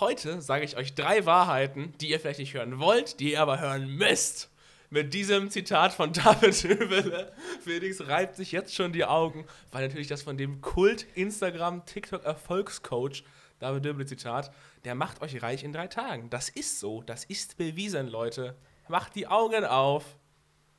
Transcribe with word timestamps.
Heute 0.00 0.40
sage 0.40 0.64
ich 0.64 0.76
euch 0.76 0.94
drei 0.94 1.26
Wahrheiten, 1.26 1.92
die 2.00 2.10
ihr 2.10 2.20
vielleicht 2.20 2.38
nicht 2.38 2.54
hören 2.54 2.78
wollt, 2.78 3.18
die 3.18 3.32
ihr 3.32 3.42
aber 3.42 3.58
hören 3.58 3.88
müsst. 3.88 4.48
Mit 4.90 5.12
diesem 5.12 5.50
Zitat 5.50 5.92
von 5.92 6.12
David 6.14 6.54
Höbele. 6.54 7.32
Felix 7.64 8.06
reibt 8.06 8.36
sich 8.36 8.52
jetzt 8.52 8.74
schon 8.74 8.92
die 8.92 9.04
Augen, 9.04 9.44
weil 9.72 9.86
natürlich 9.86 10.06
das 10.06 10.22
von 10.22 10.38
dem 10.38 10.60
Kult 10.60 11.06
Instagram 11.14 11.84
TikTok 11.84 12.24
Erfolgscoach 12.24 13.24
David 13.58 13.86
Höbele 13.86 14.06
Zitat, 14.06 14.52
der 14.84 14.94
macht 14.94 15.20
euch 15.20 15.42
reich 15.42 15.64
in 15.64 15.72
drei 15.72 15.88
Tagen. 15.88 16.30
Das 16.30 16.48
ist 16.48 16.78
so, 16.78 17.02
das 17.02 17.24
ist 17.24 17.56
bewiesen, 17.56 18.08
Leute. 18.08 18.54
Macht 18.88 19.16
die 19.16 19.26
Augen 19.26 19.64
auf. 19.64 20.16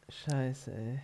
Scheiße, 0.07 0.71
ey. 0.71 0.99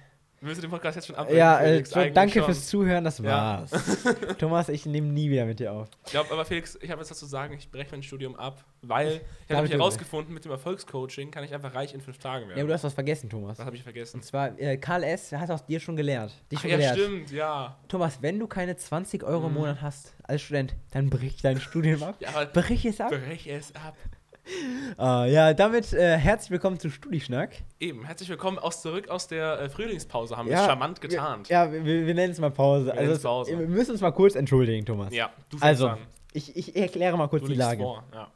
Willst 0.46 0.60
du 0.60 0.68
den 0.68 0.72
Podcast 0.72 0.96
jetzt 0.96 1.08
schon 1.08 1.16
abbrechen? 1.16 1.38
Ja, 1.40 1.60
äh, 1.60 1.70
Felix? 1.72 1.94
Eigentlich 1.94 2.14
danke 2.14 2.34
schon. 2.34 2.46
fürs 2.46 2.68
Zuhören, 2.68 3.04
das 3.04 3.18
Ja. 3.18 3.24
war's. 3.26 3.72
Thomas, 4.38 4.70
ich 4.70 4.86
nehme 4.86 5.08
nie 5.08 5.30
wieder 5.30 5.46
mit 5.46 5.60
dir 5.60 5.74
auf. 5.74 5.88
Ich 6.06 6.12
glaube, 6.12 6.32
aber 6.32 6.46
Felix, 6.46 6.78
ich 6.82 6.92
habe 6.92 7.02
jetzt 7.02 7.10
was 7.12 7.18
zu 7.18 7.26
sagen, 7.26 7.56
ich 7.58 7.72
breche 7.72 7.90
mein 7.92 8.04
Studium 8.04 8.36
ab, 8.36 8.64
weil 8.82 9.22
ich 9.48 9.56
habe 9.56 9.68
herausgefunden, 9.68 10.34
mit 10.34 10.46
dem 10.46 10.52
Erfolgscoaching 10.52 11.32
kann 11.32 11.44
ich 11.44 11.54
einfach 11.54 11.74
reich 11.74 11.94
in 11.96 12.02
fünf 12.02 12.20
Tagen 12.20 12.44
Ja, 12.44 12.50
werden. 12.50 12.60
aber 12.62 12.68
du 12.68 12.74
hast 12.76 12.84
was 12.84 12.94
vergessen, 12.94 13.30
Thomas. 13.30 13.58
was 13.58 13.66
habe 13.66 13.76
ich 13.76 13.84
vergessen? 13.84 14.18
Und 14.18 14.24
zwar, 14.24 14.58
äh, 14.60 14.78
Karl 14.78 15.04
S. 15.04 15.32
hat 15.32 15.50
auch 15.50 15.62
dir 15.62 15.80
schon 15.80 15.96
gelehrt. 15.96 16.32
Dich 16.52 16.60
Ach, 16.60 16.62
schon 16.62 16.70
ja, 16.72 16.78
gelehrt. 16.78 16.98
stimmt, 17.00 17.32
ja. 17.32 17.76
Thomas, 17.88 18.22
wenn 18.22 18.38
du 18.40 18.46
keine 18.48 18.76
20 18.78 19.24
Euro 19.24 19.48
im 19.48 19.54
Mhm. 19.54 19.60
Monat 19.60 19.82
hast 19.82 20.14
als 20.24 20.42
Student, 20.44 20.76
dann 20.92 21.10
brich 21.10 21.42
dein 21.42 21.60
Studium 21.60 22.04
ab. 22.04 22.16
Ja, 22.20 22.46
Brich 22.46 22.86
es 22.86 23.02
ab. 23.02 23.10
brech 23.10 23.48
es 23.48 23.74
ab. 23.76 23.96
Ah, 24.98 25.26
ja, 25.26 25.54
damit 25.54 25.92
äh, 25.94 26.18
herzlich 26.18 26.52
willkommen 26.52 26.80
zu 26.80 26.90
Studischnack. 26.90 27.52
Eben, 27.80 28.06
herzlich 28.06 28.30
willkommen 28.30 28.60
aus 28.60 28.82
zurück 28.82 29.10
aus 29.10 29.28
der 29.28 29.60
äh, 29.60 29.70
Frühlingspause, 29.70 30.38
haben 30.38 30.48
wir 30.48 30.54
Ja, 30.54 30.62
es 30.62 30.66
charmant 30.68 31.02
getarnt. 31.02 31.50
Ja, 31.50 31.72
wir, 31.72 31.84
wir 31.84 32.14
nennen 32.14 32.32
es 32.32 32.40
mal 32.40 32.52
Pause. 32.52 32.88
Wir 32.88 32.94
also, 33.00 33.28
Pause. 33.28 33.60
wir 33.60 33.68
müssen 33.68 33.92
uns 33.92 34.02
mal 34.02 34.12
kurz 34.12 34.36
entschuldigen, 34.36 34.86
Thomas. 34.86 35.14
Ja, 35.14 35.32
du 35.50 35.58
Also, 35.60 35.88
an. 35.90 35.98
ich, 36.34 36.56
ich 36.56 36.76
erkläre 36.76 37.18
mal 37.18 37.28
kurz 37.28 37.44
Du 37.44 37.50
die 37.50 37.56
Lage. 37.56 37.82
vor. 37.84 38.04
Ja. 38.14 38.32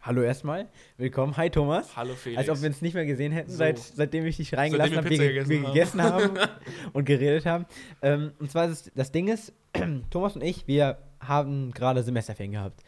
Hallo 0.00 0.22
erstmal, 0.22 0.66
willkommen. 0.96 1.36
Hi 1.36 1.48
Thomas. 1.50 1.94
Hallo 1.96 2.14
Felix. 2.14 2.38
Als 2.40 2.48
ob 2.48 2.60
wir 2.60 2.68
uns 2.68 2.82
nicht 2.82 2.94
mehr 2.94 3.06
gesehen 3.06 3.30
hätten, 3.30 3.50
So. 3.50 3.58
seit, 3.58 3.78
seitdem 3.78 4.26
ich 4.26 4.38
dich 4.38 4.56
reingelassen 4.56 4.96
habe, 4.96 5.10
wir 5.10 5.18
wir, 5.18 5.42
Pizza 5.44 5.48
wir 5.48 5.58
gegessen 5.60 5.98
gegessen 5.98 6.02
haben 6.02 6.38
und 6.94 7.04
geredet 7.04 7.46
haben. 7.46 7.66
Ähm, 8.00 8.32
und 8.40 8.50
zwar 8.50 8.66
ist 8.66 8.90
das 8.96 9.12
Ding 9.12 9.28
ist, 9.28 9.52
Thomas 10.10 10.34
und 10.34 10.42
ich, 10.42 10.66
wir 10.66 10.98
haben 11.20 11.70
gerade 11.72 12.02
Semesterferien 12.02 12.52
gehabt. 12.52 12.82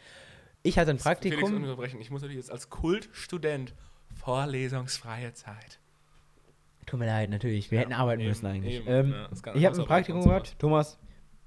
Ich 0.65 0.77
hatte 0.79 0.91
ein 0.91 0.97
Felix, 0.99 1.03
Praktikum. 1.21 1.53
unterbrechen. 1.55 2.01
Ich 2.01 2.09
muss 2.09 2.21
natürlich 2.21 2.37
jetzt 2.43 2.51
als 2.51 2.69
Kultstudent 2.69 3.73
vorlesungsfreie 4.13 5.33
Zeit. 5.33 5.79
Tut 6.85 6.99
mir 6.99 7.05
leid, 7.07 7.29
natürlich. 7.29 7.71
Wir 7.71 7.77
Ja, 7.77 7.81
hätten 7.83 7.93
arbeiten 7.93 8.21
eben, 8.21 8.29
müssen 8.29 8.45
eigentlich. 8.45 8.75
eben, 8.75 8.87
ähm, 8.87 9.11
ja, 9.11 9.55
ich 9.55 9.65
habe 9.65 9.79
ein 9.79 9.85
Praktikum 9.85 10.23
gehabt. 10.23 10.57
Thomas 10.59 10.99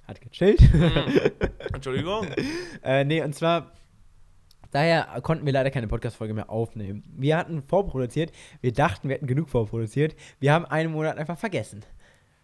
hat 0.06 0.20
gechillt. 0.20 0.60
Entschuldigung. 1.72 2.26
äh, 2.82 3.04
nee, 3.04 3.22
und 3.22 3.34
zwar, 3.34 3.72
daher 4.70 5.20
konnten 5.22 5.46
wir 5.46 5.52
leider 5.52 5.70
keine 5.70 5.88
Podcast-Folge 5.88 6.34
mehr 6.34 6.50
aufnehmen. 6.50 7.02
Wir 7.16 7.36
hatten 7.36 7.62
vorproduziert. 7.62 8.32
Wir 8.60 8.72
dachten, 8.72 9.08
wir 9.08 9.16
hätten 9.16 9.26
genug 9.26 9.48
vorproduziert. 9.48 10.16
Wir 10.40 10.52
haben 10.52 10.64
einen 10.64 10.92
Monat 10.92 11.18
einfach 11.18 11.38
vergessen. 11.38 11.84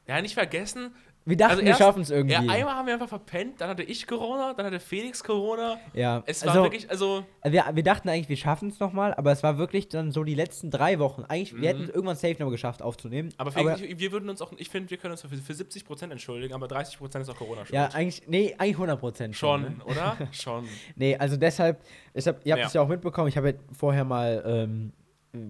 Ja, 0.06 0.20
nicht 0.20 0.34
vergessen. 0.34 0.94
Wir 1.26 1.38
dachten, 1.38 1.52
Also 1.52 1.64
wir 1.64 1.74
schaffen 1.74 2.02
es 2.02 2.10
irgendwie. 2.10 2.34
Ja, 2.34 2.40
einmal 2.40 2.74
haben 2.74 2.86
wir 2.86 2.92
einfach 2.94 3.08
verpennt, 3.08 3.58
dann 3.60 3.70
hatte 3.70 3.82
ich 3.82 4.06
Corona, 4.06 4.52
dann 4.52 4.66
hatte 4.66 4.78
Felix 4.78 5.24
Corona. 5.24 5.78
Ja, 5.94 6.22
Es 6.26 6.42
war 6.44 6.50
also, 6.50 6.64
wirklich, 6.64 6.90
also, 6.90 7.24
wir, 7.42 7.64
wir 7.72 7.82
dachten 7.82 8.10
eigentlich, 8.10 8.28
wir 8.28 8.36
schaffen 8.36 8.68
es 8.68 8.78
nochmal, 8.78 9.14
aber 9.14 9.32
es 9.32 9.42
war 9.42 9.56
wirklich 9.56 9.88
dann 9.88 10.12
so 10.12 10.22
die 10.22 10.34
letzten 10.34 10.70
drei 10.70 10.98
Wochen. 10.98 11.22
Eigentlich, 11.26 11.54
Mhm. 11.54 11.60
wir 11.62 11.68
hätten 11.70 11.82
es 11.84 11.88
irgendwann 11.88 12.16
safe 12.16 12.36
noch 12.42 12.50
geschafft 12.50 12.82
aufzunehmen. 12.82 13.30
aber, 13.38 13.52
Felix, 13.52 13.80
ich, 13.80 13.98
wir 13.98 14.12
würden 14.12 14.28
uns 14.28 14.42
auch, 14.42 14.52
ich 14.58 14.68
finde, 14.68 14.90
wir 14.90 14.98
können 14.98 15.12
uns 15.12 15.22
für, 15.22 15.28
für 15.28 15.52
70% 15.54 16.10
entschuldigen, 16.10 16.52
aber 16.52 16.66
30% 16.66 17.20
ist 17.22 17.30
auch 17.30 17.36
Corona 17.36 17.62
schuld. 17.64 17.72
ja, 17.74 17.86
eigentlich, 17.94 18.22
nee, 18.26 18.54
eigentlich 18.58 18.76
100 18.76 19.00
Prozent 19.00 19.34
Schon, 19.34 19.62
Ne? 19.62 19.76
oder? 19.86 20.16
Schon. 20.32 20.68
Nee, 20.96 21.16
also 21.16 21.38
deshalb, 21.38 21.80
ich 22.12 22.26
hab, 22.28 22.44
ihr 22.44 22.52
habt 22.52 22.60
Ja. 22.60 22.66
es 22.66 22.72
ja 22.74 22.82
auch 22.82 22.88
mitbekommen, 22.88 23.28
ich 23.28 23.36
habe 23.38 23.50
ja 23.50 23.54
vorher 23.72 24.04
mal 24.04 24.42
ähm, 24.46 24.92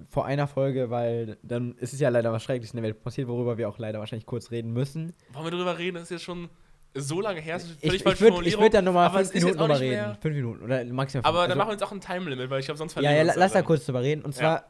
vor 0.09 0.25
einer 0.25 0.47
Folge, 0.47 0.91
weil 0.91 1.37
dann 1.43 1.77
ist 1.79 1.93
es 1.93 2.01
ja 2.01 2.09
leider 2.09 2.33
was 2.33 2.43
Schreckliches 2.43 2.73
in 2.73 2.79
der 2.79 2.85
Welt 2.85 3.03
passiert, 3.03 3.29
worüber 3.29 3.59
wir 3.59 3.69
auch 3.69 3.79
leider 3.79 3.99
wahrscheinlich 3.99 4.27
kurz 4.27 4.51
reden 4.51 4.73
müssen. 4.73 5.13
Wollen 5.33 5.47
wir 5.47 5.51
darüber 5.51 5.79
reden? 5.79 5.95
Das 5.95 6.05
ist 6.05 6.11
jetzt 6.11 6.23
schon 6.23 6.49
so 6.95 7.21
lange 7.21 7.41
her. 7.41 7.55
Das 7.55 7.65
ist 7.65 7.73
Ich, 7.75 7.81
völlig 7.81 7.95
ich 7.97 8.03
falsche 8.03 8.21
würde 8.23 8.59
würd 8.59 8.75
dann 8.75 8.85
nochmal 8.85 9.11
fünf 9.11 9.35
Minuten 9.35 9.59
drüber 9.59 9.81
reden. 9.81 10.17
Fünf 10.21 10.35
Minuten 10.37 10.65
oder 10.65 10.85
maximal 10.85 11.23
fünf. 11.23 11.27
Aber 11.27 11.43
dann 11.43 11.51
also, 11.51 11.59
machen 11.59 11.69
wir 11.69 11.73
jetzt 11.73 11.83
auch 11.83 11.93
ein 11.93 12.01
Time-Limit, 12.01 12.51
weil 12.51 12.61
ich 12.61 12.67
glaube, 12.67 12.79
sonst 12.79 12.95
Ja, 12.97 13.13
ja, 13.13 13.23
uns 13.23 13.37
lass 13.37 13.53
da 13.53 13.63
kurz 13.63 13.85
drüber 13.85 14.03
reden. 14.03 14.23
Und 14.23 14.35
zwar, 14.35 14.65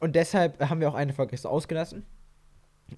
und 0.00 0.16
deshalb 0.16 0.60
haben 0.60 0.80
wir 0.80 0.88
auch 0.88 0.94
eine 0.94 1.12
Folge 1.12 1.32
extra 1.32 1.48
ausgelassen. 1.48 2.04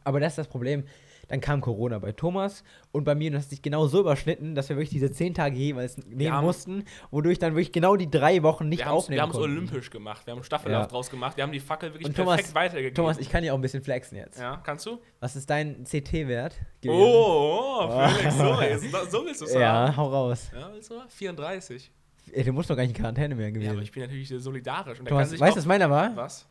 Aber 0.04 0.20
das 0.20 0.32
ist 0.32 0.38
das 0.38 0.48
Problem. 0.48 0.84
Dann 1.28 1.40
kam 1.40 1.60
Corona 1.60 1.98
bei 1.98 2.12
Thomas 2.12 2.64
und 2.90 3.04
bei 3.04 3.14
mir 3.14 3.28
und 3.28 3.34
das 3.34 3.44
hat 3.44 3.50
sich 3.50 3.62
genau 3.62 3.86
so 3.86 4.00
überschnitten, 4.00 4.54
dass 4.54 4.68
wir 4.70 4.76
wirklich 4.76 4.90
diese 4.90 5.10
zehn 5.12 5.34
Tage 5.34 5.56
jeweils 5.56 5.96
nehmen 6.06 6.32
haben- 6.32 6.46
mussten, 6.46 6.84
wodurch 7.10 7.38
dann 7.38 7.52
wirklich 7.54 7.70
genau 7.72 7.96
die 7.96 8.10
drei 8.10 8.42
Wochen 8.42 8.68
nicht 8.68 8.80
Wir 8.84 8.92
aufnehmen 8.92 9.18
wir 9.18 9.22
haben 9.22 9.30
es 9.30 9.36
olympisch 9.36 9.90
gemacht. 9.90 10.26
Wir 10.26 10.34
haben 10.34 10.42
Staffellauf 10.42 10.82
Ja. 10.84 10.86
draus 10.88 11.10
gemacht. 11.10 11.36
Wir 11.36 11.44
haben 11.44 11.52
die 11.52 11.60
Fackel 11.60 11.90
wirklich 11.92 12.06
Und 12.08 12.14
perfekt 12.14 12.38
Thomas- 12.46 12.54
weitergegeben. 12.54 12.94
Thomas, 12.94 13.18
ich 13.18 13.28
kann 13.30 13.44
ja 13.44 13.52
auch 13.52 13.58
ein 13.58 13.62
bisschen 13.62 13.82
flexen 13.82 14.16
jetzt. 14.16 14.40
Ja, 14.40 14.56
kannst 14.64 14.86
du? 14.86 14.98
Was 15.20 15.36
ist 15.36 15.48
dein 15.50 15.84
CT-Wert? 15.84 16.54
Oh, 16.86 17.80
oh, 17.90 18.08
Felix, 18.08 18.36
so, 18.38 18.60
jetzt, 18.60 19.10
so 19.12 19.24
willst 19.24 19.40
du 19.40 19.44
es 19.44 19.54
Ja, 19.54 19.94
hau 19.96 20.08
raus. 20.08 20.50
Ja, 20.58 20.70
willst 20.72 20.90
du? 20.90 20.94
34. 21.08 21.90
Ey, 22.32 22.44
du 22.44 22.52
musst 22.52 22.68
doch 22.68 22.76
gar 22.76 22.82
nicht 22.82 22.90
in 22.94 22.96
Quarantäne 22.98 23.34
mehr 23.34 23.46
Ja, 23.46 23.52
gewesen. 23.52 23.70
aber 23.72 23.82
ich 23.82 23.92
bin 23.92 24.02
natürlich 24.02 24.28
solidarisch. 24.28 25.00
Und 25.00 25.08
Thomas, 25.08 25.22
kann 25.24 25.30
sich 25.30 25.40
weißt 25.40 25.56
du, 25.56 25.58
was 25.60 25.66
meiner 25.66 25.88
war? 25.90 26.14
Was? 26.16 26.46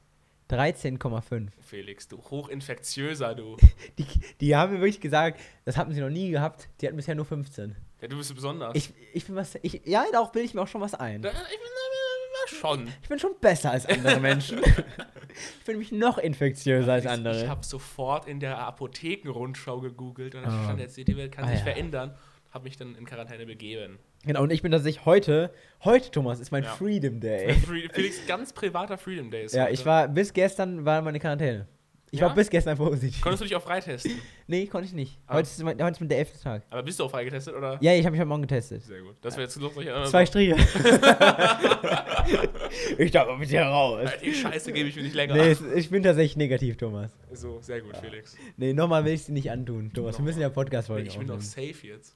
13,5. 0.49 1.47
Felix, 1.61 2.07
du 2.07 2.17
hochinfektiöser, 2.17 3.35
du. 3.35 3.57
Die, 3.97 4.05
die 4.39 4.55
haben 4.55 4.73
mir 4.73 4.79
wirklich 4.79 5.01
gesagt, 5.01 5.39
das 5.65 5.75
hatten 5.77 5.93
sie 5.93 6.01
noch 6.01 6.09
nie 6.09 6.31
gehabt. 6.31 6.69
Die 6.81 6.87
hatten 6.87 6.95
bisher 6.95 7.15
nur 7.15 7.25
15. 7.25 7.75
Ja, 8.01 8.07
du 8.07 8.17
bist 8.17 8.33
besonders. 8.33 8.75
Ich, 8.75 8.93
ich 9.13 9.25
bin 9.25 9.35
was. 9.35 9.57
Ich, 9.63 9.81
ja, 9.85 10.05
darauf 10.11 10.31
bilde 10.31 10.45
ich 10.45 10.53
mir 10.53 10.61
auch 10.61 10.67
schon 10.67 10.81
was 10.81 10.93
ein. 10.93 11.21
Da- 11.21 11.29
ich 11.31 11.35
bin 11.35 12.55
äh, 12.55 12.55
schon. 12.59 12.87
Ich 13.01 13.09
bin 13.09 13.19
schon 13.19 13.31
besser 13.41 13.71
als 13.71 13.85
andere 13.87 14.19
Menschen. 14.19 14.59
ich 14.63 15.65
bin 15.65 15.73
nämlich 15.75 15.91
noch 15.91 16.17
infektiöser 16.19 16.93
als 16.93 17.05
andere. 17.07 17.43
Ich 17.43 17.49
habe 17.49 17.65
sofort 17.65 18.27
in 18.27 18.39
der 18.39 18.59
Apothekenrundschau 18.59 19.79
gegegoogelt 19.81 20.35
und 20.35 20.43
da 20.43 20.49
Ah. 20.49 20.63
stand 20.65 20.79
jetzt, 20.79 20.95
die 20.97 21.17
Welt 21.17 21.31
kann 21.31 21.45
Ah, 21.45 21.49
sich 21.49 21.57
ja. 21.59 21.63
verändern. 21.63 22.15
Habe 22.51 22.63
mich 22.65 22.77
dann 22.77 22.95
in 22.95 23.05
Quarantäne 23.05 23.45
begeben. 23.45 23.99
Genau, 24.27 24.43
und 24.43 24.51
ich 24.51 24.61
bin 24.61 24.71
tatsächlich 24.71 25.05
heute, 25.05 25.51
heute, 25.83 26.11
Thomas, 26.11 26.39
ist 26.39 26.51
mein 26.51 26.63
Ja. 26.63 26.69
Freedom 26.75 27.19
Day. 27.19 27.53
Felix, 27.93 28.25
ganz 28.27 28.53
privater 28.53 28.97
Freedom 28.97 29.31
Day 29.31 29.45
ist 29.45 29.55
ja, 29.55 29.63
heute. 29.63 29.73
ich 29.73 29.85
war, 29.85 30.07
bis 30.07 30.31
gestern 30.33 30.85
war 30.85 31.01
meine 31.01 31.19
Quarantäne. 31.19 31.67
Ich 32.09 32.21
Ja? 32.21 32.27
war 32.27 32.35
bis 32.35 32.49
gestern 32.49 32.77
positiv. 32.77 33.19
Konntest 33.19 33.41
du 33.41 33.45
dich 33.47 33.55
auch 33.57 33.61
freitesten? 33.61 34.13
nee, 34.47 34.65
konnte 34.67 34.87
ich 34.87 34.93
nicht. 34.93 35.19
Ah. 35.27 35.33
Heute 35.35 35.49
ist, 35.49 35.61
mein, 35.61 35.77
heute 35.83 35.91
ist 35.91 35.99
mein 35.99 36.07
der 36.07 36.19
elfte 36.19 36.39
Tag. 36.41 36.63
Aber 36.69 36.81
bist 36.83 36.97
du 36.99 37.03
auch 37.03 37.11
freigetestet, 37.11 37.53
oder? 37.53 37.77
Ja, 37.81 37.91
ich 37.93 37.99
habe 38.05 38.11
mich 38.11 38.19
heute 38.21 38.29
Morgen 38.29 38.43
getestet. 38.43 38.81
Sehr 38.83 39.01
gut. 39.01 39.15
Das 39.21 39.35
wäre 39.35 39.43
jetzt 39.43 39.57
äh, 39.57 40.03
Zwei 40.05 40.25
Striche. 40.25 40.55
ich 42.97 43.11
darf 43.11 43.27
mal 43.27 43.37
mit 43.37 43.51
dir 43.51 43.63
raus. 43.63 44.09
Die 44.23 44.33
Scheiße 44.33 44.71
gebe 44.71 44.87
ich 44.87 44.95
mir 44.95 45.03
nicht 45.03 45.15
länger. 45.15 45.33
Nee, 45.33 45.49
es- 45.51 45.61
ich 45.75 45.89
bin 45.89 46.01
tatsächlich 46.01 46.37
negativ, 46.37 46.77
Thomas. 46.77 47.11
So, 47.33 47.59
sehr 47.61 47.81
gut, 47.81 47.97
Felix. 47.97 48.37
Nee, 48.55 48.71
nochmal 48.71 49.03
will 49.03 49.11
ich 49.13 49.23
sie 49.23 49.33
nicht 49.33 49.51
antun, 49.51 49.91
Thomas. 49.93 50.15
Wir 50.15 50.19
Noch. 50.19 50.25
müssen 50.27 50.39
ja 50.41 50.49
Podcast-Folgen 50.49 51.07
Ich 51.07 51.17
bin 51.17 51.27
doch 51.27 51.41
safe 51.41 51.87
jetzt. 51.87 52.15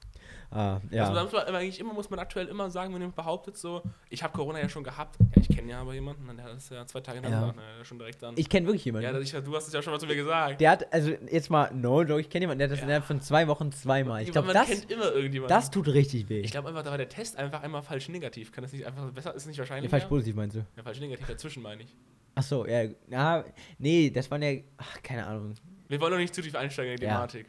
Ah, 0.54 0.74
Also, 0.74 0.94
ja. 0.96 1.12
da 1.14 1.22
muss 1.24 1.32
man, 1.32 1.42
eigentlich 1.54 1.80
immer, 1.80 1.94
muss 1.94 2.10
man 2.10 2.18
aktuell 2.18 2.46
immer 2.46 2.70
sagen, 2.70 2.92
wenn 2.92 3.00
jemand 3.00 3.16
behauptet 3.16 3.56
so, 3.56 3.82
ich 4.10 4.22
habe 4.22 4.32
Corona 4.34 4.60
ja 4.60 4.68
schon 4.68 4.84
gehabt. 4.84 5.16
Ja, 5.18 5.40
ich 5.40 5.48
kenne 5.48 5.70
ja 5.70 5.80
aber 5.80 5.94
jemanden, 5.94 6.28
und 6.28 6.36
der 6.36 6.44
hat 6.44 6.52
es 6.58 6.68
ja 6.68 6.86
zwei 6.86 7.00
Tage 7.00 7.18
Ja. 7.22 7.30
danach, 7.30 7.54
ne, 7.54 7.62
schon 7.84 7.98
direkt 7.98 8.22
dann. 8.22 8.34
Ich 8.36 8.48
kenne 8.48 8.66
wirklich 8.66 8.84
jemanden. 8.84 9.06
ja, 9.06 9.12
das, 9.12 9.22
ich, 9.22 9.32
du 9.32 9.56
hast 9.56 9.66
es 9.68 9.72
ja 9.72 9.80
schon 9.80 9.92
mal 9.94 9.98
zu 9.98 10.06
mir 10.06 10.14
gesagt. 10.16 10.60
der 10.60 10.70
hat, 10.70 10.92
also 10.92 11.10
jetzt 11.30 11.48
mal, 11.50 11.72
no 11.74 12.02
joke, 12.02 12.20
ich 12.20 12.28
kenne 12.28 12.42
jemanden, 12.42 12.58
der 12.58 12.66
hat 12.68 12.72
das 12.72 12.80
Ja. 12.80 12.84
innerhalb 12.84 13.04
von 13.04 13.20
zwei 13.22 13.48
Wochen 13.48 13.72
zweimal. 13.72 14.22
Ich 14.22 14.30
glaube, 14.32 14.48
man 14.48 14.54
das, 14.56 14.66
kennt 14.68 14.90
immer 14.90 15.10
irgendjemanden. 15.12 15.48
das 15.56 15.70
tut 15.70 15.88
richtig 15.88 16.28
weh. 16.28 16.40
ich 16.40 16.50
glaube 16.50 16.68
einfach, 16.68 16.82
da 16.82 16.90
war 16.90 16.98
der 16.98 17.08
Test 17.08 17.36
einfach 17.38 17.62
einmal 17.62 17.82
falsch 17.82 18.08
negativ. 18.10 18.52
Kann 18.52 18.62
das 18.62 18.72
nicht 18.72 18.86
einfach 18.86 19.10
besser? 19.10 19.34
Ist 19.34 19.46
nicht 19.46 19.58
wahrscheinlich? 19.58 19.90
falsch 19.90 20.04
positiv 20.04 20.34
meinst 20.36 20.56
du? 20.56 20.66
Ja, 20.76 20.82
falsch 20.82 21.00
negativ 21.00 21.26
dazwischen, 21.26 21.62
meine 21.62 21.82
ich. 21.82 21.94
Ach 22.34 22.42
so, 22.42 22.66
ja, 22.66 22.84
ja, 23.10 23.44
nee, 23.78 24.10
das 24.10 24.30
waren 24.30 24.42
ja, 24.42 24.60
ach, 24.78 25.02
keine 25.02 25.26
Ahnung. 25.26 25.54
Wir 25.88 26.00
wollen 26.00 26.12
doch 26.12 26.18
nicht 26.18 26.34
zu 26.34 26.40
tief 26.42 26.54
einsteigen 26.54 26.92
in 26.92 26.98
die 27.00 27.04
Ja. 27.04 27.14
Thematik. 27.26 27.46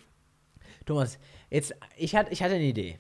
Thomas, 0.85 1.17
jetzt, 1.53 1.73
ich 1.97 2.15
hatte, 2.15 2.31
ich 2.31 2.43
hatte 2.43 2.55
eine 2.55 2.63
Idee. 2.63 2.99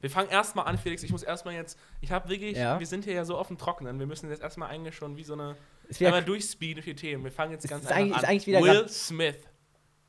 Wir 0.00 0.10
fangen 0.10 0.30
erstmal 0.30 0.66
an, 0.66 0.78
Felix. 0.78 1.02
Ich 1.04 1.12
muss 1.12 1.22
erstmal 1.22 1.54
jetzt. 1.54 1.78
Ich 2.00 2.10
habe 2.10 2.28
wirklich. 2.28 2.56
Ja. 2.58 2.78
Wir 2.80 2.86
sind 2.86 3.04
hier 3.04 3.14
ja 3.14 3.24
so 3.24 3.38
auf 3.38 3.46
dem 3.48 3.56
Trockenen. 3.56 3.98
Wir 4.00 4.06
müssen 4.06 4.28
jetzt 4.30 4.42
erstmal 4.42 4.68
eigentlich 4.70 4.96
schon 4.96 5.16
wie 5.16 5.22
so 5.24 5.34
eine. 5.34 5.56
Wär, 5.88 6.08
einmal 6.08 6.24
durchspeeden 6.24 6.74
durch 6.76 6.86
die 6.86 6.94
Themen. 6.96 7.22
Wir 7.24 7.30
fangen 7.30 7.52
jetzt 7.52 7.68
ganz 7.68 7.84
ist 7.84 7.92
einfach 7.92 8.16
an. 8.16 8.22
ist 8.22 8.28
eigentlich 8.28 8.46
wieder 8.46 8.60
Will 8.62 8.88
Smith. 8.88 9.36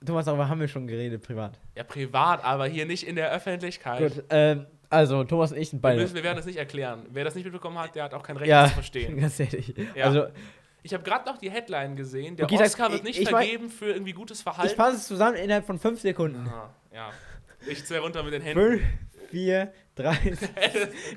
Thomas, 0.06 0.26
darüber 0.26 0.50
haben 0.50 0.60
wir 0.60 0.68
schon 0.68 0.88
geredet, 0.88 1.22
privat. 1.24 1.60
Ja, 1.76 1.84
privat, 1.84 2.44
aber 2.44 2.66
hier 2.68 2.86
nicht 2.86 3.08
in 3.08 3.16
der 3.16 3.32
Öffentlichkeit. 3.32 4.00
Gut, 4.16 4.24
ähm, 4.32 4.66
also, 4.90 5.24
Thomas 5.24 5.52
und 5.52 5.58
ich 5.60 5.70
sind 5.70 5.78
Wir, 5.80 5.82
beide. 5.84 6.02
müssen, 6.02 6.16
wir 6.16 6.24
werden 6.24 6.38
das 6.38 6.46
nicht 6.46 6.58
erklären. 6.58 7.06
Wer 7.12 7.24
das 7.24 7.36
nicht 7.36 7.44
mitbekommen 7.46 7.78
hat, 7.80 7.96
der 7.96 8.04
hat 8.06 8.14
auch 8.14 8.22
kein 8.24 8.36
Recht, 8.38 8.50
ja, 8.50 8.62
das 8.64 8.70
zu 8.72 8.76
verstehen. 8.76 9.18
ganz 9.20 9.40
ehrlich. 9.40 9.74
Ja. 9.96 10.06
Also, 10.06 10.28
Ich 10.82 10.94
habe 10.94 11.04
gerade 11.04 11.26
noch 11.30 11.38
die 11.38 11.50
Headline 11.50 11.96
gesehen. 11.96 12.36
Der 12.36 12.46
Okay, 12.46 12.62
Oscar 12.62 12.90
wird 12.92 13.00
ich- 13.02 13.06
nicht 13.06 13.20
ich 13.22 13.32
mein- 13.32 13.44
vergeben 13.46 13.70
für 13.70 13.92
irgendwie 13.92 14.12
gutes 14.14 14.40
ich 14.40 14.44
Verhalten. 14.44 14.76
fasse 14.76 14.98
es 14.98 15.08
zusammen 15.08 15.36
innerhalb 15.38 15.66
von 15.66 15.80
fünf 15.80 16.02
Sekunden. 16.02 16.48
Aha, 16.48 16.70
ja. 16.94 17.10
Ich 17.68 17.86
zähle 17.86 18.02
runter 18.02 18.24
mit 18.24 18.34
den 18.34 18.42
Händen. 18.42 18.60
Fünf, 18.62 18.82
vier, 19.30 19.74
drei. 19.96 20.16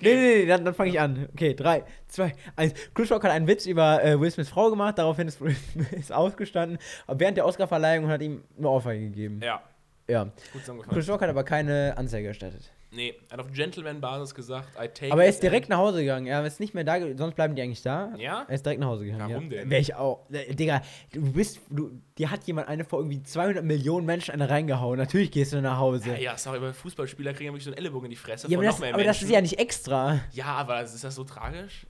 Nee, 0.00 0.14
nee, 0.14 0.14
nee, 0.14 0.46
dann, 0.46 0.64
dann 0.64 0.74
fange 0.74 0.90
ich 0.90 1.00
an. 1.00 1.28
Okay, 1.32 1.54
drei, 1.54 1.84
zwei, 2.08 2.32
eins. 2.54 2.74
Chris 2.94 3.10
Rock 3.10 3.24
hat 3.24 3.30
einen 3.32 3.46
Witz 3.46 3.66
über 3.66 4.02
äh, 4.04 4.20
Will 4.20 4.30
Smiths 4.30 4.50
Frau 4.50 4.70
gemacht, 4.70 4.98
daraufhin 4.98 5.28
ist 5.28 5.40
Will 5.40 5.54
Smith 5.72 6.10
ausgestanden 6.12 6.78
während 7.08 7.36
der 7.36 7.46
Oscarverleihung 7.46 8.04
und 8.06 8.10
hat 8.10 8.22
ihm 8.22 8.44
eine 8.58 8.68
Ohrfeige 8.68 9.04
gegeben. 9.04 9.40
Ja, 9.42 9.62
Ja. 10.08 10.24
gut 10.52 10.88
Chris. 10.88 11.08
Rock 11.08 11.22
hat 11.22 11.30
aber 11.30 11.44
keine 11.44 11.94
Anzeige 11.96 12.28
erstattet. 12.28 12.72
Nee, 12.96 13.14
er 13.28 13.36
hat 13.36 13.40
auf 13.44 13.52
Gentleman-Basis 13.52 14.34
gesagt, 14.34 14.68
I 14.82 14.88
take 14.88 15.12
Aber 15.12 15.22
er 15.22 15.28
ist 15.28 15.42
direkt 15.42 15.68
nach 15.68 15.76
Hause 15.76 16.00
gegangen. 16.00 16.26
Er 16.26 16.44
ist 16.46 16.60
nicht 16.60 16.72
mehr 16.72 16.82
da, 16.82 16.98
sonst 17.14 17.34
bleiben 17.34 17.54
die 17.54 17.60
eigentlich 17.60 17.82
da. 17.82 18.14
Ja? 18.16 18.46
Er 18.48 18.54
ist 18.54 18.64
direkt 18.64 18.80
nach 18.80 18.88
Hause 18.88 19.04
gegangen. 19.04 19.30
Warum 19.30 19.50
ja. 19.50 19.58
denn? 19.58 19.70
Wäre 19.70 19.80
ich 19.82 19.94
auch. 19.94 20.28
Äh, 20.30 20.54
Digga, 20.54 20.80
du 21.12 21.32
bist. 21.32 21.60
Du, 21.68 21.90
dir 22.16 22.30
hat 22.30 22.44
jemand 22.44 22.68
eine 22.68 22.84
vor 22.84 23.00
irgendwie 23.00 23.22
200 23.22 23.62
Millionen 23.62 24.06
Menschen 24.06 24.32
eine 24.32 24.48
reingehauen. 24.48 24.98
Natürlich 24.98 25.30
gehst 25.30 25.52
du 25.52 25.60
nach 25.60 25.78
Hause. 25.78 26.12
Ja, 26.12 26.16
ja, 26.16 26.38
sorry, 26.38 26.56
aber 26.56 26.72
Fußballspieler 26.72 27.34
kriegen 27.34 27.46
ja 27.46 27.52
wirklich 27.52 27.64
so 27.64 27.70
einen 27.70 27.78
Ellenbogen 27.78 28.06
in 28.06 28.10
die 28.10 28.16
Fresse 28.16 28.48
Ja, 28.48 28.56
aber, 28.56 28.64
das, 28.64 28.82
aber 28.82 29.04
das 29.04 29.22
ist 29.22 29.30
ja 29.30 29.42
nicht 29.42 29.58
extra. 29.58 30.20
Ja, 30.32 30.46
aber 30.46 30.82
ist 30.82 31.04
das 31.04 31.14
so 31.14 31.24
tragisch? 31.24 31.86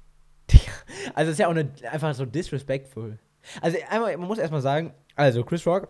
Also, 1.15 1.31
es 1.31 1.35
ist 1.35 1.39
ja 1.39 1.47
auch 1.47 1.53
eine, 1.53 1.71
einfach 1.91 2.15
so 2.15 2.25
disrespectful. 2.25 3.19
Also, 3.61 3.79
einmal, 3.91 4.17
man 4.17 4.27
muss 4.27 4.39
erstmal 4.39 4.61
sagen, 4.61 4.93
also, 5.15 5.45
Chris 5.45 5.67
Rock, 5.67 5.89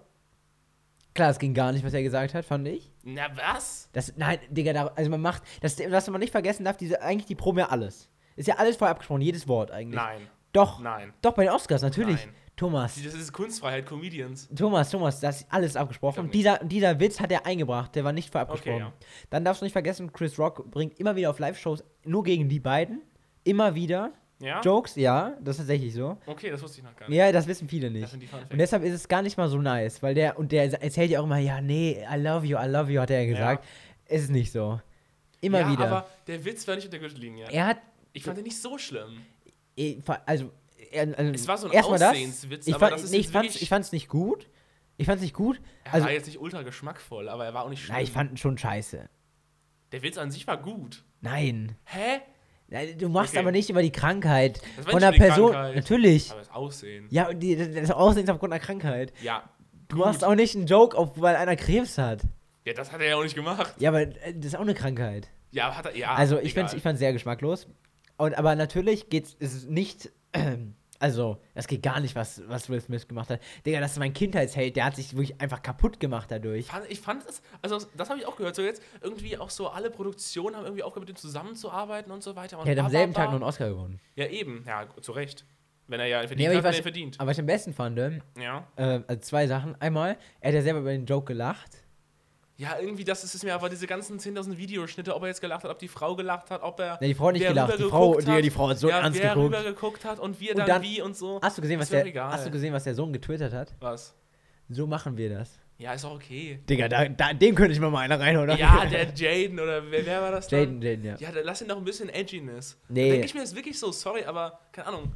klar, 1.17 1.31
es 1.31 1.39
ging 1.41 1.53
gar 1.55 1.73
nicht, 1.73 1.85
was 1.85 1.93
er 1.95 2.03
gesagt 2.03 2.33
hat, 2.35 2.45
fand 2.45 2.69
ich. 2.69 2.93
Na, 3.03 3.23
was? 3.35 3.89
Das, 3.93 4.13
nein, 4.17 4.39
Digga, 4.51 4.73
da, 4.73 4.87
also 4.95 5.11
man 5.11 5.21
macht, 5.21 5.43
das, 5.61 5.77
was 5.91 6.09
man 6.09 6.21
nicht 6.21 6.31
vergessen 6.31 6.65
darf, 6.65 6.77
diese, 6.77 7.03
eigentlich 7.03 7.27
die 7.27 7.35
Proben 7.35 7.59
ja 7.59 7.69
alles. 7.71 8.09
Ist 8.37 8.47
ja 8.47 8.57
alles 8.57 8.77
vorher 8.77 8.93
abgesprochen, 8.93 9.23
jedes 9.23 9.49
Wort 9.49 9.71
eigentlich. 9.73 9.97
Nein, 9.97 10.29
Doch, 10.53 10.79
nein. 10.81 11.13
doch, 11.23 11.33
bei 11.33 11.45
den 11.45 11.53
Oscars, 11.55 11.83
natürlich. 11.83 12.25
Nein. 12.27 12.35
Thomas, 12.57 12.95
Das 13.05 13.13
ist 13.13 13.33
Kunstfreiheit, 13.35 13.85
Comedians. 13.85 14.49
Thomas, 14.57 14.89
Thomas, 14.91 15.21
das 15.21 15.43
ist 15.43 15.47
alles 15.53 15.77
abgesprochen. 15.77 16.21
Und 16.21 16.33
dieser, 16.35 16.57
dieser 16.65 16.99
Witz 17.01 17.21
hat 17.21 17.31
er 17.31 17.45
eingebracht, 17.45 17.95
der 17.95 18.03
war 18.05 18.13
nicht 18.13 18.31
Okay, 18.31 18.39
abgesprochen. 18.39 18.79
ja. 18.79 18.93
Dann 19.29 19.45
darfst 19.45 19.61
du 19.61 19.67
nicht 19.67 19.75
vergessen, 19.75 20.11
Chris 20.11 20.39
Rock 20.39 20.71
bringt 20.71 20.99
immer 20.99 21.17
wieder 21.17 21.29
auf 21.29 21.39
Live-Shows 21.39 21.85
nur 22.05 22.23
gegen 22.25 22.49
die 22.49 22.61
beiden. 22.61 23.03
Immer 23.45 23.75
wieder. 23.75 24.13
Ja? 24.39 24.61
Jokes, 24.61 24.97
ja, 24.97 25.35
das 25.41 25.55
ist 25.57 25.63
tatsächlich 25.63 25.95
so. 25.95 26.19
Okay, 26.27 26.51
das 26.51 26.63
wusste 26.63 26.79
ich 26.79 26.85
noch 26.85 26.95
gar 26.95 27.09
nicht. 27.09 27.17
Ja, 27.17 27.33
das 27.33 27.47
wissen 27.47 27.69
viele 27.69 27.87
Das 27.91 27.93
nicht. 27.95 28.11
sind 28.11 28.21
die 28.21 28.27
Fun 28.27 28.41
Und 28.51 28.59
deshalb 28.59 28.83
ist 28.85 28.93
es 28.93 29.09
gar 29.09 29.23
nicht 29.23 29.37
mal 29.39 29.49
so 29.49 29.59
nice, 29.59 30.03
weil 30.03 30.15
der, 30.15 30.39
und 30.39 30.53
der 30.53 30.65
erzählt 30.83 31.11
ja 31.11 31.21
auch 31.21 31.25
immer, 31.25 31.39
ja, 31.39 31.61
nee, 31.63 32.05
I 32.11 32.17
love 32.21 32.45
you, 32.47 32.59
I 32.59 32.67
love 32.67 32.93
you, 32.93 33.01
hat 33.01 33.11
er 33.11 33.23
ja 33.23 33.29
gesagt. 33.29 33.65
Es 34.05 34.23
ist 34.23 34.31
nicht 34.31 34.53
so. 34.53 34.81
Immer 35.41 35.61
ja, 35.61 35.73
wieder. 35.73 35.87
aber 35.91 36.07
der 36.27 36.45
Witz 36.45 36.67
war 36.69 36.75
nicht 36.77 36.85
unter 36.85 36.99
der 36.99 37.09
Gürtellinie. 37.09 37.47
er 37.51 37.67
hat, 37.67 37.79
Ich 38.13 38.25
fand 38.25 38.37
den 38.37 38.45
nicht 38.45 38.61
so 38.61 38.77
schlimm. 38.79 39.23
ver- 40.05 40.23
also, 40.27 40.51
also 40.95 41.33
Es 41.33 41.49
war 41.49 41.57
so 41.59 41.69
ein 41.69 41.73
erstmal 41.73 41.99
das. 41.99 42.11
Aussehenswitz, 42.11 42.67
Ich, 42.67 42.75
aber 42.75 42.87
fand, 42.89 42.93
das 42.95 43.05
ist 43.05 43.11
nee, 43.13 43.17
ich, 43.19 43.29
fand's, 43.29 43.57
ich 43.61 43.69
fand's 43.69 43.93
nicht 43.93 44.09
gut. 44.09 44.49
Ich 44.99 45.07
fand's 45.07 45.23
nicht 45.23 45.35
gut. 45.35 45.61
Er 45.85 45.95
Also, 45.95 46.07
war 46.07 46.13
jetzt 46.13 46.27
nicht 46.27 46.41
ultra 46.41 46.63
geschmackvoll, 46.63 47.29
aber 47.29 47.45
er 47.45 47.53
war 47.55 47.65
auch 47.65 47.69
nicht 47.71 47.83
schlimm. 47.83 47.95
nein, 47.97 48.05
ich 48.05 48.13
fand 48.13 48.31
ihn 48.33 48.37
schon 48.39 48.57
scheiße. 48.59 49.09
der 49.93 50.03
Witz 50.03 50.17
an 50.19 50.31
sich 50.31 50.47
war 50.47 50.57
gut. 50.57 51.05
Nein. 51.21 51.77
Hä? 51.85 52.21
Du 52.99 53.09
machst 53.09 53.31
Okay. 53.35 53.39
aber 53.39 53.53
nicht 53.53 53.71
über 53.71 53.83
die 53.83 53.93
Krankheit 53.93 54.61
von 54.85 55.03
einer 55.03 55.17
Person. 55.17 55.53
Krankheit. 55.53 55.77
Natürlich. 55.77 56.31
Aber 56.31 56.41
das 56.41 56.51
Aussehen. 56.51 57.07
Ja, 57.11 57.33
die, 57.33 57.57
das 57.57 57.91
Aussehen 57.93 58.25
ist 58.25 58.31
aufgrund 58.31 58.53
einer 58.53 58.63
Krankheit. 58.63 59.13
Ja. 59.23 59.49
Du 59.89 59.97
gut. 59.97 60.07
machst 60.07 60.25
auch 60.25 60.35
nicht 60.35 60.57
einen 60.57 60.67
Joke, 60.67 60.97
auf, 60.99 61.21
weil 61.21 61.37
einer 61.37 61.55
Krebs 61.55 61.97
hat. 61.97 62.23
Ja, 62.65 62.73
das 62.73 62.91
hat 62.91 63.01
er 63.01 63.09
ja 63.09 63.17
auch 63.17 63.23
nicht 63.23 63.37
gemacht. 63.37 63.73
Ja, 63.79 63.91
aber 63.91 64.03
äh, 64.03 64.35
das 64.35 64.47
ist 64.47 64.57
auch 64.57 64.63
eine 64.63 64.75
Krankheit. 64.75 65.29
Ja, 65.53 65.77
hat 65.77 65.87
er. 65.87 65.97
Ja. 65.97 66.15
also 66.15 66.39
ich 66.39 66.57
ich 66.57 66.83
fand's 66.83 66.99
sehr 66.99 67.13
geschmacklos. 67.13 67.69
Und, 68.17 68.37
aber 68.37 68.57
natürlich 68.57 69.11
geht's, 69.11 69.35
ist 69.39 69.55
es 69.55 69.65
nicht, 69.67 70.11
also 70.99 71.39
das 71.55 71.67
geht 71.67 71.83
gar 71.83 72.01
nicht, 72.01 72.15
was, 72.15 72.43
was 72.49 72.69
Will 72.69 72.81
Smith 72.81 73.07
gemacht 73.09 73.31
hat. 73.31 73.41
Digga, 73.65 73.81
das 73.81 73.93
ist 73.93 73.99
mein 73.99 74.13
Kindheitsheld, 74.13 74.77
der 74.77 74.85
hat 74.87 74.97
sich 74.97 75.17
wirklich 75.17 75.41
einfach 75.41 75.63
kaputt 75.63 76.01
gemacht 76.01 76.31
dadurch. 76.31 76.69
Ich 76.89 77.01
fand 77.01 77.25
es, 77.29 77.43
also 77.63 77.79
das 77.97 78.09
habe 78.11 78.19
ich 78.21 78.27
auch 78.27 78.37
gehört, 78.37 78.55
so 78.57 78.63
jetzt 78.63 78.83
irgendwie 79.03 79.39
auch 79.39 79.51
so 79.51 79.69
alle 79.69 79.91
Produktionen 79.91 80.57
haben 80.57 80.65
irgendwie 80.65 80.83
aufgehört, 80.83 81.09
mit 81.09 81.17
ihm 81.17 81.21
zusammenzuarbeiten 81.21 82.11
und 82.13 82.23
so 82.23 82.37
weiter. 82.37 82.59
Und 82.59 82.67
Er 82.67 82.73
hat 82.77 82.85
am 82.85 82.91
selben 82.91 83.15
Tag 83.15 83.27
noch 83.27 83.35
einen 83.35 83.43
Oscar 83.43 83.69
gewonnen. 83.69 84.01
Ja, 84.15 84.27
eben, 84.27 84.65
ja, 84.67 84.87
zu 85.01 85.13
Recht. 85.13 85.45
Wenn 85.89 86.01
er 86.01 86.07
ja 86.07 86.19
verdient 86.27 86.51
Nee, 86.51 86.57
aber 86.57 86.69
hat, 86.69 86.77
ihn 86.77 86.83
verdient. 86.83 87.21
Aber 87.21 87.31
was 87.31 87.37
ich 87.37 87.41
am 87.41 87.47
besten 87.47 87.73
fand, 87.73 87.99
äh, 87.99 88.19
Ja. 88.39 88.67
also 88.77 89.21
zwei 89.21 89.47
Sachen. 89.47 89.81
Einmal, 89.81 90.17
er 90.41 90.49
hat 90.49 90.55
ja 90.55 90.63
selber 90.63 90.81
über 90.81 90.91
den 90.91 91.07
Joke 91.07 91.27
gelacht. 91.27 91.86
Ja, 92.59 92.79
irgendwie, 92.81 93.05
das 93.05 93.23
ist 93.23 93.35
es 93.35 93.43
mir 93.43 93.55
aber 93.55 93.69
diese 93.69 93.87
ganzen 93.87 94.19
10.000 94.19 94.57
Videoschnitte, 94.57 95.15
ob 95.15 95.23
er 95.23 95.29
jetzt 95.29 95.43
gelacht 95.43 95.65
hat, 95.65 95.71
ob 95.71 95.79
die 95.79 95.89
Frau 95.89 96.17
gelacht 96.17 96.51
hat, 96.51 96.63
ob 96.63 96.81
er. 96.81 96.97
Nee, 97.03 97.09
die 97.09 97.15
Frau 97.15 97.27
hat 97.27 97.35
nicht 97.35 97.47
gelacht. 97.47 97.79
Die 97.79 97.83
Frau, 97.83 98.11
geguckt 98.13 98.27
die, 98.27 98.31
hat. 98.33 98.45
die 98.45 98.51
Frau 98.51 98.69
hat 98.71 98.79
so 98.79 98.89
ja, 98.89 99.01
ernst 99.01 99.21
wer 99.23 99.35
geguckt. 99.35 99.63
geguckt 99.65 100.05
hat 100.07 100.19
und 100.19 100.41
wir 100.41 100.53
Und 100.53 100.59
dann, 100.61 100.67
dann- 100.67 100.83
wie 100.83 101.03
und 101.03 101.15
so. 101.17 101.39
Hast 101.43 101.59
du 101.59 101.63
gesehen, 101.63 101.79
was 101.79 101.91
mir 101.91 101.99
der, 101.99 102.07
egal. 102.07 102.33
hast 102.33 102.47
du 102.47 102.51
gesehen, 102.51 102.73
was 102.73 102.85
der 102.85 102.95
Sohn 102.95 103.13
getwittert 103.13 103.53
hat? 103.53 103.75
Was? 103.81 104.15
So 104.71 104.87
machen 104.87 105.17
wir 105.19 105.29
das. 105.29 105.59
Ja, 105.79 105.93
ist 105.93 106.07
auch 106.07 106.15
okay. 106.15 106.59
Digga, 106.67 106.89
da, 106.89 107.07
da, 107.07 107.35
dem 107.35 107.55
könnte 107.55 107.73
ich 107.75 107.81
mal 107.81 107.91
mal 107.91 108.01
einer 108.01 108.19
rein, 108.19 108.39
oder? 108.39 108.57
Ja, 108.57 108.87
der 108.87 109.13
Jaden 109.15 109.61
oder 109.61 109.91
wer, 109.91 110.07
wer 110.07 110.23
war 110.23 110.31
das 110.31 110.49
dann? 110.49 110.61
Jaden, 110.61 110.81
Jaden, 110.83 111.05
ja. 111.05 111.17
Ja, 111.19 111.33
dann 111.33 111.45
lass 111.45 111.61
ihn 111.61 111.69
doch 111.69 111.77
ein 111.77 111.85
bisschen 111.85 112.09
Edginess. 112.09 112.79
Nee. 112.89 113.11
Denke 113.11 113.27
ich 113.27 113.35
mir, 113.35 113.41
das 113.43 113.55
wirklich 113.55 113.79
so, 113.79 113.93
sorry, 113.93 114.25
aber 114.25 114.59
keine 114.73 114.89
Ahnung. 114.89 115.13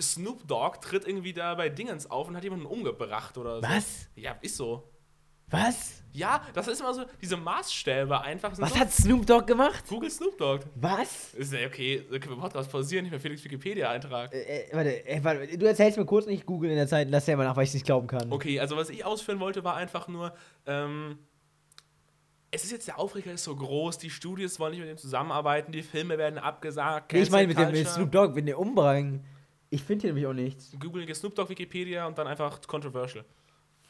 Snoop 0.00 0.48
Dogg 0.48 0.78
tritt 0.80 1.06
irgendwie 1.06 1.34
da 1.34 1.54
bei 1.54 1.68
Dingens 1.68 2.10
auf 2.10 2.26
und 2.28 2.36
hat 2.36 2.42
jemanden 2.44 2.64
umgebracht 2.64 3.36
oder 3.36 3.56
so. 3.56 3.62
Was? 3.68 4.08
Ja, 4.16 4.36
ist 4.40 4.56
so. 4.56 4.88
Was? 5.52 6.02
Ja, 6.14 6.42
das 6.52 6.68
ist 6.68 6.80
immer 6.80 6.92
so, 6.92 7.04
diese 7.20 7.36
Maßstäbe 7.36 8.20
einfach. 8.20 8.52
Was 8.58 8.72
so, 8.72 8.78
hat 8.78 8.92
Snoop 8.92 9.26
Dogg 9.26 9.46
gemacht? 9.46 9.84
Google 9.88 10.10
Snoop 10.10 10.36
Dogg. 10.36 10.64
Was? 10.74 11.32
Ist 11.34 11.52
ja 11.52 11.66
okay, 11.66 12.02
können 12.10 12.36
wir 12.36 12.36
Podcast 12.36 12.70
pausieren, 12.70 13.04
nicht 13.04 13.12
mehr 13.12 13.20
Felix 13.20 13.42
Wikipedia-Eintrag. 13.44 14.32
Äh, 14.34 14.64
äh, 14.64 14.74
warte, 14.74 15.06
äh, 15.06 15.24
warte, 15.24 15.58
du 15.58 15.66
erzählst 15.66 15.96
mir 15.96 16.04
kurz 16.04 16.26
nicht 16.26 16.44
Google 16.44 16.70
in 16.70 16.76
der 16.76 16.86
Zeit, 16.86 17.08
lass 17.10 17.26
ja 17.26 17.36
mal 17.36 17.44
nach, 17.44 17.56
weil 17.56 17.64
ich 17.64 17.72
nicht 17.72 17.86
glauben 17.86 18.06
kann. 18.06 18.30
Okay, 18.30 18.60
also 18.60 18.76
was 18.76 18.90
ich 18.90 19.04
ausführen 19.04 19.40
wollte, 19.40 19.64
war 19.64 19.76
einfach 19.76 20.06
nur, 20.08 20.34
ähm, 20.66 21.18
es 22.50 22.64
ist 22.64 22.72
jetzt 22.72 22.88
der 22.88 22.98
Aufreger 22.98 23.32
ist 23.32 23.44
so 23.44 23.56
groß, 23.56 23.96
die 23.96 24.10
Studios 24.10 24.60
wollen 24.60 24.72
nicht 24.72 24.80
mit 24.80 24.90
ihm 24.90 24.98
zusammenarbeiten, 24.98 25.72
die 25.72 25.82
Filme 25.82 26.18
werden 26.18 26.38
abgesagt. 26.38 27.14
Ich 27.14 27.30
meine 27.30 27.48
mit 27.48 27.58
dem 27.58 27.72
mit. 27.72 27.88
Snoop 27.88 28.12
Dogg, 28.12 28.34
wenn 28.34 28.44
der 28.44 28.58
umbringen. 28.58 29.24
Ich 29.70 29.82
finde 29.82 30.02
hier 30.02 30.10
nämlich 30.10 30.26
auch 30.26 30.34
nichts. 30.34 30.76
Google 30.78 31.12
Snoop 31.14 31.34
Dogg 31.34 31.48
Wikipedia 31.48 32.06
und 32.06 32.18
dann 32.18 32.26
einfach 32.26 32.60
controversial. 32.66 33.24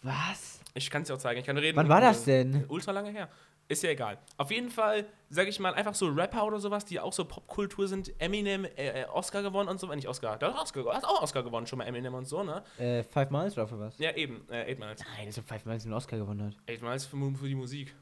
Was? 0.04 0.61
Ich 0.74 0.90
kann 0.90 1.02
es 1.02 1.08
dir 1.08 1.14
auch 1.14 1.18
zeigen, 1.18 1.40
ich 1.40 1.46
kann 1.46 1.58
reden. 1.58 1.76
Wann 1.76 1.88
war 1.88 2.00
das 2.00 2.24
denn? 2.24 2.64
Ultra 2.68 2.92
lange 2.92 3.10
her. 3.10 3.28
Ist 3.68 3.82
ja 3.82 3.90
egal. 3.90 4.18
Auf 4.36 4.50
jeden 4.50 4.70
Fall, 4.70 5.06
sag 5.30 5.48
ich 5.48 5.58
mal, 5.60 5.72
einfach 5.74 5.94
so 5.94 6.08
Rapper 6.08 6.44
oder 6.44 6.58
sowas, 6.58 6.84
die 6.84 6.98
auch 6.98 7.12
so 7.12 7.24
Popkultur 7.24 7.88
sind. 7.88 8.12
Eminem, 8.20 8.64
äh, 8.64 9.02
äh, 9.02 9.04
Oscar 9.06 9.42
gewonnen 9.42 9.68
und 9.68 9.78
so. 9.80 9.90
Äh, 9.90 9.96
nicht 9.96 10.08
Oscar, 10.08 10.36
der 10.36 10.52
hat, 10.52 10.60
Oscar, 10.60 10.84
hat 10.94 11.04
auch 11.04 11.22
Oscar 11.22 11.42
gewonnen, 11.42 11.66
schon 11.66 11.78
mal 11.78 11.86
Eminem 11.86 12.12
und 12.14 12.26
so, 12.26 12.42
ne? 12.42 12.62
Äh, 12.78 13.02
Five 13.02 13.30
Miles 13.30 13.54
oder 13.54 13.68
für 13.68 13.78
was? 13.78 13.98
Ja, 13.98 14.14
eben, 14.14 14.46
äh, 14.50 14.70
Eight 14.70 14.78
Miles. 14.78 15.00
Nein, 15.16 15.26
das 15.26 15.38
ist 15.38 15.48
Five 15.48 15.64
Miles 15.64 15.84
einen 15.84 15.94
Oscar 15.94 16.18
gewonnen 16.18 16.48
hat. 16.48 16.56
Eight 16.68 16.82
Miles 16.82 17.06
für, 17.06 17.16
für 17.16 17.48
die 17.48 17.54
Musik. 17.54 17.94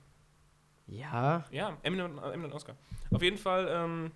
Ja. 0.87 1.45
Ja, 1.51 1.77
Eminem, 1.83 2.19
Eminem 2.19 2.45
und 2.47 2.53
Oscar. 2.53 2.75
Auf 3.13 3.23
jeden 3.23 3.39
Fall, 3.39 3.69
ähm, 3.71 4.13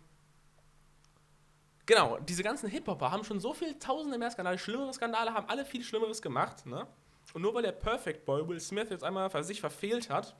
genau, 1.87 2.19
diese 2.19 2.43
ganzen 2.43 2.69
Hip-Hopper 2.69 3.11
haben 3.11 3.23
schon 3.23 3.39
so 3.39 3.53
viel 3.53 3.79
tausende 3.79 4.19
mehr 4.19 4.31
Skandale, 4.31 4.59
schlimmere 4.59 4.93
Skandale, 4.93 5.35
haben 5.35 5.49
alle 5.49 5.65
viel 5.65 5.85
Schlimmeres 5.85 6.21
gemacht, 6.21 6.67
ne? 6.67 6.87
Und 7.32 7.43
nur 7.43 7.55
weil 7.55 7.62
der 7.62 7.73
Perfect 7.73 8.25
Boy 8.25 8.47
Will 8.47 8.61
Smith 8.61 8.88
jetzt 8.91 9.03
einmal 9.05 9.29
für 9.31 9.43
sich 9.43 9.61
verfehlt 9.61 10.11
hat, 10.11 10.37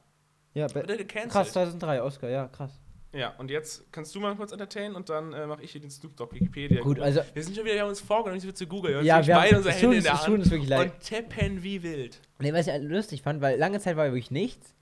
Ja, 0.53 0.73
wird 0.73 0.89
er 0.89 0.97
gecancelt. 0.97 1.31
krass, 1.31 1.51
2003, 1.53 2.01
Oscar, 2.01 2.29
ja, 2.29 2.47
krass. 2.47 2.79
Ja, 3.11 3.33
und 3.37 3.49
jetzt 3.49 3.91
kannst 3.93 4.13
du 4.13 4.19
mal 4.19 4.35
kurz 4.35 4.51
entertainen 4.51 4.93
und 4.95 5.07
dann 5.09 5.31
äh, 5.31 5.47
mache 5.47 5.63
ich 5.63 5.71
hier 5.71 5.79
den 5.79 5.89
Snoop 5.89 6.17
Dogg 6.17 6.33
Wikipedia. 6.35 6.81
Gut, 6.81 6.99
also, 6.99 7.21
wir 7.33 7.43
sind 7.43 7.55
schon 7.55 7.63
wieder, 7.63 7.75
wir 7.75 7.81
haben 7.81 7.89
uns 7.89 8.01
vorgenommen, 8.01 8.41
so 8.41 8.47
viel 8.47 8.53
zu 8.53 8.67
googeln. 8.67 9.05
Ja, 9.05 9.25
wir 9.25 9.35
haben- 9.35 9.41
beide 9.43 9.71
Hände 9.71 9.85
in 9.85 9.95
uns- 9.95 10.03
der 10.03 10.21
Hand 10.21 10.33
uns 10.33 10.51
wirklich 10.51 10.69
leid. 10.69 10.91
und 10.93 10.99
tippen 11.01 11.63
wie 11.63 11.81
wild. 11.81 12.19
nee, 12.39 12.51
was 12.53 12.67
ich 12.67 12.73
halt 12.73 12.83
lustig 12.83 13.21
fand, 13.21 13.41
weil 13.41 13.57
lange 13.57 13.79
Zeit 13.79 13.95
war 13.95 14.05
wirklich 14.05 14.31
nichts. 14.31 14.75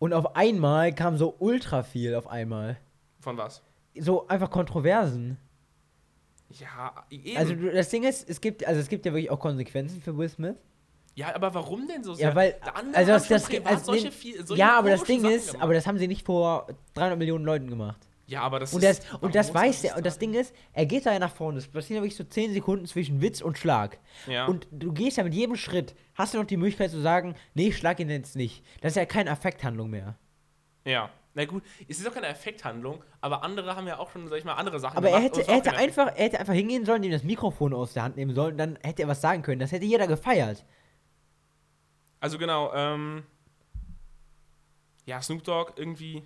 Und 0.00 0.12
auf 0.14 0.34
einmal 0.34 0.92
kam 0.92 1.16
so 1.16 1.36
ultra 1.38 1.84
viel 1.84 2.16
auf 2.16 2.26
einmal. 2.26 2.76
Von 3.20 3.36
was? 3.36 3.62
So 3.96 4.26
einfach 4.26 4.50
Kontroversen. 4.50 5.38
Ja, 6.60 7.04
eben. 7.10 7.36
Also 7.36 7.54
das 7.54 7.88
Ding 7.90 8.04
ist, 8.04 8.28
es 8.28 8.40
gibt, 8.40 8.66
also 8.66 8.80
es 8.80 8.88
gibt 8.88 9.04
ja 9.06 9.12
wirklich 9.12 9.30
auch 9.30 9.38
Konsequenzen 9.40 10.00
für 10.02 10.16
Will 10.16 10.28
Smith. 10.28 10.56
Ja, 11.16 11.34
aber 11.34 11.52
warum 11.54 11.88
denn 11.88 12.04
so 12.04 12.14
Ja, 12.14 12.34
weil, 12.34 12.54
also 12.92 13.12
das, 13.12 13.26
das, 13.26 13.48
also, 13.64 13.84
solche 13.84 14.12
solche 14.12 14.54
ja, 14.60 14.78
aber 14.78 14.90
das 14.90 15.02
Ding 15.04 15.22
Sachen 15.22 15.34
ist, 15.34 15.46
gemacht. 15.48 15.62
aber 15.62 15.74
das 15.74 15.86
haben 15.86 15.98
sie 15.98 16.06
nicht 16.08 16.24
vor 16.24 16.66
300 16.94 17.18
Millionen 17.18 17.44
Leuten 17.44 17.68
gemacht. 17.68 18.06
Ja, 18.26 18.42
aber 18.42 18.58
das 18.58 18.74
Und 18.74 18.82
ist. 18.82 19.00
das, 19.02 19.12
warum 19.12 19.26
und 19.26 19.34
das 19.34 19.54
weiß 19.54 19.84
er. 19.84 19.96
Und 19.96 20.04
das 20.04 20.18
Ding 20.18 20.34
ist, 20.34 20.54
er 20.72 20.84
geht 20.84 21.06
da 21.06 21.12
ja 21.12 21.18
nach 21.18 21.32
vorne. 21.34 21.58
Es 21.58 21.68
passieren 21.68 22.02
wirklich 22.02 22.16
so 22.16 22.24
10 22.24 22.52
Sekunden 22.52 22.84
zwischen 22.86 23.22
Witz 23.22 23.40
und 23.40 23.56
Schlag. 23.56 23.98
Ja. 24.26 24.46
Und 24.46 24.66
du 24.70 24.92
gehst 24.92 25.16
ja 25.16 25.24
mit 25.24 25.32
jedem 25.32 25.56
Schritt, 25.56 25.94
hast 26.14 26.34
du 26.34 26.38
noch 26.38 26.44
die 26.44 26.56
Möglichkeit 26.56 26.90
zu 26.90 27.00
sagen, 27.00 27.34
nee, 27.54 27.68
ich 27.68 27.76
schlag 27.78 27.98
ihn 28.00 28.10
jetzt 28.10 28.36
nicht. 28.36 28.62
Das 28.82 28.92
ist 28.92 28.96
ja 28.96 29.06
keine 29.06 29.30
Affekthandlung 29.30 29.88
mehr. 29.90 30.16
Ja. 30.84 31.08
Na 31.34 31.44
gut, 31.44 31.62
es 31.86 32.00
ist 32.00 32.08
auch 32.08 32.14
keine 32.14 32.28
Effekthandlung, 32.28 33.04
aber 33.20 33.44
andere 33.44 33.76
haben 33.76 33.86
ja 33.86 33.98
auch 33.98 34.10
schon, 34.10 34.26
sag 34.26 34.38
ich 34.38 34.44
mal, 34.44 34.54
andere 34.54 34.80
Sachen 34.80 34.96
Aber 34.96 35.08
er 35.10 35.18
gemacht. 35.18 35.36
hätte, 35.36 35.40
es 35.42 35.48
er 35.48 35.54
hätte 35.56 35.68
auch 35.70 35.74
keine 35.74 35.84
einfach, 35.86 36.06
er 36.16 36.24
hätte 36.24 36.40
einfach 36.40 36.54
hingehen 36.54 36.86
sollen, 36.86 37.02
ihm 37.02 37.12
das 37.12 37.24
Mikrofon 37.24 37.74
aus 37.74 37.92
der 37.92 38.04
Hand 38.04 38.16
nehmen 38.16 38.34
sollen, 38.34 38.56
dann 38.56 38.78
hätte 38.82 39.02
er 39.02 39.08
was 39.08 39.20
sagen 39.20 39.42
können. 39.42 39.60
Das 39.60 39.70
hätte 39.70 39.84
jeder 39.84 40.06
gefeiert. 40.06 40.64
Also 42.20 42.38
genau, 42.38 42.72
ähm. 42.74 43.24
Ja, 45.04 45.22
Snoop 45.22 45.44
Dogg 45.44 45.72
irgendwie. 45.76 46.24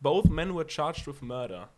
Both 0.00 0.30
men 0.30 0.54
were 0.54 0.68
charged 0.68 1.06
with 1.06 1.20
murder. 1.20 1.68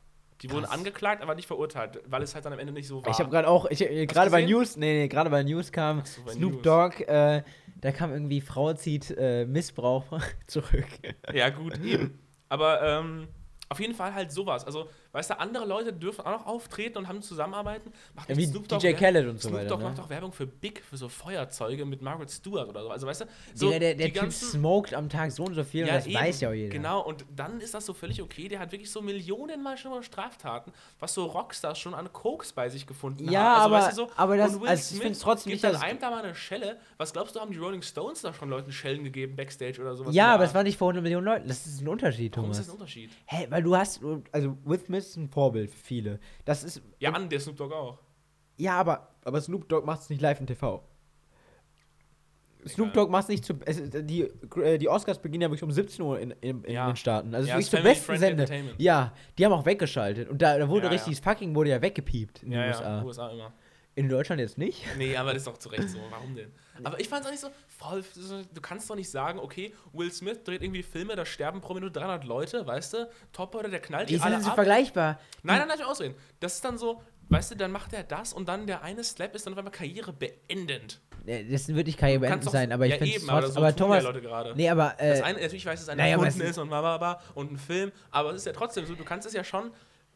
Die 0.42 0.50
wurden 0.50 0.64
Krass. 0.64 0.74
angeklagt, 0.74 1.22
aber 1.22 1.34
nicht 1.34 1.46
verurteilt, 1.46 2.00
weil 2.06 2.22
es 2.22 2.34
halt 2.34 2.46
dann 2.46 2.52
am 2.52 2.58
Ende 2.58 2.72
nicht 2.72 2.86
so 2.86 3.04
war. 3.04 3.10
Ich 3.10 3.18
habe 3.18 3.28
gerade 3.30 3.46
auch, 3.46 3.66
ich, 3.66 3.78
gerade 3.78 4.30
bei? 4.30 4.42
News, 4.42 4.76
nee, 4.76 5.02
nee, 5.02 5.08
gerade 5.08 5.28
bei 5.28 5.42
News 5.42 5.70
kam 5.70 6.02
so, 6.04 6.22
bei 6.22 6.32
Snoop 6.32 6.52
News. 6.52 6.62
Dogg, 6.62 7.00
äh, 7.02 7.42
da 7.80 7.92
kam 7.92 8.10
irgendwie, 8.10 8.40
Frau 8.40 8.72
zieht 8.72 9.14
äh, 9.18 9.44
Missbrauch 9.44 10.04
zurück. 10.46 10.86
Ja, 11.32 11.50
gut, 11.50 11.78
eben. 11.80 12.18
Aber 12.48 12.82
ähm, 12.82 13.28
auf 13.68 13.80
jeden 13.80 13.94
Fall 13.94 14.14
halt 14.14 14.32
sowas. 14.32 14.64
Also, 14.64 14.88
weißt 15.12 15.30
du, 15.30 15.38
andere 15.40 15.66
Leute 15.66 15.92
dürfen 15.92 16.22
auch 16.24 16.30
noch 16.40 16.46
auftreten 16.46 16.98
und 16.98 17.08
haben 17.08 17.22
zusammenarbeiten. 17.22 17.92
Macht 18.14 18.28
Ja, 18.30 18.36
wie 18.36 18.46
Snoop 18.46 18.68
Dogg 18.68 18.80
DJ 18.80 18.92
Khaled 18.92 19.26
und 19.26 19.40
so 19.40 19.48
Snoop 19.48 19.60
weiter, 19.60 19.68
Dogg 19.70 19.82
ne? 19.82 19.88
macht 19.90 20.00
auch 20.00 20.08
Werbung 20.08 20.32
für 20.32 20.46
Big, 20.46 20.82
für 20.84 20.96
so 20.96 21.08
Feuerzeuge 21.08 21.84
mit 21.84 22.02
Margaret 22.02 22.30
Stewart 22.30 22.68
oder 22.68 22.82
so. 22.82 22.90
Also, 22.90 23.06
weißt 23.06 23.22
du, 23.22 23.24
so 23.54 23.70
der 23.70 23.78
der, 23.80 23.94
der 23.94 24.12
Typ 24.12 24.32
smoked 24.32 24.94
am 24.94 25.08
Tag 25.08 25.32
so 25.32 25.44
und 25.44 25.54
so 25.54 25.64
viel 25.64 25.84
und 25.84 25.90
das 25.90 26.06
eben, 26.06 26.14
weiß 26.16 26.40
ja 26.40 26.50
auch 26.50 26.52
jeder. 26.54 26.70
Genau, 26.70 27.00
und 27.00 27.24
dann 27.34 27.60
ist 27.60 27.74
das 27.74 27.86
so 27.86 27.92
völlig 27.94 28.22
okay. 28.22 28.48
Der 28.48 28.58
hat 28.60 28.72
wirklich 28.72 28.90
so 28.90 29.00
Millionen 29.02 29.62
mal 29.62 29.76
schon 29.76 29.90
mal 29.90 30.02
Straftaten, 30.02 30.72
was 30.98 31.14
so 31.14 31.24
Rockstars 31.26 31.78
schon 31.78 31.94
an 31.94 32.12
Koks 32.12 32.52
bei 32.52 32.68
sich 32.68 32.86
gefunden 32.86 33.30
Ja, 33.30 33.40
haben. 33.40 33.48
Also, 33.48 33.64
aber- 33.64 33.86
weißt 33.86 33.92
du, 33.98 34.02
so, 34.06 34.10
aber 34.16 34.36
das- 34.36 34.52
also 34.54 34.66
ich 34.72 34.80
Smith 34.82 35.02
find's 35.02 35.18
trotzdem 35.20 35.52
nicht, 35.52 35.64
dass- 35.64 35.80
einem 35.80 35.98
da 35.98 36.10
mal 36.10 36.22
eine 36.24 36.34
Schelle. 36.34 36.78
Was 36.98 37.12
glaubst 37.12 37.34
du, 37.36 37.40
haben 37.40 37.50
die 37.52 37.58
Rolling 37.58 37.82
Stones 37.82 38.22
da 38.22 38.32
schon 38.32 38.48
Leuten 38.50 38.72
Schellen 38.72 39.04
gegeben, 39.04 39.36
Backstage 39.36 39.80
oder 39.80 39.96
sowas? 39.96 40.14
Ja, 40.14 40.34
aber 40.34 40.44
es 40.44 40.54
war 40.54 40.62
nicht 40.62 40.78
vor 40.78 40.88
100 40.88 41.02
Millionen 41.02 41.24
Leuten. 41.26 41.48
Das 41.48 41.66
ist 41.66 41.80
ein 41.80 41.88
Unterschied, 41.88 42.36
Warum 42.36 42.50
ist 42.50 42.56
Thomas. 42.58 42.66
das 42.66 42.68
ein 42.68 42.72
Unterschied? 42.78 43.10
Hä, 43.26 43.46
weil 43.50 43.62
du 43.62 43.76
hast, 43.76 44.00
also 44.32 44.56
Will 44.64 44.78
Smith 44.78 44.99
ist 45.08 45.16
ein 45.16 45.28
Vorbild 45.28 45.70
für 45.70 45.76
viele. 45.78 46.20
Das 46.44 46.64
ist, 46.64 46.82
Ja, 46.98 47.10
an 47.12 47.28
der 47.28 47.40
Snoop 47.40 47.56
Dogg 47.56 47.74
auch. 47.74 47.98
ja, 48.56 48.78
aber, 48.78 49.08
aber 49.24 49.40
Snoop 49.40 49.68
Dogg 49.68 49.84
macht 49.86 50.02
es 50.02 50.10
nicht 50.10 50.20
live 50.22 50.40
im 50.40 50.46
TV. 50.46 50.82
Snoop 52.66 52.88
Egal. 52.88 52.92
Dogg 53.04 53.10
macht 53.10 53.22
es 53.24 53.28
nicht 53.30 53.44
zu, 53.46 53.54
es, 53.64 53.80
die, 53.88 54.22
äh, 54.62 54.76
die 54.76 54.88
Oscars 54.88 55.18
beginnen 55.18 55.42
ja 55.42 55.48
wirklich 55.48 55.62
um 55.62 55.70
17 55.70 56.04
Uhr 56.04 56.18
in, 56.20 56.30
in, 56.42 56.62
in 56.64 56.74
Ja. 56.74 56.86
den 56.88 56.96
Staaten. 56.96 57.34
Also 57.34 57.48
Ja, 57.48 57.54
wirklich 57.54 57.64
ist 57.66 57.70
zur 57.70 57.80
besten 57.80 58.16
Sende. 58.18 58.74
Ja, 58.76 59.14
die 59.38 59.46
haben 59.46 59.52
auch 59.52 59.64
weggeschaltet. 59.64 60.28
Und 60.28 60.42
da, 60.42 60.58
da 60.58 60.68
wurde 60.68 60.84
Ja, 60.86 60.92
richtig, 60.92 61.18
das 61.18 61.24
fucking 61.24 61.54
wurde 61.54 61.70
ja 61.70 61.80
weggepiept 61.80 62.42
in 62.42 62.50
den 62.50 62.60
Ja, 62.60 62.66
USA. 62.68 62.98
ja, 62.98 63.02
USA 63.04 63.30
immer. 63.30 63.52
In 63.96 64.08
Deutschland 64.08 64.40
jetzt 64.40 64.56
nicht. 64.56 64.84
Nee, 64.96 65.16
aber 65.16 65.32
das 65.32 65.42
ist 65.42 65.46
doch 65.46 65.58
zu 65.58 65.68
Recht 65.68 65.88
so. 65.90 65.98
Warum 66.10 66.34
denn? 66.34 66.52
Aber 66.84 66.98
ich 67.00 67.08
fand 67.08 67.22
es 67.22 67.26
auch 67.26 67.30
nicht 67.32 67.40
so 67.40 67.50
voll. 67.66 68.02
Du 68.54 68.60
kannst 68.60 68.88
doch 68.88 68.94
nicht 68.94 69.10
sagen, 69.10 69.38
okay, 69.38 69.74
Will 69.92 70.10
Smith 70.12 70.42
dreht 70.44 70.62
irgendwie 70.62 70.82
Filme, 70.82 71.16
da 71.16 71.26
sterben 71.26 71.60
pro 71.60 71.74
Minute 71.74 71.92
300 71.92 72.24
Leute, 72.24 72.66
weißt 72.66 72.94
du? 72.94 73.10
Top 73.32 73.54
oder 73.54 73.68
der 73.68 73.80
knallt 73.80 74.08
die, 74.08 74.14
Die 74.16 74.20
alle 74.20 74.36
sind 74.36 74.44
so 74.44 74.50
ab. 74.50 74.54
vergleichbar. 74.54 75.18
Nein, 75.42 75.58
nein, 75.58 75.68
lass 75.68 75.78
mich 75.78 75.86
ausreden. 75.86 76.14
Das 76.38 76.54
ist 76.54 76.64
dann 76.64 76.78
so, 76.78 77.02
weißt 77.28 77.50
du, 77.50 77.56
dann 77.56 77.72
macht 77.72 77.92
er 77.92 78.02
das 78.04 78.32
und 78.32 78.48
dann 78.48 78.66
der 78.66 78.82
eine 78.82 79.04
Slap 79.04 79.34
ist 79.34 79.44
dann 79.46 79.52
auf 79.54 79.58
einmal 79.58 79.72
Karriere 79.72 80.12
beendend. 80.12 81.00
Das 81.26 81.68
wird 81.68 81.86
nicht 81.86 81.98
keine 81.98 82.14
Du 82.14 82.20
kannst 82.20 82.30
beenden 82.30 82.44
doch- 82.46 82.52
sein, 82.52 82.72
aber 82.72 82.86
ich 82.86 82.92
ja, 82.92 82.98
finde 82.98 83.16
es 83.16 83.28
aber 83.28 83.40
trotzdem. 83.40 83.54
so 83.54 83.60
Aber 83.60 83.76
Thomas. 83.76 84.04
Leute 84.04 84.22
gerade. 84.22 84.54
Nee, 84.56 84.70
aber. 84.70 84.94
Äh, 84.98 85.10
Das 85.10 85.22
eine, 85.22 85.40
natürlich 85.40 85.66
weiß 85.66 85.80
es 85.82 85.88
ein 85.90 85.98
naja, 85.98 86.16
ist 86.24 86.58
und 86.58 86.68
bla 86.68 86.80
bla 86.80 86.96
bla 86.96 87.20
und 87.34 87.52
ein 87.52 87.58
Film, 87.58 87.92
aber 88.10 88.30
es 88.30 88.36
ist 88.36 88.46
ja 88.46 88.52
trotzdem 88.52 88.86
so, 88.86 88.94
du 88.94 89.04
kannst 89.04 89.26
es 89.26 89.34
ja 89.34 89.44
schon, 89.44 89.70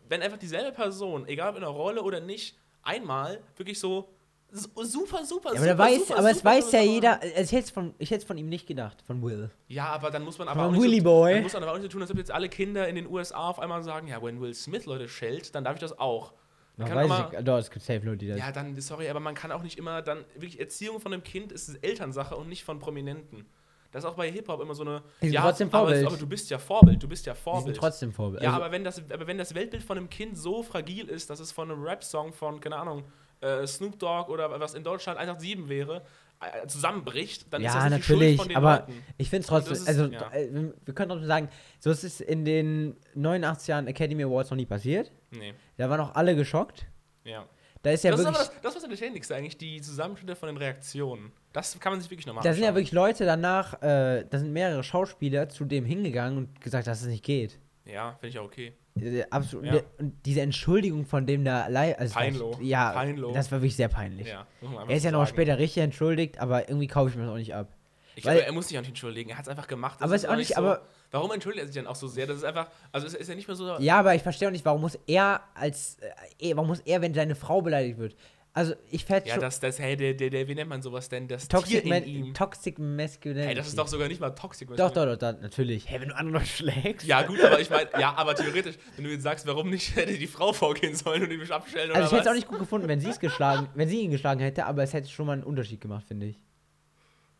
wenn 0.09 0.23
einfach 0.23 0.39
dieselbe 0.39 0.73
Person, 0.73 1.27
egal 1.29 1.51
ob 1.51 1.57
in 1.57 1.63
einer 1.65 1.73
Rolle 1.73 2.03
oder 2.03 2.21
nicht, 2.21 2.57
einmal 2.85 3.41
wirklich 3.57 3.79
so 3.79 4.09
super, 4.55 5.25
super, 5.25 5.53
ja, 5.55 5.61
aber, 5.61 5.69
super, 5.71 5.79
weiß, 5.79 5.99
super, 6.07 6.19
aber 6.19 6.31
es 6.31 6.45
weiß 6.45 6.73
ja 6.73 6.81
jeder. 6.83 7.21
Ich 7.25 7.53
hätte 7.53 7.65
es 7.65 7.71
von, 7.71 7.95
ich 7.99 8.11
hätt's 8.11 8.25
von 8.25 8.39
ihm 8.39 8.49
nicht 8.49 8.67
gedacht, 8.67 9.03
von 9.07 9.21
Will. 9.23 9.51
Ja, 9.67 9.87
aber 9.87 10.11
dann 10.11 10.23
muss 10.23 10.39
man 10.39 10.49
aber 10.49 10.65
Von 10.65 10.77
auch 10.77 10.81
nicht 10.81 10.99
so, 10.99 11.05
Boy. 11.05 11.35
Dann 11.35 11.43
muss 11.43 11.53
man 11.55 11.63
aber 11.65 11.73
auch 11.73 11.77
nicht 11.77 11.85
so 11.85 11.89
tun, 11.89 12.03
als 12.03 12.11
ob 12.11 12.19
jetzt 12.19 12.31
alle 12.31 12.49
Kinder 12.49 12.89
in 12.89 12.95
den 12.95 13.09
USA 13.09 13.49
auf 13.49 13.59
einmal 13.59 13.83
sagen, 13.83 14.07
ja, 14.07 14.23
wenn 14.23 14.41
Will 14.41 14.55
Smith 14.55 14.87
Leute 14.87 15.09
schellt, 15.09 15.55
dann 15.55 15.65
darf 15.65 15.75
ich 15.75 15.81
das 15.81 15.99
auch. 15.99 16.35
Man 16.77 16.87
Ja, 16.89 16.95
kann 16.95 17.09
weiß 17.09 17.39
ich, 17.39 17.45
doch, 17.45 17.59
es 17.59 17.71
gibt 17.71 17.85
safe 17.85 18.05
Leute, 18.05 18.19
die 18.19 18.29
das. 18.29 18.39
ja, 18.39 18.53
dann, 18.53 18.81
sorry, 18.81 19.09
aber 19.09 19.21
man 19.21 19.35
kann 19.35 19.53
auch 19.53 19.63
nicht 19.63 19.79
immer 19.79 20.03
dann, 20.03 20.25
wirklich 20.35 20.61
Erziehung 20.61 21.01
von 21.01 21.13
einem 21.13 21.23
Kind 21.23 21.53
ist 21.53 21.69
Elternsache 21.83 22.37
und 22.37 22.49
nicht 22.49 22.65
von 22.65 22.79
Prominenten. 22.79 23.47
Das 23.95 24.03
ist 24.05 24.11
auch 24.11 24.15
bei 24.15 24.31
Hip-Hop 24.31 24.61
immer 24.61 24.75
so 24.75 24.83
eine, 24.83 25.03
Die 25.23 25.27
sind 25.27 25.35
ja, 25.35 25.43
trotzdem 25.43 25.69
aber, 25.69 25.79
Vorbild. 25.87 26.07
aber 26.07 26.17
du 26.17 26.27
bist 26.27 26.51
ja 26.51 26.59
Vorbild, 26.59 27.03
du 27.03 27.09
bist 27.09 27.25
ja 27.27 27.35
Vorbild. 27.35 27.67
sind 27.67 27.77
trotzdem 27.77 28.13
Vorbild. 28.13 28.43
Ja, 28.43 28.51
Also, 28.51 28.63
aber 28.63 28.73
wenn, 28.73 28.83
das, 28.85 28.99
aber 29.11 29.27
wenn 29.27 29.39
das 29.39 29.55
Weltbild 29.55 29.83
von 29.85 29.97
einem 29.97 30.11
Kind 30.11 30.37
so 30.37 30.63
fragil 30.65 31.09
ist, 31.09 31.31
dass 31.31 31.39
es 31.41 31.53
von 31.53 31.71
einem 31.71 31.83
Rap-Song 31.83 32.33
von, 32.33 32.61
keine 32.61 32.77
Ahnung, 32.77 33.05
äh, 33.41 33.67
Snoop 33.67 33.99
Dogg 33.99 34.31
oder 34.33 34.59
was 34.61 34.75
in 34.75 34.83
Deutschland 34.85 35.19
187 35.19 35.69
wäre, 35.69 36.03
äh, 36.41 36.67
zusammenbricht, 36.67 37.47
dann 37.53 37.63
ist 37.63 37.73
das 37.75 37.85
ja, 37.85 37.89
nicht 37.91 37.99
die 37.99 38.03
Schuld 38.03 38.19
natürlich, 38.19 38.37
von 38.39 38.49
den 38.49 38.57
aber 38.57 38.77
Leuten. 38.81 39.05
ich 39.17 39.31
finde 39.31 39.41
es 39.43 39.47
trotzdem, 39.47 39.73
ist- 39.75 39.89
also 39.89 40.05
ja. 40.07 40.31
äh, 40.33 40.53
wir- 40.53 40.75
wir 40.85 40.95
können 40.95 41.09
trotzdem 41.11 41.29
sagen, 41.29 41.49
so 41.79 41.91
ist 41.91 42.03
es 42.05 42.21
in 42.21 42.45
den 42.45 42.97
89 43.15 43.69
Jahren 43.69 43.87
Academy 43.87 44.25
Awards 44.25 44.51
noch 44.51 44.57
nie 44.57 44.67
passiert. 44.67 45.13
Nee, 45.31 45.55
Da 45.77 45.89
waren 45.89 46.01
auch 46.01 46.15
alle 46.17 46.35
geschockt. 46.35 46.87
ja. 47.25 47.47
Da 47.85 47.91
ist 47.91 48.03
ja 48.03 48.11
das 48.11 48.21
ist 48.21 48.27
wirklich, 48.27 48.41
aber 48.47 48.51
das, 48.55 48.63
das 48.63 48.77
was 48.77 48.83
Entertainingste 48.85 49.35
eigentlich, 49.37 49.59
die 49.59 49.81
Zusammenschnitte 49.81 50.35
von 50.35 50.49
den 50.49 50.57
Reaktionen. 50.57 51.33
Das 51.53 51.79
kann 51.79 51.93
man 51.93 52.01
sich 52.01 52.11
wirklich 52.11 52.27
nochmal 52.27 52.43
da 52.43 52.53
sind 52.53 52.63
ja 52.63 52.69
anschauen. 52.71 52.77
wirklich 52.81 52.93
Leute 52.93 53.25
danach, 53.27 53.75
äh, 53.83 54.25
da 54.29 54.39
sind 54.39 54.53
mehrere 54.53 54.83
Schauspieler 54.83 55.49
zu 55.49 55.65
dem 55.67 55.85
hingegangen 55.85 56.39
und 56.39 56.61
gesagt, 56.61 56.87
dass 56.87 57.03
es 57.03 57.07
nicht 57.07 57.23
geht. 57.25 57.61
Ja, 57.85 58.13
finde 58.13 58.29
ich 58.29 58.35
ja 58.35 58.41
okay. 58.43 58.73
Äh, 58.99 59.25
Absolut. 59.31 59.67
Ja. 59.67 59.73
Und, 59.73 59.77
der- 59.79 60.01
und 60.01 60.27
diese 60.27 60.41
Entschuldigung 60.41 61.05
von 61.05 61.27
dem 61.27 61.45
da 61.45 61.67
live, 61.69 61.99
also 61.99 62.15
Peinlo. 62.15 62.51
das- 62.53 62.61
Ja, 62.63 62.93
Peinlo. 62.93 63.33
das 63.33 63.53
war 63.53 63.61
wirklich 63.61 63.77
sehr 63.77 63.89
peinlich. 63.89 64.29
Ja, 64.29 64.47
Er 64.89 64.97
ist 64.97 65.05
ja 65.05 65.11
noch 65.11 65.27
später 65.27 65.59
richtig 65.59 65.83
entschuldigt, 65.83 66.39
aber 66.39 66.69
irgendwie 66.69 66.87
kaufe 66.87 67.11
ich 67.11 67.17
mir 67.17 67.23
das 67.25 67.33
auch 67.33 67.37
nicht 67.37 67.55
ab. 67.55 67.69
Ich 68.17 68.25
weil- 68.25 68.37
glaube, 68.37 68.47
er 68.47 68.53
muss 68.53 68.69
sich 68.69 68.79
auch 68.79 68.83
nicht 68.83 68.91
entschuldigen. 68.91 69.29
Er 69.31 69.37
hat 69.39 69.45
es 69.45 69.49
einfach 69.51 69.67
gemacht. 69.67 69.97
Das 70.01 70.05
Aber 70.07 70.15
ist 70.15 70.27
auch 70.27 70.37
nicht- 70.37 70.55
so, 70.55 70.63
aber- 70.63 70.83
Warum 71.15 71.31
entschuldigt 71.31 71.63
er 71.63 71.67
sich 71.69 71.75
denn 71.77 71.87
auch 71.87 71.95
so 71.95 72.09
sehr? 72.09 72.27
Das 72.27 72.39
ist 72.39 72.45
einfach. 72.45 72.69
Also, 72.91 73.07
es 73.07 73.15
ist 73.15 73.29
ja 73.29 73.37
nicht 73.37 73.47
mehr 73.47 73.55
so. 73.55 73.79
Ja, 73.79 74.01
aber 74.01 74.17
ich 74.17 74.23
verstehe 74.23 74.49
auch 74.49 74.53
nicht, 74.53 74.65
warum 74.65 74.81
muss 74.81 74.99
er 75.07 75.43
als, 75.55 75.97
äh, 76.01 76.51
eh, 76.51 76.57
warum 76.57 76.67
muss 76.67 76.81
er, 76.81 77.03
wenn 77.03 77.15
seine 77.15 77.37
Frau 77.37 77.63
beleidigt 77.63 77.99
wird? 77.99 78.17
Also 78.57 78.75
ich 78.91 79.05
fährt 79.05 79.27
Ja, 79.27 79.37
das, 79.37 79.59
das, 79.59 79.81
hey, 79.81 79.97
der, 79.97 80.15
der, 80.15 80.31
der, 80.31 80.47
wie 80.47 80.55
nennt 80.55 80.71
man 80.71 80.81
sowas 80.81 81.09
denn? 81.09 81.27
Das 81.27 81.49
Toxic, 81.49 81.83
Tier 81.83 81.95
in 81.97 82.05
ihm. 82.05 82.35
Toxic 82.35 82.79
Masculinity. 82.79 83.47
Hey, 83.47 83.55
das 83.57 83.67
ist 83.67 83.77
doch 83.79 83.89
sogar 83.89 84.07
nicht 84.07 84.21
mal 84.21 84.31
toxisch. 84.31 84.69
Doch, 84.77 84.93
doch, 84.93 85.07
doch, 85.07 85.17
doch, 85.17 85.41
natürlich. 85.41 85.89
Hey, 85.89 86.01
wenn 86.01 86.09
du 86.09 86.17
andere 86.17 86.39
Leute 86.39 86.47
schlägst. 86.47 87.05
Ja, 87.05 87.23
gut, 87.23 87.41
aber 87.41 87.59
ich 87.59 87.69
meine, 87.69 87.91
ja, 87.99 88.15
aber 88.15 88.37
theoretisch, 88.37 88.77
wenn 88.95 89.05
du 89.05 89.11
jetzt 89.11 89.25
sagst, 89.25 89.45
warum 89.49 89.71
nicht 89.71 89.97
hätte 89.97 90.17
die 90.17 90.29
Frau 90.29 90.53
vorgehen 90.53 90.95
sollen 90.95 91.25
und 91.25 91.33
ihn 91.33 91.41
mich 91.41 91.53
abstellen 91.53 91.91
oder 91.91 92.01
Also 92.01 92.07
ich 92.07 92.13
hätte 92.13 92.29
es 92.29 92.31
auch 92.31 92.37
nicht 92.37 92.49
gut 92.49 92.61
gefunden, 92.61 92.87
wenn 92.87 93.01
sie 93.01 93.11
es 93.11 93.19
geschlagen, 93.19 93.69
wenn 93.75 93.89
sie 93.89 94.01
ihn 94.03 94.13
geschlagen 94.13 94.41
hätte, 94.41 94.67
aber 94.67 94.85
es 94.85 94.93
hätte 94.93 95.09
schon 95.09 95.27
mal 95.27 95.33
einen 95.35 95.45
Unterschied 95.45 95.81
gemacht, 95.81 96.07
finde 96.07 96.27
ich. 96.27 96.41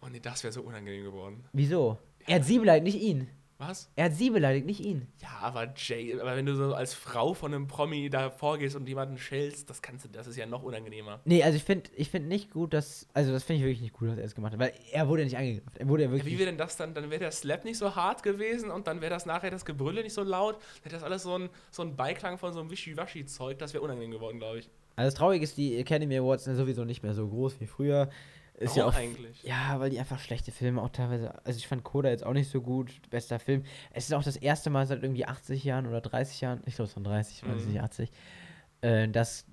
Oh 0.01 0.07
nee, 0.09 0.21
das 0.21 0.43
wäre 0.43 0.53
so 0.53 0.63
unangenehm 0.63 1.05
geworden. 1.05 1.45
Wieso? 1.53 1.99
Er 2.27 2.37
hat 2.37 2.45
sie 2.45 2.59
beleidigt, 2.59 2.85
nicht 2.87 3.01
ihn. 3.01 3.29
Was? 3.59 3.89
Er 3.95 4.07
hat 4.07 4.15
sie 4.15 4.31
beleidigt, 4.31 4.67
nicht 4.67 4.81
ihn. 4.81 5.07
Ja, 5.23 5.29
aber 5.41 5.73
Jay, 5.77 6.19
aber 6.21 6.35
wenn 6.37 6.45
du 6.45 6.57
so 6.57 6.75
als 6.75 6.93
Frau 6.93 7.35
von 7.35 7.55
einem 7.55 7.69
Promi 7.69 8.11
da 8.11 8.29
vorgehst 8.31 8.75
und 8.75 8.89
jemanden 8.89 9.17
schellst, 9.17 9.71
das 9.71 9.81
kannst 9.81 10.05
du, 10.05 10.09
das 10.09 10.27
ist 10.27 10.37
ja 10.37 10.45
noch 10.45 10.65
unangenehmer. 10.65 11.21
Nee, 11.25 11.43
also 11.45 11.57
ich 11.57 11.63
finde 11.63 11.89
ich 11.95 12.11
find 12.11 12.27
nicht 12.27 12.51
gut, 12.51 12.75
dass, 12.75 13.07
also 13.15 13.31
das 13.31 13.45
finde 13.45 13.61
ich 13.61 13.65
wirklich 13.67 13.81
nicht 13.83 13.95
gut, 13.95 14.09
dass 14.09 14.19
er 14.19 14.25
es 14.25 14.35
gemacht 14.35 14.53
hat, 14.55 14.59
weil 14.59 14.73
er 14.93 15.09
wurde 15.09 15.23
ja 15.23 15.27
nicht 15.27 15.37
angegriffen. 15.39 15.71
Er 15.79 15.89
wurde 15.89 16.03
ja 16.03 16.09
Ja, 16.09 16.15
wirklich... 16.15 16.35
wie 16.35 16.39
wäre 16.39 16.51
denn 16.51 16.59
das 16.59 16.77
dann? 16.77 16.95
Dann 16.95 17.11
wäre 17.11 17.21
der 17.21 17.31
Slap 17.31 17.65
nicht 17.65 17.79
so 17.79 17.95
hart 17.95 18.25
gewesen 18.25 18.71
und 18.73 18.89
dann 18.89 19.01
wäre 19.01 19.11
das 19.11 19.25
nachher 19.25 19.51
das 19.53 19.65
Gebrülle 19.65 20.03
nicht 20.03 20.15
so 20.15 20.25
laut. 20.25 20.57
Dann 20.57 20.83
hätte 20.85 20.97
das 20.97 21.05
alles 21.05 21.23
so 21.23 21.39
ein, 21.39 21.49
so 21.71 21.83
ein 21.83 21.95
Beiklang 21.95 22.39
von 22.39 22.53
so 22.53 22.59
einem 22.61 22.71
Wischiwaschi-Zeug. 22.71 23.59
Das 23.59 23.73
wäre 23.73 23.85
unangenehm 23.85 24.11
geworden, 24.11 24.39
glaube 24.41 24.59
ich. 24.59 24.71
also 24.97 25.07
das 25.07 25.15
Traurige 25.15 25.45
ist, 25.45 25.57
die 25.57 25.77
Academy 25.79 26.19
Awards 26.19 26.43
sind 26.45 26.57
sowieso 26.57 26.85
nicht 26.85 27.05
mehr 27.05 27.15
so 27.15 27.29
groß 27.29 27.61
wie 27.61 27.67
früher. 27.67 28.11
Ist 28.59 28.77
ja 28.77 28.85
Warum 28.85 28.95
auch 28.95 28.99
eigentlich? 28.99 29.43
Ja, 29.43 29.81
weil 29.81 29.91
die 29.91 29.99
einfach 29.99 30.19
schlechte 30.21 30.53
Filme 30.53 30.81
auch 30.81 30.91
teilweise. 30.91 31.35
Also 31.45 31.59
ich 31.59 31.67
fand 31.67 31.83
Coda 31.83 32.09
jetzt 32.11 32.25
auch 32.25 32.33
nicht 32.33 32.49
so 32.51 32.61
gut. 32.61 32.93
Bester 33.11 33.39
Film. 33.41 33.65
Es 33.91 34.05
ist 34.07 34.13
auch 34.15 34.23
das 34.23 34.37
erste 34.37 34.71
Mal 34.71 34.87
seit 34.87 35.03
irgendwie 35.03 35.27
80 35.27 35.65
Jahren 35.65 35.87
oder 35.87 36.01
30 36.01 36.41
Jahren, 36.41 36.63
ich 36.67 36.77
glaube 36.77 36.89
es 36.89 36.97
waren 36.97 37.05
30, 37.05 37.43
ich 37.43 37.49
weiß 37.49 37.57
es 37.57 37.67
Mhm. 37.67 37.73
nicht 37.73 37.83
80, 37.83 38.13
äh, 38.83 39.09
dass 39.09 39.45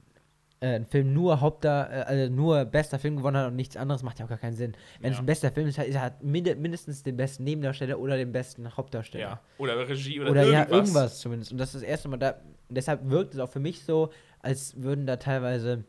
äh, 0.60 0.76
ein 0.76 0.86
Film 0.86 1.14
nur 1.14 1.42
Hauptda 1.42 1.88
äh, 1.90 2.04
also 2.04 2.32
nur 2.32 2.64
bester 2.66 3.00
Film 3.00 3.16
gewonnen 3.18 3.38
hat 3.38 3.48
und 3.48 3.56
nichts 3.56 3.76
anderes 3.76 4.04
macht 4.04 4.20
ja 4.20 4.26
auch 4.26 4.30
gar 4.30 4.38
keinen 4.38 4.56
Sinn. 4.56 4.74
Wenn 5.00 5.12
es 5.12 5.18
Ja. 5.18 5.24
ein 5.24 5.26
bester 5.26 5.52
Film 5.52 5.68
ist, 5.68 5.80
hat 5.80 5.88
er 5.88 6.00
hat 6.02 6.22
minde, 6.24 6.56
mindestens 6.56 7.02
den 7.02 7.18
besten 7.18 7.44
Nebendarsteller 7.44 7.98
oder 7.98 8.16
den 8.18 8.32
besten 8.32 8.72
Hauptdarsteller. 8.78 9.24
Ja. 9.24 9.42
Oder 9.58 9.90
Regie 9.90 10.20
oder, 10.22 10.30
Oder, 10.30 10.44
irgendwas. 10.44 10.70
ja, 10.70 10.76
irgendwas 10.78 11.20
zumindest. 11.20 11.52
Und 11.52 11.58
das 11.58 11.70
ist 11.74 11.82
das 11.82 11.90
erste 11.90 12.08
Mal 12.10 12.18
da. 12.18 12.36
Deshalb 12.70 13.10
wirkt 13.10 13.34
es 13.34 13.40
auch 13.40 13.50
für 13.50 13.60
mich 13.60 13.84
so, 13.84 14.12
als 14.42 14.80
würden 14.80 15.08
da 15.08 15.18
teilweise 15.18 15.84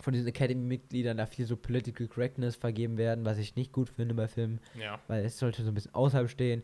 von 0.00 0.12
diesen 0.12 0.26
Academy-Mitgliedern 0.28 1.16
da 1.18 1.26
viel 1.26 1.44
so 1.46 1.56
Political 1.56 2.06
Correctness 2.08 2.56
vergeben 2.56 2.96
werden, 2.96 3.24
was 3.24 3.38
ich 3.38 3.56
nicht 3.56 3.72
gut 3.72 3.88
finde 3.88 4.14
bei 4.14 4.26
Filmen, 4.28 4.60
Ja. 4.78 4.98
weil 5.08 5.24
es 5.24 5.38
sollte 5.38 5.62
so 5.62 5.70
ein 5.70 5.74
bisschen 5.74 5.94
außerhalb 5.94 6.28
stehen. 6.30 6.62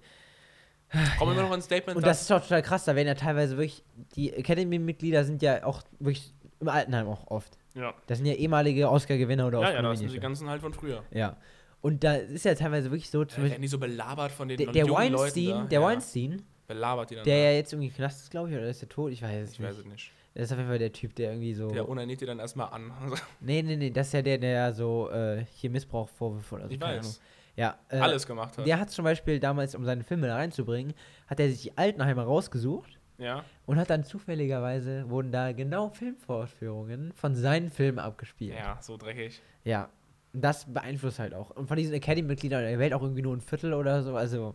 Kommen 1.18 1.32
wir 1.36 1.42
Ja. 1.42 1.48
noch 1.48 1.54
ein 1.54 1.60
Statement. 1.62 1.96
Und 1.96 2.06
das 2.06 2.22
ist 2.22 2.30
doch 2.30 2.40
total 2.42 2.62
krass, 2.62 2.84
da 2.86 2.96
werden 2.96 3.08
ja 3.08 3.14
teilweise 3.14 3.56
wirklich, 3.58 3.84
die 4.16 4.32
Academy-Mitglieder 4.32 5.24
sind 5.24 5.42
ja 5.42 5.64
auch 5.64 5.82
wirklich 5.98 6.32
im 6.60 6.68
Altenheim 6.68 7.06
auch 7.08 7.26
oft. 7.28 7.58
ja. 7.74 7.94
Das 8.06 8.18
sind 8.18 8.26
ja 8.26 8.32
ehemalige 8.34 8.88
Oscar-Gewinner 8.90 9.46
oder 9.46 9.60
Ja, 9.60 9.72
ja, 9.74 9.82
das 9.82 9.98
sind 9.98 10.12
die 10.12 10.18
ganzen 10.20 10.48
halt 10.48 10.62
von 10.62 10.72
früher. 10.72 11.04
Ja. 11.12 11.36
Und 11.80 12.02
da 12.02 12.14
ist 12.14 12.44
ja 12.44 12.54
teilweise 12.54 12.90
wirklich 12.90 13.08
so, 13.10 13.24
zum 13.24 13.36
werden 13.44 13.50
Beispiel, 13.50 13.62
die 13.62 13.68
so 13.68 13.78
belabert 13.78 14.32
von 14.32 14.48
den 14.48 14.56
der, 14.56 14.72
der 14.72 14.88
Weinstein, 14.90 15.12
Leuten 15.44 15.46
da. 15.62 15.64
der 15.68 15.80
ja. 15.80 15.86
Weinstein, 15.86 16.42
Belabert 16.66 17.10
die 17.10 17.14
dann. 17.16 17.24
der 17.24 17.36
ja 17.38 17.52
jetzt 17.52 17.72
irgendwie 17.72 17.90
Knast 17.90 18.22
ist, 18.22 18.30
glaube 18.30 18.50
ich, 18.50 18.56
oder 18.56 18.66
ist 18.68 18.80
der 18.82 18.88
tot? 18.88 19.12
Ich 19.12 19.22
weiß 19.22 19.42
es 19.44 19.52
ich 19.52 19.58
nicht. 19.60 19.68
weiß 19.68 19.76
es 19.78 19.84
nicht. 19.84 20.10
Das 20.38 20.46
ist 20.46 20.52
auf 20.52 20.58
jeden 20.58 20.68
Fall 20.70 20.78
der 20.78 20.92
Typ, 20.92 21.14
der 21.16 21.30
irgendwie 21.32 21.52
so. 21.52 21.68
Der 21.68 21.88
unaniert 21.88 22.20
die 22.20 22.26
dann 22.26 22.38
erstmal 22.38 22.68
an. 22.72 22.92
Nee, 23.40 23.60
nee, 23.62 23.76
nee, 23.76 23.90
das 23.90 24.06
ist 24.06 24.12
ja 24.12 24.22
der, 24.22 24.38
der 24.38 24.72
so 24.72 25.10
äh, 25.10 25.44
hier 25.54 25.68
Missbrauchvorwürfe 25.70 26.54
oder 26.54 26.68
so. 26.68 26.70
ich 26.74 26.80
weiß. 26.80 26.98
Ahnung. 27.00 27.14
Ja, 27.56 27.76
äh, 27.88 27.98
Alles 27.98 28.24
gemacht 28.24 28.56
hat. 28.56 28.64
Der 28.64 28.78
hat 28.78 28.88
zum 28.90 29.04
Beispiel 29.04 29.40
damals, 29.40 29.74
um 29.74 29.84
seine 29.84 30.04
Filme 30.04 30.28
da 30.28 30.36
reinzubringen, 30.36 30.94
hat 31.26 31.40
er 31.40 31.48
sich 31.50 31.62
die 31.62 31.76
Altenheimer 31.76 32.22
rausgesucht 32.22 33.00
Ja. 33.18 33.44
und 33.66 33.78
hat 33.78 33.90
dann 33.90 34.04
zufälligerweise, 34.04 35.10
wurden 35.10 35.32
da 35.32 35.50
genau 35.50 35.88
Filmvorführungen 35.88 37.12
von 37.14 37.34
seinen 37.34 37.68
Filmen 37.68 37.98
abgespielt. 37.98 38.54
Ja, 38.56 38.78
so 38.80 38.96
dreckig. 38.96 39.42
Ja. 39.64 39.88
Und 40.32 40.42
das 40.44 40.72
beeinflusst 40.72 41.18
halt 41.18 41.34
auch. 41.34 41.50
Und 41.50 41.66
von 41.66 41.76
diesen 41.76 41.94
Academy-Mitgliedern 41.94 42.62
der 42.62 42.78
Welt 42.78 42.92
auch 42.94 43.02
irgendwie 43.02 43.22
nur 43.22 43.34
ein 43.36 43.40
Viertel 43.40 43.74
oder 43.74 44.02
so. 44.04 44.14
Also, 44.14 44.54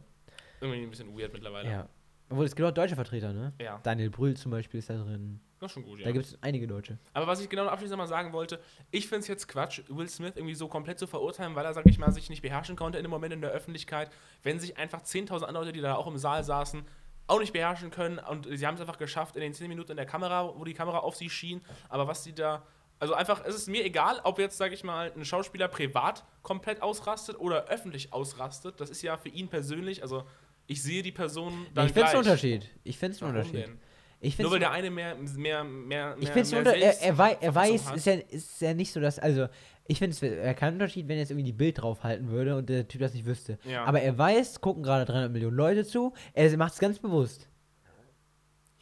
Irgendwie 0.61 0.83
ein 0.83 0.89
bisschen 0.89 1.17
weird 1.17 1.33
mittlerweile. 1.33 1.69
ja. 1.69 1.89
Obwohl, 2.33 2.45
es 2.45 2.55
gibt 2.55 2.67
auch 2.67 2.73
deutsche 2.73 2.95
Vertreter, 2.95 3.31
ne? 3.31 3.53
Ja, 3.61 3.79
Daniel 3.83 4.09
Brühl 4.09 4.35
zum 4.35 4.49
Beispiel 4.49 4.79
ist 4.79 4.89
da 4.89 4.95
drin. 4.95 5.39
das 5.59 5.69
ist 5.69 5.73
schon 5.75 5.83
gut, 5.83 5.99
ja. 5.99 6.05
Da 6.05 6.11
gibt 6.11 6.25
es 6.25 6.35
einige 6.41 6.65
Deutsche. 6.65 6.97
Aber 7.13 7.27
was 7.27 7.39
ich 7.39 7.47
genau 7.47 7.67
abschließend 7.67 7.95
mal 7.95 8.07
sagen 8.07 8.33
wollte, 8.33 8.59
ich 8.89 9.07
finde 9.07 9.19
es 9.19 9.27
jetzt 9.27 9.47
Quatsch, 9.47 9.83
Will 9.87 10.09
Smith 10.09 10.33
irgendwie 10.35 10.55
so 10.55 10.67
komplett 10.67 10.97
zu 10.97 11.05
verurteilen, 11.05 11.53
weil 11.53 11.63
er, 11.63 11.75
sag 11.75 11.85
ich 11.85 11.99
mal, 11.99 12.11
sich 12.11 12.31
nicht 12.31 12.41
beherrschen 12.41 12.75
konnte 12.75 12.97
in 12.97 13.03
dem 13.03 13.11
Moment 13.11 13.33
in 13.33 13.41
der 13.41 13.51
Öffentlichkeit, 13.51 14.09
wenn 14.41 14.59
sich 14.59 14.77
einfach 14.77 15.03
10.000 15.03 15.43
andere 15.43 15.65
Leute, 15.65 15.73
die 15.73 15.81
da 15.81 15.93
auch 15.93 16.07
im 16.07 16.17
Saal 16.17 16.43
saßen, 16.43 16.83
auch 17.27 17.39
nicht 17.39 17.53
beherrschen 17.53 17.91
können 17.91 18.17
und 18.17 18.47
sie 18.51 18.65
haben 18.65 18.75
es 18.75 18.81
einfach 18.81 18.97
geschafft 18.97 19.35
in 19.35 19.43
den 19.43 19.53
10 19.53 19.69
Minuten 19.69 19.91
in 19.91 19.97
der 19.97 20.07
Kamera, 20.07 20.57
wo 20.57 20.63
die 20.63 20.73
Kamera 20.73 20.99
auf 20.99 21.15
sie 21.15 21.29
schien, 21.29 21.61
aber 21.87 22.07
was 22.07 22.23
sie 22.23 22.33
da 22.33 22.63
also 22.99 23.15
einfach, 23.15 23.43
es 23.43 23.55
ist 23.55 23.67
mir 23.67 23.83
egal, 23.83 24.21
ob 24.23 24.39
jetzt, 24.39 24.57
sage 24.57 24.73
ich 24.73 24.85
mal, 24.85 25.11
ein 25.13 25.25
Schauspieler 25.25 25.67
privat 25.67 26.23
komplett 26.41 26.81
ausrastet 26.81 27.37
oder 27.37 27.65
öffentlich 27.65 28.13
ausrastet. 28.13 28.79
Das 28.79 28.89
ist 28.89 29.01
ja 29.01 29.17
für 29.17 29.27
ihn 29.27 29.49
persönlich, 29.49 30.01
also 30.03 30.23
ich 30.67 30.81
sehe 30.81 31.03
die 31.03 31.11
Person 31.11 31.67
dann 31.73 31.87
ich 31.87 31.93
finde 31.93 32.07
es 32.07 32.13
einen 32.13 32.23
Unterschied. 32.23 32.69
Ich 32.83 32.97
finde 32.97 33.15
es 33.15 33.21
Unterschied. 33.21 33.55
denn? 33.55 33.79
Ich 34.23 34.39
Nur 34.39 34.51
weil 34.51 34.59
der 34.59 34.71
eine 34.71 34.89
mehr, 34.89 35.15
mehr, 35.15 35.65
mehr, 35.65 36.15
Ich 36.17 36.23
mehr, 36.23 36.33
finde 36.33 36.41
es 36.41 36.51
mehr 36.51 36.59
unter, 36.59 36.75
er, 36.77 37.01
er, 37.01 37.17
wei, 37.17 37.37
er 37.41 37.53
weiß, 37.53 37.91
ist 37.91 38.05
ja, 38.05 38.13
ist 38.13 38.61
ja 38.61 38.73
nicht 38.73 38.93
so, 38.93 39.01
dass, 39.01 39.19
also, 39.19 39.47
ich 39.85 39.99
finde 39.99 40.13
es 40.13 40.21
wäre 40.21 40.55
kein 40.55 40.73
Unterschied, 40.73 41.09
wenn 41.09 41.17
jetzt 41.17 41.29
irgendwie 41.29 41.47
die 41.47 41.51
Bild 41.51 41.81
draufhalten 41.81 42.29
würde 42.29 42.55
und 42.55 42.69
der 42.69 42.87
Typ 42.87 43.01
das 43.01 43.13
nicht 43.13 43.25
wüsste. 43.25 43.59
Ja. 43.65 43.83
Aber 43.83 44.01
er 44.01 44.17
weiß, 44.17 44.61
gucken 44.61 44.81
gerade 44.81 45.03
300 45.03 45.29
Millionen 45.29 45.57
Leute 45.57 45.83
zu, 45.83 46.13
er 46.33 46.55
macht 46.55 46.73
es 46.73 46.79
ganz 46.79 46.99
bewusst. 46.99 47.49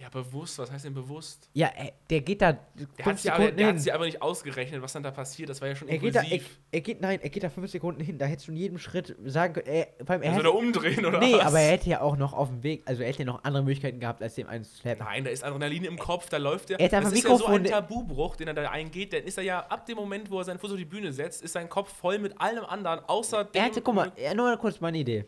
Ja, 0.01 0.09
bewusst, 0.09 0.57
was 0.57 0.71
heißt 0.71 0.85
denn 0.85 0.95
bewusst? 0.95 1.47
Ja, 1.53 1.67
er, 1.67 1.91
der 2.09 2.21
geht 2.21 2.41
da 2.41 2.53
Der 2.53 3.05
hat 3.05 3.23
der 3.23 3.35
hin. 3.49 3.67
hat's 3.67 3.85
ja 3.85 3.93
aber 3.93 4.05
nicht 4.05 4.19
ausgerechnet, 4.19 4.81
was 4.81 4.93
dann 4.93 5.03
da 5.03 5.11
passiert. 5.11 5.47
Das 5.49 5.61
war 5.61 5.67
ja 5.67 5.75
schon 5.75 5.89
Er 5.89 5.99
geht, 5.99 6.15
da, 6.15 6.23
er, 6.23 6.39
er 6.71 6.81
geht, 6.81 7.01
nein, 7.01 7.19
er 7.21 7.29
geht 7.29 7.43
da 7.43 7.49
fünf 7.51 7.69
Sekunden 7.69 8.01
hin. 8.01 8.17
Da 8.17 8.25
hättest 8.25 8.47
du 8.47 8.51
in 8.51 8.57
jedem 8.57 8.79
Schritt 8.79 9.15
sagen 9.25 9.53
können, 9.53 9.67
er, 9.67 9.87
allem, 10.07 10.23
er 10.23 10.29
Also 10.31 10.39
hätte, 10.39 10.51
umdrehen 10.51 11.05
oder 11.05 11.19
Nee, 11.19 11.33
was? 11.33 11.41
aber 11.45 11.59
er 11.59 11.71
hätte 11.73 11.89
ja 11.91 12.01
auch 12.01 12.17
noch 12.17 12.33
auf 12.33 12.47
dem 12.49 12.63
Weg, 12.63 12.81
also 12.85 13.03
er 13.03 13.09
hätte 13.09 13.19
ja 13.19 13.25
noch 13.25 13.43
andere 13.43 13.61
Möglichkeiten 13.61 13.99
gehabt, 13.99 14.23
als 14.23 14.33
dem 14.33 14.47
einen 14.47 14.63
zu 14.63 14.75
slappen. 14.75 15.05
Nein, 15.05 15.23
da 15.23 15.29
ist 15.29 15.43
Adrenalin 15.43 15.83
im 15.83 15.99
Kopf, 15.99 16.29
da 16.29 16.37
läuft 16.37 16.69
der. 16.69 16.79
Er 16.79 16.85
einfach 16.85 17.03
das 17.03 17.13
ist 17.19 17.23
ja 17.23 17.37
so 17.37 17.45
ein 17.45 17.61
Mikrofon- 17.61 17.69
Tabubruch, 17.69 18.35
den 18.37 18.47
er 18.47 18.55
da 18.55 18.71
eingeht. 18.71 19.13
Dann 19.13 19.21
ist 19.23 19.37
er 19.37 19.43
ja 19.43 19.59
ab 19.67 19.85
dem 19.85 19.97
Moment, 19.97 20.31
wo 20.31 20.39
er 20.39 20.45
seinen 20.45 20.57
Fuß 20.57 20.71
auf 20.71 20.77
die 20.77 20.85
Bühne 20.85 21.13
setzt, 21.13 21.43
ist 21.43 21.53
sein 21.53 21.69
Kopf 21.69 21.93
voll 21.93 22.17
mit 22.17 22.41
allem 22.41 22.65
anderen, 22.65 23.01
außer 23.05 23.43
dem. 23.43 23.59
Er 23.61 23.67
hätte, 23.67 23.81
guck 23.83 23.93
mal, 23.93 24.11
nur 24.35 24.45
mal 24.47 24.57
kurz 24.57 24.79
meine 24.81 24.97
Idee. 24.97 25.25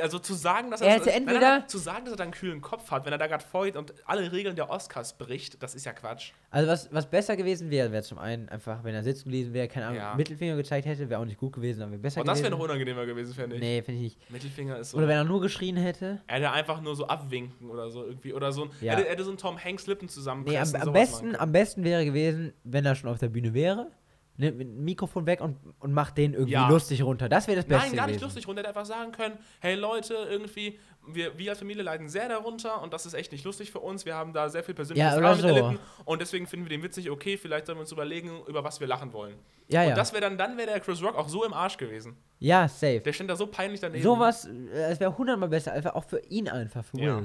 Also 0.00 0.18
zu 0.18 0.34
sagen, 0.34 0.70
dass 0.70 0.80
Er 0.80 0.88
er, 1.04 1.14
entweder- 1.14 1.40
er 1.60 1.66
zu 1.66 1.78
sagen, 1.78 2.04
dass 2.04 2.12
er 2.14 2.18
da 2.18 2.22
einen 2.24 2.32
kühlen 2.32 2.60
Kopf 2.60 2.90
hat, 2.90 3.04
wenn 3.04 3.12
er 3.12 3.18
da 3.18 3.26
gerade 3.26 3.42
feuert 3.44 3.76
und 3.76 3.94
alle 4.06 4.30
Regeln 4.30 4.54
der 4.54 4.70
Oscars 4.70 5.16
bricht, 5.18 5.60
das 5.62 5.74
ist 5.74 5.86
ja 5.86 5.92
Quatsch. 5.92 6.32
Also 6.50 6.68
was, 6.70 6.92
was 6.92 7.06
besser 7.10 7.36
gewesen 7.36 7.70
wäre, 7.70 7.90
wäre 7.90 8.02
zum 8.02 8.18
einen 8.18 8.48
einfach, 8.48 8.84
wenn 8.84 8.94
er 8.94 9.02
sitzen 9.02 9.30
gewesen 9.30 9.52
wäre, 9.54 9.66
keine 9.66 9.86
Ahnung, 9.86 9.98
Ja. 9.98 10.14
Mittelfinger 10.14 10.56
gezeigt 10.56 10.86
hätte, 10.86 11.08
wäre 11.10 11.20
auch 11.20 11.24
nicht 11.24 11.38
gut 11.38 11.52
gewesen, 11.54 11.82
aber 11.82 11.96
besser 11.96 12.20
Und 12.20 12.28
das 12.28 12.40
wäre 12.40 12.50
noch 12.50 12.60
unangenehmer 12.60 13.06
gewesen, 13.06 13.34
finde 13.34 13.56
ich. 13.56 13.62
Nee, 13.62 13.82
finde 13.82 14.00
ich 14.02 14.16
nicht. 14.16 14.30
Mittelfinger 14.30 14.78
ist 14.78 14.90
so. 14.90 14.98
Oder 14.98 15.08
wenn 15.08 15.16
er 15.16 15.24
nur 15.24 15.40
geschrien 15.40 15.76
hätte. 15.76 16.20
er 16.26 16.36
hätte 16.36 16.52
einfach 16.52 16.80
nur 16.80 16.94
so 16.94 17.06
abwinken 17.06 17.70
oder 17.70 17.90
so 17.90 18.04
irgendwie. 18.04 18.32
Oder 18.34 18.52
so 18.52 18.64
ein. 18.64 18.70
Ja. 18.80 18.92
Er 18.92 18.98
hätte, 19.00 19.08
hätte 19.10 19.24
so 19.24 19.30
einen 19.30 19.38
Tom 19.38 19.58
Hanks 19.62 19.86
Lippen 19.86 20.04
Nee, 20.06 20.10
am, 20.10 20.14
zusammenpressen. 20.14 20.76
am, 20.80 20.92
besten, 20.92 21.36
am 21.36 21.52
besten 21.52 21.84
wäre 21.84 22.04
gewesen, 22.04 22.52
wenn 22.62 22.84
er 22.84 22.94
schon 22.94 23.10
auf 23.10 23.18
der 23.18 23.28
Bühne 23.30 23.52
wäre, 23.54 23.90
nimmt 24.38 24.60
dem 24.60 24.84
Mikrofon 24.84 25.26
weg 25.26 25.40
und, 25.40 25.56
und 25.80 25.92
macht 25.92 26.16
den 26.16 26.32
irgendwie 26.32 26.52
Ja. 26.52 26.68
lustig 26.68 27.02
runter. 27.02 27.28
Das 27.28 27.46
wäre 27.46 27.56
das 27.56 27.66
Beste 27.66 27.88
Nein, 27.88 27.96
gar 27.96 28.06
nicht 28.06 28.14
gewesen. 28.16 28.24
lustig 28.24 28.48
runter. 28.48 28.62
Er 28.62 28.68
hätte 28.68 28.78
einfach 28.78 28.86
sagen 28.88 29.12
können: 29.12 29.36
Hey 29.60 29.74
Leute, 29.74 30.14
irgendwie, 30.14 30.78
wir, 31.06 31.36
wir 31.38 31.50
als 31.50 31.58
Familie 31.58 31.82
leiden 31.82 32.08
sehr 32.08 32.28
darunter 32.28 32.80
und 32.82 32.92
das 32.92 33.04
ist 33.04 33.14
echt 33.14 33.32
nicht 33.32 33.44
lustig 33.44 33.70
für 33.70 33.80
uns. 33.80 34.06
Wir 34.06 34.14
haben 34.14 34.32
da 34.32 34.48
sehr 34.48 34.62
viel 34.64 34.74
persönliches 34.74 35.12
Ja, 35.12 35.18
Drama 35.20 35.34
so. 35.34 35.46
miterlitten 35.46 35.78
und 36.04 36.20
deswegen 36.22 36.46
finden 36.46 36.66
wir 36.66 36.70
den 36.70 36.82
Witz 36.82 36.96
nicht 36.96 37.10
okay. 37.10 37.36
Vielleicht 37.36 37.66
sollen 37.66 37.78
wir 37.78 37.82
uns 37.82 37.92
überlegen, 37.92 38.40
über 38.46 38.64
was 38.64 38.80
wir 38.80 38.86
lachen 38.86 39.12
wollen. 39.12 39.34
Ja, 39.68 39.82
Und 39.82 39.88
ja. 39.90 39.94
das 39.94 40.12
wäre 40.12 40.22
dann, 40.22 40.38
dann 40.38 40.56
wäre 40.56 40.68
der 40.68 40.80
Chris 40.80 41.02
Rock 41.02 41.16
auch 41.16 41.28
so 41.28 41.44
im 41.44 41.52
Arsch 41.52 41.76
gewesen. 41.76 42.16
ja, 42.38 42.68
safe. 42.68 43.00
Der 43.00 43.12
stand 43.12 43.28
da 43.28 43.36
so 43.36 43.46
peinlich 43.48 43.80
daneben. 43.80 44.02
Sowas, 44.02 44.46
äh, 44.46 44.90
es 44.90 44.98
wäre 45.00 45.18
hundertmal 45.18 45.48
besser, 45.50 45.72
einfach 45.72 45.94
auch 45.94 46.04
für 46.04 46.20
ihn 46.26 46.48
einfach, 46.48 46.84
für 46.84 46.98
Ja. 46.98 47.22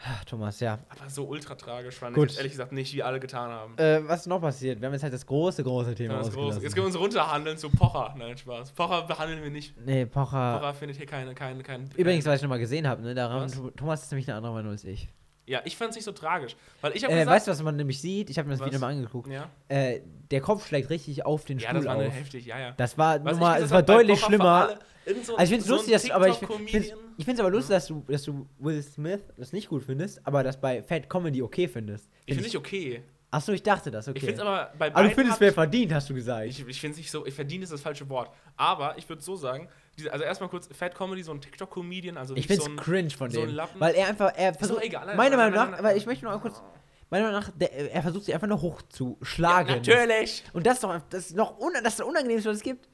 Ah, 0.00 0.22
Thomas, 0.26 0.60
ja. 0.60 0.78
Aber 0.90 1.10
so 1.10 1.24
ultra 1.24 1.56
tragisch 1.56 1.96
fand 1.96 2.14
Gut. 2.14 2.30
ich 2.30 2.36
ehrlich 2.36 2.52
gesagt 2.52 2.70
nicht, 2.70 2.94
wie 2.94 3.02
alle 3.02 3.18
getan 3.18 3.50
haben. 3.50 3.76
Äh, 3.78 4.06
was 4.06 4.20
ist 4.20 4.26
noch 4.28 4.40
passiert? 4.40 4.80
Wir 4.80 4.86
haben 4.86 4.92
jetzt 4.92 5.02
halt 5.02 5.12
das 5.12 5.26
große, 5.26 5.64
große 5.64 5.94
Thema 5.96 6.14
Ja, 6.14 6.18
das 6.18 6.28
ist 6.28 6.34
groß. 6.34 6.42
ausgelassen. 6.44 6.62
Jetzt 6.62 6.74
können 6.74 6.84
wir 6.84 6.88
uns 6.88 6.98
runterhandeln 7.00 7.58
zu 7.58 7.68
Pocher. 7.68 8.14
Nein, 8.16 8.38
Spaß. 8.38 8.70
Pocher 8.72 9.02
behandeln 9.02 9.42
wir 9.42 9.50
nicht. 9.50 9.74
Nee, 9.84 10.06
Pocher. 10.06 10.58
Pocher 10.60 10.74
findet 10.74 10.98
hier 10.98 11.06
keine, 11.06 11.34
keine, 11.34 11.62
keine. 11.64 11.84
Übrigens, 11.96 12.24
was 12.26 12.36
ich 12.36 12.42
nochmal 12.42 12.60
gesehen 12.60 12.86
habe, 12.86 13.02
ne, 13.02 13.16
Was? 13.16 13.60
Thomas 13.76 14.02
ist 14.04 14.12
nämlich 14.12 14.28
eine 14.28 14.36
andere 14.36 14.52
Meinung 14.52 14.70
als 14.70 14.84
ich. 14.84 15.08
Ja, 15.48 15.62
ich 15.64 15.76
fand 15.76 15.90
es 15.90 15.96
nicht 15.96 16.04
so 16.04 16.12
tragisch. 16.12 16.54
Weil 16.80 16.92
ich 16.96 17.02
Äh, 17.04 17.08
gesagt. 17.08 17.26
weißt 17.26 17.46
du, 17.46 17.50
was 17.52 17.62
man 17.62 17.76
nämlich 17.76 18.00
sieht? 18.00 18.28
Ich 18.30 18.38
habe 18.38 18.46
mir 18.48 18.54
das 18.54 18.60
Was? 18.60 18.66
Video 18.66 18.80
mal 18.80 18.88
angeguckt. 18.92 19.28
ja, 19.30 19.48
Äh, 19.68 20.00
der 20.30 20.40
Kopf 20.42 20.66
schlägt 20.68 20.90
richtig 20.90 21.24
auf 21.24 21.44
den 21.46 21.58
ja 21.58 21.70
Stuhl 21.70 21.80
das 21.80 21.86
war 21.88 21.96
auf. 21.96 22.14
heftig, 22.14 22.46
ja, 22.46 22.58
ja. 22.58 22.72
Das 22.76 22.98
war, 22.98 23.24
Was 23.24 23.38
mal, 23.38 23.62
es 23.62 23.70
war 23.70 23.82
bei 23.82 23.94
deutlich 23.94 24.20
schlimmer. 24.20 24.78
so, 25.24 25.36
Also 25.36 25.42
ich 25.42 25.48
finde 25.48 25.56
es 25.62 25.66
so 25.66 25.74
lustig, 25.74 25.92
dass, 25.94 26.10
aber 26.10 26.28
ich 26.28 26.36
finde 26.36 26.94
find's 27.24 27.40
aber 27.40 27.50
lustig, 27.50 27.70
dass 27.74 27.86
du, 27.86 28.04
dass 28.08 28.22
du 28.24 28.46
Will 28.58 28.82
Smith 28.82 29.20
das 29.36 29.52
nicht 29.52 29.68
gut 29.68 29.82
findest, 29.84 30.20
aber 30.26 30.42
das 30.42 30.60
bei 30.60 30.82
Fat 30.82 31.08
Comedy 31.08 31.42
okay 31.42 31.66
findest. 31.66 32.08
Ich 32.26 32.34
finde 32.34 32.44
nicht 32.44 32.56
okay. 32.56 33.02
Achso, 33.30 33.52
ich 33.52 33.62
dachte 33.62 33.90
das, 33.90 34.08
okay. 34.08 34.18
Ich 34.18 34.24
finde 34.24 34.40
es 34.40 34.46
aber 34.46 34.72
bei 34.78 34.94
aber 34.94 35.02
du 35.08 35.14
findest 35.14 35.38
mehr 35.40 35.52
verdient, 35.52 35.92
hast 35.92 36.08
du 36.08 36.14
gesagt. 36.14 36.46
Ich, 36.46 36.66
ich 36.66 36.80
finde 36.80 36.92
es 36.92 36.98
nicht 36.98 37.10
so, 37.10 37.26
ich 37.26 37.34
verdiene 37.34 37.64
ist 37.64 37.72
das 37.72 37.82
falsche 37.82 38.08
Wort. 38.08 38.30
Aber 38.56 38.96
ich 38.96 39.06
würde 39.08 39.20
so 39.22 39.36
sagen, 39.36 39.68
diese, 39.98 40.12
also 40.12 40.24
erstmal 40.24 40.48
kurz, 40.48 40.68
Fat 40.72 40.94
Comedy, 40.94 41.22
so 41.22 41.32
ein 41.32 41.40
TikTok-Comedian, 41.40 42.16
also 42.16 42.36
Ich 42.36 42.48
es 42.48 42.58
so 42.58 42.70
ein, 42.70 42.76
cringe 42.76 43.10
von 43.10 43.30
so 43.30 43.44
dem. 43.44 43.54
Lappen. 43.54 43.80
weil 43.80 43.94
er 43.94 44.08
einfach, 44.08 44.32
er 44.36 44.54
versucht, 44.54 44.82
egal, 44.82 45.06
nein, 45.06 45.16
meiner 45.16 45.36
nein, 45.36 45.50
Meinung 45.50 45.70
nein, 45.70 45.70
nach, 45.72 45.82
nein. 45.82 45.96
ich 45.96 46.06
möchte 46.06 46.24
mal 46.24 46.38
kurz, 46.38 46.62
meiner 47.10 47.26
Meinung 47.26 47.40
nach, 47.40 47.50
der, 47.54 47.92
er 47.92 48.02
versucht 48.02 48.24
sich 48.24 48.34
einfach 48.34 48.46
nur 48.46 48.60
hochzuschlagen. 48.62 49.70
Ja, 49.70 49.76
natürlich! 49.76 50.44
Und 50.52 50.66
das 50.66 50.74
ist 50.74 50.84
doch, 50.84 51.00
das 51.10 51.26
ist 51.26 51.36
noch 51.36 51.58
un, 51.58 51.72
das 51.74 51.94
ist 51.94 52.00
das 52.00 52.06
Unangenehmste, 52.06 52.50
was 52.50 52.58
es 52.58 52.62
gibt. 52.62 52.88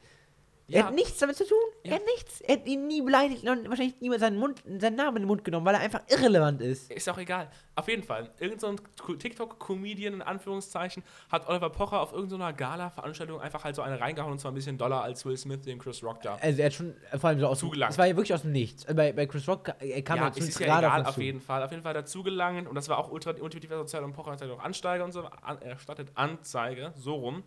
Er 0.66 0.78
Ja. 0.80 0.86
hat 0.86 0.94
nichts 0.94 1.18
damit 1.18 1.36
zu 1.36 1.46
tun. 1.46 1.58
Ja. 1.82 1.90
Er 1.90 1.96
hat 1.96 2.06
nichts. 2.06 2.40
Er 2.40 2.54
hat 2.56 2.66
ihn 2.66 2.86
nie 2.86 3.02
beleidigt 3.02 3.46
und 3.46 3.68
wahrscheinlich 3.68 4.00
niemand 4.00 4.20
seinen, 4.20 4.38
Mund, 4.38 4.62
seinen 4.78 4.96
Namen 4.96 5.18
in 5.18 5.22
den 5.24 5.26
Mund 5.28 5.44
genommen, 5.44 5.66
weil 5.66 5.74
er 5.74 5.80
einfach 5.82 6.00
irrelevant 6.08 6.62
ist. 6.62 6.90
Ist 6.90 7.06
auch 7.10 7.18
egal. 7.18 7.50
Auf 7.76 7.86
jeden 7.88 8.02
Fall, 8.02 8.30
irgendein 8.40 8.60
so 8.60 8.68
ein 8.68 9.18
TikTok-Comedian 9.18 10.14
in 10.14 10.22
Anführungszeichen 10.22 11.02
hat 11.28 11.46
Oliver 11.48 11.68
Pocher 11.68 12.00
auf 12.00 12.14
irgendeiner 12.14 12.54
Gala-Veranstaltung 12.54 13.40
einfach 13.42 13.62
halt 13.64 13.76
so 13.76 13.82
eine 13.82 14.00
reingehauen 14.00 14.32
und 14.32 14.38
zwar 14.38 14.52
ein 14.52 14.54
bisschen 14.54 14.78
doller 14.78 15.02
als 15.02 15.26
Will 15.26 15.36
Smith 15.36 15.60
den 15.62 15.78
Chris 15.78 16.02
Rock 16.02 16.22
da. 16.22 16.36
Also 16.40 16.58
er 16.60 16.66
hat 16.66 16.72
schon 16.72 16.94
äh, 17.10 17.18
vor 17.18 17.28
allem 17.28 17.40
so 17.40 17.46
aus 17.46 17.58
Zugelangt. 17.58 17.92
Es 17.92 17.98
war 17.98 18.06
ja 18.06 18.16
wirklich 18.16 18.32
aus 18.32 18.42
dem 18.42 18.52
Nichts. 18.52 18.84
Äh, 18.86 18.94
Bei, 18.94 19.12
bei 19.12 19.26
Chris 19.26 19.46
Rock 19.46 19.64
ka- 19.64 19.76
er 19.80 20.00
kam 20.00 20.16
ja, 20.16 20.28
es 20.28 20.36
zu 20.36 20.40
ist 20.44 20.58
ja 20.60 20.78
egal, 20.78 21.04
auf 21.04 21.18
jeden 21.18 21.40
Fall. 21.42 21.62
Auf 21.62 21.70
jeden 21.72 21.82
Fall 21.82 21.92
dazu 21.94 22.22
gelangen 22.22 22.66
und 22.66 22.74
das 22.74 22.88
war 22.88 22.96
auch 22.96 23.10
ultra 23.12 23.32
intuitiv 23.32 23.68
sozial 23.70 24.02
und 24.02 24.14
Pocher 24.14 24.30
hat 24.32 24.40
ja 24.40 24.46
noch 24.46 24.60
Ansteiger 24.64 25.04
und 25.04 25.12
so, 25.12 25.24
an, 25.42 25.60
erstattet 25.60 26.08
Anzeige, 26.14 26.94
so 26.96 27.16
rum. 27.16 27.42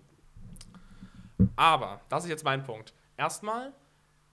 Aber, 1.55 2.01
das 2.09 2.23
ist 2.23 2.29
jetzt 2.29 2.43
mein 2.43 2.63
Punkt. 2.63 2.93
Erstmal, 3.17 3.73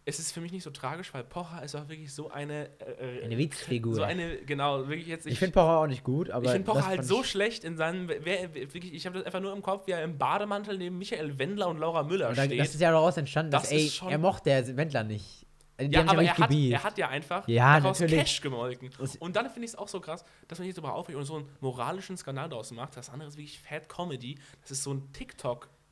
es 0.05 0.19
ist 0.19 0.33
für 0.33 0.41
mich 0.43 0.53
nicht 0.53 0.63
so 0.63 0.71
tragisch, 0.71 1.15
weil 1.15 1.25
Pocher 1.25 1.63
ist 1.63 1.75
auch 1.75 1.89
wirklich 1.89 2.13
so 2.13 2.31
eine. 2.31 2.69
Äh, 2.81 3.25
Eine 3.25 3.39
Witzfigur. 3.39 3.95
So 3.95 4.03
eine, 4.03 4.37
genau, 4.45 4.87
wirklich 4.89 5.07
jetzt. 5.07 5.27
ich 5.27 5.39
finde 5.39 5.55
Pocher 5.55 5.79
auch 5.79 5.87
nicht 5.87 6.05
gut, 6.05 6.31
aber 6.31 6.45
ich 6.45 6.51
finde 6.51 6.71
Pocher 6.71 6.87
halt 6.87 7.05
so 7.05 7.23
ich- 7.23 7.31
schlecht 7.31 7.65
in 7.65 7.77
seinem. 7.79 8.09
Wer, 8.09 8.55
wirklich, 8.55 8.93
ich 8.93 9.07
habe 9.07 9.17
das 9.17 9.25
einfach 9.27 9.41
nur 9.41 9.55
im 9.55 9.63
Kopf, 9.63 9.87
wie 9.87 9.93
er 9.93 10.03
im 10.05 10.19
Bademantel 10.19 10.77
neben 10.77 10.99
Michael 10.99 11.39
Wendler 11.39 11.69
und 11.69 11.79
Laura 11.79 12.03
Müller 12.03 12.29
Und 12.29 12.37
da, 12.39 12.45
steht. 12.45 12.61
das 12.61 12.75
ist 12.75 12.81
ja 12.81 12.91
daraus 12.91 13.17
entstanden, 13.17 13.51
dass 13.53 13.63
Das 13.63 13.73
ey, 13.73 13.87
ist 13.87 13.97
schon- 13.97 14.11
er 14.11 14.19
mochte 14.19 14.51
der 14.51 14.77
Wendler 14.77 15.05
nicht. 15.05 15.47
Die 15.81 15.87
ja, 15.91 16.03
aber 16.07 16.23
er 16.23 16.39
hat, 16.39 16.53
er 16.53 16.85
hat 16.85 16.99
ja 16.99 17.09
einfach 17.09 17.49
Ja, 17.49 17.81
daraus 17.81 17.99
natürlich. 17.99 18.21
Cash 18.21 18.41
gemolken. 18.43 18.91
Und 19.19 19.35
dann 19.35 19.47
finde 19.51 19.65
ich 19.65 19.73
es 19.73 19.77
auch 19.77 19.89
so 19.89 19.99
krass, 19.99 20.25
dass 20.47 20.61
man 20.61 20.67
sich 20.69 20.75
darüber 20.77 20.95
aufregt 20.95 21.19
und 21.19 21.25
so 21.25 21.35
einen 21.35 21.49
moralischen 21.61 22.17
Skandal 22.17 22.49
daraus 22.49 22.71
macht. 22.71 22.97
Das 22.97 23.11
andere 23.11 23.29
ist 23.29 23.37
wirklich 23.37 23.59
Fat 23.59 23.89
Comedy. 23.89 24.37
Das 24.61 24.71
ist 24.71 24.85
so 24.85 24.93
ein 24.95 25.11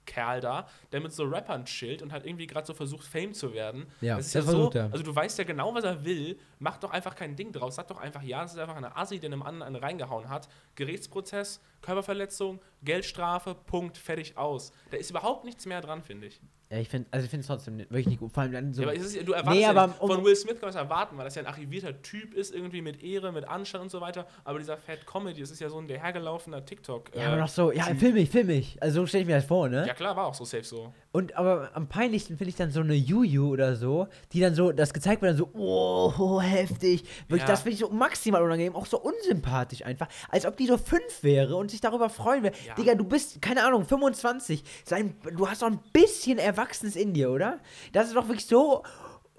TikTok-Kerl 0.04 0.40
da, 0.40 0.66
der 0.90 1.00
mit 1.00 1.12
so 1.12 1.24
Rappern 1.24 1.64
chillt 1.64 2.02
und 2.02 2.12
halt 2.12 2.26
irgendwie 2.26 2.46
gerade 2.46 2.66
so 2.66 2.74
versucht, 2.74 3.06
Fame 3.06 3.32
zu 3.34 3.52
werden. 3.52 3.86
Ja, 4.00 4.16
das 4.16 4.26
ist 4.26 4.34
das 4.34 4.44
ja 4.44 4.50
so, 4.50 4.56
versucht 4.56 4.74
er. 4.76 4.92
also 4.92 5.04
du 5.04 5.14
weißt 5.14 5.38
ja 5.38 5.44
genau, 5.44 5.74
was 5.74 5.84
er 5.84 6.04
will. 6.04 6.38
Mach 6.58 6.78
doch 6.78 6.90
einfach 6.90 7.14
kein 7.14 7.36
Ding 7.36 7.52
draus. 7.52 7.76
Sag 7.76 7.88
doch 7.88 7.98
einfach, 7.98 8.22
ja, 8.22 8.42
das 8.42 8.52
ist 8.52 8.58
einfach 8.58 8.76
eine 8.76 8.96
Assi, 8.96 9.18
der 9.18 9.28
einem 9.28 9.42
anderen 9.42 9.74
einen 9.74 9.76
reingehauen 9.76 10.28
hat. 10.28 10.48
Gerichtsprozess, 10.74 11.60
Körperverletzung, 11.80 12.60
Geldstrafe, 12.84 13.54
Punkt, 13.54 13.96
fertig 13.96 14.36
aus. 14.36 14.72
Da 14.90 14.96
ist 14.96 15.10
überhaupt 15.10 15.44
nichts 15.44 15.66
mehr 15.66 15.80
dran, 15.80 16.02
finde 16.02 16.26
ich. 16.26 16.40
Ja, 16.70 16.78
ich 16.78 16.88
finde 16.88 17.06
also 17.10 17.24
ich 17.24 17.30
finde 17.30 17.42
es 17.42 17.46
trotzdem 17.48 17.78
wirklich 17.78 18.06
nicht 18.06 18.20
gut. 18.20 18.32
Vor 18.32 18.42
allem 18.44 18.52
dann 18.52 18.72
so. 18.72 18.80
Ja, 18.82 18.88
aber 18.88 18.96
ist, 18.96 19.14
du 19.14 19.32
erwartest 19.32 19.54
Nee, 19.54 19.60
ja 19.60 19.86
nicht, 19.86 20.00
um- 20.00 20.08
von 20.10 20.24
Will 20.24 20.34
Smith 20.34 20.54
kann 20.54 20.62
man 20.62 20.70
es 20.70 20.76
erwarten, 20.76 21.18
weil 21.18 21.24
das 21.26 21.34
ja 21.34 21.42
ein 21.42 21.46
arrivierter 21.46 22.00
Typ 22.00 22.32
ist, 22.32 22.54
irgendwie 22.54 22.80
mit 22.80 23.02
Ehre, 23.02 23.30
mit 23.30 23.46
Anstand 23.46 23.82
und 23.84 23.90
so 23.90 24.00
weiter. 24.00 24.26
Aber 24.44 24.58
dieser 24.58 24.78
Fat 24.78 25.06
Comedy, 25.06 25.40
das 25.42 25.50
ist 25.50 25.60
ja 25.60 25.68
so 25.68 25.76
ein 25.78 25.86
dahergelaufener 25.86 26.64
TikTok. 26.64 27.14
ja, 27.14 27.22
äh, 27.22 27.26
aber 27.26 27.36
noch 27.36 27.48
so, 27.48 27.72
ja, 27.72 27.84
film 27.94 28.14
mich, 28.14 28.30
film 28.30 28.46
mich. 28.46 28.82
Also 28.82 29.02
so 29.02 29.06
stelle 29.06 29.22
ich 29.22 29.28
mir 29.28 29.36
das 29.36 29.44
vor, 29.44 29.68
ne? 29.68 29.86
Ja 29.86 29.92
klar, 29.92 30.16
war 30.16 30.26
auch 30.26 30.34
so 30.34 30.46
safe 30.46 30.64
so. 30.64 30.94
Und 31.12 31.36
aber 31.36 31.70
am 31.74 31.88
peinlichsten 31.88 32.38
finde 32.38 32.48
ich 32.48 32.56
dann 32.56 32.70
so 32.70 32.80
eine 32.80 32.94
Juju 32.94 33.50
oder 33.50 33.76
so, 33.76 34.08
die 34.32 34.40
dann 34.40 34.54
so, 34.54 34.72
das 34.72 34.94
gezeigt 34.94 35.20
wird, 35.20 35.32
dann 35.32 35.36
so, 35.36 35.50
oh, 35.52 36.40
heftig. 36.40 37.04
Wirklich, 37.28 37.42
Ja. 37.42 37.46
das 37.48 37.60
finde 37.62 37.74
ich 37.74 37.80
so 37.80 37.90
maximal 37.90 38.42
unangenehm, 38.42 38.74
auch 38.74 38.86
so 38.86 38.98
unsympathisch 38.98 39.84
einfach. 39.84 40.08
Als 40.30 40.46
ob 40.46 40.56
die 40.56 40.66
so 40.66 40.78
fünf 40.78 41.22
wäre 41.22 41.56
und 41.56 41.70
sich 41.70 41.82
darüber 41.82 42.08
freuen 42.08 42.42
würde. 42.42 42.56
Ja. 42.66 42.74
Digga, 42.76 42.94
du 42.94 43.04
bist, 43.04 43.42
keine 43.42 43.62
Ahnung, 43.64 43.84
25. 43.84 44.64
Sein, 44.86 45.14
du 45.36 45.46
hast 45.48 45.60
doch 45.60 45.66
ein 45.66 45.80
bisschen 45.92 46.38
Erwachsenes 46.38 46.96
in 46.96 47.12
dir, 47.12 47.30
oder? 47.30 47.58
Das 47.92 48.06
ist 48.06 48.16
doch 48.16 48.26
wirklich 48.28 48.46
so. 48.46 48.82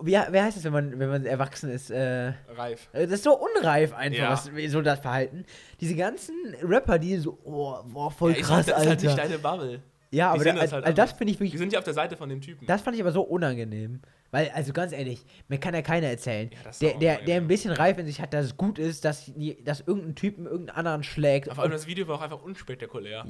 Wie, 0.02 0.12
wer 0.12 0.44
heißt 0.44 0.58
das, 0.58 0.64
wenn 0.66 0.74
man, 0.74 1.00
wenn 1.00 1.10
man 1.10 1.26
erwachsen 1.26 1.70
ist? 1.72 1.90
Äh, 1.90 2.34
Reif. 2.56 2.90
äh, 2.94 3.04
das 3.06 3.14
ist 3.20 3.24
so 3.24 3.36
unreif 3.40 3.94
einfach, 3.94 4.20
Ja. 4.20 4.32
was, 4.32 4.50
so 4.72 4.82
das 4.82 5.00
Verhalten. 5.00 5.46
Diese 5.82 5.96
ganzen 5.96 6.36
Rapper, 6.62 7.00
die 7.00 7.18
so, 7.18 7.38
oh, 7.46 7.78
boah, 7.86 8.12
voll 8.12 8.32
Ja, 8.32 8.38
ist 8.38 8.46
krass, 8.48 8.56
halt, 8.56 8.68
das 8.68 8.74
ist 8.76 8.78
Alter. 8.78 8.90
halt 8.90 9.04
nicht 9.04 9.18
deine 9.18 9.40
Bubble. 9.40 9.82
Ja, 10.14 10.32
aber 10.32 10.44
da, 10.44 10.54
das 10.54 10.72
halt 10.72 10.86
also 10.86 10.96
das 10.96 11.10
anders. 11.10 11.18
finde 11.18 11.34
ich 11.34 11.40
Wir 11.40 11.46
wirklich 11.46 11.60
sind 11.60 11.74
ja 11.74 11.80
auf 11.80 11.86
der 11.86 11.94
Seite 11.94 12.16
von 12.18 12.30
dem 12.30 12.42
Typen. 12.42 12.66
das 12.68 12.82
fand 12.82 12.96
ich 12.96 13.02
aber 13.02 13.12
so 13.12 13.22
unangenehm. 13.22 14.02
Weil, 14.32 14.50
also 14.56 14.74
ganz 14.74 14.94
ehrlich, 14.94 15.26
mir 15.48 15.60
kann 15.60 15.74
ja 15.76 15.82
keiner 15.84 16.08
erzählen, 16.08 16.50
Ja, 16.52 16.58
das 16.64 16.80
der, 16.80 16.94
der, 16.98 17.22
der 17.22 17.38
ein 17.38 17.48
bisschen 17.48 17.72
Reif 17.72 17.98
in 18.00 18.06
sich 18.08 18.20
hat, 18.20 18.34
dass 18.34 18.46
es 18.46 18.58
gut 18.58 18.80
ist, 18.80 19.06
dass, 19.06 19.32
dass 19.64 19.82
irgendein 19.82 20.16
Typen 20.16 20.46
irgendeinen 20.46 20.76
anderen 20.78 21.04
schlägt. 21.04 21.54
Vor 21.54 21.62
allem 21.64 21.72
das 21.72 21.86
Video 21.86 22.08
war 22.08 22.16
auch 22.16 22.22
einfach 22.22 22.42
unspektakulär. 22.42 23.26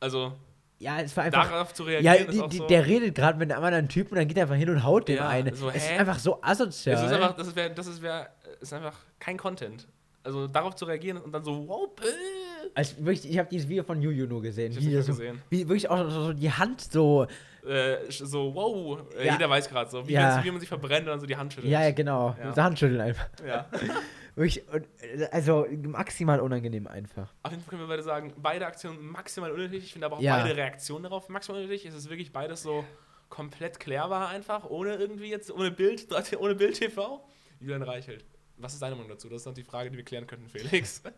Also, 0.00 0.34
ja, 0.78 1.00
es 1.00 1.16
war 1.16 1.24
einfach. 1.24 1.48
darauf 1.48 1.72
zu 1.72 1.84
Ja, 1.88 2.12
reagieren 2.12 2.28
ist 2.44 2.52
die, 2.52 2.56
so. 2.58 2.66
der 2.66 2.84
redet 2.86 3.14
gerade 3.14 3.38
mit 3.38 3.50
einem 3.52 3.62
anderen 3.64 3.88
Typen 3.88 4.10
und 4.12 4.18
dann 4.18 4.28
geht 4.28 4.36
er 4.36 4.42
einfach 4.42 4.56
hin 4.56 4.68
und 4.68 4.84
haut 4.84 5.08
den 5.08 5.16
Ja, 5.16 5.28
eine. 5.28 5.54
so, 5.54 5.70
es 5.70 5.76
ist 5.84 5.92
einfach 5.92 6.18
so 6.18 6.42
asozial. 6.42 6.96
es 6.96 7.02
ist 7.02 7.12
einfach, 7.12 7.36
das 7.36 7.46
ist, 7.48 7.56
das 7.76 7.86
ist, 7.86 8.02
wär, 8.02 8.28
ist 8.60 8.72
einfach 8.72 8.98
kein 9.20 9.36
Content. 9.38 9.86
Also 10.24 10.48
darauf 10.48 10.74
zu 10.74 10.84
reagieren 10.84 11.16
und 11.18 11.32
dann 11.32 11.44
so, 11.44 11.66
wow, 11.66 11.88
Pill. 11.96 12.10
Also 12.74 12.96
wirklich, 12.98 13.28
ich 13.30 13.38
habe 13.38 13.48
dieses 13.50 13.68
Video 13.68 13.84
von 13.84 14.00
Juju 14.02 14.26
nur 14.26 14.42
gesehen. 14.42 14.72
Ich 14.72 14.80
wie 14.80 14.86
nicht 14.94 15.04
so, 15.04 15.12
gesehen. 15.12 15.40
Wie 15.50 15.68
wirklich 15.68 15.88
auch 15.88 16.08
so, 16.10 16.32
die 16.32 16.50
Hand 16.50 16.80
so. 16.80 17.26
Äh, 17.66 17.96
so, 18.10 18.54
wow, 18.54 19.00
äh, 19.16 19.26
Ja. 19.26 19.32
jeder 19.34 19.48
weiß 19.48 19.68
gerade 19.68 19.88
so, 19.90 20.06
wie, 20.08 20.12
Ja. 20.14 20.34
wenn's- 20.36 20.44
wie 20.44 20.50
man 20.50 20.60
sich 20.60 20.68
verbrennt 20.68 21.02
und 21.06 21.06
dann 21.12 21.20
so 21.20 21.26
die 21.26 21.36
Hand 21.36 21.52
schüttelt. 21.52 21.72
Ja, 21.72 21.82
ja, 21.82 21.90
genau. 21.92 22.34
Ja. 22.38 22.52
So 22.52 22.62
Handschütteln 22.62 23.00
einfach. 23.00 23.28
Ja. 23.46 23.66
Wirklich, 24.34 24.62
also 25.30 25.66
maximal 25.82 26.40
unangenehm 26.40 26.86
einfach. 26.86 27.32
Auf 27.42 27.50
jeden 27.52 27.62
Fall 27.62 27.70
können 27.70 27.82
wir 27.82 27.88
beide 27.88 28.02
sagen, 28.02 28.32
beide 28.38 28.66
Aktionen 28.66 29.04
maximal 29.06 29.50
unnötig. 29.52 29.84
Ich 29.84 29.92
finde 29.92 30.06
aber 30.06 30.16
auch 30.16 30.22
beide 30.22 30.56
Reaktionen 30.56 31.02
darauf 31.04 31.28
maximal 31.28 31.60
unnötig. 31.60 31.84
Es 31.84 31.94
ist 31.94 32.08
wirklich 32.08 32.32
beides 32.32 32.62
so 32.62 32.82
komplett 33.28 33.78
klärbar 33.78 34.28
einfach, 34.30 34.68
ohne 34.70 34.94
irgendwie 34.94 35.28
jetzt, 35.28 35.50
ohne 35.52 35.70
Bild, 35.70 36.06
ohne 36.38 36.54
Bild 36.54 36.78
TV. 36.78 37.22
Julian 37.60 37.82
Reichelt. 37.82 38.24
Was 38.56 38.72
ist 38.72 38.80
deine 38.82 38.94
Meinung 38.96 39.10
dazu? 39.10 39.28
Das 39.28 39.42
ist 39.42 39.46
noch 39.46 39.54
die 39.54 39.64
Frage, 39.64 39.90
die 39.90 39.98
wir 39.98 40.04
klären 40.04 40.26
könnten, 40.26 40.48
Felix. 40.48 41.02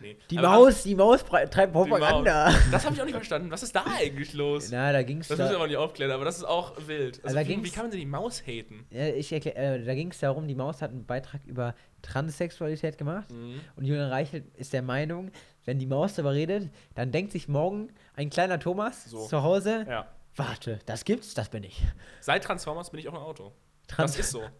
nee. 0.00 0.16
Die 0.30 0.38
Aber 0.38 0.48
Maus, 0.48 0.82
die 0.82 0.94
Maus 0.94 1.24
treibt 1.24 1.54
die 1.54 1.66
Maus. 1.66 1.88
Propaganda. 1.88 2.52
Das 2.70 2.84
habe 2.84 2.94
ich 2.94 3.00
auch 3.00 3.04
nicht 3.06 3.14
verstanden. 3.14 3.50
Was 3.50 3.62
ist 3.62 3.74
da 3.74 3.84
eigentlich 3.98 4.32
los? 4.34 4.68
Na, 4.70 4.92
da 4.92 5.02
ging's 5.02 5.28
Das 5.28 5.38
müssen 5.38 5.48
wir 5.48 5.52
da, 5.52 5.56
aber 5.58 5.66
nicht 5.68 5.76
aufklären, 5.76 6.10
aber 6.12 6.24
das 6.24 6.38
ist 6.38 6.44
auch 6.44 6.72
wild. 6.86 7.16
Also, 7.24 7.38
Also 7.38 7.50
da 7.50 7.56
wie, 7.60 7.64
wie 7.64 7.70
kann 7.70 7.84
man 7.84 7.90
denn 7.90 8.00
die 8.00 8.06
Maus 8.06 8.42
haten? 8.46 8.86
ich 8.90 9.32
erklär, 9.32 9.56
äh, 9.56 9.84
da 9.84 9.94
ging 9.94 10.10
es 10.10 10.18
darum, 10.20 10.46
die 10.48 10.54
Maus 10.54 10.82
hat 10.82 10.90
einen 10.90 11.04
Beitrag 11.06 11.40
über 11.46 11.74
Transsexualität 12.02 12.98
gemacht. 12.98 13.30
Mhm. 13.30 13.60
Und 13.76 13.84
Julian 13.84 14.08
Reichelt 14.08 14.44
ist 14.56 14.72
der 14.72 14.82
Meinung, 14.82 15.30
wenn 15.64 15.78
die 15.78 15.86
Maus 15.86 16.14
darüber 16.14 16.32
redet, 16.34 16.70
dann 16.94 17.12
denkt 17.12 17.32
sich 17.32 17.48
morgen 17.48 17.88
ein 18.14 18.30
kleiner 18.30 18.58
Thomas 18.58 19.04
So. 19.04 19.26
zu 19.26 19.42
Hause, 19.42 19.86
Ja. 19.88 20.06
warte, 20.36 20.78
das 20.86 21.04
gibt's, 21.04 21.34
das 21.34 21.48
bin 21.48 21.62
ich. 21.64 21.82
Seit 22.20 22.44
Transformers 22.44 22.90
bin 22.90 23.00
ich 23.00 23.08
auch 23.08 23.14
ein 23.14 23.20
Auto. 23.20 23.52
Trans 23.88 24.12
Das 24.16 24.20
ist 24.26 24.30
so. 24.32 24.42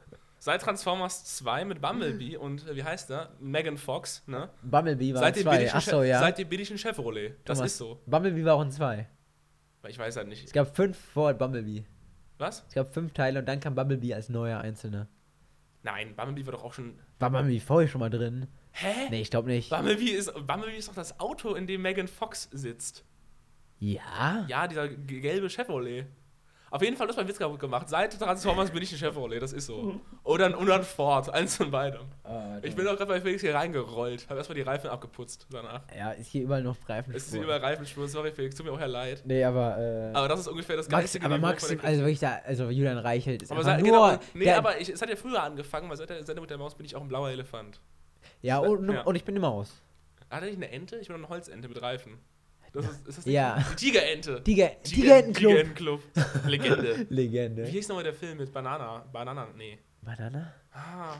Seit 0.45 0.61
Transformers 0.63 1.23
2 1.37 1.65
mit 1.67 1.81
Bumblebee 1.81 2.37
und 2.37 2.67
äh, 2.67 2.75
wie 2.75 2.83
heißt 2.83 3.11
der? 3.11 3.31
Megan 3.39 3.77
Fox, 3.79 4.25
ne? 4.27 4.51
Bumblebee 4.65 5.15
war 5.15 5.21
Seit 5.21 5.37
in 5.37 5.45
dem, 5.45 5.51
bin 5.51 5.53
zwei. 5.61 5.65
ich 5.67 5.71
ein 5.71 5.77
Achso, 5.77 6.01
Che- 6.01 6.09
ja. 6.09 6.19
Seitdem 6.19 6.49
bin 6.49 6.59
ich 6.59 6.69
ein 6.73 6.79
Chevrolet. 6.79 7.37
Das 7.45 7.59
Thomas, 7.59 7.71
ist 7.71 7.79
so. 7.79 8.03
Bumblebee 8.07 8.45
war 8.45 8.55
auch 8.57 8.63
in 8.63 8.73
zwei. 8.73 9.09
Ich 9.87 9.97
weiß 9.97 10.17
halt 10.17 10.27
Es 10.33 10.41
nicht. 10.41 10.53
gab 10.53 10.75
fünf 10.75 10.99
vor 10.99 11.33
Bumblebee. 11.35 11.85
Was? 12.39 12.65
Es 12.67 12.75
gab 12.75 12.93
fünf 12.93 13.13
Teile 13.13 13.39
und 13.39 13.47
dann 13.47 13.61
kam 13.61 13.77
Bumblebee 13.77 14.15
als 14.15 14.31
neuer 14.31 14.59
Einzelner. 14.61 15.07
Nein, 15.85 16.17
Bumblebee 16.17 16.45
war 16.47 16.55
doch 16.55 16.65
auch 16.65 16.73
schon. 16.73 16.99
War 17.21 17.31
Bumblebee 17.31 17.61
vorher 17.61 17.89
schon 17.89 18.01
mal 18.01 18.11
drin? 18.11 18.49
Hä? 18.73 19.11
Nee, 19.11 19.21
ich 19.21 19.31
glaube 19.31 19.49
nicht. 19.49 19.71
Bumblebee 19.71 20.07
ist, 20.11 20.35
Bumblebee 20.35 20.77
ist 20.77 20.89
doch 20.89 20.95
das 20.97 21.21
Auto, 21.21 21.55
in 21.55 21.69
dem 21.69 21.83
Megan 21.83 22.09
Fox 22.09 22.49
sitzt. 22.51 23.05
Ja? 23.79 24.45
Ja, 24.49 24.67
dieser 24.67 24.89
gelbe 24.89 25.49
Chevrolet. 25.49 26.07
Auf 26.73 26.81
jeden 26.81 26.97
Fall 26.97 27.07
ist 27.11 27.17
mein 27.17 27.29
Witz 27.29 27.39
kaputt 27.39 27.61
gemacht. 27.61 27.87
Seit 27.91 28.19
Transformers 28.19 28.71
bin 28.71 28.83
ich 28.83 28.91
ein 28.93 28.97
Chevrolet, 28.99 29.39
das 29.43 29.53
ist 29.53 29.67
so. 29.67 30.01
Oder 30.25 30.47
ein, 30.47 30.55
oder 30.55 30.77
ein 30.77 30.83
Ford, 30.85 31.29
eins 31.29 31.57
von 31.59 31.71
beidem. 31.71 32.01
Ich 32.63 32.75
bin 32.75 32.87
auch 32.89 32.97
gerade 32.97 33.07
bei 33.07 33.21
Felix 33.21 33.43
hier 33.43 33.55
reingerollt, 33.55 34.27
habe 34.31 34.39
erstmal 34.39 34.57
die 34.57 34.63
Reifen 34.63 34.89
abgeputzt 34.89 35.47
danach. 35.51 35.83
Ja, 35.95 36.13
ist 36.13 36.29
hier 36.29 36.45
überall 36.45 36.63
noch 36.63 36.77
Reifen. 36.89 37.15
Es 37.15 37.27
ist 37.27 37.35
überall 37.35 37.61
Reifenspuren, 37.61 38.09
sorry 38.09 38.33
Felix, 38.33 38.55
tut 38.55 38.65
mir 38.65 38.73
auch 38.73 38.81
ja 38.81 38.87
leid. 38.87 39.21
Nee, 39.27 39.45
aber, 39.45 39.77
äh, 39.77 40.13
Aber 40.17 40.29
das 40.29 40.41
ist 40.41 40.49
ungefähr 40.49 40.77
das 40.77 40.89
Max, 40.89 41.03
geistige 41.03 41.27
aber 41.27 41.37
Maxim, 41.37 41.79
also 41.83 42.01
wirklich 42.01 42.21
da, 42.21 42.41
also 42.47 42.71
Julian 42.71 42.97
Reichelt 42.97 43.43
ist 43.43 43.53
Aber 43.53 43.63
seit, 43.65 43.81
nur, 43.81 43.87
genau, 43.87 44.19
nee, 44.33 44.45
der, 44.45 44.57
aber 44.57 44.81
ich, 44.81 44.89
es 44.89 45.03
hat 45.03 45.11
ja 45.11 45.17
früher 45.17 45.43
angefangen, 45.43 45.91
weil 45.91 45.99
seit 45.99 46.09
der 46.09 46.25
Sendung 46.25 46.45
mit 46.45 46.51
der 46.51 46.57
Maus 46.57 46.75
bin 46.75 46.87
ich 46.87 46.97
auch 46.97 47.03
ein 47.03 47.09
blauer 47.09 47.29
Elefant. 47.29 47.81
ja, 48.41 48.57
und, 48.61 48.91
Ja. 48.91 49.03
und 49.03 49.15
ich 49.15 49.25
bin 49.25 49.35
eine 49.35 49.41
Maus. 49.41 49.75
Hatte 50.31 50.47
ich 50.49 50.57
eine 50.57 50.71
Ente? 50.71 50.97
Ich 50.97 51.09
bin 51.09 51.17
eine 51.17 51.29
Holzente 51.29 51.69
mit 51.69 51.83
Reifen. 51.83 52.19
Das 52.73 52.85
ist, 52.87 53.09
ist 53.09 53.19
das 53.19 53.25
Ja. 53.27 53.59
die 53.73 53.77
Tigerente. 53.77 54.43
Tiger, 54.43 54.69
Tiger- 54.69 54.83
Tigerentenclub. 54.83 55.51
Tigerentenclub. 55.53 56.01
Legende. 56.47 57.07
Legende. 57.11 57.67
Wie 57.67 57.71
hieß 57.71 57.89
nochmal 57.89 58.05
der 58.05 58.15
Film 58.15 58.39
mit 58.39 58.53
Banana? 58.53 59.05
Banana, 59.13 59.47
nee. 59.57 59.79
Banana? 60.01 60.53
Ah, 60.73 61.17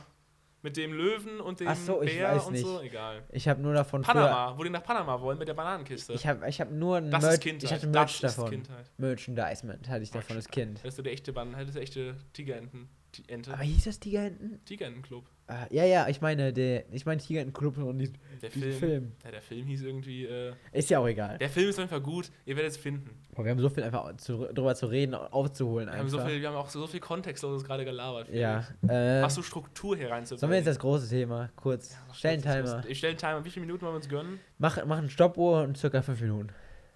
mit 0.63 0.77
dem 0.77 0.93
Löwen 0.93 1.39
und 1.41 1.59
dem 1.59 1.67
Ach 1.67 1.75
so, 1.75 2.01
ich 2.01 2.11
Bär 2.17 2.35
weiß 2.35 2.45
und 2.45 2.53
nicht. 2.53 2.65
so? 2.65 2.81
Egal. 2.81 3.23
Ich 3.31 3.47
habe 3.47 3.61
nur 3.61 3.73
davon 3.73 4.01
Panama, 4.01 4.57
wo 4.57 4.63
die 4.63 4.69
nach 4.69 4.83
Panama 4.83 5.19
wollen 5.21 5.37
mit 5.37 5.47
der 5.47 5.53
Bananenkiste. 5.53 6.13
ich 6.13 6.25
habe 6.25 6.47
ich 6.49 6.59
hab 6.61 6.71
nur 6.71 6.97
ein 6.97 7.11
das 7.11 7.21
Merch, 7.21 7.33
ist 7.35 7.41
Kindheit. 7.41 7.63
ich 7.63 7.73
hatte 7.73 7.87
das 7.87 7.93
Merch 7.93 8.13
ist 8.15 8.23
davon. 8.37 8.49
Kindheit. 8.49 8.91
Merchandisement 8.97 9.89
hatte 9.89 10.03
ich 10.03 10.11
davon 10.11 10.35
als 10.37 10.47
Kind. 10.47 10.79
Hättest 10.79 10.97
du 10.97 11.01
die 11.03 11.09
echte 11.11 11.33
Ban 11.33 11.53
hättest 11.55 11.75
du 11.77 11.81
echte 11.81 12.15
Tigerenten. 12.33 12.89
Ti- 13.11 13.23
Ente. 13.27 13.53
Aber 13.53 13.61
hieß 13.63 13.83
das 13.83 13.99
Tigerenten? 13.99 14.63
Tigerentenclub. 14.65 15.25
Ah, 15.45 15.67
ja, 15.69 15.83
ja, 15.83 16.07
ich 16.07 16.21
meine, 16.21 16.53
der, 16.53 16.85
ich 16.93 17.05
meine 17.05 17.19
Tigerentenclub 17.19 17.77
und 17.77 17.97
die, 17.99 18.13
Der 18.41 18.49
Film. 18.49 18.73
Film. 18.79 19.11
Ja, 19.25 19.31
der 19.31 19.41
Film 19.41 19.65
hieß 19.67 19.83
irgendwie. 19.83 20.25
Äh, 20.25 20.53
Ist 20.71 20.89
ja 20.89 20.99
auch 20.99 21.07
egal. 21.07 21.37
der 21.37 21.49
Film 21.49 21.69
ist 21.69 21.79
Fall 21.81 21.99
gut. 21.99 22.31
Ihr 22.45 22.55
werdet 22.55 22.71
es 22.71 22.77
finden. 22.77 23.09
Boah, 23.35 23.43
wir 23.43 23.51
haben 23.51 23.59
so 23.59 23.69
viel 23.69 23.83
einfach 23.83 24.15
zu, 24.17 24.45
drüber 24.53 24.73
zu 24.73 24.85
reden, 24.85 25.13
aufzuholen 25.13 25.89
Wir 25.89 25.97
haben, 25.97 26.07
so 26.07 26.17
einfach. 26.17 26.29
viel, 26.29 26.39
wir 26.41 26.47
haben 26.47 26.55
auch 26.55 26.69
so 26.69 26.87
viel 26.87 27.01
Kontextloses 27.01 27.65
gerade 27.65 27.83
gelabert. 27.83 28.29
ja. 28.29 28.65
Äh, 28.87 29.21
Hast 29.21 29.37
du 29.37 29.41
Struktur 29.41 29.97
hier 29.97 30.11
reinzubringen? 30.11 30.39
sollen 30.39 30.51
wir 30.51 30.57
jetzt 30.57 30.67
das 30.67 30.79
große 30.79 31.09
Thema 31.09 31.49
kurz? 31.57 31.91
Ja, 31.91 31.97
Stell 32.13 32.33
einen 32.35 32.41
das 32.43 32.53
Timer. 32.71 32.83
Ich 32.87 32.97
stelle 32.99 33.11
einen 33.11 33.19
Timer. 33.19 33.43
Wie 33.45 33.49
viele 33.49 33.65
Minuten 33.65 33.81
wollen 33.81 33.93
wir 33.93 33.97
uns 33.97 34.09
gönnen? 34.09 34.39
Mach, 34.59 34.85
mach 34.85 34.97
eine 34.99 35.09
Stoppuhr 35.09 35.63
und 35.63 35.77
circa 35.77 36.01
fünf 36.01 36.21
Minuten. 36.21 36.49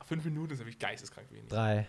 Fünf 0.05 0.23
Minuten 0.23 0.53
ist 0.53 0.59
nämlich 0.59 0.79
geisteskrank 0.79 1.27
wenig. 1.31 1.49
Drei. 1.49 1.85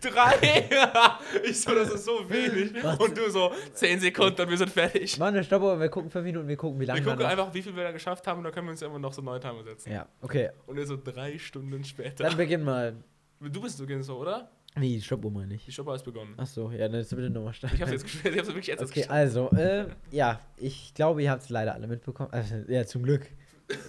Drei! 0.00 0.68
ich 1.44 1.60
so, 1.60 1.74
das 1.74 1.90
ist 1.92 2.04
so 2.04 2.28
wenig. 2.28 2.72
Was? 2.82 2.98
Und 2.98 3.16
du 3.16 3.30
so, 3.30 3.52
zehn 3.72 4.00
Sekunden 4.00 4.40
und 4.40 4.50
wir 4.50 4.56
sind 4.56 4.70
fertig. 4.70 5.18
Mach 5.18 5.28
eine 5.28 5.44
Stoppuhr, 5.44 5.78
wir 5.78 5.88
gucken 5.88 6.10
fünf 6.10 6.24
Minuten, 6.24 6.48
wir 6.48 6.56
gucken, 6.56 6.80
wie 6.80 6.84
lange 6.84 7.00
Wir 7.00 7.06
wir 7.06 7.12
gucken 7.12 7.24
noch. 7.24 7.30
einfach, 7.30 7.54
wie 7.54 7.62
viel 7.62 7.74
wir 7.74 7.84
da 7.84 7.92
geschafft 7.92 8.26
haben 8.26 8.38
und 8.38 8.44
dann 8.44 8.52
können 8.52 8.66
wir 8.66 8.72
uns 8.72 8.82
immer 8.82 8.98
noch 8.98 9.12
so 9.12 9.22
neuen 9.22 9.40
Timer 9.40 9.62
setzen. 9.62 9.92
Ja, 9.92 10.06
okay. 10.20 10.50
Und 10.66 10.76
wir 10.76 10.86
so 10.86 10.96
drei 10.96 11.38
Stunden 11.38 11.84
später. 11.84 12.24
Dann 12.24 12.36
beginn 12.36 12.64
mal. 12.64 12.96
du 13.40 13.60
bist 13.60 13.78
du 13.78 14.02
so, 14.02 14.18
oder? 14.18 14.50
Nee, 14.76 14.96
die 14.96 15.02
Stoppuhr 15.02 15.30
meine 15.30 15.54
ich. 15.54 15.64
Die 15.64 15.72
Stopper 15.72 15.94
ist 15.94 16.04
begonnen. 16.04 16.34
Achso, 16.36 16.70
ja, 16.70 16.88
dann 16.88 17.00
ist 17.00 17.10
bitte 17.10 17.30
nochmal 17.30 17.52
starten. 17.52 17.76
Ich 17.76 17.82
hab's 17.82 17.92
jetzt 17.92 18.04
gespielt, 18.04 18.34
ich 18.34 18.38
hab's 18.38 18.48
wirklich 18.48 18.66
jetzt 18.66 18.82
Okay, 18.82 19.06
also, 19.08 19.50
äh, 19.50 19.86
ja, 20.10 20.40
ich 20.56 20.94
glaube, 20.94 21.22
ihr 21.22 21.30
habt 21.30 21.42
es 21.42 21.48
leider 21.48 21.74
alle 21.74 21.86
mitbekommen. 21.86 22.30
Also, 22.32 22.54
ja, 22.68 22.84
zum 22.86 23.02
Glück. 23.02 23.26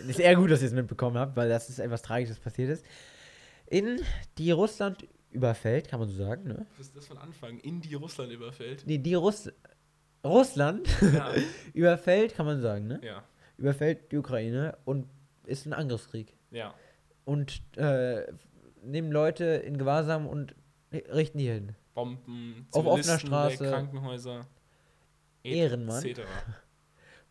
Ist 0.08 0.20
eher 0.20 0.36
gut, 0.36 0.52
dass 0.52 0.62
ihr 0.62 0.68
es 0.68 0.74
mitbekommen 0.74 1.18
habt, 1.18 1.38
weil 1.38 1.48
das 1.48 1.70
ist 1.70 1.80
etwas 1.80 2.02
Tragisches 2.02 2.40
passiert 2.40 2.70
ist. 2.70 2.86
In 3.68 4.02
die 4.38 4.52
Russland 4.52 5.08
überfällt, 5.32 5.88
kann 5.88 6.00
man 6.00 6.10
so 6.10 6.16
sagen, 6.16 6.48
ne? 6.48 6.66
Was 6.78 6.88
ist 6.88 6.96
das 6.98 7.08
von 7.08 7.18
Anfang? 7.18 7.60
In 7.60 7.82
die 7.82 7.94
Russland 7.94 8.32
überfällt. 8.32 8.84
Nee, 8.86 8.98
die 8.98 9.14
Russ 9.14 9.52
Russland 10.26 10.88
Ja. 11.14 11.32
überfällt, 11.74 12.36
kann 12.36 12.46
man 12.46 12.62
sagen, 12.62 12.88
ne? 12.88 13.00
ja. 13.04 13.24
Überfällt 13.58 14.12
die 14.12 14.18
Ukraine 14.18 14.78
und 14.86 15.08
ist 15.46 15.66
ein 15.66 15.74
Angriffskrieg. 15.74 16.34
Ja. 16.52 16.74
Und 17.26 17.62
äh, 17.78 18.24
nehmen 18.84 19.12
Leute 19.12 19.46
in 19.46 19.78
Gewahrsam 19.78 20.28
und 20.28 20.56
richten 20.92 21.38
die 21.38 21.48
hin. 21.50 21.76
Bomben, 21.94 22.68
Auf 22.72 22.86
offener 22.86 23.04
Zivilisten, 23.18 23.28
Straße. 23.28 23.70
Krankenhäuser. 23.70 24.48
et 25.44 25.54
Ehrenmann. 25.56 26.02
cetera. 26.02 26.26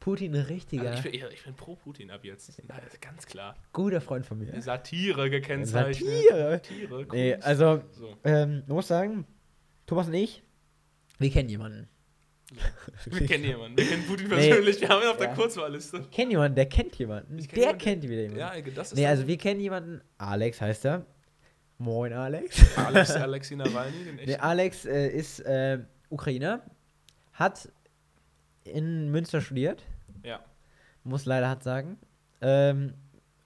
Putin, 0.01 0.35
ein 0.37 0.43
richtiger, 0.43 0.91
Also 0.91 1.09
ich, 1.09 1.21
bin, 1.21 1.31
ich 1.33 1.45
bin 1.45 1.55
pro 1.55 1.75
Putin 1.75 2.11
ab 2.11 2.25
jetzt. 2.25 2.49
Ist 2.49 2.63
ganz 3.01 3.27
klar. 3.27 3.57
guter 3.73 4.01
Freund 4.01 4.25
von 4.25 4.39
mir. 4.39 4.61
Satire 4.63 5.29
gekennzeichnet. 5.29 6.09
Satire. 6.09 6.61
Satire. 6.65 7.07
Nee, 7.13 7.35
also, 7.35 7.83
So. 7.93 8.17
ähm, 8.25 8.63
muss 8.69 8.89
sagen, 8.89 9.27
Thomas 9.87 10.07
und 10.09 10.15
ich, 10.15 10.43
wir 11.19 11.31
kennen 11.31 11.49
jemanden. 11.49 11.89
Wir 13.07 13.27
kennen 13.27 13.45
jemanden. 13.45 13.77
Wir 13.77 13.87
kennen 13.87 14.07
Putin 14.07 14.29
Nee. 14.29 14.35
persönlich. 14.49 14.81
Wir 14.81 14.89
haben 14.89 15.03
ihn 15.03 15.09
auf 15.09 15.17
der 15.19 15.29
Ja. 15.29 15.35
Kurzwahlliste. 15.35 15.99
Ich 15.99 16.11
kenne 16.11 16.31
jemanden, 16.31 16.55
der 16.55 16.67
kennt 16.67 16.95
jemanden. 16.97 17.37
Kenn 17.37 17.47
der 17.49 17.59
jemanden, 17.59 17.79
kennt 17.83 18.03
wieder 18.05 18.23
jemanden. 18.23 18.39
Ja, 18.41 18.61
das 18.75 18.93
ist 18.93 18.99
nee, 18.99 19.07
also 19.07 19.27
wir 19.27 19.37
kennen 19.37 19.61
jemanden, 19.61 20.01
Alex 20.17 20.61
heißt 20.61 20.87
er. 20.87 21.05
Moin, 21.77 22.13
Alex. 22.13 22.77
Alex, 22.79 23.11
Alexei 23.13 23.55
Nawalny, 23.57 24.05
den 24.05 24.17
Nee. 24.27 24.37
Alex 24.37 24.85
äh, 24.87 25.09
ist 25.09 25.41
äh, 25.41 25.81
Ukrainer, 26.09 26.63
hat 27.35 27.71
in 28.64 29.11
Münster 29.11 29.40
studiert, 29.40 29.83
Ja. 30.25 30.40
muss 31.05 31.25
leider 31.25 31.49
hart 31.49 31.62
sagen. 31.62 31.99
Ähm, 32.40 32.94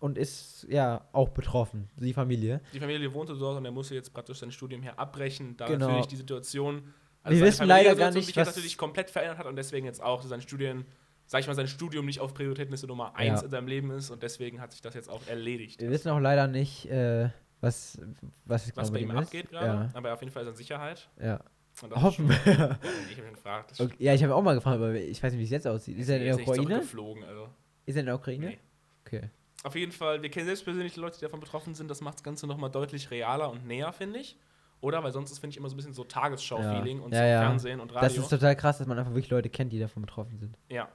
und 0.00 0.18
ist 0.18 0.66
ja 0.68 1.06
auch 1.12 1.28
betroffen, 1.28 1.88
die 1.96 2.12
Familie. 2.12 2.60
Die 2.74 2.80
Familie 2.80 3.12
wohnte 3.14 3.34
dort 3.38 3.56
und 3.58 3.64
er 3.64 3.70
musste 3.70 3.94
jetzt 3.94 4.12
praktisch 4.12 4.38
sein 4.40 4.50
Studium 4.50 4.82
hier 4.82 4.98
abbrechen, 4.98 5.56
da 5.56 5.66
Genau. 5.66 5.86
natürlich 5.86 6.08
die 6.08 6.16
Situation. 6.16 6.92
Wir 7.24 7.36
seine 7.36 7.40
wissen 7.46 7.66
leider 7.68 7.94
gar 7.94 8.10
nicht, 8.10 8.26
sich 8.26 8.36
was- 8.36 8.48
natürlich 8.48 8.76
komplett 8.76 9.10
verändert 9.10 9.38
hat 9.38 9.46
und 9.46 9.54
deswegen 9.54 9.86
jetzt 9.86 10.02
auch 10.02 10.22
sein 10.22 10.40
Studien, 10.40 10.84
sag 11.26 11.40
ich 11.42 11.46
mal, 11.46 11.54
sein 11.54 11.68
Studium 11.68 12.04
nicht 12.04 12.18
auf 12.18 12.34
Prioritätenliste 12.34 12.88
Nummer 12.88 13.14
1 13.14 13.40
Ja. 13.40 13.44
in 13.44 13.50
seinem 13.52 13.68
Leben 13.68 13.92
ist 13.92 14.10
und 14.10 14.24
deswegen 14.24 14.60
hat 14.60 14.72
sich 14.72 14.80
das 14.82 14.94
jetzt 14.94 15.08
auch 15.08 15.24
erledigt. 15.28 15.80
Wir 15.80 15.90
wissen 15.90 16.08
auch 16.10 16.18
leider 16.18 16.48
nicht, 16.48 16.86
äh, 16.90 17.28
was, 17.60 17.96
was, 18.44 18.76
was 18.76 18.88
genau 18.92 18.92
bei 18.92 18.98
ihm 18.98 19.16
abgeht 19.16 19.50
gerade, 19.50 19.66
Ja, 19.66 19.90
aber 19.94 20.12
auf 20.14 20.20
jeden 20.20 20.32
Fall 20.32 20.42
ist 20.42 20.48
er 20.48 20.50
in 20.50 20.56
Sicherheit. 20.56 21.08
ja. 21.22 21.38
Und 21.80 21.94
Hoffen 22.02 22.30
schon- 22.32 22.44
wir. 22.46 22.78
Ich 23.10 23.16
habe 23.16 23.28
ihn 23.28 23.34
gefragt. 23.34 23.72
Okay, 23.80 23.94
ja, 23.98 24.14
ich 24.14 24.22
habe 24.22 24.34
auch 24.34 24.42
mal 24.42 24.54
gefragt, 24.54 24.76
aber 24.76 24.94
ich 24.94 25.22
weiß 25.22 25.32
nicht, 25.32 25.40
wie 25.40 25.44
es 25.44 25.50
jetzt 25.50 25.66
aussieht. 25.66 25.98
Ist 25.98 26.08
er 26.08 26.18
in 26.18 26.24
der 26.24 26.34
Ukraine? 26.34 26.62
zurückgeflogen, 26.64 27.24
also. 27.24 27.48
Ist 27.86 27.94
er 27.96 28.00
in 28.00 28.06
der 28.06 28.14
Ukraine? 28.14 28.46
Nee. 28.46 28.58
Okay. 29.06 29.30
Auf 29.64 29.74
jeden 29.74 29.92
Fall, 29.92 30.20
wir 30.22 30.30
kennen 30.30 30.46
selbst 30.46 30.64
persönlich 30.64 30.94
die 30.94 31.00
Leute, 31.00 31.18
die 31.18 31.24
davon 31.24 31.40
betroffen 31.40 31.74
sind. 31.74 31.88
Das 31.90 32.00
macht 32.00 32.14
das 32.16 32.22
Ganze 32.22 32.46
nochmal 32.46 32.70
deutlich 32.70 33.10
realer 33.10 33.50
und 33.50 33.66
näher, 33.66 33.92
finde 33.92 34.18
ich. 34.20 34.36
Oder? 34.80 35.02
Weil 35.04 35.12
sonst 35.12 35.30
ist, 35.30 35.38
finde 35.38 35.52
ich, 35.54 35.56
immer 35.58 35.68
so 35.68 35.74
ein 35.74 35.76
bisschen 35.76 35.94
so 35.94 36.02
Tagesschau-Feeling 36.04 37.00
und 37.00 37.12
Ja, 37.12 37.18
so 37.18 37.24
ja. 37.24 37.40
Fernsehen 37.40 37.80
und 37.80 37.94
Radio. 37.94 38.08
Das 38.08 38.16
ist 38.16 38.28
total 38.28 38.56
krass, 38.56 38.78
dass 38.78 38.86
man 38.86 38.98
einfach 38.98 39.12
wirklich 39.12 39.30
Leute 39.30 39.48
kennt, 39.48 39.72
die 39.72 39.78
davon 39.78 40.02
betroffen 40.02 40.38
sind. 40.38 40.56
ja. 40.68 40.88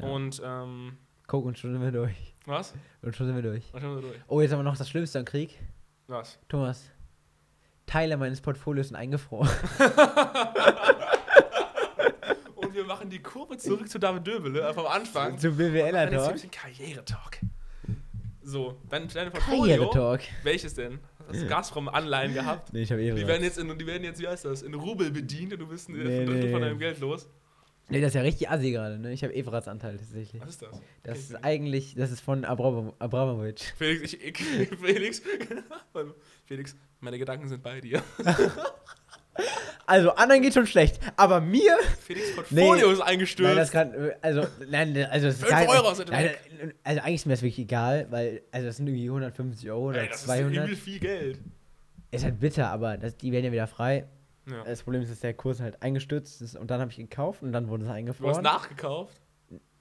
Ja. 0.00 0.06
Und, 0.06 0.40
ähm, 0.44 0.96
Guck, 1.26 1.44
und 1.44 1.58
schon 1.58 1.72
sind 1.72 1.82
wir 1.82 1.90
durch. 1.90 2.34
was? 2.46 2.72
Und 3.02 3.16
schon 3.16 3.26
sind 3.26 3.34
wir 3.34 3.42
durch. 3.42 3.64
Was 3.74 3.82
haben 3.82 3.96
wir 3.96 4.02
durch? 4.02 4.20
Oh, 4.28 4.40
jetzt 4.40 4.52
haben 4.52 4.60
wir 4.60 4.62
noch 4.64 4.76
das 4.76 4.88
Schlimmste 4.88 5.18
am 5.18 5.24
Krieg. 5.24 5.58
Was? 6.06 6.38
Thomas, 6.48 6.88
Teile 7.88 8.16
meines 8.16 8.40
Portfolios 8.40 8.88
sind 8.88 8.96
eingefroren. 8.96 9.48
Und 12.54 12.74
wir 12.74 12.84
machen 12.84 13.08
die 13.10 13.20
Kurve 13.20 13.56
zurück 13.56 13.88
zu 13.88 13.98
David 13.98 14.26
Döbele 14.26 14.60
äh, 14.68 14.74
vom 14.74 14.86
Anfang. 14.86 15.38
Zum 15.38 15.56
BWLer 15.56 15.92
Dann 16.06 16.12
jetzt 16.12 16.26
ein 16.26 16.32
bisschen 16.34 16.50
Karriere-Talk. 16.50 17.38
So, 18.42 18.76
dein, 18.88 19.08
dein 19.08 19.30
Portfolio. 19.30 19.60
Karriere 19.62 19.90
Talk. 19.90 20.20
Welches 20.42 20.74
denn? 20.74 20.98
Hast 21.28 21.42
du 21.42 21.46
Gazprom-Anleihen 21.46 22.32
gehabt? 22.34 22.72
Nee, 22.72 22.82
ich 22.82 22.90
habe 22.92 23.02
eh 23.02 23.10
Die 23.14 23.26
werden, 23.26 23.42
jetzt 23.42 23.58
in, 23.58 23.76
die 23.78 23.86
werden 23.86 24.04
jetzt, 24.04 24.20
wie 24.20 24.28
heißt 24.28 24.44
das, 24.46 24.62
in 24.62 24.72
Rubel 24.74 25.10
bedient 25.10 25.52
und 25.52 25.58
du 25.58 25.66
bist 25.66 25.88
ein 25.90 25.96
Nee, 25.98 26.24
Drittel 26.24 26.44
nee. 26.44 26.50
von 26.52 26.62
deinem 26.62 26.78
Geld 26.78 27.00
los. 27.00 27.28
Nee, 27.90 28.00
das 28.02 28.08
ist 28.08 28.14
ja 28.14 28.20
richtig 28.22 28.50
assi 28.50 28.70
gerade, 28.70 28.98
ne? 28.98 29.12
Ich 29.12 29.22
habe 29.24 29.34
Everats 29.34 29.66
Anteil 29.68 29.96
tatsächlich. 29.96 30.40
Was 30.42 30.50
ist 30.50 30.62
das? 30.62 30.70
Das 31.02 31.18
Okay, 31.18 31.18
ist 31.18 31.44
eigentlich, 31.44 31.94
das 31.94 32.10
ist 32.10 32.20
von 32.20 32.44
Abram 32.44 32.92
Abramovic. 32.98 33.60
Felix, 33.76 34.12
ich, 34.12 34.22
ich, 34.24 34.38
Felix, 34.80 35.22
Felix, 36.46 36.76
meine 37.00 37.18
Gedanken 37.18 37.48
sind 37.48 37.62
bei 37.62 37.80
dir. 37.80 38.02
Also, 39.86 40.10
anderen 40.16 40.42
geht 40.42 40.52
schon 40.52 40.66
schlecht, 40.66 41.00
aber 41.16 41.40
mir. 41.40 41.78
Felix 42.04 42.34
Portfolio 42.34 42.90
ist 42.90 43.00
eingestürzt. 43.00 43.48
Nein, 43.48 43.56
das 43.56 43.70
kann, 43.70 44.12
also, 44.20 44.46
nein, 44.68 44.94
also, 45.10 45.28
das 45.28 45.36
ist 45.36 45.44
Fünf 45.46 45.50
gar, 45.50 45.68
Euro 45.68 45.94
sind 45.94 46.10
nein, 46.10 46.24
weg. 46.26 46.74
Also, 46.84 47.00
eigentlich 47.00 47.14
ist 47.14 47.26
mir 47.26 47.32
das 47.32 47.40
wirklich 47.42 47.58
egal, 47.60 48.06
weil, 48.10 48.42
also, 48.52 48.66
das 48.66 48.76
sind 48.76 48.86
irgendwie 48.88 49.06
150 49.06 49.70
Euro 49.70 49.88
oder 49.88 50.02
Ey, 50.02 50.08
das 50.08 50.18
ist 50.18 50.24
200. 50.26 50.64
übel 50.66 50.76
viel 50.76 50.98
Geld. 50.98 51.38
Ist 52.10 52.22
halt 52.24 52.38
bitter, 52.38 52.68
aber 52.68 52.98
das, 52.98 53.16
die 53.16 53.32
werden 53.32 53.46
ja 53.46 53.52
wieder 53.52 53.66
frei. 53.66 54.06
Ja. 54.50 54.62
Das 54.64 54.82
Problem 54.82 55.00
ist, 55.02 55.10
dass 55.10 55.20
der 55.20 55.32
Kurs 55.32 55.60
halt 55.60 55.82
eingestürzt 55.82 56.42
ist 56.42 56.54
und 56.56 56.70
dann 56.70 56.80
habe 56.82 56.90
ich 56.90 56.98
gekauft 56.98 57.42
und 57.42 57.52
dann 57.52 57.68
wurde 57.68 57.84
es 57.84 57.86
Du 57.86 57.90
hast 57.92 57.96
eingefroren. 57.98 58.42
nachgekauft. 58.42 59.16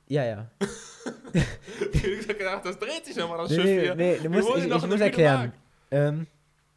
Ja, 0.08 0.24
ja. 0.24 0.50
Felix 1.92 2.30
hat 2.30 2.38
gedacht, 2.38 2.66
das 2.66 2.80
dreht 2.80 3.06
sich 3.06 3.18
nochmal, 3.18 3.40
das 3.40 3.50
Nee, 3.50 3.56
Schiff 3.56 3.66
nee, 3.66 3.82
hier. 3.82 3.96
nee, 3.96 4.16
du 4.18 4.24
Wir 4.24 4.30
musst, 4.30 4.50
holen 4.50 4.64
ich, 4.64 4.70
noch 4.70 4.84
ich 4.84 4.90
muss 4.90 5.02
erklären. 5.02 5.52
Ähm. 5.92 6.28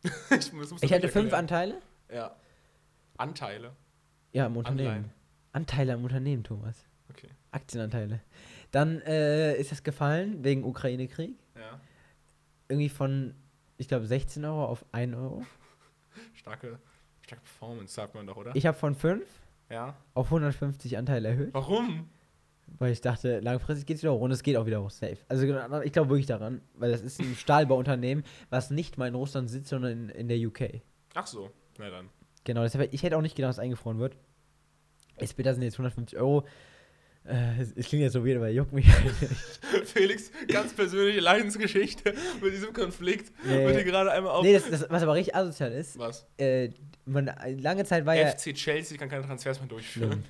ich 0.31 0.53
ich 0.83 0.93
hatte 0.93 1.09
fünf. 1.09 1.33
Anteile. 1.33 1.81
Ja. 2.13 2.35
Anteile. 3.17 3.73
Ja, 4.33 4.47
im 4.47 4.57
Unternehmen. 4.57 4.89
Anleihen. 4.89 5.13
Anteile 5.53 5.95
am 5.95 6.05
Unternehmen, 6.05 6.45
Thomas. 6.45 6.85
Okay. 7.11 7.29
Aktienanteile. 7.51 8.21
Dann 8.71 9.01
äh, 9.03 9.57
ist 9.57 9.73
das 9.73 9.83
gefallen 9.83 10.45
wegen 10.45 10.65
Ukraine-Krieg. 10.65 11.37
Ja. 11.57 11.81
Irgendwie 12.69 12.89
von, 12.89 13.35
ich 13.77 13.89
glaube, 13.89 14.07
16 14.07 14.45
Euro 14.45 14.65
auf 14.65 14.85
1 14.93 15.15
Euro. 15.17 15.45
Starke, 16.35 16.79
starke 17.23 17.43
Performance, 17.43 17.95
sagt 17.95 18.15
man 18.15 18.27
doch, 18.27 18.37
oder? 18.37 18.55
Ich 18.55 18.67
habe 18.67 18.79
von 18.79 18.95
5 18.95 19.25
ja. 19.71 19.97
auf 20.15 20.27
150 20.27 20.97
Anteile 20.97 21.29
erhöht, 21.29 21.55
Warum? 21.55 22.09
Weil 22.79 22.93
ich 22.93 23.01
dachte, 23.01 23.41
langfristig 23.41 23.87
geht 23.87 23.97
es 23.97 24.03
wieder 24.03 24.13
hoch 24.13 24.21
und 24.21 24.31
es 24.31 24.43
geht 24.43 24.57
auch 24.57 24.67
wieder 24.67 24.83
hoch, 24.83 24.91
safe. 24.91 25.19
Also 25.29 25.47
genau, 25.47 25.81
ich 25.81 25.93
glaube 25.93 26.11
wirklich 26.11 26.27
daran, 26.27 26.61
weil 26.75 26.93
das 26.93 27.03
ist 27.03 27.21
ein 27.21 27.35
Stahlbauunternehmen, 27.35 28.25
was 28.49 28.71
nicht 28.71 28.99
mal 28.99 29.09
in 29.09 29.15
Russland 29.15 29.51
sitzt, 29.51 29.69
sondern 29.69 29.93
in, 29.93 30.09
in 30.11 30.29
der 30.29 30.39
UK. 30.39 30.81
Ach 31.15 31.27
so, 31.27 31.51
na 31.79 31.91
dann. 31.91 32.09
Genau, 32.45 32.63
deshalb, 32.63 32.93
ich 32.93 33.03
hätte 33.03 33.17
auch 33.17 33.23
nicht 33.23 33.37
gedacht, 33.37 33.51
dass 33.51 33.57
es 33.57 33.63
eingefroren 33.63 33.99
wird. 33.99 34.17
Jetzt 35.21 35.37
bitte 35.37 35.53
sind 35.53 35.63
jetzt 35.63 35.75
150 35.75 36.19
Euro. 36.19 36.47
Äh, 37.25 37.61
es, 37.61 37.73
es 37.77 37.87
klingt 37.87 38.03
jetzt 38.03 38.15
so 38.15 38.25
weird, 38.25 38.39
aber 38.39 38.49
juckt 38.49 38.73
mich 38.73 38.89
halt 38.91 39.05
nicht. 39.05 39.33
Felix, 39.85 40.31
ganz 40.49 40.73
persönliche 40.73 41.21
Leidensgeschichte 41.21 42.15
mit 42.43 42.55
diesem 42.55 42.73
Konflikt. 42.73 43.33
Nee. 43.45 43.67
Bitte 43.67 43.85
gerade 43.85 44.11
einmal 44.11 44.33
auf. 44.33 44.43
Nee, 44.43 44.55
das, 44.55 44.71
das, 44.71 44.89
was 44.89 45.03
aber 45.03 45.15
richtig 45.15 45.35
asozial 45.35 45.73
ist, 45.73 45.99
Was? 45.99 46.27
äh, 46.39 46.71
man, 47.05 47.31
lange 47.59 47.85
Zeit 47.85 48.07
war 48.07 48.15
ja. 48.15 48.29
FC 48.29 48.55
Chelsea 48.55 48.97
kann 48.97 49.11
keine 49.11 49.27
Transfers 49.27 49.61
mehr 49.61 49.69
durchführen. 49.69 50.13
Schlimm. 50.13 50.25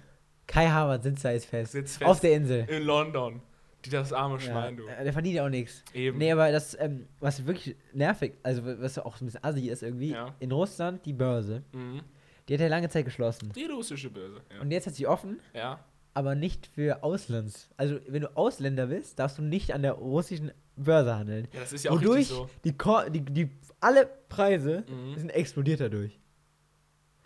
Kai 0.51 0.67
Havertz 0.69 1.05
sitzt 1.05 1.25
da 1.25 1.31
jetzt 1.31 1.47
fest. 1.47 1.73
Sitzt 1.73 1.99
fest. 1.99 2.11
Auf 2.11 2.21
der 2.21 2.33
Insel. 2.33 2.67
In 2.69 2.83
London. 2.83 3.41
Die 3.85 3.91
das 3.91 4.13
arme 4.13 4.35
Ja, 4.35 4.41
Schwein, 4.41 4.77
du. 4.77 4.87
äh, 4.89 5.05
der 5.05 5.13
verdient 5.13 5.37
ja 5.37 5.45
auch 5.47 5.49
nichts. 5.49 5.85
Eben. 5.95 6.19
Nee, 6.19 6.33
aber 6.33 6.51
das, 6.53 6.77
ähm, 6.79 7.07
was 7.21 7.47
wirklich 7.47 7.77
nervig, 7.95 8.35
also 8.43 8.63
was 8.65 8.99
auch 8.99 9.17
so 9.17 9.25
ein 9.25 9.29
bisschen 9.29 9.43
assi 9.45 9.69
ist 9.69 9.83
irgendwie, 9.83 10.11
Ja. 10.11 10.35
in 10.41 10.53
Russland 10.53 11.07
die 11.07 11.13
Börse, 11.15 11.63
Mhm. 11.73 12.03
die 12.49 12.55
hat 12.55 12.61
ja 12.61 12.69
lange 12.69 12.89
Zeit 12.91 13.05
geschlossen. 13.07 13.53
Die 13.55 13.65
russische 13.65 14.11
Börse. 14.11 14.43
Ja. 14.55 14.61
Und 14.61 14.71
jetzt 14.71 14.87
hat 14.87 14.95
sie 14.97 15.07
offen, 15.07 15.41
ja. 15.55 15.79
aber 16.13 16.35
nicht 16.35 16.67
für 16.67 17.03
Auslands. 17.03 17.71
Also 17.79 18.01
wenn 18.09 18.21
du 18.23 18.37
Ausländer 18.37 18.89
bist, 18.89 19.19
darfst 19.19 19.39
du 19.39 19.43
nicht 19.43 19.73
an 19.73 19.81
der 19.83 19.93
russischen 19.93 20.51
Börse 20.77 21.17
handeln. 21.17 21.49
ja, 21.55 21.61
das 21.61 21.73
ist 21.73 21.85
ja 21.85 21.91
auch 21.93 21.97
Wodurch 22.03 22.27
so. 22.29 22.51
die, 22.65 22.75
die, 23.13 23.21
die 23.21 23.51
alle 23.81 24.07
Preise 24.29 24.85
Mhm. 24.91 25.17
sind 25.17 25.31
explodiert 25.31 25.81
dadurch. 25.81 26.19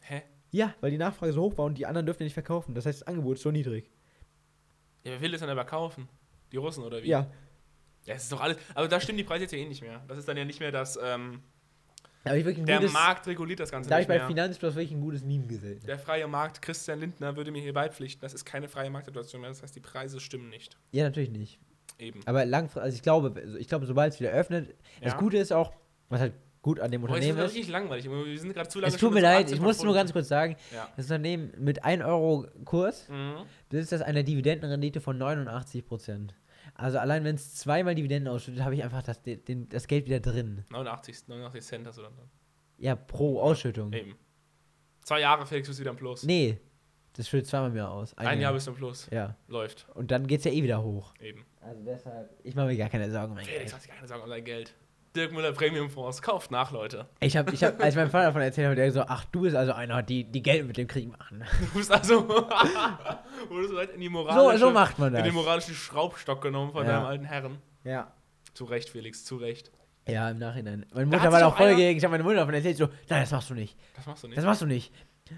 Hä? 0.03 0.23
Ja, 0.55 0.73
weil 0.81 0.93
die 0.93 0.99
Nachfrage 0.99 1.33
so 1.33 1.43
hoch 1.43 1.59
war 1.59 1.65
und 1.65 1.77
die 1.79 1.85
anderen 1.85 2.07
dürfen 2.07 2.23
ja 2.23 2.27
nicht 2.27 2.35
verkaufen. 2.35 2.77
Das 2.77 2.87
heißt, 2.87 3.01
das 3.01 3.09
Angebot 3.09 3.39
ist 3.39 3.43
so 3.43 3.51
niedrig. 3.51 3.91
Ja, 5.03 5.11
wer 5.11 5.21
will 5.21 5.33
das 5.33 5.41
dann 5.41 5.51
aber 5.51 5.65
kaufen? 5.65 6.09
Die 6.53 6.59
Russen 6.59 6.85
oder 6.85 7.03
wie? 7.03 7.09
Ja. 7.09 7.29
Ja, 8.07 8.15
es 8.15 8.23
ist 8.23 8.31
doch 8.31 8.41
alles. 8.41 8.57
Aber 8.73 8.87
da 8.87 9.01
stimmen 9.01 9.19
die 9.19 9.25
Preise 9.25 9.43
jetzt 9.43 9.51
ja 9.53 9.59
eh 9.59 9.67
nicht 9.67 9.83
mehr. 9.83 10.05
Das 10.07 10.17
ist 10.17 10.29
dann 10.29 10.37
ja 10.37 10.45
nicht 10.45 10.61
mehr 10.61 10.71
das. 10.71 10.97
Ähm, 11.03 11.43
der 12.25 12.41
gutes, 12.79 12.93
Markt 12.93 13.27
reguliert 13.27 13.59
das 13.59 13.71
Ganze 13.73 13.91
da 13.91 13.97
habe 13.97 14.01
nicht 14.03 14.05
ich 14.05 14.09
bei 14.09 14.19
mehr. 14.19 14.27
Finanzplus 14.29 14.77
wirklich 14.77 14.93
ein 14.93 15.01
gutes 15.01 15.25
Meme 15.25 15.47
gesehen. 15.49 15.81
Der 15.87 15.99
freie 15.99 16.29
Markt, 16.29 16.63
Christian 16.63 17.01
Lindner 17.01 17.37
würde 17.37 17.51
mir 17.51 17.61
hier 17.61 17.75
beipflichten. 17.75 18.21
Das 18.21 18.33
ist 18.33 18.45
keine 18.45 18.69
freie 18.69 18.91
Marktsituation 18.91 19.41
mehr. 19.41 19.51
Das 19.51 19.61
heißt, 19.61 19.75
die 19.75 19.81
Preise 19.81 20.21
stimmen 20.21 20.51
nicht. 20.51 20.79
Ja, 20.93 21.03
natürlich 21.03 21.31
nicht. 21.31 21.59
Eben. 21.99 22.21
Aber 22.27 22.45
langfristig, 22.45 22.83
also 22.83 22.95
ich 22.95 23.03
glaube, 23.03 23.33
also 23.41 23.59
ich 23.59 23.67
glaube, 23.67 23.87
sobald 23.87 24.15
es 24.15 24.21
wieder 24.21 24.31
öffnet, 24.31 24.73
das 25.03 25.13
Ja. 25.15 25.19
Gute 25.19 25.37
ist 25.37 25.53
auch, 25.53 25.73
was 26.09 26.21
halt 26.21 26.33
gut 26.65 26.81
an 26.81 26.91
dem 26.91 27.03
Boah, 27.03 27.09
Unternehmen 27.11 27.37
wird 27.37 27.55
ist. 27.55 27.69
langweilig. 27.69 28.11
Wir 28.11 28.39
sind 28.41 28.55
gerade 28.55 28.71
zu 28.71 28.81
lange 28.81 28.95
Es 28.95 28.99
tut 28.99 29.13
mir 29.13 29.21
leid, 29.21 29.53
ich 29.53 29.61
muss 29.61 29.83
nur 29.83 29.93
ganz 29.93 30.15
kurz 30.15 30.29
sagen, 30.29 30.57
Ja. 30.75 30.89
das 30.97 31.05
Unternehmen 31.05 31.53
mit 31.59 31.85
1 31.85 32.03
Euro 32.03 32.47
Kurs 32.65 33.07
Mhm. 33.11 33.35
besitzt 33.69 33.93
das 33.93 34.01
eine 34.01 34.25
Dividendenrendite 34.25 35.03
von 35.03 35.19
89 35.19 35.85
Prozent. 35.87 36.35
Also 36.75 36.99
allein 36.99 37.23
wenn 37.25 37.35
es 37.35 37.55
zweimal 37.55 37.95
Dividenden 37.95 38.33
ausschüttet, 38.33 38.63
habe 38.65 38.75
ich 38.75 38.83
einfach 38.83 39.03
das, 39.03 39.21
den, 39.23 39.69
das 39.69 39.87
Geld 39.87 40.07
wieder 40.07 40.21
drin. 40.21 40.65
89, 40.71 41.29
89 41.29 41.63
Cent 41.63 41.87
hast 41.87 41.99
du 41.99 42.03
dann. 42.03 42.17
dann. 42.17 42.31
Ja, 42.79 42.97
pro 42.97 43.41
Ausschüttung. 43.41 43.93
Eben. 43.93 44.17
Zwei 45.03 45.21
Jahre, 45.21 45.45
Felix, 45.45 45.69
bist 45.69 45.79
du 45.79 45.83
wieder 45.83 45.91
im 45.91 45.99
Plus. 45.99 46.23
Nee, 46.23 46.59
das 47.13 47.29
schüttet 47.29 47.47
zweimal 47.47 47.71
mehr 47.73 47.91
aus. 47.91 48.17
Ein 48.17 48.41
Jahr 48.41 48.55
bist 48.55 48.67
du 48.67 48.71
im 48.71 48.77
Plus. 48.79 49.07
Ja, 49.13 49.37
Läuft. 49.49 49.87
und 49.95 50.11
dann 50.11 50.27
geht 50.27 50.39
es 50.39 50.45
ja 50.47 50.51
eh 50.51 50.63
wieder 50.63 50.83
hoch. 50.83 51.13
Eben. 51.21 51.45
Also 51.61 51.83
deshalb, 51.85 52.31
ich 52.43 52.55
mache 52.55 52.69
mir 52.69 52.77
gar 52.79 52.89
keine 52.89 53.11
Sorgen 53.11 53.33
um 53.33 53.35
mein 53.37 53.45
Felix 53.45 53.61
Geld. 53.65 53.75
hat 53.75 53.83
sich 53.83 53.91
keine 53.91 54.09
Sorgen 54.09 54.25
um 54.25 54.31
dein 54.31 54.45
Geld. 54.45 54.75
Dirk 55.15 55.33
Müller 55.33 55.53
Premium 55.53 55.89
Fonds. 55.91 56.21
Kauft 56.23 56.51
nach, 56.51 56.73
Leute. 56.73 57.07
Ich 57.21 57.37
habe, 57.37 57.53
ich 57.53 57.63
hab, 57.63 57.81
als 57.83 57.95
mein 57.95 58.11
Vater 58.11 58.27
davon 58.27 58.43
erzählt 58.43 58.69
hat, 58.71 58.79
der 58.79 58.91
so, 58.91 59.03
ach, 59.03 59.25
du 59.27 59.43
bist 59.43 59.55
also 59.55 59.73
einer, 59.73 60.03
die, 60.03 60.25
die 60.25 60.43
Geld 60.43 60.67
mit 60.67 60.77
dem 60.77 60.89
Krieg 60.89 61.09
machen. 61.17 61.45
Du 61.73 61.79
bist 61.79 61.93
also. 61.93 62.29
wurdest 62.29 63.73
du 63.73 63.79
halt 63.79 63.91
in 63.91 64.01
die 64.01 64.09
moralische, 64.09 64.59
So, 64.59 64.67
so 64.67 64.73
macht 64.73 64.99
man 64.99 65.09
in 65.09 65.15
den 65.23 65.25
das. 65.27 65.35
moralischen 65.35 65.75
Schraubstock 65.75 66.43
genommen 66.43 66.73
von 66.73 66.85
Ja. 66.85 66.95
deinem 66.95 67.07
alten 67.07 67.25
Herren. 67.25 67.59
Ja. 67.85 68.13
Zu 68.55 68.65
Recht, 68.65 68.89
Felix, 68.91 69.25
zu 69.25 69.37
Recht. 69.37 69.71
Ja, 70.09 70.31
im 70.31 70.39
Nachhinein. 70.39 70.85
Meine 70.93 71.07
Mutter 71.07 71.33
war 71.33 71.47
auch 71.47 71.57
voll 71.57 71.75
gegen. 71.77 71.97
Ich 71.97 72.05
habe 72.05 72.13
meine 72.13 72.25
Mutter 72.25 72.37
davon 72.37 72.55
erzählt, 72.55 72.77
so, 72.77 72.87
nein, 73.09 73.21
das 73.23 73.31
machst 73.31 73.49
du 73.51 73.55
nicht. 73.55 73.77
Das 73.97 74.07
machst 74.07 74.23
du 74.23 74.29
nicht. 74.29 74.37
Das 74.39 74.45
machst 74.45 74.63
du 74.63 74.67
nicht. 74.67 74.93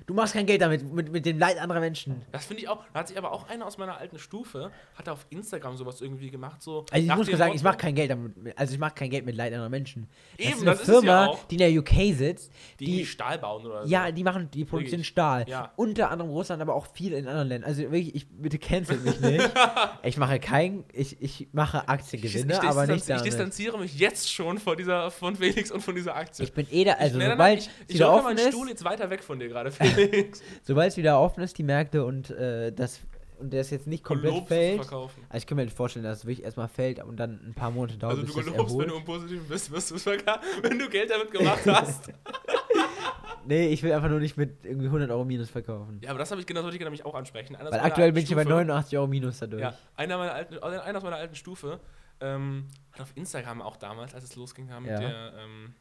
Du 0.05 0.15
machst 0.15 0.35
kein 0.35 0.47
Geld 0.47 0.61
damit, 0.63 0.83
mit, 0.93 1.13
mit 1.13 1.25
dem 1.25 1.39
Leid 1.39 1.59
anderer 1.59 1.79
Menschen. 1.79 2.21
Das 2.33 2.45
finde 2.47 2.63
ich 2.65 2.69
auch. 2.69 2.83
Da 2.93 2.99
hat 3.01 3.07
sich 3.09 3.17
aber 3.17 3.31
auch 3.31 3.49
einer 3.49 3.65
aus 3.67 3.79
meiner 3.79 3.97
alten 3.99 4.19
Stufe, 4.19 4.73
hat 4.97 5.09
auf 5.09 5.27
Instagram 5.31 5.77
sowas 5.77 6.01
irgendwie 6.01 6.29
gemacht. 6.29 6.61
So 6.61 6.85
Also 6.91 7.07
ich 7.07 7.15
muss 7.15 7.29
sagen, 7.39 7.55
ich 7.55 7.63
mache 7.63 7.77
kein 7.77 7.95
Geld 7.95 8.11
damit. 8.11 8.35
Also 8.59 8.75
ich 8.75 8.81
mache 8.81 8.95
kein 8.97 9.11
Geld 9.11 9.25
mit 9.25 9.37
Leid 9.37 9.53
anderer 9.53 9.69
Menschen. 9.69 10.09
Das 10.39 10.45
Eben, 10.47 10.55
ist 10.57 10.63
eine 10.63 10.71
das 10.73 10.81
ist 10.81 10.89
es 10.89 10.95
ja 10.95 11.01
Firma, 11.01 11.27
auch. 11.27 11.45
die 11.45 11.55
in 11.55 11.59
der 11.61 11.71
UK 11.81 12.17
sitzt. 12.17 12.51
Die, 12.81 12.85
Die, 12.85 13.07
Stahl 13.07 13.39
bauen 13.39 13.65
oder 13.65 13.85
so. 13.85 13.89
ja, 13.89 14.11
die 14.11 14.25
machen, 14.25 14.51
die 14.51 14.65
produzieren 14.65 14.93
Wirklich. 14.95 15.07
Stahl. 15.07 15.45
Ja. 15.49 15.73
Unter 15.77 16.11
anderem 16.11 16.33
Russland, 16.33 16.61
aber 16.63 16.75
auch 16.75 16.89
viel 16.93 17.13
in 17.13 17.29
anderen 17.29 17.47
Ländern. 17.47 17.69
Also 17.69 17.83
wirklich, 17.83 18.13
ich 18.17 18.27
bitte 18.29 18.59
cancel 18.59 18.97
mich 18.99 19.21
nicht. 19.21 19.53
ich 20.03 20.17
mache 20.17 20.41
kein, 20.41 20.83
ich, 20.95 21.23
ich 21.23 21.47
mache 21.53 21.77
ich, 21.79 21.83
ich, 21.85 21.89
Aktiengewinne, 21.89 22.55
distanz- 22.55 22.65
aber 22.71 22.87
nicht 22.89 23.03
ich 23.03 23.07
damit. 23.07 23.25
distanziere 23.25 23.79
mich 23.79 23.97
jetzt 23.97 24.33
schon 24.33 24.59
von 24.59 24.77
dieser, 24.77 25.13
von 25.13 25.37
Felix 25.37 25.71
und 25.71 25.81
von 25.81 25.95
dieser 25.95 26.17
Aktie. 26.17 26.45
Ich 26.45 26.53
bin 26.53 26.67
eh 26.73 26.83
da, 26.83 26.95
also 26.95 27.19
nein, 27.19 27.29
nein, 27.29 27.37
sobald 27.37 27.59
nein, 27.61 27.69
ich, 27.87 27.95
ich 27.95 28.03
rücke 28.03 28.11
offen 28.13 28.25
meinen 28.25 28.39
ist, 28.39 28.49
Stuhl 28.49 28.69
jetzt 28.69 28.83
weiter 28.83 29.09
weg 29.11 29.23
von 29.23 29.39
dir 29.39 29.47
gerade, 29.47 29.76
Felix. 29.77 30.43
sobald 30.63 30.91
es 30.91 30.97
wieder 30.97 31.21
offen 31.21 31.43
ist, 31.43 31.57
die 31.59 31.63
Märkte 31.63 32.05
und 32.05 32.31
äh, 32.31 32.73
das 32.73 33.01
und 33.39 33.53
der 33.53 33.61
ist 33.61 33.71
jetzt 33.71 33.87
nicht 33.87 34.03
komplett 34.03 34.31
Gelobst 34.33 34.49
fällt. 34.49 34.77
verkaufen. 34.83 35.23
Also 35.29 35.37
ich 35.43 35.47
kann 35.47 35.57
mir 35.57 35.65
nicht 35.65 35.77
vorstellen, 35.77 36.05
dass 36.07 36.21
es 36.21 36.25
wirklich 36.25 36.43
erstmal 36.43 36.69
fällt 36.69 37.05
und 37.05 37.17
dann 37.19 37.39
ein 37.49 37.53
paar 37.55 37.71
Monate 37.71 37.99
dauert, 37.99 38.13
Also 38.19 38.25
bis 38.25 38.35
du 38.35 38.41
das 38.41 38.51
gelobst, 38.53 38.79
wenn 38.79 38.89
du 38.89 38.97
im 38.97 39.05
Positiven 39.05 39.47
bist, 39.47 39.71
wirst 39.71 39.91
du 39.91 39.97
es 39.97 40.03
verkaufen, 40.05 40.41
wenn 40.63 40.79
du 40.79 40.89
Geld 40.89 41.11
damit 41.11 41.31
gemacht 41.31 41.61
hast. 41.67 42.13
Nee, 43.49 43.69
ich 43.69 43.81
will 43.85 43.93
einfach 43.93 44.09
nur 44.09 44.19
nicht 44.19 44.37
mit 44.37 44.65
irgendwie 44.65 44.87
100 44.87 45.09
Euro 45.11 45.25
Minus 45.25 45.51
verkaufen. 45.51 46.01
ja, 46.03 46.11
aber 46.11 46.19
das 46.19 46.33
habe 46.33 46.41
ich 46.41 46.47
genau, 46.49 46.63
sollte 46.63 46.77
ich 46.79 46.83
nämlich 46.83 47.05
auch 47.05 47.15
ansprechen. 47.15 47.55
Einer 47.55 47.71
Weil 47.71 47.79
aktuell 47.79 48.11
bin 48.13 48.25
ich 48.25 48.35
bei 48.35 48.41
Stufe- 48.43 48.55
89 48.57 48.99
Euro 48.99 49.07
Minus 49.07 49.39
dadurch. 49.39 49.63
Ja, 49.63 49.75
einer, 49.95 50.19
meiner 50.19 50.33
alten, 50.33 50.59
also 50.59 50.81
einer 50.81 50.99
aus 50.99 51.05
meiner 51.05 51.17
alten 51.17 51.37
Stufe 51.37 51.79
ähm, 52.21 52.67
hat 52.91 53.03
auf 53.03 53.13
Instagram 53.15 53.63
auch 53.63 53.77
damals, 53.77 54.15
als 54.17 54.25
es 54.25 54.35
losging, 54.35 54.67
mit, 54.81 54.91
Ja. 54.91 54.99
der, 54.99 55.33
ähm, 55.39 55.75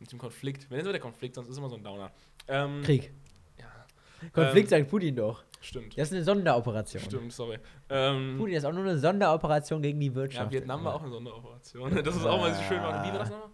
mit 0.00 0.12
dem 0.12 0.18
Konflikt. 0.18 0.70
Wenn 0.70 0.80
es 0.80 0.84
der 0.84 1.00
Konflikt, 1.00 1.34
sonst 1.36 1.48
ist 1.48 1.56
immer 1.56 1.70
so 1.70 1.76
ein 1.76 1.82
Downer. 1.84 2.10
Ähm, 2.48 2.82
Krieg. 2.82 3.12
Ja, 3.58 3.64
Konflikt 4.32 4.72
Ähm, 4.72 4.78
sagt 4.78 4.90
Putin 4.90 5.16
doch. 5.16 5.42
stimmt. 5.60 5.96
Das 5.98 6.08
ist 6.08 6.14
eine 6.14 6.24
Sonderoperation. 6.24 7.02
Stimmt, 7.02 7.32
sorry. 7.32 7.58
Ähm, 7.90 8.36
Putin 8.38 8.54
ist 8.54 8.64
auch 8.64 8.72
nur 8.72 8.84
eine 8.84 8.98
Sonderoperation 8.98 9.82
gegen 9.82 9.98
die 10.00 10.14
Wirtschaft. 10.14 10.52
ja, 10.52 10.60
Vietnam 10.60 10.84
war 10.84 10.94
auch 10.94 11.02
eine 11.02 11.10
Sonderoperation. 11.10 12.02
Das 12.04 12.16
ist 12.16 12.24
auch 12.26 12.38
mal 12.40 12.54
so 12.54 12.62
schön. 12.62 12.78
Wie 12.78 12.82
war 12.84 13.18
das 13.18 13.30
nochmal? 13.30 13.48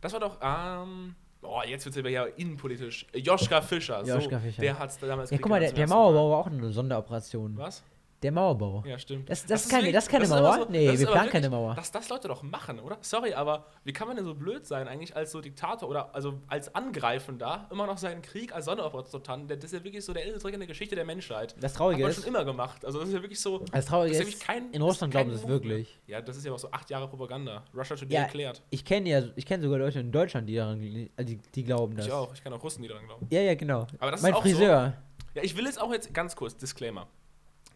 Das 0.00 0.12
war 0.12 0.20
doch, 0.20 0.38
ähm, 0.40 1.14
oh, 1.42 1.60
jetzt 1.66 1.84
wird 1.84 1.96
es 1.96 1.98
aber 2.00 2.10
ja 2.10 2.24
innenpolitisch. 2.24 3.06
Joschka 3.14 3.60
Fischer. 3.60 4.04
Joschka 4.04 4.38
so, 4.38 4.44
Fischer. 4.44 4.60
Der 4.62 4.78
hat 4.78 4.90
es 4.90 4.98
damals 4.98 5.30
Ja, 5.30 5.38
guck 5.38 5.48
mal, 5.50 5.58
der, 5.60 5.72
der. 5.72 5.88
Mauerbau 5.88 6.30
war 6.30 6.38
auch 6.38 6.46
eine 6.46 6.70
Sonderoperation. 6.70 7.56
Was? 7.56 7.82
Der 8.22 8.32
Mauerbau. 8.32 8.82
Ja, 8.84 8.98
stimmt. 8.98 9.30
Das- 9.30 9.46
das 9.46 9.64
ist 9.66 9.70
keine- 9.70 9.92
das 9.92 10.04
ist 10.04 10.10
keine 10.10 10.24
ist 10.24 10.30
Mauer? 10.30 10.66
Nee, 10.70 10.86
das 10.86 10.94
ist 10.96 11.00
wir 11.02 11.06
planen 11.06 11.30
keine 11.30 11.44
wirklich- 11.44 11.50
Mauer. 11.60 11.74
Dass 11.76 11.92
das 11.92 12.08
Leute 12.08 12.26
doch 12.26 12.42
machen, 12.42 12.80
oder? 12.80 12.98
Sorry, 13.00 13.32
aber 13.32 13.66
wie 13.84 13.92
kann 13.92 14.08
man 14.08 14.16
denn 14.16 14.24
so 14.26 14.34
blöd 14.34 14.66
sein, 14.66 14.88
eigentlich 14.88 15.14
als 15.14 15.30
so 15.30 15.40
Diktator 15.40 15.88
oder 15.88 16.12
also 16.14 16.34
als 16.48 16.74
Angreifender 16.74 17.68
immer 17.70 17.86
noch 17.86 17.96
seinen 17.96 18.20
Krieg 18.22 18.52
als 18.52 18.66
tarnen? 18.66 19.46
Das 19.46 19.58
ist 19.62 19.72
ja 19.72 19.84
wirklich 19.84 20.04
so 20.04 20.12
der 20.12 20.24
älteste 20.24 20.42
Trick 20.42 20.54
in 20.54 20.60
der 20.60 20.66
Geschichte 20.66 20.96
der 20.96 21.04
Menschheit. 21.04 21.54
Das 21.60 21.72
Hat 21.72 21.78
Traurige 21.78 22.02
man 22.02 22.10
ist, 22.10 22.16
schon 22.16 22.24
immer 22.26 22.44
gemacht. 22.44 22.84
Also 22.84 22.98
das 22.98 23.08
ist 23.08 23.14
ja 23.14 23.22
wirklich 23.22 23.40
so. 23.40 23.58
das 23.70 23.86
Traurige 23.86 24.18
das 24.18 24.26
ist 24.26 24.34
ist, 24.34 24.42
kein- 24.44 24.64
in 24.64 24.72
das 24.72 24.74
ist 24.80 24.82
Russland 24.82 25.10
glauben 25.12 25.30
sie 25.30 25.36
es 25.36 25.42
Move 25.42 25.52
mehr. 25.52 25.60
wirklich. 25.62 25.98
Ja, 26.08 26.20
das 26.20 26.36
ist 26.36 26.44
ja 26.44 26.52
auch 26.52 26.58
so 26.58 26.70
acht 26.72 26.90
Jahre 26.90 27.06
Propaganda. 27.06 27.62
Russia 27.72 27.96
Today 27.96 28.14
Ja, 28.16 28.22
erklärt. 28.22 28.62
ich 28.70 28.84
kenne 28.84 29.08
ja, 29.08 29.22
ich 29.36 29.46
kenne 29.46 29.62
sogar 29.62 29.78
Leute 29.78 30.00
in 30.00 30.10
Deutschland, 30.10 30.48
die 30.48 30.56
daran, 30.56 30.82
äh, 30.82 31.24
die, 31.24 31.36
die 31.54 31.62
glauben 31.62 31.96
das. 31.96 32.06
Ich 32.06 32.12
auch. 32.12 32.34
Ich 32.34 32.42
kann 32.42 32.52
auch 32.52 32.62
Russen, 32.64 32.82
die 32.82 32.88
daran 32.88 33.06
glauben. 33.06 33.26
Ja, 33.30 33.40
ja, 33.42 33.54
genau. 33.54 33.86
Aber 34.00 34.10
das 34.10 34.20
ist 34.20 34.24
mein 34.24 34.34
auch 34.34 34.38
so- 34.44 34.48
Friseur. 34.50 34.94
Ja, 35.34 35.42
ich 35.42 35.56
will 35.56 35.66
jetzt 35.66 35.80
auch 35.80 35.92
jetzt 35.92 36.12
ganz 36.12 36.34
kurz, 36.34 36.56
Disclaimer. 36.56 37.06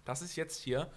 Das 0.05 0.23
ist 0.23 0.37
jetzt 0.37 0.61
hier 0.63 0.89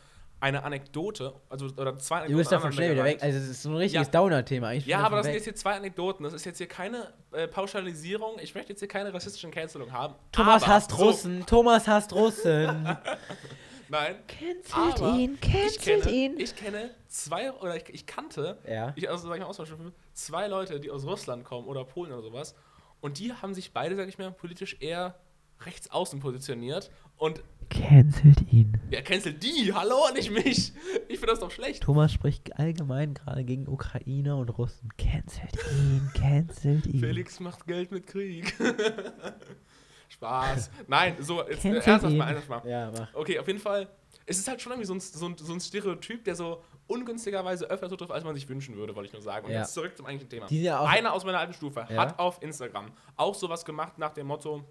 eine 0.41 0.63
Anekdote, 0.63 1.33
also 1.49 1.65
oder 1.77 1.97
zwei 1.97 2.17
Anekdoten. 2.17 2.31
Du 2.33 2.37
bist 2.37 2.51
davon 2.51 2.71
schnell 2.73 2.91
wieder 2.93 3.03
weg. 3.05 3.19
Also, 3.21 3.37
es 3.39 3.47
ist 3.47 3.63
so 3.63 3.69
ein 3.69 3.77
richtiges 3.77 4.07
Ja. 4.07 4.11
Downer-Thema 4.11 4.67
eigentlich. 4.67 4.85
Ja, 4.85 4.99
aber 4.99 5.03
das 5.03 5.09
davon 5.09 5.23
sind 5.25 5.31
weg. 5.31 5.35
jetzt 5.37 5.43
hier 5.45 5.55
zwei 5.55 5.75
Anekdoten. 5.75 6.23
Das 6.23 6.33
ist 6.33 6.45
jetzt 6.45 6.57
hier 6.57 6.67
keine 6.67 7.13
äh, 7.31 7.47
Pauschalisierung. 7.47 8.37
Ich 8.39 8.53
möchte 8.53 8.71
jetzt 8.73 8.79
hier 8.79 8.87
keine 8.87 9.13
rassistischen 9.13 9.51
Cancelung 9.51 9.91
haben. 9.91 10.15
Thomas 10.31 10.63
aber, 10.63 10.73
hasst 10.73 10.91
so, 10.91 10.97
Russen. 10.97 11.45
Thomas 11.45 11.87
hasst 11.87 12.13
Russen. 12.13 12.97
Nein. 13.89 14.15
cancelt 14.27 15.01
Aber 15.01 15.15
ihn, 15.15 15.35
Ich 15.35 15.41
cancelt 15.41 16.03
kenne, 16.03 16.11
ihn. 16.15 16.39
ich 16.39 16.55
kenne 16.55 16.89
zwei, 17.07 17.51
oder 17.53 17.75
ich, 17.75 17.87
ich 17.89 18.05
kannte, 18.05 18.57
Ja. 18.67 18.93
ich, 18.95 19.09
also 19.09 19.27
sag 19.29 19.37
ich 19.37 19.43
mal 19.43 19.91
zwei 20.13 20.47
Leute, 20.47 20.79
die 20.79 20.89
aus 20.91 21.05
Russland 21.05 21.43
kommen 21.45 21.67
oder 21.67 21.85
Polen 21.85 22.11
oder 22.11 22.21
sowas. 22.23 22.55
Und 22.99 23.19
die 23.19 23.31
haben 23.33 23.53
sich 23.53 23.71
beide, 23.73 23.95
sag 23.95 24.07
ich 24.07 24.17
mal, 24.17 24.31
politisch 24.31 24.77
eher 24.79 25.15
rechts 25.61 25.89
außen 25.91 26.19
positioniert. 26.19 26.89
Und 27.17 27.41
Cancelt 27.69 28.41
ihn. 28.53 28.79
wer 28.89 29.01
cancelt 29.01 29.41
die? 29.43 29.73
Hallo, 29.73 29.95
nicht 30.13 30.29
mich. 30.31 30.71
Ich 31.07 31.17
finde 31.19 31.27
das 31.27 31.39
doch 31.39 31.49
schlecht. 31.51 31.81
Thomas 31.83 32.11
spricht 32.13 32.57
allgemein 32.59 33.13
gerade 33.15 33.43
gegen 33.43 33.67
Ukrainer 33.67 34.37
und 34.37 34.49
Russen. 34.49 34.89
Cancelt 34.97 35.57
ihn, 35.71 36.09
cancelt 36.13 36.85
ihn. 36.85 36.99
Felix 36.99 37.39
macht 37.39 37.65
Geld 37.65 37.91
mit 37.91 38.05
Krieg. 38.05 38.53
Spaß. 40.09 40.69
Nein, 40.87 41.15
so, 41.19 41.39
jetzt 41.47 41.65
äh, 41.65 41.71
Cancelt 41.71 41.87
ernsthaft 41.87 42.11
ihn. 42.13 42.17
mal, 42.17 42.27
ernsthaft 42.35 42.65
mal. 42.65 42.69
Ja, 42.71 42.91
mach. 42.95 43.13
Okay, 43.15 43.39
auf 43.39 43.47
jeden 43.47 43.59
Fall. 43.59 43.89
Es 44.27 44.37
ist 44.37 44.47
halt 44.47 44.61
schon 44.61 44.71
irgendwie 44.71 44.87
so 44.87 44.93
ein, 44.93 44.99
so 44.99 45.25
ein, 45.27 45.35
so 45.37 45.53
ein 45.53 45.59
Stereotyp, 45.59 46.23
der 46.23 46.35
so 46.35 46.63
ungünstigerweise 46.87 47.65
öfter 47.69 47.89
zutrifft, 47.89 48.11
als 48.11 48.23
man 48.23 48.35
sich 48.35 48.47
wünschen 48.47 48.75
würde, 48.75 48.95
wollte 48.95 49.07
ich 49.07 49.13
nur 49.13 49.21
sagen. 49.21 49.47
Und 49.47 49.51
Ja. 49.53 49.59
jetzt 49.61 49.73
zurück 49.73 49.97
zum 49.97 50.05
eigentlichen 50.05 50.29
Thema. 50.29 50.45
Die 50.47 50.55
sind 50.57 50.65
ja 50.65 50.79
auch- 50.79 50.87
Einer 50.87 51.13
aus 51.13 51.25
meiner 51.25 51.39
alten 51.39 51.53
Stufe 51.53 51.85
Ja. 51.89 51.97
hat 52.01 52.19
auf 52.19 52.41
Instagram 52.43 52.91
auch 53.15 53.33
sowas 53.35 53.65
gemacht 53.65 53.97
nach 53.97 54.13
dem 54.13 54.27
Motto, 54.27 54.63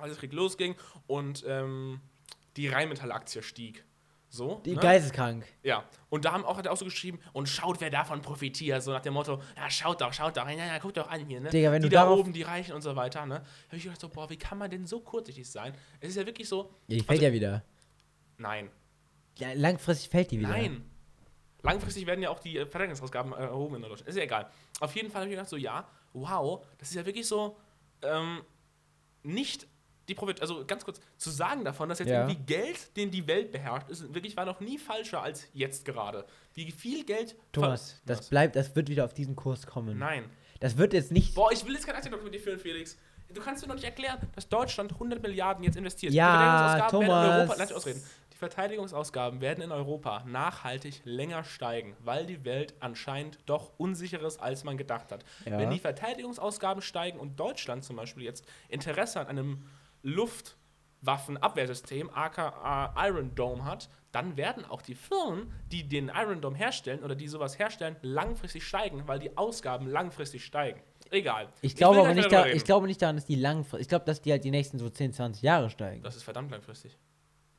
als 0.00 0.12
der 0.12 0.20
Krieg 0.20 0.32
losging 0.32 0.74
und 1.06 1.44
ähm, 1.46 2.00
die 2.56 2.68
Rheinmetall-Aktie 2.68 3.42
stieg. 3.42 3.84
So. 4.28 4.60
Die 4.64 4.74
ne? 4.74 4.80
geisteskrank. 4.80 5.44
Ja, 5.62 5.84
und 6.08 6.24
da 6.24 6.32
haben 6.32 6.44
auch, 6.44 6.56
hat 6.58 6.66
er 6.66 6.72
auch 6.72 6.76
so 6.76 6.84
geschrieben, 6.84 7.20
und 7.32 7.48
schaut, 7.48 7.80
wer 7.80 7.90
davon 7.90 8.20
profitiert, 8.20 8.82
so 8.82 8.90
nach 8.90 9.00
dem 9.00 9.14
Motto, 9.14 9.40
ja, 9.56 9.70
schaut 9.70 10.00
doch, 10.00 10.12
schaut 10.12 10.36
doch, 10.36 10.48
ja, 10.48 10.56
ja, 10.56 10.78
guckt 10.78 10.96
doch 10.96 11.08
an 11.08 11.24
hier, 11.24 11.40
ne? 11.40 11.50
Digga, 11.50 11.70
wenn 11.70 11.82
die 11.82 11.88
du 11.88 11.94
da 11.94 12.10
oben, 12.10 12.32
die 12.32 12.42
Reichen 12.42 12.74
und 12.74 12.82
so 12.82 12.96
weiter, 12.96 13.26
ne? 13.26 13.36
Habe 13.68 13.76
ich 13.76 13.84
gedacht 13.84 14.00
so, 14.00 14.08
boah, 14.08 14.28
wie 14.30 14.36
kann 14.36 14.58
man 14.58 14.68
denn 14.70 14.86
so 14.86 14.98
kurzsichtig 15.00 15.48
sein? 15.48 15.72
Es 16.00 16.10
ist 16.10 16.16
ja 16.16 16.26
wirklich 16.26 16.48
so, 16.48 16.74
Ja, 16.88 16.96
die 16.96 17.00
fällt 17.04 17.20
Also- 17.20 17.24
ja 17.26 17.32
wieder. 17.32 17.64
nein, 18.38 18.70
Ja, 19.38 19.52
langfristig 19.52 20.08
fällt 20.10 20.32
die 20.32 20.40
wieder. 20.40 20.48
nein. 20.48 20.84
Langfristig 21.62 22.04
werden 22.06 22.20
ja 22.20 22.28
auch 22.30 22.40
die 22.40 22.58
äh, 22.58 22.66
Verteidigungsausgaben 22.66 23.32
äh, 23.32 23.36
erhoben 23.36 23.76
in 23.76 23.82
Deutschland. 23.82 24.08
Ist 24.08 24.16
ja 24.16 24.24
egal. 24.24 24.50
Auf 24.80 24.94
jeden 24.96 25.10
Fall 25.10 25.22
habe 25.22 25.30
ich 25.30 25.36
gedacht 25.36 25.48
so, 25.48 25.56
ja, 25.56 25.88
wow, 26.12 26.64
das 26.78 26.88
ist 26.90 26.94
ja 26.96 27.06
wirklich 27.06 27.26
so, 27.26 27.56
ähm, 28.02 28.42
nicht 29.22 29.66
die 30.08 30.14
Profit, 30.14 30.40
also 30.40 30.64
ganz 30.66 30.84
kurz, 30.84 31.00
zu 31.16 31.30
sagen 31.30 31.64
davon, 31.64 31.88
dass 31.88 31.98
jetzt 31.98 32.08
Ja. 32.08 32.26
irgendwie 32.28 32.44
Geld, 32.44 32.96
den 32.96 33.10
die 33.10 33.26
Welt 33.26 33.52
beherrscht, 33.52 33.88
ist 33.88 34.12
wirklich 34.14 34.36
war 34.36 34.44
noch 34.44 34.60
nie 34.60 34.78
falscher 34.78 35.22
als 35.22 35.46
jetzt 35.52 35.84
gerade. 35.84 36.26
Wie 36.54 36.70
viel 36.70 37.04
Geld. 37.04 37.36
Thomas, 37.52 38.00
das 38.06 38.28
bleibt, 38.28 38.56
das 38.56 38.74
wird 38.76 38.88
wieder 38.88 39.04
auf 39.04 39.14
diesen 39.14 39.34
Kurs 39.36 39.66
kommen. 39.66 39.98
Nein. 39.98 40.24
Das 40.60 40.76
wird 40.78 40.92
jetzt 40.92 41.10
nicht. 41.12 41.34
Boah, 41.34 41.52
ich 41.52 41.64
will 41.66 41.74
jetzt 41.74 41.86
kein 41.86 41.94
Aktientalk 41.94 42.24
mit 42.24 42.32
dir 42.34 42.40
führen, 42.40 42.58
Felix. 42.58 42.96
Du 43.32 43.40
kannst 43.40 43.62
mir 43.62 43.68
noch 43.68 43.74
nicht 43.74 43.84
erklären, 43.84 44.18
dass 44.34 44.48
Deutschland 44.48 44.92
100 44.92 45.20
Milliarden 45.20 45.64
jetzt 45.64 45.76
investiert. 45.76 46.12
Ja, 46.12 46.78
die 46.78 46.78
Verteidigungsausgaben 46.78 47.00
werden 47.00 47.02
in 47.02 47.08
Thomas. 47.08 47.38
Europa, 47.38 47.54
lass 47.58 47.68
mich 47.68 47.76
ausreden. 47.76 48.02
Die 48.32 48.36
Verteidigungsausgaben 48.36 49.40
werden 49.40 49.62
in 49.64 49.72
Europa 49.72 50.24
nachhaltig 50.26 51.00
länger 51.04 51.44
steigen, 51.44 51.96
weil 52.00 52.26
die 52.26 52.44
Welt 52.44 52.74
anscheinend 52.80 53.38
doch 53.46 53.72
unsicherer 53.78 54.26
ist, 54.26 54.40
als 54.40 54.64
man 54.64 54.76
gedacht 54.76 55.10
hat. 55.12 55.24
Ja. 55.44 55.58
Wenn 55.58 55.70
die 55.70 55.78
Verteidigungsausgaben 55.78 56.82
steigen 56.82 57.18
und 57.18 57.38
Deutschland 57.40 57.84
zum 57.84 57.96
Beispiel 57.96 58.22
jetzt 58.24 58.44
Interesse 58.68 59.20
an 59.20 59.26
einem 59.28 59.66
Luftwaffenabwehrsystem, 60.04 62.08
aka 62.10 62.94
Iron 63.06 63.34
Dome 63.34 63.64
hat, 63.64 63.90
dann 64.12 64.36
werden 64.36 64.64
auch 64.64 64.80
die 64.80 64.94
Firmen, 64.94 65.52
die 65.72 65.88
den 65.88 66.08
Iron 66.14 66.40
Dome 66.40 66.56
herstellen 66.56 67.02
oder 67.02 67.16
die 67.16 67.26
sowas 67.26 67.58
herstellen, 67.58 67.96
langfristig 68.02 68.64
steigen, 68.64 69.08
weil 69.08 69.18
die 69.18 69.36
Ausgaben 69.36 69.88
langfristig 69.88 70.44
steigen. 70.44 70.80
Egal. 71.10 71.48
Ich 71.62 71.74
glaube 71.74 71.98
aber 72.00 72.14
nicht, 72.14 72.30
da, 72.30 72.46
ich 72.46 72.62
glaube 72.64 72.86
nicht 72.86 73.02
daran, 73.02 73.16
dass 73.16 73.26
die 73.26 73.34
langfristig. 73.34 73.80
Ich 73.82 73.88
glaube, 73.88 74.04
dass 74.04 74.22
die 74.22 74.30
halt 74.30 74.44
die 74.44 74.52
nächsten 74.52 74.78
so 74.78 74.88
10, 74.88 75.14
20 75.14 75.42
Jahre 75.42 75.68
steigen. 75.68 76.02
Das 76.02 76.14
ist 76.16 76.22
verdammt 76.22 76.50
langfristig. 76.50 76.96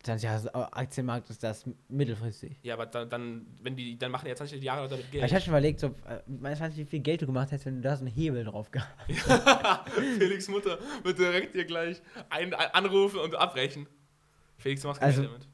20 0.06 0.24
Jahre 0.24 0.74
Aktienmarkt 0.74 1.30
ist 1.30 1.44
das 1.44 1.66
mittelfristig. 1.90 2.58
Ja, 2.64 2.76
aber 2.76 2.86
dann, 2.86 3.10
dann, 3.10 3.46
wenn 3.62 3.76
die, 3.76 3.98
dann 3.98 4.12
machen 4.12 4.26
die 4.26 4.30
ja 4.30 4.36
20 4.36 4.62
Jahre 4.64 4.88
damit 4.88 5.12
Geld. 5.12 5.26
Ich 5.26 5.34
hatte 5.34 5.44
schon 5.46 5.52
überlegt, 5.52 5.80
so, 5.80 5.88
äh, 5.88 6.22
weißt 6.28 6.62
du, 6.62 6.78
wie 6.78 6.86
viel 6.86 7.00
Geld 7.00 7.22
du 7.22 7.26
gemacht 7.26 7.52
hättest, 7.52 7.66
wenn 7.66 7.76
du 7.78 7.82
da 7.82 7.96
so 7.96 8.06
einen 8.06 8.14
Hebel 8.14 8.44
drauf 8.44 8.72
gehabt 8.72 8.92
Felix 10.18 10.48
Mutter 10.48 10.78
wird 11.04 11.20
direkt 11.20 11.56
dir 11.56 11.66
gleich 11.66 12.02
ein, 12.30 12.54
ein, 12.54 12.72
anrufen 12.74 13.20
und 13.20 13.36
abbrechen. 13.36 13.88
Felix, 14.58 14.82
du 14.82 14.88
machst 14.88 15.02
kein 15.02 15.08
Also- 15.10 15.22
Geld 15.22 15.34
damit. 15.34 15.48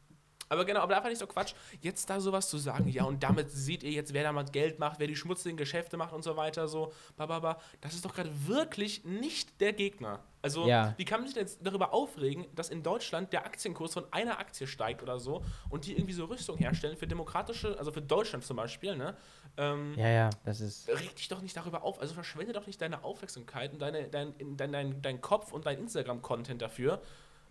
Aber 0.49 0.65
genau, 0.65 0.81
aber 0.81 0.97
einfach 0.97 1.07
nicht 1.07 1.19
so 1.19 1.27
Quatsch, 1.27 1.53
jetzt 1.79 2.09
da 2.09 2.19
sowas 2.19 2.49
zu 2.49 2.57
sagen, 2.57 2.89
ja, 2.89 3.05
und 3.05 3.23
damit 3.23 3.49
seht 3.51 3.83
ihr 3.83 3.91
jetzt, 3.91 4.13
wer 4.13 4.23
da 4.23 4.33
mal 4.33 4.43
Geld 4.43 4.79
macht, 4.79 4.99
wer 4.99 5.07
die 5.07 5.15
schmutzigen 5.15 5.55
Geschäfte 5.55 5.95
macht 5.95 6.11
und 6.11 6.23
so 6.25 6.35
weiter, 6.35 6.67
so, 6.67 6.91
bababa. 7.15 7.57
Das 7.79 7.93
ist 7.93 8.03
doch 8.03 8.13
gerade 8.13 8.29
wirklich 8.47 9.05
nicht 9.05 9.61
der 9.61 9.71
Gegner. 9.71 10.19
Also, 10.41 10.67
Ja. 10.67 10.93
wie 10.97 11.06
kann 11.06 11.19
man 11.19 11.27
sich 11.27 11.36
denn 11.36 11.45
jetzt 11.45 11.60
darüber 11.65 11.93
aufregen, 11.93 12.47
dass 12.56 12.69
in 12.69 12.82
Deutschland 12.84 13.32
der 13.32 13.45
Aktienkurs 13.45 13.93
von 13.93 14.06
einer 14.12 14.39
Aktie 14.39 14.65
steigt 14.65 15.04
oder 15.04 15.19
so 15.19 15.43
und 15.69 15.86
die 15.86 15.95
irgendwie 15.95 16.13
so 16.13 16.25
Rüstung 16.25 16.58
herstellen 16.58 16.97
für 16.97 17.08
demokratische, 17.08 17.77
also 17.77 17.91
für 17.91 18.01
Deutschland 18.01 18.43
zum 18.43 18.58
Beispiel, 18.58 18.95
ne? 18.95 19.15
Ähm, 19.58 19.93
Ja, 19.97 20.08
ja, 20.08 20.30
das 20.43 20.62
ist. 20.62 20.88
reg 20.89 21.15
dich 21.15 21.27
doch 21.27 21.41
nicht 21.41 21.56
darüber 21.56 21.84
auf. 21.84 21.99
Also 21.99 22.13
verschwende 22.13 22.54
doch 22.54 22.65
nicht 22.67 22.82
deine 22.82 23.04
Aufmerksamkeit 23.04 23.73
und 23.73 23.80
deine, 23.80 24.08
dein, 24.08 24.34
dein, 24.58 24.71
dein, 24.71 25.01
dein 25.01 25.21
Kopf 25.21 25.51
und 25.51 25.65
dein 25.65 25.77
Instagram-Content 25.77 26.62
dafür. 26.62 27.01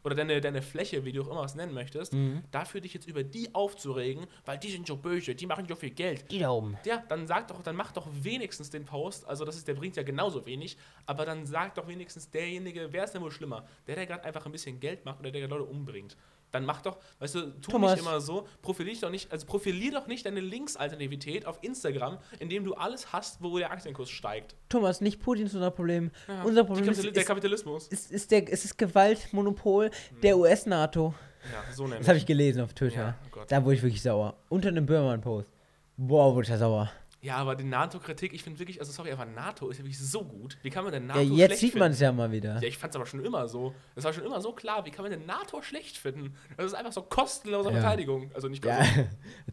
Oder 0.03 0.15
deine, 0.15 0.41
deine 0.41 0.63
Fläche, 0.63 1.05
wie 1.05 1.13
du 1.13 1.23
auch 1.23 1.29
immer 1.31 1.45
es 1.45 1.55
nennen 1.55 1.75
möchtest, 1.75 2.13
Mhm. 2.15 2.43
dafür 2.51 2.81
dich 2.81 2.95
jetzt 2.95 3.07
über 3.07 3.23
die 3.23 3.55
aufzuregen, 3.55 4.27
weil 4.47 4.57
die 4.59 4.71
sind 4.71 4.87
so 4.87 4.97
böse, 4.97 5.35
die 5.35 5.47
machen 5.47 5.67
so 5.69 5.75
viel 5.75 5.91
Geld. 5.91 6.31
Die 6.31 6.39
da 6.39 6.51
oben. 6.51 6.79
Ja, 6.87 7.03
dann 7.09 7.27
sag 7.27 7.49
doch, 7.49 7.63
dann 7.63 7.77
mach 7.77 7.93
doch 7.93 8.09
wenigstens 8.23 8.71
den 8.71 8.85
Post, 8.87 9.29
also 9.29 9.45
das 9.45 9.57
ist, 9.57 9.69
der 9.69 9.75
bringt 9.75 9.97
ja 9.97 10.03
genauso 10.03 10.47
wenig, 10.47 10.77
aber 11.07 11.27
dann 11.27 11.45
sag 11.47 11.75
doch 11.75 11.87
wenigstens 11.87 12.31
derjenige, 12.31 12.89
wer 12.93 13.05
ist 13.05 13.13
denn 13.15 13.23
wohl 13.23 13.31
schlimmer? 13.31 13.67
Der, 13.87 13.95
der 13.97 14.07
gerade 14.07 14.25
einfach 14.25 14.47
ein 14.47 14.53
bisschen 14.53 14.81
Geld 14.81 15.05
macht 15.05 15.21
oder 15.21 15.31
der 15.31 15.43
gerade 15.43 15.55
Leute 15.55 15.71
umbringt. 15.71 16.17
Dann 16.51 16.65
mach 16.65 16.83
doch, 16.83 16.99
weißt 17.21 17.35
du, 17.37 17.41
tu 17.61 17.71
Thomas. 17.71 17.93
nicht 17.93 18.01
immer 18.01 18.21
so, 18.21 18.47
profilier 18.63 18.97
doch 19.01 19.11
nicht, 19.11 19.31
also 19.31 19.47
profilier 19.47 19.93
doch 19.93 20.07
nicht 20.07 20.27
deine 20.27 20.41
Linksalternativität 20.41 21.47
auf 21.47 21.59
Instagram, 21.63 22.19
indem 22.39 22.65
du 22.65 22.75
alles 22.75 23.13
hast, 23.13 23.43
wo 23.43 23.57
der 23.59 23.71
Aktienkurs 23.71 24.11
steigt. 24.11 24.57
Thomas, 24.69 25.01
nicht 25.01 25.21
Putin 25.21 25.47
ist 25.47 25.55
unser 25.55 25.71
Problem. 25.71 26.11
Ja, 26.27 26.43
Unser 26.43 26.65
Problem 26.65 26.85
ist, 26.89 26.97
Kapitali 26.97 27.13
der 27.13 27.23
ist, 27.23 27.29
Kapitalismus. 27.29 27.89
ist, 27.89 28.11
ist, 28.11 28.31
der, 28.31 28.49
ist 28.49 28.79
Gewaltmonopol 28.79 29.91
der 30.23 30.37
US-NATO. 30.39 31.15
Ja, 31.53 31.73
so 31.73 31.85
nämlich. 31.85 32.01
Das 32.01 32.09
habe 32.09 32.19
ich 32.19 32.27
gelesen 32.27 32.61
auf 32.61 32.75
Twitter. 32.75 32.97
Ja, 32.97 33.19
oh. 33.35 33.41
Da 33.49 33.65
wurde 33.65 33.77
ich 33.77 33.83
wirklich 33.83 34.03
sauer. 34.03 34.37
Unter 34.49 34.69
einem 34.69 34.87
Böhmermann-Post. 34.87 35.49
Boah, 35.97 36.35
wurde 36.35 36.43
ich 36.45 36.49
da 36.51 36.59
sauer. 36.59 36.91
Ja, 37.23 37.37
aber 37.37 37.55
die 37.55 37.65
NATO-Kritik, 37.65 38.33
ich 38.33 38.43
finde 38.43 38.59
wirklich, 38.59 38.81
also 38.81 38.93
sorry, 38.93 39.13
aber 39.13 39.27
NATO 39.27 39.69
ist 39.69 39.77
ja 39.79 39.85
wirklich 39.85 39.99
so 39.99 40.25
gut. 40.25 40.57
Wie 40.63 40.71
kann 40.71 40.85
man 40.85 40.93
denn 40.93 41.07
Ja, 41.09 41.17
NATO 41.17 41.21
jetzt 41.35 41.47
schlecht 41.49 41.61
sieht 41.61 41.75
man 41.77 41.93
es 41.93 42.01
ja 42.01 42.13
mal 42.13 42.33
wieder. 42.33 42.55
Ja, 42.63 42.63
ich 42.69 42.79
fand 42.79 42.93
es 42.93 42.97
aber 42.97 43.05
schon 43.05 43.23
immer 43.25 43.47
so. 43.47 43.75
Das 43.95 44.05
war 44.05 44.13
schon 44.15 44.25
immer 44.25 44.41
so 44.41 44.53
klar. 44.53 44.87
Wie 44.87 44.91
kann 44.91 45.03
man 45.03 45.11
denn 45.13 45.27
NATO 45.27 45.61
schlecht 45.61 45.99
finden? 45.99 46.35
Das 46.57 46.67
ist 46.67 46.75
einfach 46.75 46.93
so 46.93 47.03
kostenlose 47.03 47.71
Ja. 47.71 47.81
Verteidigung. 47.81 48.31
Also 48.35 48.49
nicht 48.49 48.65
Ja, 48.65 48.79
also, 48.79 49.03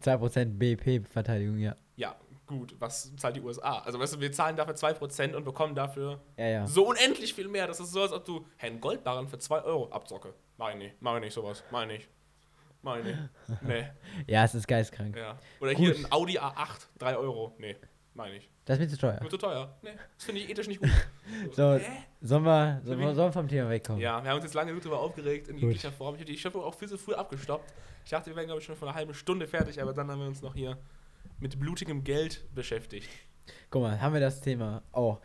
2% 0.26 0.44
BIP-Verteidigung, 0.58 1.58
ja. 1.58 1.76
ja, 1.96 2.16
gut. 2.46 2.74
Was 2.78 3.14
zahlt 3.16 3.36
die 3.36 3.42
USA? 3.42 3.80
Also, 3.80 3.98
weißt 4.00 4.14
du, 4.14 4.20
wir 4.20 4.32
zahlen 4.32 4.56
dafür 4.56 4.74
2% 4.74 5.34
und 5.34 5.44
bekommen 5.44 5.74
dafür 5.74 6.22
Ja, 6.38 6.46
ja. 6.48 6.66
so 6.66 6.88
unendlich 6.88 7.34
viel 7.34 7.48
mehr. 7.48 7.66
Das 7.66 7.80
ist 7.80 7.92
so, 7.92 8.00
als 8.00 8.12
ob 8.12 8.24
du 8.24 8.46
Herrn 8.56 8.80
Goldbarren 8.80 9.28
für 9.28 9.38
2 9.38 9.62
Euro 9.64 9.90
abzocke. 9.90 10.32
Mach 10.56 10.70
ich 10.70 10.76
nicht. 10.76 10.94
Mach 11.00 11.16
ich 11.16 11.20
nicht 11.20 11.34
sowas. 11.34 11.62
Mach 11.70 11.82
ich 11.82 11.88
nicht. 11.88 12.08
Nicht. 12.82 13.18
Nee. 13.62 13.88
Ja, 14.26 14.44
es 14.44 14.54
ist 14.54 14.66
geistkrank. 14.66 15.16
Ja. 15.16 15.38
Oder 15.60 15.72
hier 15.72 15.92
Gut. 15.94 16.04
ein 16.04 16.12
Audi 16.12 16.38
A8, 16.38 16.86
3 16.98 17.16
Euro. 17.16 17.54
Nee. 17.58 17.76
Mach 18.14 18.26
ich. 18.28 18.48
Das 18.64 18.78
ist 18.78 18.80
mir 18.84 18.88
zu 18.88 18.98
teuer. 18.98 19.18
Mir 19.22 19.28
zu 19.28 19.36
teuer. 19.36 19.76
Nee. 19.82 19.90
Das 20.16 20.24
finde 20.24 20.40
ich 20.40 20.50
ethisch 20.50 20.68
nicht 20.68 20.80
gut. 20.80 20.90
So, 21.52 21.74
Hä? 21.74 21.80
sollen 22.20 22.44
wir, 22.44 22.80
sollen 22.84 22.98
wir, 23.00 23.14
sollen 23.14 23.32
vom 23.32 23.48
Thema 23.48 23.70
wegkommen? 23.70 24.00
Ja, 24.00 24.22
wir 24.22 24.30
haben 24.30 24.36
uns 24.36 24.44
jetzt 24.44 24.54
lange 24.54 24.70
genug 24.70 24.82
darüber 24.82 25.00
aufgeregt, 25.00 25.48
in 25.48 25.54
Gut. 25.56 25.62
jeglicher 25.64 25.92
Form. 25.92 26.14
Ich 26.14 26.20
habe 26.20 26.30
die 26.32 26.38
Schöpfung 26.38 26.62
auch 26.62 26.74
viel 26.74 26.88
zu 26.88 26.98
früh 26.98 27.14
abgestoppt. 27.14 27.72
Ich 28.04 28.10
dachte, 28.10 28.30
wir 28.30 28.36
wären, 28.36 28.46
glaube 28.46 28.60
ich, 28.60 28.66
schon 28.66 28.76
vor 28.76 28.88
einer 28.88 28.96
halben 28.96 29.14
Stunde 29.14 29.46
fertig, 29.46 29.80
aber 29.80 29.92
dann 29.92 30.10
haben 30.10 30.20
wir 30.20 30.26
uns 30.28 30.42
noch 30.42 30.54
hier 30.54 30.76
mit 31.40 31.58
blutigem 31.60 32.04
Geld 32.04 32.44
beschäftigt. 32.54 33.08
Guck 33.70 33.82
mal, 33.82 34.00
haben 34.00 34.12
wir 34.14 34.20
das 34.20 34.40
Thema 34.40 34.82
auch. 34.92 35.20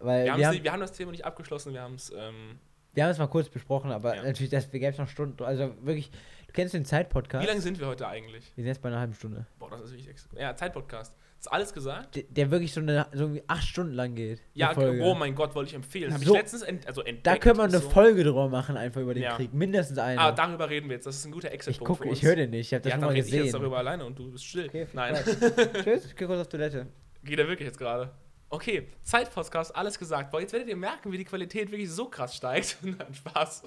Weil 0.00 0.26
Wir, 0.26 0.36
wir, 0.36 0.46
haben, 0.48 0.64
wir 0.64 0.72
haben 0.72 0.80
das 0.80 0.92
Thema 0.92 1.10
nicht 1.12 1.24
abgeschlossen, 1.24 1.72
wir 1.74 1.82
haben 1.82 1.94
es. 1.94 2.10
Ähm, 2.16 2.58
Wir 2.94 3.04
haben 3.04 3.10
es 3.10 3.18
mal 3.18 3.26
kurz 3.28 3.48
besprochen, 3.48 3.90
aber 3.92 4.16
Ja. 4.16 4.22
natürlich, 4.22 4.50
das 4.50 4.70
gäbe 4.70 4.86
es 4.86 4.98
noch 4.98 5.08
Stunden. 5.08 5.42
Also 5.44 5.74
wirklich, 5.84 6.10
du 6.48 6.52
kennst 6.52 6.74
den 6.74 6.84
Zeitpodcast? 6.84 7.42
Wie 7.44 7.48
lange 7.48 7.60
sind 7.60 7.78
wir 7.78 7.86
heute 7.86 8.08
eigentlich? 8.08 8.44
Wir 8.56 8.62
sind 8.64 8.66
jetzt 8.68 8.82
bei 8.82 8.88
einer 8.88 8.98
halben 8.98 9.14
Stunde. 9.14 9.46
Boah, 9.58 9.70
das 9.70 9.82
ist 9.82 9.90
wirklich 9.92 10.08
ex 10.08 10.28
Ja, 10.36 10.54
Zeitpodcast. 10.56 11.14
Ist 11.40 11.52
alles 11.52 11.72
gesagt? 11.72 12.16
Der, 12.16 12.24
der 12.24 12.50
wirklich 12.50 12.72
so, 12.72 12.80
eine, 12.80 13.06
so 13.12 13.20
irgendwie 13.24 13.44
acht 13.46 13.62
Stunden 13.64 13.92
lang 13.92 14.16
geht. 14.16 14.42
Ja, 14.54 14.76
oh 14.76 15.14
mein 15.14 15.36
Gott, 15.36 15.54
wollte 15.54 15.68
ich 15.68 15.74
empfehlen. 15.76 16.12
Habe 16.12 16.24
So. 16.24 16.32
ich 16.34 16.40
letztens 16.40 16.62
ent 16.62 16.84
also 16.88 17.00
entdeckt. 17.02 17.26
Da 17.28 17.36
können 17.38 17.58
wir 17.58 17.62
eine 17.62 17.78
so. 17.78 17.90
Folge 17.90 18.24
drüber 18.24 18.48
machen, 18.48 18.76
einfach 18.76 19.00
über 19.00 19.14
den 19.14 19.22
Ja. 19.22 19.36
Krieg. 19.36 19.54
Mindestens 19.54 19.98
eine. 19.98 20.20
Ah, 20.20 20.32
darüber 20.32 20.68
reden 20.68 20.88
wir 20.88 20.96
jetzt. 20.96 21.06
Das 21.06 21.14
ist 21.14 21.24
ein 21.26 21.30
guter 21.30 21.46
ich 21.48 21.54
Exit-Punkt 21.54 21.86
gucke, 21.86 22.02
für 22.02 22.08
uns. 22.08 22.18
ich 22.18 22.24
höre 22.24 22.34
den 22.34 22.50
nicht. 22.50 22.66
Ich 22.66 22.74
habe 22.74 22.82
das 22.82 22.90
ja, 22.90 22.96
schon 22.96 23.00
mal 23.02 23.08
rede 23.12 23.20
ich 23.26 23.32
jetzt 23.32 23.42
gesehen. 23.44 23.60
darüber 23.60 23.78
alleine 23.78 24.04
und 24.04 24.18
du 24.18 24.32
bist 24.32 24.44
still. 24.46 24.66
Okay, 24.66 24.88
Nein. 24.92 25.14
Tschüss, 25.84 26.06
ich 26.06 26.16
geh 26.16 26.26
kurz 26.26 26.40
auf 26.40 26.48
Toilette. 26.48 26.88
Geht 27.22 27.38
er 27.38 27.46
wirklich 27.46 27.66
jetzt 27.68 27.78
gerade? 27.78 28.10
Okay, 28.50 28.88
Zeitpodcast, 29.02 29.76
alles 29.76 29.96
gesagt. 29.96 30.32
Boah, 30.32 30.40
jetzt 30.40 30.52
werdet 30.52 30.68
ihr 30.68 30.76
merken, 30.76 31.12
wie 31.12 31.18
die 31.18 31.24
Qualität 31.24 31.70
wirklich 31.70 31.90
so 31.90 32.06
krass 32.08 32.34
steigt. 32.34 32.78
Nein, 32.82 33.14
Spaß. 33.14 33.62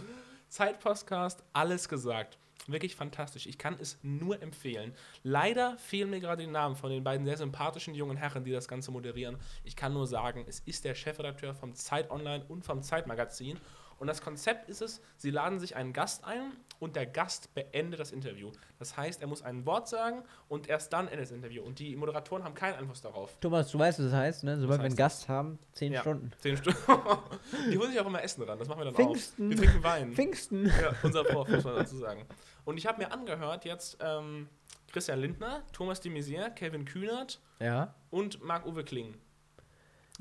Zeitpodcast, 0.49 1.41
alles 1.53 1.87
gesagt. 1.87 2.37
Wirklich 2.67 2.95
fantastisch. 2.95 3.47
Ich 3.47 3.57
kann 3.57 3.77
es 3.79 3.97
nur 4.03 4.41
empfehlen. 4.41 4.93
Leider 5.23 5.77
fehlen 5.77 6.09
mir 6.09 6.19
gerade 6.19 6.43
die 6.43 6.51
Namen 6.51 6.75
von 6.75 6.91
den 6.91 7.03
beiden 7.03 7.25
sehr 7.25 7.37
sympathischen 7.37 7.95
jungen 7.95 8.17
Herren, 8.17 8.43
die 8.43 8.51
das 8.51 8.67
Ganze 8.67 8.91
moderieren. 8.91 9.37
Ich 9.63 9.75
kann 9.75 9.93
nur 9.93 10.07
sagen, 10.07 10.45
es 10.47 10.59
ist 10.59 10.85
der 10.85 10.95
Chefredakteur 10.95 11.55
vom 11.55 11.73
Zeit 11.73 12.11
Online 12.11 12.45
und 12.47 12.63
vom 12.63 12.83
Zeitmagazin. 12.83 13.59
Und 13.97 14.07
das 14.07 14.21
Konzept 14.21 14.69
ist 14.69 14.81
es, 14.81 15.01
sie 15.17 15.31
laden 15.31 15.59
sich 15.59 15.75
einen 15.75 15.93
Gast 15.93 16.23
ein 16.23 16.53
und 16.81 16.95
der 16.97 17.05
Gast 17.05 17.53
beendet 17.53 17.99
das 17.99 18.11
Interview. 18.11 18.51
Das 18.79 18.97
heißt, 18.97 19.21
er 19.21 19.27
muss 19.27 19.41
ein 19.43 19.65
Wort 19.65 19.87
sagen 19.87 20.23
und 20.49 20.67
erst 20.67 20.91
dann 20.91 21.07
endet 21.07 21.21
das 21.27 21.31
Interview. 21.31 21.61
Und 21.63 21.79
die 21.79 21.95
Moderatoren 21.95 22.43
haben 22.43 22.55
keinen 22.55 22.73
Einfluss 22.75 23.01
darauf. 23.01 23.37
Thomas, 23.39 23.71
du 23.71 23.79
weißt, 23.79 23.99
was 23.99 24.05
das 24.07 24.13
heißt, 24.13 24.43
ne? 24.43 24.59
Sobald 24.59 24.81
wir 24.81 24.87
einen 24.87 24.95
Gast 24.95 25.29
haben, 25.29 25.59
zehn 25.73 25.93
Ja. 25.93 26.01
Stunden. 26.01 26.31
Zehn 26.39 26.57
Stunden. 26.57 26.79
Die 27.71 27.77
holen 27.77 27.91
sich 27.91 27.99
auch 28.01 28.07
immer 28.07 28.21
Essen 28.23 28.43
ran, 28.43 28.59
das 28.59 28.67
machen 28.67 28.79
wir 28.79 28.85
dann 28.85 28.95
Pfingsten. 28.95 29.45
auch. 29.45 29.49
Wir 29.51 29.57
trinken 29.57 29.83
Wein. 29.83 30.13
Pfingsten. 30.13 30.65
Ja, 30.65 30.93
unser 31.03 31.23
Prof, 31.23 31.47
muss 31.47 31.63
man 31.63 31.75
dazu 31.75 31.97
sagen. 31.97 32.25
Und 32.65 32.77
ich 32.77 32.85
habe 32.87 32.97
mir 33.01 33.11
angehört 33.13 33.63
jetzt 33.63 33.97
ähm, 34.01 34.49
Christian 34.91 35.19
Lindner, 35.19 35.63
Thomas 35.71 36.01
de 36.01 36.11
Maizière, 36.11 36.49
Kevin 36.49 36.85
Kühnert 36.85 37.39
Ja. 37.59 37.93
und 38.09 38.43
Marc-Uwe 38.43 38.83
Kling. 38.83 39.13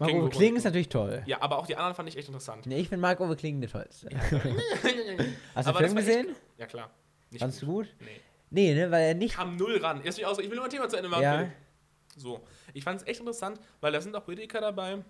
Marco. 0.01 0.29
Kling 0.31 0.57
ist 0.57 0.65
natürlich 0.65 0.89
toll. 0.89 1.23
Ja, 1.27 1.41
aber 1.43 1.59
auch 1.59 1.67
die 1.67 1.77
anderen 1.77 1.95
fand 1.95 2.09
ich 2.09 2.17
echt 2.17 2.29
interessant. 2.29 2.67
Nee, 2.67 2.79
ich 2.81 2.89
finde 2.89 3.03
Marco 3.03 3.29
Kling 3.37 3.61
der 3.61 3.71
tollste. 3.71 4.09
Hast 4.21 4.33
du 4.33 4.41
Aber 4.41 4.51
den 4.51 5.25
das 5.55 5.63
Film 5.63 5.69
war 5.73 5.81
echt- 5.81 5.95
gesehen? 5.95 6.37
Ja, 6.59 6.67
klar. 6.67 6.91
Nicht 7.31 7.41
Fandest 7.41 7.63
du 7.63 7.67
gut? 7.67 7.89
Nee. 8.01 8.21
Nee, 8.51 8.75
ne, 8.75 8.91
weil 8.91 9.03
er 9.09 9.15
nicht. 9.15 9.35
Kam 9.37 9.57
null 9.57 9.77
ran. 9.79 10.03
Erst 10.03 10.19
mich 10.19 10.27
aus, 10.27 10.39
ich 10.39 10.49
will 10.51 10.57
nur 10.57 10.65
ein 10.65 10.71
Thema 10.71 10.89
zu 10.89 10.97
Ende 10.97 11.09
machen. 11.09 11.23
Ja. 11.23 11.49
So. 12.17 12.41
Ich 12.75 12.83
fand 12.83 13.01
es 13.01 13.07
echt 13.07 13.21
interessant, 13.21 13.61
weil 13.81 13.93
da 13.93 14.01
sind 14.01 14.17
auch 14.17 14.25
Politiker 14.25 14.61
dabei. 14.61 15.05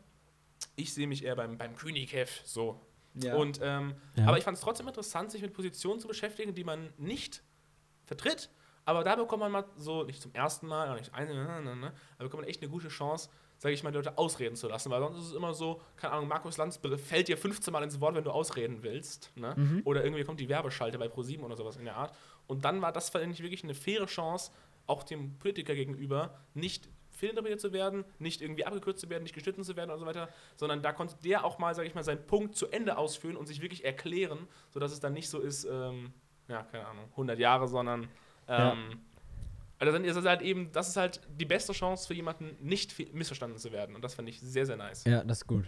Ich 0.76 0.92
sehe 0.92 1.06
mich 1.06 1.24
eher 1.24 1.36
beim, 1.36 1.56
beim 1.56 1.74
Königkev. 1.74 2.42
So. 2.44 2.78
Ja. 3.14 3.34
Und, 3.36 3.60
ähm, 3.62 3.94
Ja. 4.16 4.26
Aber 4.26 4.36
ich 4.36 4.44
fand 4.44 4.56
es 4.58 4.62
trotzdem 4.62 4.86
interessant, 4.88 5.30
sich 5.30 5.40
mit 5.40 5.54
Positionen 5.54 6.00
zu 6.00 6.08
beschäftigen, 6.08 6.54
die 6.54 6.64
man 6.64 6.92
nicht 6.98 7.42
vertritt. 8.04 8.50
Aber 8.84 9.04
da 9.04 9.16
bekommt 9.16 9.40
man 9.40 9.52
mal 9.52 9.64
so, 9.76 10.04
nicht 10.04 10.20
zum 10.20 10.34
ersten 10.34 10.66
Mal, 10.66 10.90
auch 10.90 10.96
nicht 10.98 11.14
ein, 11.14 11.28
ne, 11.28 11.60
ne, 11.62 11.76
ne, 11.76 11.92
da 12.18 12.24
bekommt 12.24 12.42
man 12.42 12.48
echt 12.50 12.60
eine 12.62 12.70
gute 12.70 12.88
Chance, 12.88 13.28
sage 13.60 13.74
ich 13.74 13.82
mal, 13.82 13.90
die 13.90 13.98
Leute 13.98 14.16
ausreden 14.16 14.56
zu 14.56 14.68
lassen. 14.68 14.90
Weil 14.90 15.00
sonst 15.00 15.18
ist 15.18 15.26
es 15.26 15.32
immer 15.34 15.52
so, 15.52 15.82
keine 15.96 16.14
Ahnung, 16.14 16.28
Markus 16.28 16.56
Lanz 16.56 16.80
fällt 17.06 17.28
dir 17.28 17.36
15 17.36 17.70
Mal 17.70 17.82
ins 17.82 18.00
Wort, 18.00 18.14
wenn 18.14 18.24
du 18.24 18.30
ausreden 18.30 18.78
willst. 18.82 19.30
Ne? 19.36 19.54
Mhm. 19.54 19.82
Oder 19.84 20.02
irgendwie 20.02 20.24
kommt 20.24 20.40
die 20.40 20.48
Werbeschalte 20.48 20.98
bei 20.98 21.08
ProSieben 21.08 21.44
oder 21.44 21.58
sowas 21.58 21.76
in 21.76 21.84
der 21.84 21.94
Art. 21.94 22.16
Und 22.46 22.64
dann 22.64 22.80
war 22.80 22.90
das, 22.90 23.10
fand 23.10 23.30
ich, 23.34 23.42
wirklich 23.42 23.62
eine 23.62 23.74
faire 23.74 24.06
Chance, 24.06 24.50
auch 24.86 25.02
dem 25.02 25.38
Politiker 25.38 25.74
gegenüber, 25.74 26.38
nicht 26.54 26.88
fehlinterpretiert 27.10 27.60
zu 27.60 27.74
werden, 27.74 28.06
nicht 28.18 28.40
irgendwie 28.40 28.64
abgekürzt 28.64 29.02
zu 29.02 29.10
werden, 29.10 29.24
nicht 29.24 29.34
geschnitten 29.34 29.62
zu 29.62 29.76
werden 29.76 29.90
und 29.90 29.98
so 29.98 30.06
weiter, 30.06 30.30
sondern 30.56 30.80
da 30.80 30.92
konnte 30.92 31.16
der 31.22 31.44
auch 31.44 31.58
mal, 31.58 31.74
sage 31.74 31.86
ich 31.86 31.94
mal, 31.94 32.02
seinen 32.02 32.26
Punkt 32.26 32.56
zu 32.56 32.68
Ende 32.68 32.96
ausführen 32.96 33.36
und 33.36 33.46
sich 33.46 33.60
wirklich 33.60 33.84
erklären, 33.84 34.48
sodass 34.70 34.90
es 34.90 35.00
dann 35.00 35.12
nicht 35.12 35.28
so 35.28 35.38
ist, 35.38 35.64
ähm, 35.64 36.14
ja, 36.48 36.62
keine 36.62 36.86
Ahnung, 36.86 37.04
100 37.10 37.38
Jahre, 37.38 37.68
sondern 37.68 38.08
Ja. 38.48 38.72
Also 39.80 39.92
dann 39.92 40.04
ist 40.04 40.14
es 40.16 40.24
halt 40.24 40.42
eben, 40.42 40.70
das 40.72 40.88
ist 40.88 40.96
halt 40.96 41.20
die 41.28 41.44
beste 41.46 41.72
Chance 41.72 42.06
für 42.06 42.14
jemanden, 42.14 42.56
nicht 42.60 42.96
missverstanden 43.12 43.58
zu 43.58 43.72
werden. 43.72 43.96
Und 43.96 44.02
das 44.04 44.14
fand 44.14 44.28
ich 44.28 44.40
sehr, 44.40 44.66
sehr 44.66 44.76
nice. 44.76 45.02
ja, 45.04 45.24
das 45.24 45.38
ist 45.38 45.46
gut. 45.48 45.64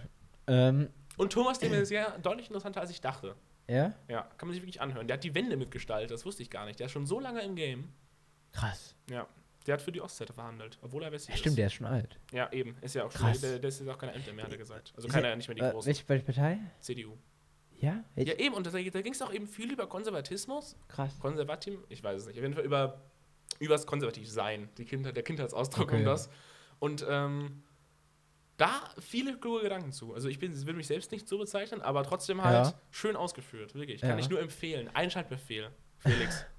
Ähm, 0.47 0.89
Und 1.17 1.33
Thomas, 1.33 1.59
der 1.59 1.71
mir 1.71 1.85
sehr 1.85 2.19
deutlich 2.19 2.47
interessanter, 2.47 2.81
als 2.81 2.91
ich 2.91 3.01
dachte. 3.01 3.35
ja? 3.69 3.95
Ja, 4.09 4.23
kann 4.37 4.49
man 4.49 4.53
sich 4.55 4.63
wirklich 4.63 4.81
anhören. 4.81 5.09
Der 5.09 5.17
hat 5.17 5.25
die 5.25 5.35
Wende 5.35 5.57
mitgestaltet, 5.57 6.11
das 6.13 6.25
wusste 6.25 6.43
ich 6.43 6.51
gar 6.51 6.67
nicht. 6.67 6.79
Der 6.79 6.87
ist 6.87 6.93
schon 6.93 7.07
so 7.07 7.19
lange 7.21 7.43
im 7.43 7.57
Game. 7.57 7.89
Krass. 8.53 8.95
Ja. 9.11 9.27
Der 9.67 9.75
hat 9.75 9.83
für 9.83 9.93
die 9.93 10.01
Ostzette 10.01 10.33
verhandelt, 10.33 10.77
obwohl 10.83 11.05
er 11.05 11.13
Wessi 11.13 11.31
Ja, 11.31 11.37
stimmt, 11.37 11.53
ist. 11.53 11.59
der 11.59 11.67
ist 11.69 11.73
schon 11.75 11.87
alt. 11.87 12.19
Ja, 12.33 12.51
eben. 12.53 12.77
Ist 12.81 12.95
ja 12.97 13.05
auch 13.05 13.13
schon. 13.13 13.21
Krass. 13.21 13.41
Der, 13.41 13.59
der 13.61 13.69
ist 13.69 13.79
jetzt 13.79 13.89
auch 13.89 13.97
keine 13.99 14.13
Ämter 14.13 14.33
mehr, 14.33 14.45
hat 14.45 14.51
er 14.53 14.59
gesagt. 14.59 14.93
Also 14.97 15.07
Ist 15.07 15.15
keine, 15.15 15.29
er- 15.29 15.37
nicht 15.37 15.47
mehr 15.49 15.55
die 15.55 15.63
Äh, 15.63 15.71
großen. 15.71 15.87
welche, 15.87 16.09
welche 16.09 16.25
Partei? 16.25 16.59
CDU. 16.81 17.17
Ja? 17.79 18.03
Welche? 18.17 18.33
Ja, 18.33 18.39
eben. 18.39 18.55
Und 18.57 18.67
da, 18.67 18.71
da 18.73 18.81
ging 18.81 19.13
es 19.13 19.23
auch 19.23 19.33
eben 19.33 19.47
viel 19.47 19.71
über 19.73 19.87
Konservatismus. 19.87 20.77
Krass. 20.89 21.17
Konservativ? 21.21 21.79
Ich 21.89 22.03
weiß 22.03 22.21
es 22.23 22.27
nicht. 22.27 22.37
Auf 22.39 22.43
jeden 22.43 22.55
Fall 22.55 22.65
über 22.65 23.03
übers 23.63 23.87
Konservativsein. 23.87 24.69
Die 24.79 24.85
Kindheit, 24.85 25.17
der 25.17 25.23
Kindheitsausdruck 25.23 25.89
Okay. 25.89 25.99
um 25.99 26.05
das. 26.05 26.29
Und 26.79 27.07
ähm, 27.09 27.63
da 28.57 28.81
viele 29.01 29.39
kluge 29.39 29.63
Gedanken 29.63 29.93
zu. 29.93 30.15
Also 30.15 30.29
ich 30.29 30.39
bin, 30.39 30.55
würde 30.55 30.75
mich 30.75 30.87
selbst 30.87 31.11
nicht 31.13 31.27
so 31.29 31.39
bezeichnen, 31.39 31.81
aber 31.81 32.03
trotzdem 32.05 32.43
halt 32.45 32.67
Ja. 32.67 32.75
schön 32.91 33.17
ausgeführt. 33.17 33.75
Wirklich. 33.75 34.01
Kann 34.01 34.11
Ja. 34.11 34.19
ich 34.19 34.29
nur 34.29 34.41
empfehlen. 34.41 34.89
Einschaltbefehl, 34.95 35.71
Felix. 35.99 36.45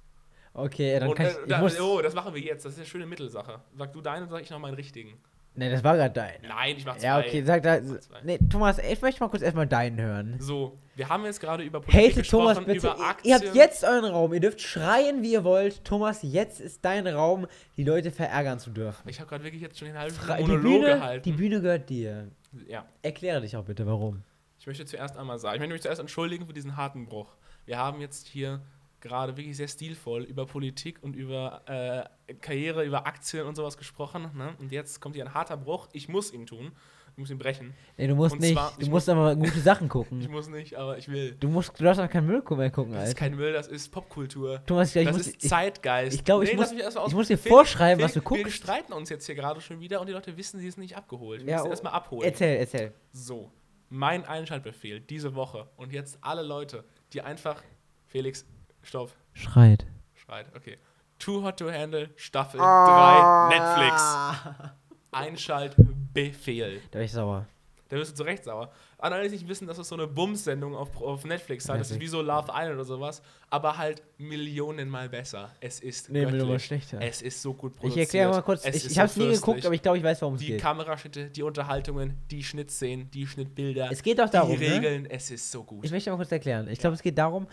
Okay, 0.55 0.99
dann 0.99 1.09
Und, 1.09 1.15
kann 1.15 1.25
äh, 1.25 1.29
ich. 1.31 1.37
ich 1.71 1.77
da, 1.77 1.83
oh, 1.83 1.99
das 2.03 2.13
machen 2.13 2.35
wir 2.35 2.39
jetzt. 2.41 2.63
Das 2.63 2.73
ist 2.73 2.77
eine 2.77 2.85
schöne 2.85 3.07
Mittelsache. 3.07 3.59
Sag 3.75 3.91
du 3.91 4.01
deinen, 4.01 4.29
sag 4.29 4.43
ich 4.43 4.51
noch 4.51 4.59
meinen 4.59 4.75
richtigen. 4.75 5.19
Ne, 5.55 5.69
das 5.71 5.83
war 5.83 5.95
gerade 5.95 6.13
dein. 6.13 6.33
Nein, 6.47 6.75
ich 6.77 6.85
mach 6.85 6.97
zwei. 6.97 7.05
Ja, 7.07 7.19
okay, 7.19 7.43
sag 7.43 7.63
da. 7.63 7.79
Nee, 8.23 8.39
Thomas, 8.49 8.77
ich 8.79 9.01
möchte 9.01 9.21
mal 9.23 9.29
kurz 9.29 9.41
erstmal 9.43 9.67
deinen 9.67 9.99
hören. 9.99 10.35
So, 10.39 10.77
wir 10.95 11.09
haben 11.09 11.25
jetzt 11.25 11.39
gerade 11.39 11.63
über 11.63 11.81
Politik 11.81 12.27
Thomas 12.27 12.57
gesprochen, 12.57 12.65
bitte. 12.65 12.87
über 12.87 12.97
Ihr- 12.97 13.05
Aktien. 13.05 13.29
Ihr 13.41 13.47
habt 13.47 13.55
jetzt 13.55 13.83
euren 13.83 14.05
Raum. 14.05 14.33
Ihr 14.33 14.39
dürft 14.39 14.61
schreien, 14.61 15.21
wie 15.23 15.33
ihr 15.33 15.43
wollt. 15.43 15.83
Thomas, 15.83 16.19
jetzt 16.21 16.59
ist 16.61 16.83
dein 16.85 17.07
Raum, 17.07 17.47
die 17.77 17.83
Leute 17.83 18.11
verärgern 18.11 18.59
zu 18.59 18.69
dürfen. 18.69 19.07
Ich 19.09 19.19
habe 19.19 19.29
gerade 19.29 19.43
wirklich 19.43 19.61
jetzt 19.61 19.77
schon 19.79 19.87
den 19.87 19.97
halben 19.97 20.13
Fra 20.13 20.37
die, 20.37 20.43
Monolog 20.43 20.63
Bühne, 20.63 20.85
gehalten. 20.95 21.23
die 21.23 21.31
Bühne 21.31 21.61
gehört 21.61 21.89
dir. 21.89 22.27
ja. 22.67 22.85
Erkläre 23.01 23.41
dich 23.41 23.55
auch 23.57 23.65
bitte, 23.65 23.85
warum. 23.85 24.23
Ich 24.59 24.67
möchte 24.67 24.85
zuerst 24.85 25.17
einmal 25.17 25.39
sagen, 25.39 25.55
ich 25.55 25.59
möchte 25.59 25.73
mich 25.73 25.81
zuerst 25.81 25.99
entschuldigen 25.99 26.45
für 26.47 26.53
diesen 26.53 26.77
harten 26.77 27.05
Bruch. 27.05 27.35
Wir 27.65 27.77
haben 27.77 27.99
jetzt 27.99 28.27
hier 28.27 28.61
gerade 29.03 29.37
wirklich 29.37 29.55
sehr 29.55 29.67
stilvoll 29.67 30.23
über 30.23 30.45
Politik 30.47 30.97
und 31.03 31.15
über 31.15 31.61
äh, 32.27 32.33
Karriere, 32.35 32.83
über 32.83 33.05
Aktien 33.05 33.45
und 33.45 33.55
sowas 33.55 33.77
gesprochen. 33.77 34.31
Ne? 34.33 34.55
Und 34.59 34.71
jetzt 34.71 34.99
kommt 35.01 35.15
hier 35.15 35.25
ein 35.25 35.33
harter 35.33 35.57
Bruch. 35.57 35.87
Ich 35.93 36.09
muss 36.09 36.33
ihn 36.33 36.47
tun. 36.47 36.71
Ich 37.11 37.17
muss 37.19 37.29
ihn 37.29 37.37
brechen. 37.37 37.75
Nee, 37.95 38.07
du 38.07 38.15
musst 38.15 38.33
Und 38.33 38.41
nicht. 38.41 38.53
zwar, 38.53 38.73
du 38.75 38.81
ich 38.81 38.89
musst 38.89 39.07
aber 39.07 39.35
gute 39.35 39.59
Sachen 39.59 39.85
Ich 39.85 39.89
gucken. 39.91 40.31
muss 40.31 40.49
nicht, 40.49 40.75
aber 40.75 40.97
ich 40.97 41.07
will. 41.09 41.35
Du 41.39 41.47
musst, 41.47 41.79
du 41.79 41.83
darfst 41.83 42.01
auch 42.01 42.09
keinen 42.09 42.25
Müll 42.25 42.41
mehr 42.49 42.71
gucken, 42.71 42.93
Das 42.93 43.03
ist 43.03 43.09
Alter. 43.09 43.19
kein 43.19 43.35
Müll, 43.35 43.53
das 43.53 43.67
ist 43.67 43.91
Popkultur. 43.91 44.63
Thomas, 44.65 44.95
ich 44.95 45.05
Das 45.05 45.15
muss, 45.17 45.27
ist 45.27 45.43
ich, 45.43 45.47
Zeitgeist. 45.49 46.15
ich 46.15 46.23
glaube, 46.23 46.45
ich 46.45 46.49
Nee, 46.51 46.55
muss- 46.57 46.71
ich 46.71 47.13
muss 47.13 47.27
dir 47.27 47.37
vorschreiben, 47.37 48.01
was 48.03 48.13
Felix, 48.13 48.27
du 48.29 48.35
Wir 48.35 48.43
guckst. 48.43 48.57
streiten 48.57 48.93
uns 48.93 49.09
jetzt 49.09 49.27
hier 49.27 49.35
gerade 49.35 49.61
schon 49.61 49.79
wieder 49.79 50.01
und 50.01 50.07
die 50.07 50.13
Leute 50.13 50.35
wissen, 50.37 50.59
sie 50.59 50.65
ist 50.67 50.79
nicht 50.79 50.97
abgeholt. 50.97 51.41
Wir 51.45 51.51
Ja, 51.51 51.57
müssen 51.57 51.67
oh, 51.67 51.69
erstmal 51.71 51.93
abholen. 51.93 52.23
erzähl, 52.27 52.57
erzähl. 52.57 52.93
So, 53.11 53.51
mein 53.89 54.25
Einschaltbefehl 54.25 54.99
diese 54.99 55.35
Woche 55.35 55.69
und 55.75 55.93
jetzt 55.93 56.17
alle 56.21 56.41
Leute, 56.41 56.83
die 57.13 57.21
einfach. 57.21 57.61
Felix, 58.07 58.45
stopp, 58.83 59.11
Schreit. 59.33 59.85
schreit, 60.15 60.45
okay. 60.55 60.77
Too 61.19 61.41
Hot 61.43 61.57
to 61.57 61.71
Handle, 61.71 62.09
Staffel 62.15 62.59
Ah. 62.61 63.49
3, 63.49 63.57
Netflix. 63.57 64.73
Einschaltbefehl. 65.11 66.81
Da 66.91 66.99
bin 66.99 67.05
ich 67.05 67.11
sauer. 67.11 67.45
Da 67.89 67.97
wirst 67.99 68.11
du 68.11 68.15
zu 68.15 68.23
Recht 68.23 68.43
sauer. 68.43 68.71
An 68.97 69.13
alle, 69.13 69.25
die 69.25 69.35
nicht 69.35 69.47
wissen, 69.47 69.67
dass 69.67 69.77
es 69.77 69.87
so 69.87 69.95
eine 69.95 70.07
Bums-Sendung 70.07 70.75
auf, 70.75 70.99
auf 70.99 71.25
Netflix 71.25 71.69
hat. 71.69 71.79
Das 71.79 71.87
ist 71.87 71.91
Netflix. 71.91 72.11
wie 72.11 72.17
so 72.17 72.21
Love 72.23 72.47
Island 72.51 72.75
oder 72.75 72.85
sowas. 72.85 73.21
Aber 73.51 73.77
halt 73.77 74.01
Millionenmal 74.17 75.09
besser. 75.09 75.51
Es 75.59 75.79
ist 75.79 76.09
Nee, 76.09 76.25
göttlich. 76.25 76.65
schlechter. 76.65 76.99
Es 77.01 77.21
ist 77.21 77.41
so 77.41 77.53
gut 77.53 77.73
Ich 77.75 77.79
produziert. 77.81 78.05
erkläre 78.07 78.31
mal 78.31 78.41
kurz. 78.41 78.65
Es 78.65 78.77
Ich, 78.77 78.91
ich 78.91 78.97
habe 78.97 79.07
es 79.09 79.17
nie 79.17 79.29
geguckt, 79.29 79.63
aber 79.65 79.75
ich 79.75 79.81
glaube, 79.83 79.99
ich 79.99 80.03
weiß, 80.03 80.21
worum 80.23 80.35
es 80.35 80.41
Die 80.41 80.47
geht. 80.47 80.61
Kameraschnitte, 80.61 81.29
die 81.29 81.43
Unterhaltungen, 81.43 82.17
die 82.31 82.43
Schnittszenen, 82.43 83.11
die 83.11 83.27
Schnittbilder, 83.27 83.89
Es 83.91 84.01
geht 84.01 84.17
doch 84.17 84.29
darum, 84.29 84.57
die 84.57 84.67
ne? 84.67 84.75
Regeln. 84.75 85.05
Es 85.05 85.29
ist 85.29 85.51
so 85.51 85.63
gut. 85.63 85.85
Ich 85.85 85.91
möchte 85.91 86.09
mal 86.09 86.15
kurz 86.17 86.31
erklären. 86.31 86.67
Ich 86.69 86.79
glaube, 86.79 86.95
es 86.95 87.01
geht 87.03 87.17
darum, 87.17 87.45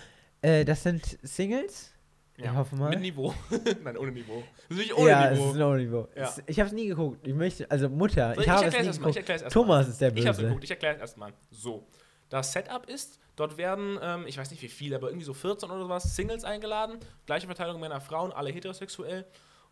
äh, 0.43 0.65
das 0.65 0.83
sind 0.83 1.19
Singles. 1.23 1.93
Ja. 2.37 2.53
Ich 2.53 2.57
hoffe 2.57 2.75
mal. 2.77 2.91
Mit 2.91 3.01
Niveau. 3.01 3.35
Nein, 3.83 3.97
ohne 3.99 4.13
Niveau. 4.13 4.43
Das 4.71 4.79
ist 4.79 4.95
ohne 4.97 5.11
ja, 5.11 5.31
es 5.31 5.39
Niveau. 5.39 5.51
ist 5.53 5.61
ein 5.61 5.77
Niveau. 5.77 6.09
Ja. 6.17 6.23
Es- 6.23 6.43
Ich 6.47 6.59
habe 6.59 6.69
es 6.69 6.73
nie 6.73 6.87
geguckt. 6.89 7.27
Ich 7.27 7.35
möchte, 7.35 7.71
also 7.71 7.89
Mutter, 7.91 8.35
So, 8.35 8.41
ich, 8.41 8.49
habe 8.49 8.65
es 8.67 8.73
nie 8.73 8.87
erst 8.87 9.01
mal, 9.03 9.09
ich 9.11 9.15
geguckt. 9.17 9.29
erst 9.43 9.51
Thomas 9.53 9.87
mal. 9.87 9.91
ist 9.93 10.01
der 10.01 10.17
Ich 10.17 10.27
hab's 10.27 10.39
Böse. 10.39 10.49
geguckt, 10.49 10.65
ich 10.65 10.71
erkläre 10.71 10.95
es 10.95 11.01
erstmal. 11.03 11.33
So. 11.51 11.87
Das 12.31 12.53
Setup 12.53 12.89
ist, 12.89 13.19
dort 13.37 13.59
werden, 13.59 13.99
ähm, 14.01 14.25
ich 14.27 14.39
weiß 14.39 14.51
nicht 14.53 14.63
wie 14.63 14.69
viele, 14.69 14.97
aber 14.97 15.09
irgendwie 15.09 15.25
so 15.27 15.35
14 15.35 15.69
oder 15.71 15.81
sowas 15.83 16.17
Singles 16.17 16.45
eingeladen. 16.45 16.99
Gleiche 17.27 17.47
Verteilung 17.47 17.79
Männer, 17.81 18.01
Frauen, 18.01 18.33
alle 18.33 18.51
heterosexuell. 18.51 19.27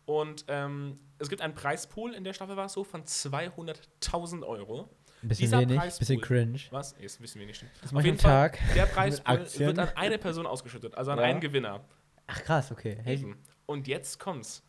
Und 0.05 0.45
ähm, 0.47 0.99
es 1.19 1.29
gibt 1.29 1.41
einen 1.41 1.53
Preispool, 1.55 2.13
in 2.13 2.23
der 2.23 2.33
Staffel 2.33 2.55
war 2.57 2.65
es 2.65 2.73
so, 2.73 2.83
von 2.83 3.03
200.000 3.03 4.43
Euro. 4.45 4.89
Ein 5.21 5.27
bisschen 5.27 5.45
Dieser 5.45 5.59
wenig, 5.61 5.77
Preispool- 5.79 5.99
bisschen 5.99 6.21
cringe. 6.21 6.59
Was? 6.71 6.95
Jetzt 6.99 7.21
wissen 7.21 7.39
wir 7.39 7.47
nicht. 7.47 7.65
Das 7.81 7.91
mache 7.91 8.05
ich 8.07 8.11
am 8.11 8.17
Tag. 8.17 8.57
Der 8.73 8.83
Aktien. 8.97 9.67
wird 9.67 9.79
an 9.79 9.89
eine 9.95 10.17
Person 10.17 10.45
ausgeschüttet, 10.47 10.95
also 10.95 11.11
an 11.11 11.17
Ja. 11.17 11.23
einen 11.25 11.41
Gewinner. 11.41 11.81
Ach 12.27 12.41
krass, 12.43 12.71
okay. 12.71 12.97
Hey. 13.03 13.35
Und 13.65 13.87
jetzt 13.87 14.19
kommt's. 14.19 14.63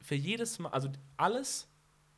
Für 0.00 0.14
jedes 0.16 0.58
Mal, 0.58 0.70
also 0.70 0.88
alles, 1.16 1.68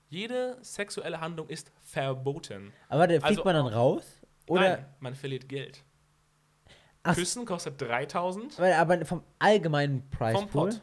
jede 0.09 0.57
sexuelle 0.63 1.21
Handlung 1.21 1.49
ist 1.49 1.71
verboten. 1.83 2.73
aber 2.89 3.07
da 3.07 3.15
fliegt 3.15 3.25
also- 3.25 3.45
man 3.45 3.55
dann 3.55 3.67
raus? 3.67 4.21
Oder? 4.47 4.61
Nein, 4.77 4.87
man 5.01 5.15
verliert 5.15 5.49
Geld. 5.49 5.85
Ach, 7.03 7.15
Küssen 7.15 7.45
kostet 7.45 7.79
3000 7.83 8.59
aber, 8.59 8.77
aber 8.77 9.05
vom 9.05 9.23
allgemeinen 9.39 10.09
Price 10.09 10.39
vom 10.39 10.49
Pool 10.49 10.71
Pot. 10.71 10.81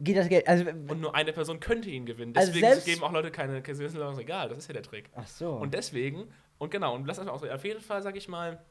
Geht 0.00 0.16
das 0.16 0.28
Geld. 0.28 0.48
Also, 0.48 0.68
Und 0.68 1.00
nur 1.00 1.14
eine 1.14 1.32
Person 1.32 1.60
könnte 1.60 1.90
ihn 1.90 2.06
gewinnen. 2.06 2.32
Also 2.36 2.48
Deswegen 2.52 2.66
selbst- 2.72 2.86
geben 2.86 3.02
auch 3.02 3.12
Leute 3.12 3.30
keine 3.30 3.52
mir 3.52 4.18
egal. 4.18 4.48
Das 4.48 4.58
ist 4.58 4.66
ja 4.68 4.72
der 4.74 4.82
Trick. 4.82 5.10
ach 5.14 5.26
so. 5.26 5.52
Und 5.52 5.74
deswegen, 5.74 6.28
und 6.58 6.70
genau, 6.70 6.94
und 6.94 7.06
lass 7.06 7.18
einfach 7.18 7.34
auch 7.34 7.40
so, 7.40 7.48
auf 7.48 7.64
jeden 7.64 7.80
Fall, 7.80 8.02
sag 8.02 8.16
ich 8.16 8.28
mal, 8.28 8.62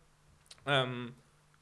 ähm, 0.65 1.13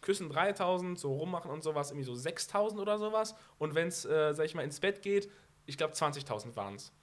Küssen 0.02 0.30
3000, 0.30 0.98
so 0.98 1.14
rummachen 1.14 1.52
und 1.52 1.64
sowas, 1.64 1.92
irgendwie 1.92 2.06
so 2.06 2.16
6000 2.16 2.80
oder 2.82 2.98
sowas. 2.98 3.36
Und 3.58 3.76
wenn 3.76 3.88
es, 3.88 4.06
äh, 4.06 4.34
sag 4.34 4.46
ich 4.46 4.56
mal, 4.56 4.64
ins 4.64 4.80
Bett 4.80 5.02
geht, 5.02 5.30
ich 5.66 5.78
glaube 5.78 5.94
20.000 5.94 6.56
waren 6.56 6.76
es. 6.76 6.94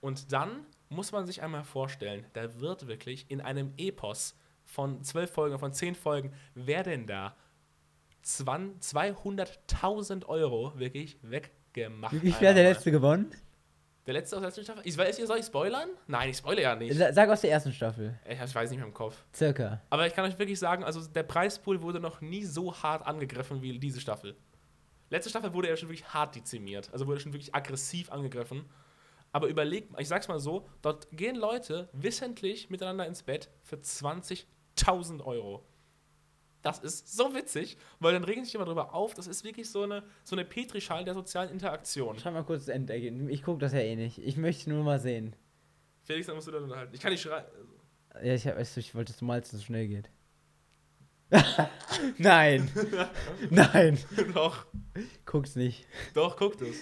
Und 0.00 0.32
dann 0.32 0.66
muss 0.88 1.12
man 1.12 1.26
sich 1.26 1.42
einmal 1.42 1.64
vorstellen, 1.64 2.26
da 2.34 2.60
wird 2.60 2.86
wirklich 2.86 3.26
in 3.30 3.40
einem 3.40 3.72
Epos 3.78 4.36
von 4.64 5.02
12 5.02 5.30
Folgen, 5.32 5.58
von 5.58 5.72
10 5.72 5.94
Folgen, 5.94 6.32
wer 6.54 6.82
denn 6.82 7.06
da 7.06 7.34
20 8.22 8.80
200.000 8.94 10.26
Euro 10.26 10.72
wirklich 10.78 11.18
weggemacht? 11.22 11.61
Wie 11.74 12.22
wie 12.22 12.32
viel 12.32 12.48
hat 12.48 12.56
der 12.56 12.64
letzte 12.72 12.90
gewonnen? 12.90 13.30
Der 14.06 14.14
letzte 14.14 14.34
aus 14.36 14.40
der 14.40 14.48
letzten 14.48 14.64
Staffel? 14.64 14.82
Ich 14.84 14.98
weiß, 14.98 15.16
soll 15.18 15.38
ich 15.38 15.46
spoilern? 15.46 15.88
Nein, 16.08 16.30
ich 16.30 16.36
spoilere 16.38 16.62
ja 16.62 16.74
nicht. 16.74 16.96
Sa- 16.96 17.12
Sag 17.12 17.28
aus 17.30 17.40
der 17.40 17.52
ersten 17.52 17.72
Staffel. 17.72 18.18
Ich 18.28 18.38
weiß 18.54 18.70
nicht 18.70 18.78
mehr 18.80 18.88
im 18.88 18.94
Kopf. 18.94 19.16
Circa. 19.32 19.80
Aber 19.90 20.06
ich 20.06 20.14
kann 20.14 20.24
euch 20.24 20.38
wirklich 20.38 20.58
sagen, 20.58 20.82
also 20.82 21.06
der 21.06 21.22
Preispool 21.22 21.80
wurde 21.82 22.00
noch 22.00 22.20
nie 22.20 22.44
so 22.44 22.74
hart 22.74 23.06
angegriffen 23.06 23.62
wie 23.62 23.78
diese 23.78 24.00
Staffel. 24.00 24.34
Letzte 25.08 25.30
Staffel 25.30 25.54
wurde 25.54 25.68
er 25.68 25.76
schon 25.76 25.88
wirklich 25.88 26.08
hart 26.12 26.34
dezimiert. 26.34 26.90
Also 26.92 27.06
wurde 27.06 27.20
schon 27.20 27.32
wirklich 27.32 27.54
aggressiv 27.54 28.10
angegriffen. 28.10 28.64
Aber 29.30 29.46
überlegt, 29.46 29.92
ich 29.98 30.08
sag's 30.08 30.26
mal 30.28 30.40
so, 30.40 30.66
dort 30.82 31.06
gehen 31.12 31.36
Leute 31.36 31.88
wissentlich 31.92 32.70
miteinander 32.70 33.06
ins 33.06 33.22
Bett 33.22 33.50
für 33.62 33.76
20.000 33.76 35.22
Euro. 35.24 35.64
Das 36.62 36.78
ist 36.78 37.14
so 37.14 37.34
witzig, 37.34 37.76
weil 37.98 38.12
dann 38.12 38.24
regen 38.24 38.44
sich 38.44 38.54
immer 38.54 38.64
drüber 38.64 38.94
auf. 38.94 39.14
Das 39.14 39.26
ist 39.26 39.44
wirklich 39.44 39.68
so 39.70 39.82
eine, 39.82 40.04
so 40.22 40.36
eine 40.36 40.44
Petrischale 40.44 41.04
der 41.04 41.14
sozialen 41.14 41.50
Interaktion. 41.50 42.18
Schreib 42.18 42.34
mal 42.34 42.44
kurz 42.44 42.66
das 42.66 42.74
Endergebnis. 42.74 43.30
Ich 43.30 43.42
guck 43.42 43.58
das 43.58 43.72
ja 43.72 43.80
eh 43.80 43.96
nicht. 43.96 44.18
Ich 44.18 44.36
möchte 44.36 44.70
nur 44.70 44.84
mal 44.84 45.00
sehen. 45.00 45.34
Felix, 46.04 46.26
dann 46.26 46.36
musst 46.36 46.46
du 46.46 46.52
das 46.52 46.62
unterhalten. 46.62 46.94
Ich 46.94 47.00
kann 47.00 47.12
nicht 47.12 47.22
schreien. 47.22 47.44
Ja, 48.22 48.34
ich, 48.34 48.46
hab, 48.46 48.58
ich 48.58 48.94
wollte, 48.94 49.12
dass 49.12 49.18
du 49.18 49.24
malst, 49.24 49.52
dass 49.52 49.54
es 49.54 49.60
so 49.60 49.66
schnell 49.66 49.88
geht. 49.88 50.10
Nein. 52.18 52.70
Nein. 53.50 53.98
doch, 54.34 54.66
Guck's 55.24 55.56
nicht. 55.56 55.86
doch, 56.14 56.36
guckt 56.36 56.60
es. 56.60 56.76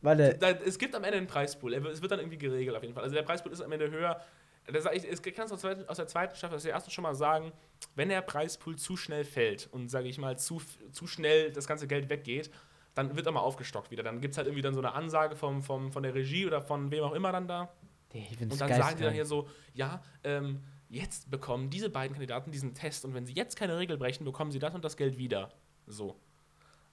Warte. 0.00 0.36
Es 0.64 0.78
gibt 0.78 0.94
am 0.96 1.04
Ende 1.04 1.18
einen 1.18 1.28
Preispool. 1.28 1.74
Es 1.74 2.02
wird 2.02 2.10
dann 2.10 2.18
irgendwie 2.18 2.38
geregelt 2.38 2.76
auf 2.76 2.82
jeden 2.82 2.94
Fall. 2.94 3.04
Also 3.04 3.14
der 3.14 3.22
Preispool 3.22 3.52
ist 3.52 3.60
am 3.60 3.70
Ende 3.70 3.90
höher. 3.90 4.20
Das, 4.66 4.86
ich, 4.92 5.04
es 5.04 5.20
kann 5.22 5.46
es 5.46 5.52
aus, 5.52 5.60
der 5.62 5.70
zweiten- 5.70 5.88
aus 5.88 5.96
der 5.96 6.06
zweiten 6.06 6.36
Staffel, 6.36 6.56
aus 6.56 6.62
der 6.62 6.72
ersten 6.72 6.90
schon 6.90 7.02
mal 7.02 7.14
sagen, 7.14 7.52
wenn 7.96 8.08
der 8.08 8.22
Preispool 8.22 8.76
zu 8.76 8.96
schnell 8.96 9.24
fällt 9.24 9.68
und, 9.72 9.88
sage 9.88 10.08
ich 10.08 10.18
mal, 10.18 10.38
zu, 10.38 10.62
zu 10.92 11.06
schnell 11.06 11.50
das 11.52 11.66
ganze 11.66 11.86
Geld 11.88 12.08
weggeht, 12.08 12.50
dann 12.94 13.16
wird 13.16 13.26
er 13.26 13.32
mal 13.32 13.40
aufgestockt 13.40 13.90
wieder. 13.90 14.02
Dann 14.02 14.20
gibt 14.20 14.32
es 14.32 14.38
halt 14.38 14.46
irgendwie 14.46 14.62
dann 14.62 14.74
so 14.74 14.80
eine 14.80 14.92
Ansage 14.92 15.34
vom, 15.34 15.62
vom, 15.62 15.90
von 15.90 16.02
der 16.02 16.14
Regie 16.14 16.46
oder 16.46 16.60
von 16.62 16.90
wem 16.90 17.02
auch 17.02 17.12
immer 17.14 17.32
dann 17.32 17.48
da. 17.48 17.72
Ich 18.12 18.40
Und 18.40 18.60
dann 18.60 18.68
sagen 18.68 18.98
die 18.98 19.04
dann 19.04 19.14
hier 19.14 19.24
so, 19.24 19.48
ja, 19.74 20.02
ähm, 20.22 20.62
jetzt 20.90 21.30
bekommen 21.30 21.70
diese 21.70 21.88
beiden 21.88 22.12
Kandidaten 22.12 22.50
diesen 22.52 22.74
Test 22.74 23.04
und 23.06 23.14
wenn 23.14 23.24
sie 23.24 23.32
jetzt 23.32 23.56
keine 23.56 23.78
Regel 23.78 23.96
brechen, 23.96 24.24
bekommen 24.24 24.50
sie 24.52 24.58
das 24.58 24.74
und 24.74 24.84
das 24.84 24.96
Geld 24.98 25.16
wieder. 25.16 25.50
So. 25.86 26.16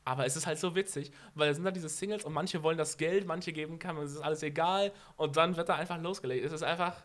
Aber 0.05 0.25
es 0.25 0.37
ist 0.37 0.47
halt 0.47 0.57
so 0.57 0.73
witzig, 0.75 1.11
weil 1.35 1.49
es 1.49 1.57
sind 1.57 1.65
dann 1.65 1.73
diese 1.73 1.89
Singles 1.89 2.23
und 2.23 2.31
manche 2.33 2.63
wollen 2.63 2.77
das 2.77 2.97
Geld, 2.97 3.27
manche 3.27 3.51
geben 3.51 3.77
kann, 3.77 3.97
es 3.97 4.13
ist 4.13 4.21
alles 4.21 4.41
egal 4.41 4.93
und 5.17 5.35
dann 5.35 5.57
wird 5.57 5.67
da 5.67 5.75
einfach 5.75 6.01
losgelegt. 6.01 6.45
Es 6.45 6.53
ist 6.53 6.63
einfach, 6.63 6.95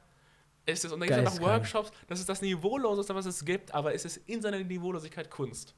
es 0.67 0.85
ist, 0.85 0.93
und 0.93 1.01
dann 1.01 1.09
gibt 1.09 1.27
es 1.29 1.41
noch. 1.41 1.47
Workshops, 1.47 1.91
das 2.07 2.21
ist 2.21 2.29
das 2.29 2.41
Niveauloseste, 2.43 3.15
was 3.15 3.27
es 3.27 3.45
gibt, 3.45 3.73
aber 3.75 3.95
es 3.95 4.05
ist 4.05 4.17
in 4.27 4.41
seiner 4.41 4.59
Niveaulosigkeit 4.59 5.31
Kunst. 5.31 5.75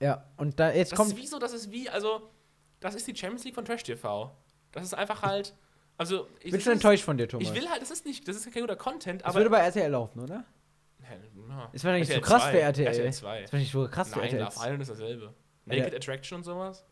Ja, 0.00 0.24
und 0.36 0.58
da 0.58 0.72
jetzt 0.72 0.92
Das 0.92 0.96
kommt. 0.96 1.12
ist 1.12 1.16
wie 1.18 1.26
so, 1.26 1.38
das 1.38 1.52
ist 1.52 1.70
wie, 1.70 1.88
also, 1.88 2.30
das 2.80 2.94
ist 2.94 3.06
die 3.06 3.14
Champions 3.16 3.44
League 3.44 3.54
von 3.54 3.64
Trash 3.64 3.82
TV. 3.84 4.34
Das 4.72 4.84
ist 4.84 4.94
einfach 4.94 5.22
halt, 5.22 5.54
also, 5.98 6.26
ich 6.40 6.50
bin 6.50 6.60
schon 6.60 6.72
das 6.72 6.78
enttäuscht 6.82 7.04
von 7.04 7.16
dir, 7.18 7.28
Thomas. 7.28 7.46
ich 7.48 7.54
will 7.54 7.68
halt, 7.68 7.82
das 7.82 7.90
ist 7.90 8.04
nicht, 8.06 8.26
das 8.26 8.36
ist 8.36 8.52
kein 8.52 8.62
guter 8.62 8.76
Content, 8.76 9.22
das 9.22 9.28
aber. 9.28 9.36
würde 9.38 9.50
bei 9.50 9.58
RTL 9.58 9.90
laufen, 9.90 10.20
oder? 10.20 10.44
Ja. 11.48 11.68
Ist 11.72 11.84
wahrscheinlich 11.84 12.08
RTL 12.08 12.14
so 12.24 12.28
krass 12.30 12.42
2, 12.44 12.50
für 12.52 12.60
RTL. 12.60 12.86
RTL 12.86 13.12
2. 13.12 13.38
Ist 13.42 13.52
wahrscheinlich 13.52 13.70
so 13.72 13.88
krass 13.88 14.08
für 14.12 14.18
Nein, 14.20 14.28
RTL. 14.30 14.40
Love 14.44 14.54
Island 14.56 14.82
ist 14.82 14.90
dasselbe. 14.90 15.34
Naked 15.66 15.86
der- 15.92 15.96
Attraction 15.96 16.36
und 16.38 16.44
sowas? 16.44 16.84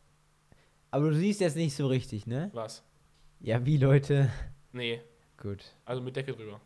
Aber 0.91 1.11
du 1.11 1.17
siehst 1.17 1.41
jetzt 1.41 1.57
nicht 1.57 1.75
so 1.75 1.87
richtig, 1.87 2.27
ne? 2.27 2.51
Was? 2.53 2.83
Ja, 3.41 3.65
wie 3.65 3.77
Leute. 3.79 4.31
Nee, 4.73 5.01
Gut. 5.37 5.65
also 5.85 6.03
mit 6.03 6.15
Decke 6.17 6.33
drüber. 6.33 6.61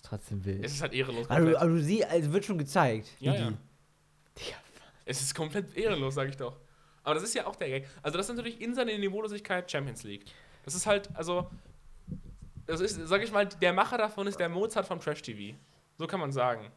Ja, 0.00 0.02
ist 0.02 0.04
trotzdem 0.04 0.44
wild. 0.44 0.64
Es 0.64 0.72
ist 0.72 0.82
halt 0.82 0.92
ehrenlos. 0.92 1.28
aber 1.28 1.66
du 1.66 1.80
siehst, 1.82 2.04
also 2.08 2.32
wird 2.32 2.44
schon 2.44 2.58
gezeigt. 2.58 3.08
ja, 3.20 3.34
ja. 3.34 3.46
Digga, 4.38 4.56
Es 5.04 5.20
ist 5.20 5.34
komplett 5.34 5.76
ehrenlos, 5.76 6.14
sag 6.14 6.28
ich 6.28 6.36
doch. 6.36 6.56
Aber 7.02 7.14
das 7.14 7.24
ist 7.24 7.34
ja 7.34 7.46
auch 7.46 7.56
der 7.56 7.68
Gag. 7.68 7.88
Also 8.02 8.16
das 8.18 8.28
ist 8.28 8.36
natürlich 8.36 8.60
in 8.60 8.74
seiner 8.74 8.96
Niveaulosigkeit 8.96 9.70
Champions 9.70 10.02
League. 10.04 10.24
Das 10.64 10.74
ist 10.74 10.86
halt, 10.86 11.08
also, 11.16 11.50
das 12.66 12.80
ist, 12.80 12.96
sag 13.08 13.22
ich 13.22 13.32
mal, 13.32 13.46
der 13.46 13.72
Macher 13.72 13.98
davon 13.98 14.26
ist 14.26 14.38
der 14.38 14.48
Mozart 14.48 14.86
vom 14.86 15.00
Trash 15.00 15.22
TV. 15.22 15.56
So 15.98 16.06
kann 16.06 16.20
man 16.20 16.30
sagen. 16.32 16.70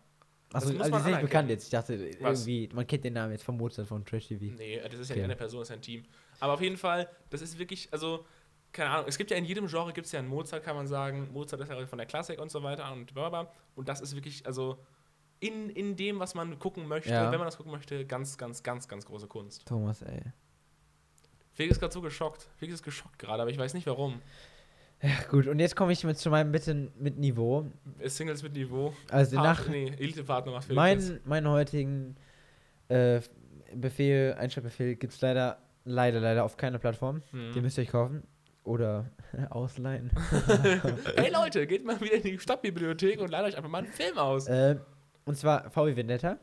Achso, 0.53 0.69
also 0.80 0.97
sind 0.99 1.05
nicht 1.07 1.21
bekannt 1.21 1.49
jetzt. 1.49 1.65
Ich 1.65 1.69
dachte, 1.71 1.99
Was? 2.19 2.39
irgendwie, 2.47 2.69
man 2.74 2.86
kennt 2.88 3.03
den 3.03 3.13
Namen 3.13 3.32
jetzt 3.34 3.43
vom 3.43 3.57
Mozart 3.57 3.88
von 3.88 4.05
Trash 4.05 4.28
TV. 4.28 4.45
Nee, 4.55 4.80
das 4.84 4.93
ist 4.99 5.09
ja 5.09 5.13
Okay. 5.13 5.21
nicht 5.21 5.24
eine 5.26 5.36
Person, 5.36 5.59
das 5.61 5.69
ist 5.69 5.76
ein 5.76 5.82
Team. 5.82 6.05
Aber 6.39 6.53
auf 6.53 6.61
jeden 6.61 6.78
Fall, 6.78 7.09
das 7.30 7.41
ist 7.41 7.57
wirklich, 7.57 7.88
also, 7.91 8.26
keine 8.74 8.89
Ahnung, 8.89 9.05
es 9.07 9.17
gibt 9.17 9.32
ja 9.32 9.38
in 9.38 9.45
jedem 9.45 9.67
Genre 9.67 9.93
gibt 9.93 10.05
es 10.07 10.11
ja 10.11 10.19
einen 10.19 10.28
Mozart, 10.28 10.63
kann 10.63 10.76
man 10.76 10.88
sagen. 10.88 11.30
Mozart 11.32 11.61
ist 11.61 11.69
ja 11.69 11.86
von 11.86 11.97
der 11.97 12.07
Klassik 12.07 12.39
und 12.41 12.51
so 12.51 12.61
weiter 12.63 12.91
und 12.91 13.13
bla 13.13 13.30
bla. 13.30 13.43
bla. 13.43 13.51
Und 13.76 13.88
das 13.88 14.01
ist 14.01 14.15
wirklich, 14.15 14.45
also, 14.45 14.78
in, 15.39 15.69
in 15.69 15.95
dem, 15.95 16.19
was 16.19 16.36
man 16.36 16.57
gucken 16.59 16.88
möchte, 16.88 17.11
Ja. 17.11 17.32
wenn 17.32 17.38
man 17.39 17.47
das 17.47 17.57
gucken 17.57 17.71
möchte, 17.71 18.05
ganz, 18.05 18.38
ganz, 18.38 18.63
ganz, 18.63 18.88
ganz 18.88 19.05
große 19.05 19.28
Kunst. 19.28 19.65
Thomas, 19.65 20.01
ey. 20.01 20.21
Felix 21.51 21.76
ist 21.76 21.80
gerade 21.82 21.93
so 21.93 22.01
geschockt. 22.01 22.49
Felix 22.57 22.76
ist 22.76 22.84
geschockt 22.84 23.19
gerade, 23.19 23.41
aber 23.41 23.51
ich 23.51 23.57
weiß 23.57 23.74
nicht 23.76 23.86
warum. 23.86 24.21
Ja, 25.01 25.09
gut, 25.30 25.47
und 25.47 25.59
jetzt 25.59 25.76
komme 25.76 25.91
ich 25.91 26.03
mit 26.05 26.17
zu 26.17 26.30
meinem 26.30 26.51
Bitten 26.51 26.91
mit 26.97 27.17
Niveau. 27.19 27.65
Singles 28.05 28.41
mit 28.41 28.53
Niveau. 28.53 28.93
Also 29.11 29.36
Part- 29.36 29.45
nach 29.59 29.67
nee, 29.67 29.89
Elite-Partner 29.99 30.51
macht 30.53 30.65
Felix. 30.65 30.78
mein, 31.09 31.19
meinen 31.26 31.49
heutigen 31.49 32.15
äh, 32.88 33.19
Befehl, 33.76 34.34
Einschaltbefehl 34.39 34.95
gibt 34.95 35.13
es 35.13 35.19
leider, 35.21 35.59
leider, 35.84 36.21
leider 36.21 36.43
auf 36.45 36.55
keiner 36.57 36.80
Plattform. 36.80 37.21
Hm. 37.32 37.51
Den 37.53 37.63
müsst 37.63 37.78
ihr 37.78 37.82
euch 37.84 37.89
kaufen. 37.89 38.24
Oder 38.64 39.11
ausleihen. 39.49 40.11
hey 41.16 41.32
Leute, 41.32 41.68
geht 41.68 41.86
mal 41.86 41.99
wieder 41.99 42.14
in 42.16 42.24
die 42.24 42.39
Stadtbibliothek 42.39 43.20
und 43.20 43.30
leitet 43.30 43.49
euch 43.53 43.57
einfach 43.57 43.70
mal 43.70 43.80
einen 43.80 43.88
Film 43.91 44.18
aus. 44.18 44.47
äh, 44.47 44.78
und 45.26 45.38
zwar 45.38 45.70
VW 45.70 45.95
Vendetta. 45.95 46.38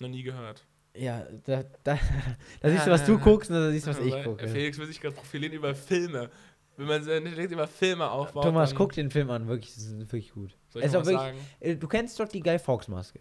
Noch 0.00 0.08
nie 0.08 0.22
gehört. 0.22 0.66
Ja, 0.94 1.26
da, 1.44 1.62
da, 1.84 1.98
da 2.60 2.70
siehst 2.70 2.86
du, 2.86 2.90
was 2.90 3.04
du 3.04 3.18
guckst 3.18 3.50
und 3.50 3.56
da 3.56 3.70
siehst 3.70 3.86
du, 3.86 3.90
was 3.90 3.98
ich 4.00 4.24
gucke. 4.24 4.48
Felix 4.48 4.78
will 4.78 4.86
sich 4.86 5.00
gerade 5.00 5.14
profilieren 5.14 5.52
über 5.52 5.74
Filme. 5.74 6.30
Wenn 6.78 6.86
man 6.86 7.02
sich 7.02 7.12
direkt 7.22 7.52
über 7.52 7.66
Filme 7.66 8.10
aufbaut. 8.10 8.44
Thomas, 8.44 8.74
guck 8.74 8.92
den 8.92 9.10
Film 9.10 9.30
an, 9.30 9.46
wirklich, 9.48 9.74
das 9.74 9.84
ist 9.84 9.98
wirklich 9.98 10.32
gut. 10.32 10.56
Soll 10.68 10.82
ich 10.82 10.88
was 10.88 10.96
auch 10.96 11.04
sagen? 11.04 11.38
Äh, 11.60 11.76
Du 11.76 11.88
kennst 11.88 12.20
doch 12.20 12.28
die 12.28 12.40
Guy 12.40 12.58
Fawkes 12.58 12.88
Maske. 12.88 13.20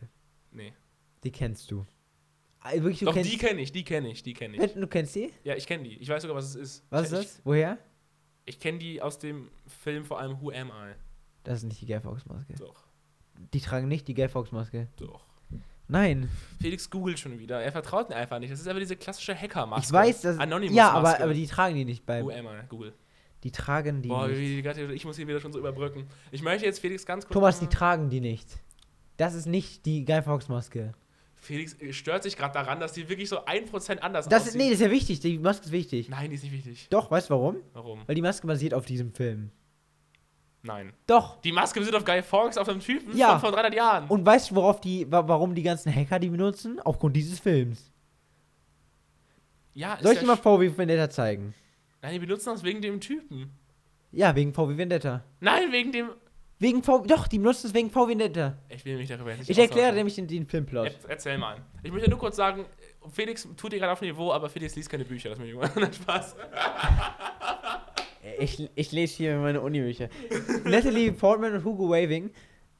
Nee. 0.52 0.74
Die 1.24 1.32
kennst 1.32 1.72
du. 1.72 1.86
Äh, 2.72 2.82
Wirklich, 2.82 3.00
Doch, 3.00 3.14
die 3.14 3.38
kenne 3.38 3.62
ich, 3.62 3.72
die 3.72 3.84
kenne 3.84 4.10
ich, 4.12 4.24
die 4.24 4.34
kenne 4.34 4.58
ich. 4.64 4.74
Du 4.74 4.88
kennst 4.88 5.16
die? 5.16 5.32
Ja, 5.44 5.56
ich 5.56 5.68
kenne 5.68 5.84
die. 5.84 5.98
Ich 5.98 6.10
weiß 6.10 6.22
sogar, 6.22 6.36
was 6.38 6.46
es 6.46 6.56
ist. 6.56 6.86
Was 6.90 7.12
ich, 7.12 7.20
ist 7.20 7.36
das? 7.38 7.42
Woher? 7.44 7.78
Ich, 8.46 8.60
kenne 8.60 8.78
die 8.80 9.02
aus 9.02 9.20
dem 9.20 9.50
Film 9.84 10.06
vor 10.06 10.20
allem 10.20 10.40
Who 10.42 10.52
Am 10.52 10.68
I? 10.70 10.94
Das 11.44 11.60
ist 11.60 11.64
nicht 11.66 11.82
die 11.82 11.86
Guy 11.86 12.00
Fawkes 12.00 12.26
Maske. 12.26 12.54
Doch, 12.58 12.86
Die 13.54 13.60
tragen 13.62 13.88
nicht 13.88 14.08
die 14.08 14.14
Guy 14.14 14.28
Fawkes 14.30 14.52
Maske. 14.52 14.88
doch. 14.98 15.22
Nein. 15.88 16.30
Felix 16.60 16.90
googelt 16.90 17.20
schon 17.20 17.38
wieder. 17.38 17.62
Er 17.62 17.72
vertraut 17.72 18.10
mir 18.10 18.16
einfach 18.16 18.40
nicht. 18.40 18.52
Das 18.52 18.60
ist 18.60 18.68
aber 18.68 18.80
diese 18.80 18.96
klassische 18.96 19.40
Hackermaske. 19.40 19.86
Ich 19.86 19.94
weiß, 19.94 20.22
dass. 20.22 20.40
Anonymous 20.40 20.76
ja, 20.76 20.90
aber, 20.92 21.20
aber 21.22 21.34
die 21.36 21.46
tragen 21.46 21.76
die 21.76 21.86
nicht 21.86 22.02
Who 22.02 22.06
beim. 22.08 22.30
am 22.48 22.48
I? 22.48 22.68
Google. 22.68 22.94
Die 23.44 23.52
tragen 23.52 24.02
die 24.02 24.10
Boah, 24.10 24.28
nicht. 24.28 24.64
grad- 24.64 24.80
ich 24.80 25.06
muss 25.06 25.16
hier 25.18 25.28
wieder 25.28 25.40
schon 25.40 25.54
so 25.54 25.60
überbrücken. 25.60 26.08
Ich 26.32 26.42
möchte 26.42 26.66
jetzt 26.66 26.80
Felix 26.80 27.06
ganz 27.06 27.26
kurz. 27.26 27.34
Thomas, 27.34 27.60
die 27.60 27.68
tragen 27.68 28.10
die 28.10 28.20
nicht. 28.20 28.50
Das 29.18 29.36
ist 29.36 29.46
nicht 29.46 29.86
die 29.86 30.04
Guy 30.06 30.24
Fawkes 30.24 30.50
Maske. 30.50 30.96
Felix 31.46 31.74
äh, 31.82 31.94
stört 31.94 32.24
sich 32.24 32.36
gerade 32.36 32.54
daran, 32.54 32.80
dass 32.80 32.94
die 32.94 33.08
wirklich 33.08 33.30
so 33.30 33.46
1% 33.46 34.00
anders 34.00 34.28
Das 34.28 34.44
ist, 34.44 34.50
aussieht. 34.50 34.62
nee, 34.62 34.70
das 34.70 34.80
ist 34.80 34.86
ja 34.86 34.92
wichtig. 34.92 35.20
Die 35.22 35.38
Maske 35.40 35.66
ist 35.66 35.72
wichtig. 35.72 36.10
Nein, 36.10 36.30
die 36.30 36.36
ist 36.36 36.44
nicht 36.44 36.54
wichtig. 36.54 36.88
Doch, 36.90 37.10
weißt 37.12 37.30
du 37.30 37.34
warum? 37.36 37.58
Warum? 37.74 38.02
Weil 38.06 38.16
die 38.16 38.22
Maske 38.22 38.46
basiert 38.48 38.74
auf 38.74 38.86
diesem 38.86 39.12
Film. 39.14 39.52
Nein. 40.64 40.94
Doch. 41.06 41.40
Die 41.42 41.52
Maske 41.52 41.80
basiert 41.80 41.96
auf 41.96 42.04
Guy 42.06 42.24
Fawkes, 42.24 42.58
auf 42.58 42.68
einem 42.68 42.80
Typen 42.80 43.16
Ja. 43.16 43.32
von 43.38 43.42
vor 43.42 43.52
300 43.52 43.74
Jahren. 43.76 44.08
Und 44.08 44.26
weißt 44.26 44.50
du, 44.52 44.56
worauf 44.56 44.82
die, 44.82 45.10
wa- 45.12 45.28
warum 45.28 45.54
die 45.54 45.62
ganzen 45.64 45.94
Hacker 45.94 46.18
die 46.20 46.30
benutzen? 46.30 46.80
Aufgrund 46.84 47.16
dieses 47.16 47.40
Films. 47.40 47.92
ja, 49.74 49.94
ist 49.96 50.04
Soll 50.04 50.14
ich 50.14 50.20
dir 50.20 50.26
mal 50.26 50.38
VW 50.38 50.76
Vendetta 50.76 51.10
zeigen? 51.10 51.54
Nein, 52.02 52.14
die 52.14 52.20
benutzen 52.20 52.50
das 52.54 52.64
wegen 52.64 52.82
dem 52.82 53.00
Typen. 53.00 53.52
Ja, 54.12 54.36
wegen 54.36 54.54
VW 54.54 54.78
Vendetta. 54.78 55.24
Nein, 55.40 55.72
wegen 55.72 55.92
dem. 55.92 56.10
Wegen 56.58 56.84
VW, 56.84 57.08
doch, 57.08 57.28
die 57.28 57.38
benutzen 57.38 57.68
es 57.68 57.74
wegen 57.74 57.90
VW 57.90 58.12
Vendetta. 58.12 58.58
Ich 58.70 58.86
will 58.86 58.98
mich 58.98 59.10
darüber 59.10 59.32
jetzt 59.32 59.40
nicht 59.40 59.50
Ich 59.50 59.60
erkläre 59.60 59.94
nämlich 59.94 60.16
den, 60.16 60.28
den 60.28 60.46
Filmplot. 60.46 60.86
Er, 60.86 61.10
erzähl 61.10 61.38
mal. 61.38 61.58
Ich 61.84 61.92
möchte 61.92 62.10
nur 62.10 62.18
kurz 62.18 62.38
sagen, 62.38 62.66
Felix 63.12 63.48
tut 63.58 63.74
dir 63.74 63.80
gerade 63.80 63.92
auf 63.92 64.02
Niveau, 64.02 64.32
aber 64.32 64.50
Felix 64.50 64.76
liest 64.76 64.90
keine 64.90 65.04
Bücher. 65.04 65.30
Das 65.30 65.40
ist 65.40 65.46
mir 65.46 65.94
Spaß. 65.94 66.36
Ich, 68.40 68.70
ich 68.74 68.92
lese 68.92 69.16
hier 69.16 69.38
meine 69.38 69.62
Uni-Bücher. 69.62 70.10
Natalie 70.64 71.12
Portman 71.12 71.54
und 71.54 71.64
Hugo 71.64 71.90
Waving. 71.90 72.32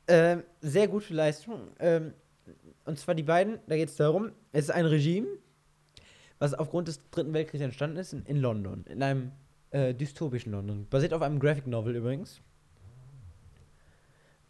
Ähm, 0.08 0.44
sehr 0.62 0.88
gute 0.88 1.14
Leistung. 1.14 1.70
Ähm, 1.80 2.14
und 2.86 2.98
zwar 3.00 3.16
die 3.16 3.24
beiden, 3.24 3.60
da 3.68 3.76
geht 3.76 3.90
es 3.90 3.96
darum, 3.96 4.32
es 4.52 4.66
ist 4.66 4.72
ein 4.72 4.86
Regime, 4.86 5.28
was 6.40 6.54
aufgrund 6.54 6.88
des 6.88 7.10
Dritten 7.10 7.34
Weltkriegs 7.34 7.64
entstanden 7.64 7.98
ist, 7.98 8.14
in, 8.14 8.24
in 8.26 8.38
London, 8.38 8.86
in 8.88 9.02
einem 9.04 9.32
äh, 9.72 9.94
dystopischen 9.94 10.52
London. 10.52 10.88
Basiert 10.90 11.14
auf 11.14 11.22
einem 11.22 11.40
Graphic 11.40 11.68
Novel 11.68 11.96
übrigens. 11.96 12.42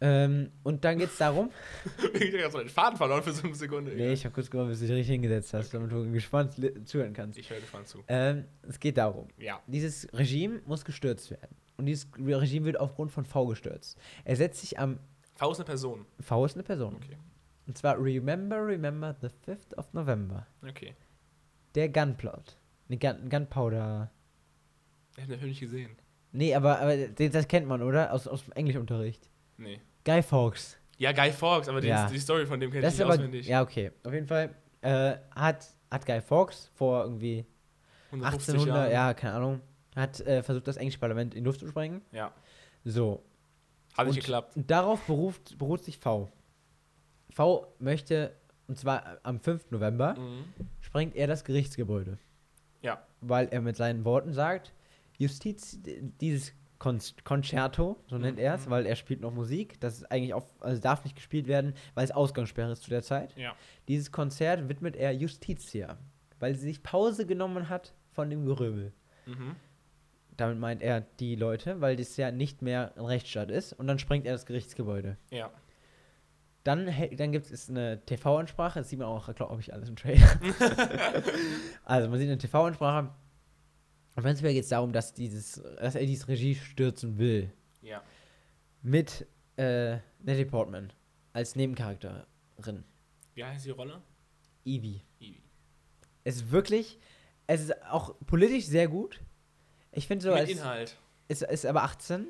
Ähm, 0.00 0.52
und 0.62 0.84
dann 0.84 0.98
geht 0.98 1.08
es 1.08 1.16
darum. 1.16 1.50
ich 2.14 2.42
habe 2.42 2.52
so 2.52 2.58
den 2.58 2.68
Faden 2.68 2.98
verloren 2.98 3.22
für 3.22 3.32
so 3.32 3.44
eine 3.44 3.54
Sekunde. 3.54 3.92
nee, 3.92 4.12
ich 4.12 4.24
habe 4.24 4.34
kurz 4.34 4.50
gehofft, 4.50 4.70
bis 4.70 4.80
du 4.80 4.86
dich 4.86 4.94
richtig 4.94 5.12
hingesetzt 5.12 5.54
hast, 5.54 5.72
damit 5.72 5.90
du 5.90 6.10
gespannt 6.12 6.54
zuhören 6.84 7.14
kannst. 7.14 7.38
ich 7.38 7.48
höre 7.48 7.60
gespannt 7.60 7.88
zu. 7.88 8.04
Ähm, 8.08 8.44
es 8.68 8.78
geht 8.78 8.98
darum. 8.98 9.28
Ja. 9.38 9.60
Dieses 9.66 10.06
Regime 10.12 10.60
muss 10.66 10.84
gestürzt 10.84 11.30
werden. 11.30 11.56
Und 11.78 11.86
dieses 11.86 12.08
Regime 12.18 12.66
wird 12.66 12.80
aufgrund 12.80 13.10
von 13.10 13.24
V 13.24 13.46
gestürzt. 13.46 13.98
Er 14.24 14.36
setzt 14.36 14.60
sich 14.60 14.78
am. 14.78 14.98
V 15.34 15.52
ist 15.52 15.58
eine 15.58 15.66
Person. 15.66 16.06
V 16.20 16.44
ist 16.44 16.54
eine 16.54 16.62
Person. 16.62 16.96
Okay. 16.96 17.16
Und 17.66 17.76
zwar 17.76 18.02
Remember, 18.02 18.66
Remember 18.66 19.14
the 19.20 19.28
5th 19.28 19.74
of 19.76 19.92
November. 19.92 20.46
Okay. 20.66 20.94
Der 21.74 21.88
Gunplot. 21.88 22.56
Ne, 22.88 22.96
Gun, 22.96 23.28
Gunpowder. 23.28 24.10
Ich 25.16 25.22
habe 25.22 25.32
den 25.32 25.38
Film 25.38 25.50
nicht 25.50 25.60
gesehen. 25.60 25.96
Nee, 26.32 26.54
aber, 26.54 26.80
aber 26.80 26.96
das 27.08 27.48
kennt 27.48 27.66
man, 27.66 27.82
oder? 27.82 28.12
Aus, 28.12 28.28
aus 28.28 28.44
dem 28.44 28.52
Englischunterricht. 28.52 29.28
Nee. 29.58 29.80
Guy 30.04 30.22
Fawkes. 30.22 30.76
Ja, 30.98 31.12
Guy 31.12 31.30
Fawkes, 31.32 31.68
aber 31.68 31.80
die, 31.80 31.88
Ja. 31.88 32.08
die 32.08 32.18
Story 32.18 32.46
von 32.46 32.58
dem 32.60 32.70
kenne 32.70 32.86
ich 32.86 32.92
nicht 32.92 33.02
aber. 33.02 33.14
auswendig. 33.14 33.46
Ja, 33.46 33.62
okay. 33.62 33.92
Auf 34.04 34.12
jeden 34.12 34.26
Fall 34.26 34.54
äh, 34.82 35.16
hat, 35.34 35.66
hat 35.90 36.06
Guy 36.06 36.20
Fawkes 36.20 36.70
vor 36.74 37.02
irgendwie 37.04 37.44
150 38.12 38.54
1800, 38.54 38.76
Jahren. 38.76 38.92
ja, 38.92 39.14
keine 39.14 39.34
Ahnung, 39.34 39.60
hat 39.94 40.20
äh, 40.20 40.42
versucht, 40.42 40.66
das 40.68 40.76
englische 40.76 40.98
Parlament 40.98 41.34
in 41.34 41.42
die 41.42 41.46
Luft 41.46 41.60
zu 41.60 41.68
sprengen. 41.68 42.02
Ja. 42.12 42.32
So. 42.84 43.22
Hat 43.96 44.06
nicht 44.06 44.16
geklappt. 44.20 44.56
Und 44.56 44.70
darauf 44.70 45.04
beruft, 45.06 45.58
beruht 45.58 45.82
sich 45.82 45.98
V. 45.98 46.30
V 47.30 47.74
möchte, 47.78 48.34
und 48.68 48.78
zwar 48.78 49.18
am 49.22 49.40
5. 49.40 49.70
November, 49.70 50.14
Mhm. 50.18 50.44
sprengt 50.80 51.16
er 51.16 51.26
das 51.26 51.44
Gerichtsgebäude. 51.44 52.18
Ja. 52.82 53.02
Weil 53.20 53.48
er 53.48 53.60
mit 53.60 53.76
seinen 53.76 54.04
Worten 54.04 54.32
sagt, 54.32 54.72
Justiz, 55.18 55.78
dieses 56.20 56.52
Concerto, 56.78 57.96
so 58.06 58.18
nennt 58.18 58.38
er 58.38 58.54
es, 58.54 58.66
Mhm. 58.66 58.70
weil 58.70 58.86
er 58.86 58.96
spielt 58.96 59.20
noch 59.20 59.32
Musik, 59.32 59.80
das 59.80 59.98
ist 59.98 60.10
eigentlich 60.10 60.34
auf, 60.34 60.44
also 60.60 60.80
darf 60.80 61.04
nicht 61.04 61.16
gespielt 61.16 61.46
werden, 61.46 61.74
weil 61.94 62.04
es 62.04 62.10
Ausgangssperre 62.10 62.72
ist 62.72 62.82
zu 62.82 62.90
der 62.90 63.02
Zeit. 63.02 63.36
Ja. 63.36 63.54
Dieses 63.88 64.12
Konzert 64.12 64.68
widmet 64.68 64.96
er 64.96 65.12
Justitia, 65.12 65.96
weil 66.38 66.54
sie 66.54 66.62
sich 66.66 66.82
Pause 66.82 67.26
genommen 67.26 67.68
hat 67.68 67.94
von 68.12 68.28
dem 68.30 68.44
Geröbel. 68.44 68.92
Mhm. 69.26 69.56
Damit 70.36 70.58
meint 70.58 70.82
er 70.82 71.00
die 71.00 71.34
Leute, 71.34 71.80
weil 71.80 71.96
das 71.96 72.16
ja 72.18 72.30
nicht 72.30 72.60
mehr 72.60 72.92
ein 72.96 73.06
Rechtsstaat 73.06 73.50
ist. 73.50 73.72
Und 73.72 73.86
dann 73.86 73.98
sprengt 73.98 74.26
er 74.26 74.32
das 74.32 74.44
Gerichtsgebäude. 74.44 75.16
Ja. 75.30 75.50
Dann, 76.62 76.92
dann 77.16 77.32
gibt 77.32 77.50
es 77.50 77.70
eine 77.70 78.04
TV-Ansprache, 78.04 78.80
das 78.80 78.90
sieht 78.90 78.98
man 78.98 79.08
auch, 79.08 79.32
glaube 79.34 79.60
ich, 79.60 79.72
alles 79.72 79.88
im 79.88 79.96
Trailer. 79.96 80.28
also 81.84 82.10
man 82.10 82.18
sieht 82.18 82.28
eine 82.28 82.38
TV-Ansprache. 82.38 83.10
Und 84.16 84.22
prinzipiell 84.22 84.54
geht 84.54 84.64
es 84.64 84.70
darum, 84.70 84.92
dass, 84.92 85.12
dieses, 85.14 85.62
dass 85.78 85.94
er 85.94 86.04
dieses 86.06 86.26
Regie 86.26 86.54
stürzen 86.54 87.18
will. 87.18 87.52
Ja. 87.82 88.02
Mit 88.82 89.26
äh, 89.56 89.96
Natalie 90.20 90.46
Portman 90.46 90.92
als 91.32 91.54
Nebencharakterin. 91.54 92.84
Wie 93.34 93.44
heißt 93.44 93.66
die 93.66 93.70
Rolle? 93.70 94.00
Evie. 94.64 95.02
Evie. 95.20 95.42
Es 96.24 96.36
ist 96.36 96.50
wirklich, 96.50 96.98
es 97.46 97.60
ist 97.62 97.82
auch 97.84 98.14
politisch 98.26 98.64
sehr 98.66 98.88
gut. 98.88 99.20
Ich 99.92 100.06
finde 100.06 100.22
so, 100.24 100.30
Mit 100.30 100.38
als, 100.40 100.50
Inhalt. 100.50 100.96
ist, 101.28 101.42
ist 101.42 101.66
aber 101.66 101.82
18. 101.84 102.26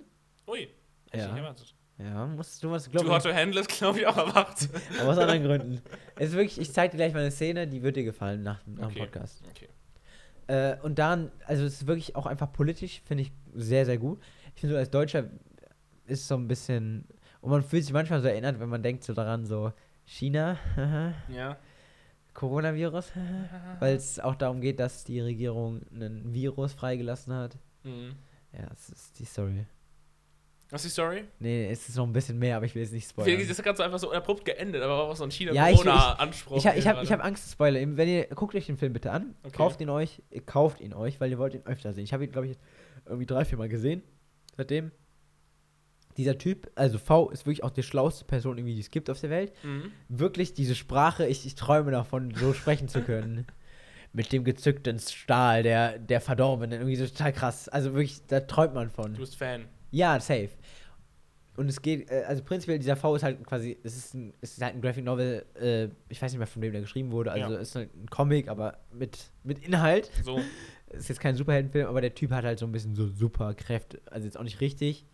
Ui. 0.48 0.58
Hätte 0.60 0.70
ich 1.12 1.20
Ja. 1.22 1.28
nicht 1.28 1.38
erwartet. 1.38 1.74
Ja, 1.98 2.26
musst 2.26 2.62
du 2.62 2.70
was 2.70 2.84
Too 2.84 2.90
glauben. 2.90 3.08
Hot 3.10 3.22
to 3.22 3.32
Handle 3.32 3.60
ist, 3.60 3.70
glaube 3.70 4.00
ich, 4.00 4.06
auch 4.06 4.16
erwartet. 4.18 4.68
Aber 5.00 5.12
aus 5.12 5.16
anderen 5.18 5.42
Gründen. 5.42 5.80
Es 6.16 6.28
ist 6.28 6.34
wirklich, 6.36 6.58
ich 6.60 6.70
zeige 6.70 6.90
dir 6.90 6.98
gleich 6.98 7.14
mal 7.14 7.20
eine 7.20 7.30
Szene, 7.30 7.66
die 7.66 7.82
wird 7.82 7.96
dir 7.96 8.04
gefallen 8.04 8.42
nach, 8.42 8.60
nach 8.66 8.88
Okay. 8.88 8.94
dem 8.96 9.04
Podcast. 9.04 9.42
Okay. 9.48 9.68
Äh, 10.46 10.76
und 10.82 10.98
daran, 10.98 11.30
also 11.46 11.64
es 11.64 11.74
ist 11.74 11.86
wirklich 11.86 12.14
auch 12.16 12.26
einfach 12.26 12.52
politisch, 12.52 13.02
finde 13.04 13.22
ich 13.22 13.32
sehr, 13.54 13.84
sehr 13.84 13.98
gut. 13.98 14.20
Ich 14.54 14.60
finde 14.60 14.74
so 14.74 14.78
als 14.78 14.90
Deutscher 14.90 15.24
ist 16.06 16.28
so 16.28 16.36
ein 16.36 16.46
bisschen, 16.46 17.06
und 17.40 17.50
man 17.50 17.62
fühlt 17.62 17.84
sich 17.84 17.92
manchmal 17.92 18.20
so 18.20 18.28
erinnert, 18.28 18.60
wenn 18.60 18.68
man 18.68 18.82
denkt 18.82 19.02
so 19.04 19.12
daran, 19.12 19.44
so 19.44 19.72
China, 20.04 20.56
Ja. 21.28 21.56
Coronavirus, 22.34 23.12
weil 23.80 23.96
es 23.96 24.20
auch 24.20 24.34
darum 24.34 24.60
geht, 24.60 24.78
dass 24.78 25.04
die 25.04 25.20
Regierung 25.20 25.80
einen 25.92 26.32
Virus 26.32 26.74
freigelassen 26.74 27.32
hat. 27.32 27.58
Mhm. 27.82 28.12
Ja, 28.52 28.66
das 28.68 28.90
ist 28.90 29.18
die 29.18 29.24
Story. 29.24 29.66
Was 30.70 30.84
ist 30.84 30.96
die 30.96 31.00
Story? 31.00 31.24
Nee, 31.38 31.68
es 31.70 31.88
ist 31.88 31.96
noch 31.96 32.06
ein 32.06 32.12
bisschen 32.12 32.38
mehr, 32.40 32.56
aber 32.56 32.66
ich 32.66 32.74
will 32.74 32.82
es 32.82 32.90
nicht 32.90 33.08
spoilern. 33.08 33.38
das 33.38 33.48
ist 33.58 33.64
so 33.76 33.82
einfach 33.84 33.98
so 34.00 34.12
abrupt 34.12 34.44
geendet, 34.44 34.82
aber 34.82 34.96
war 34.98 35.04
auch 35.04 35.14
so 35.16 35.22
ein 35.24 35.30
Ja, 35.30 35.68
ich- 35.68 35.78
China-Corona-Anspruch. 35.78 36.56
Ich, 36.56 36.66
hab- 36.66 36.76
ich 36.76 36.86
habe 36.88 37.02
ich 37.04 37.12
hab 37.12 37.24
Angst 37.24 37.44
zu 37.44 37.52
spoilern. 37.52 37.96
Wenn 37.96 38.08
ihr, 38.08 38.24
guckt 38.34 38.54
euch 38.56 38.66
den 38.66 38.76
Film 38.76 38.92
bitte 38.92 39.12
an, 39.12 39.36
Okay. 39.44 39.56
kauft 39.56 39.80
ihn 39.80 39.88
euch, 39.90 40.22
ihr 40.30 40.44
kauft 40.44 40.80
ihn 40.80 40.92
euch, 40.92 41.20
weil 41.20 41.30
ihr 41.30 41.38
wollt 41.38 41.54
ihn 41.54 41.62
öfter 41.66 41.92
sehen. 41.92 42.02
Ich 42.04 42.12
habe 42.12 42.24
ihn, 42.24 42.32
glaube 42.32 42.48
ich, 42.48 42.56
irgendwie 43.04 43.26
drei, 43.26 43.44
vier 43.44 43.58
Mal 43.58 43.68
gesehen. 43.68 44.02
Seitdem. 44.56 44.90
Dieser 46.16 46.38
Typ, 46.38 46.70
also 46.74 46.96
V, 46.98 47.28
ist 47.30 47.44
wirklich 47.44 47.62
auch 47.62 47.70
die 47.70 47.82
schlauste 47.82 48.24
Person, 48.24 48.56
irgendwie, 48.56 48.74
die 48.74 48.80
es 48.80 48.90
gibt 48.90 49.10
auf 49.10 49.20
der 49.20 49.28
Welt. 49.30 49.52
Mhm. 49.62 49.92
Wirklich 50.08 50.54
diese 50.54 50.74
Sprache, 50.74 51.26
ich, 51.26 51.44
ich 51.46 51.54
träume 51.56 51.90
davon, 51.90 52.32
so 52.34 52.54
sprechen 52.54 52.88
zu 52.88 53.02
können. 53.02 53.46
Mit 54.14 54.32
dem 54.32 54.42
gezückten 54.44 54.98
Stahl 54.98 55.62
der, 55.62 55.98
der 55.98 56.22
Verdorbenen. 56.22 56.80
Irgendwie 56.80 56.96
so 56.96 57.06
total 57.06 57.34
krass. 57.34 57.68
Also 57.68 57.92
wirklich, 57.92 58.22
da 58.28 58.40
träumt 58.40 58.72
man 58.72 58.88
von. 58.90 59.12
Du 59.12 59.20
bist 59.20 59.36
Fan. 59.36 59.66
Ja, 59.90 60.18
safe. 60.20 60.50
Und 61.56 61.68
es 61.68 61.80
geht, 61.80 62.10
äh, 62.10 62.24
also 62.26 62.42
prinzipiell, 62.44 62.78
dieser 62.78 62.96
V 62.96 63.16
ist 63.16 63.22
halt 63.22 63.42
quasi, 63.46 63.78
es 63.82 63.96
ist, 63.96 64.14
ein, 64.14 64.34
es 64.42 64.52
ist 64.58 64.62
halt 64.62 64.74
ein 64.74 64.82
Graphic 64.82 65.04
Novel, 65.04 65.46
äh, 65.58 65.88
ich 66.10 66.20
weiß 66.20 66.32
nicht 66.32 66.38
mehr, 66.38 66.46
von 66.46 66.60
wem 66.60 66.72
der 66.72 66.82
geschrieben 66.82 67.12
wurde, 67.12 67.32
also 67.32 67.54
Ja. 67.54 67.60
es 67.60 67.70
ist 67.70 67.74
halt 67.76 67.94
ein 67.94 68.08
Comic, 68.10 68.48
aber 68.48 68.78
mit, 68.92 69.18
mit 69.42 69.64
Inhalt. 69.64 70.10
So. 70.22 70.40
Ist 70.90 71.08
jetzt 71.08 71.18
kein 71.20 71.34
Superheldenfilm, 71.34 71.88
aber 71.88 72.00
der 72.00 72.14
Typ 72.14 72.30
hat 72.30 72.44
halt 72.44 72.60
so 72.60 72.64
ein 72.66 72.70
bisschen 72.70 72.94
so 72.94 73.08
Superkräfte, 73.08 74.00
also 74.08 74.24
jetzt 74.24 74.38
auch 74.38 74.44
nicht 74.44 74.60
richtig, 74.60 75.04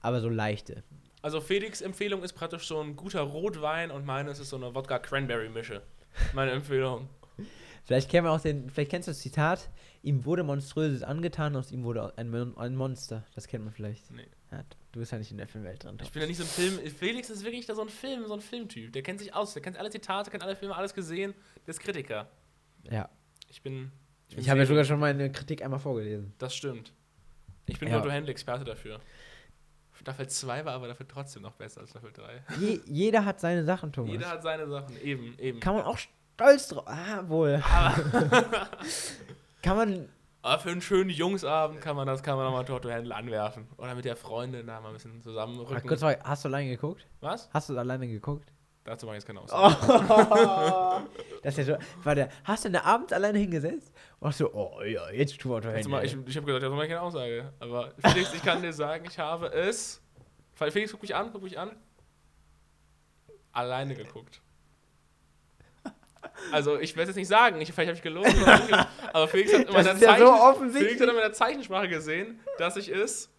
aber 0.00 0.20
so 0.20 0.28
leichte. 0.28 0.82
Also 1.22 1.40
Felix' 1.40 1.80
Empfehlung 1.82 2.24
ist 2.24 2.32
praktisch 2.32 2.66
so 2.66 2.80
ein 2.80 2.96
guter 2.96 3.20
Rotwein 3.20 3.92
und 3.92 4.04
meine 4.04 4.30
ist 4.32 4.38
so 4.38 4.56
eine 4.56 4.74
Wodka-Cranberry-Mische. 4.74 5.82
Meine 6.32 6.50
Empfehlung. 6.50 7.08
Vielleicht 7.84 8.10
kennen 8.10 8.26
wir 8.26 8.32
auch 8.32 8.40
den, 8.40 8.68
vielleicht 8.70 8.90
kennst 8.90 9.06
du 9.08 9.12
das 9.12 9.20
Zitat, 9.20 9.68
ihm 10.02 10.24
wurde 10.24 10.42
Monströses 10.42 11.02
angetan, 11.02 11.56
aus 11.56 11.72
ihm 11.72 11.84
wurde 11.84 12.16
ein, 12.16 12.30
Mon 12.30 12.56
ein 12.56 12.76
Monster. 12.76 13.24
Das 13.34 13.46
kennt 13.46 13.64
man 13.64 13.72
vielleicht. 13.72 14.10
Nee. 14.10 14.26
Ja, 14.50 14.64
du 14.92 15.00
bist 15.00 15.12
ja 15.12 15.18
nicht 15.18 15.30
in 15.30 15.38
der 15.38 15.46
Filmwelt 15.46 15.84
drin. 15.84 15.98
Ich 16.02 16.10
bin 16.10 16.22
ja 16.22 16.28
nicht 16.28 16.38
so 16.38 16.44
ein 16.44 16.48
Film. 16.48 16.78
Felix 16.90 17.30
ist 17.30 17.44
wirklich 17.44 17.66
da 17.66 17.74
so 17.74 17.82
ein 17.82 17.88
Film, 17.88 18.26
so 18.26 18.34
ein 18.34 18.40
Filmtyp. 18.40 18.92
Der 18.92 19.02
kennt 19.02 19.20
sich 19.20 19.34
aus, 19.34 19.52
der 19.52 19.62
kennt 19.62 19.78
alle 19.78 19.90
Zitate, 19.90 20.30
kennt 20.30 20.42
alle 20.42 20.56
Filme, 20.56 20.74
alles 20.74 20.94
gesehen. 20.94 21.34
Der 21.66 21.70
ist 21.70 21.80
Kritiker. 21.80 22.28
Ja. 22.90 23.08
Ich 23.48 23.62
bin. 23.62 23.92
bin 24.30 24.38
Ich 24.38 24.50
habe 24.50 24.60
ja 24.60 24.66
sogar 24.66 24.84
schon 24.84 24.98
meine 24.98 25.30
Kritik 25.30 25.62
einmal 25.62 25.80
vorgelesen. 25.80 26.32
Das 26.38 26.54
stimmt. 26.54 26.92
Ich 27.66 27.78
bin 27.78 27.88
Ja. 27.88 27.96
Lotto 27.96 28.10
Handel-Experte 28.10 28.64
dafür. 28.64 29.00
Staffel 29.92 30.26
2 30.26 30.64
war 30.64 30.72
aber 30.72 30.88
dafür 30.88 31.06
trotzdem 31.06 31.42
noch 31.42 31.52
besser 31.52 31.82
als 31.82 31.90
Staffel 31.90 32.10
3. 32.10 32.42
Je, 32.58 32.80
jeder 32.86 33.24
hat 33.24 33.38
seine 33.38 33.64
Sachen, 33.64 33.92
Thomas. 33.92 34.10
Jeder 34.10 34.30
hat 34.30 34.42
seine 34.42 34.66
Sachen. 34.66 34.98
Eben, 35.02 35.38
eben. 35.38 35.60
Kann 35.60 35.74
man 35.74 35.84
auch 35.84 35.98
stolz 35.98 36.68
drauf. 36.68 36.84
Ah, 36.86 37.22
wohl. 37.28 37.62
kann 39.62 39.76
man. 39.76 40.08
Aber 40.42 40.58
für 40.58 40.70
einen 40.70 40.80
schönen 40.80 41.10
Jungsabend 41.10 41.80
kann 41.80 41.96
man 41.96 42.06
das, 42.06 42.22
kann 42.22 42.36
man 42.36 42.46
nochmal 42.46 42.64
Toto 42.64 42.90
Handel 42.90 43.12
anwerfen. 43.12 43.68
Oder 43.76 43.94
mit 43.94 44.06
der 44.06 44.16
Freundin 44.16 44.66
da 44.66 44.80
mal 44.80 44.88
ein 44.88 44.94
bisschen 44.94 45.16
Ach, 45.18 45.22
zusammenrücken. 45.22 45.86
kurz 45.86 46.00
mal, 46.00 46.18
hast 46.24 46.44
du 46.44 46.48
alleine 46.48 46.70
geguckt? 46.70 47.06
Was? 47.20 47.50
Hast 47.52 47.68
du 47.68 47.76
alleine 47.76 48.08
geguckt? 48.08 48.50
Dazu 48.84 49.04
mache 49.04 49.16
ich 49.16 49.22
jetzt 49.22 49.26
keine 49.26 49.40
Aussage. 49.40 51.06
das 51.42 51.58
ist 51.58 51.68
ja 51.68 51.76
so. 51.76 51.84
Warte, 52.02 52.30
hast 52.44 52.64
du 52.64 52.70
da 52.70 52.82
abends 52.82 53.12
alleine 53.12 53.38
hingesetzt? 53.38 53.92
Und 54.18 54.40
du, 54.40 54.48
oh 54.54 54.80
ja, 54.82 55.10
jetzt 55.10 55.38
tu 55.38 55.60
Dazu 55.60 55.88
mal, 55.90 56.04
ich 56.04 56.16
ich 56.26 56.36
habe 56.36 56.46
gesagt, 56.46 56.62
dazu 56.62 56.74
mache 56.74 56.84
ich 56.84 56.90
keine 56.90 57.02
Aussage. 57.02 57.52
Aber 57.58 57.92
Felix, 57.98 58.32
ich 58.32 58.42
kann 58.42 58.62
dir 58.62 58.72
sagen, 58.72 59.04
ich 59.06 59.18
habe 59.18 59.52
es. 59.52 60.02
Felix, 60.54 60.92
guck 60.92 61.02
mich 61.02 61.14
an, 61.14 61.30
guck 61.32 61.42
mich 61.42 61.58
an. 61.58 61.76
Alleine 63.52 63.94
geguckt. 63.94 64.40
Also, 66.52 66.78
ich 66.78 66.96
werde 66.96 67.02
es 67.02 67.08
jetzt 67.08 67.16
nicht 67.16 67.28
sagen, 67.28 67.60
ich, 67.60 67.72
vielleicht 67.72 67.88
habe 67.88 67.96
ich 67.96 68.02
gelogen, 68.02 68.34
aber 69.12 69.28
Felix 69.28 69.52
hat, 69.52 69.68
immer 69.68 69.78
in 69.80 69.84
Das 69.84 69.84
der 69.84 69.94
ist 69.94 70.00
ja 70.02 70.18
so 70.18 70.24
Zeichen- 70.26 70.40
offensichtlich. 70.42 70.92
Felix 70.96 71.00
hat 71.02 71.08
in 71.10 71.16
der 71.16 71.32
Zeichensprache 71.32 71.88
gesehen, 71.88 72.40
dass 72.58 72.76
ich 72.76 72.88
es 72.88 73.30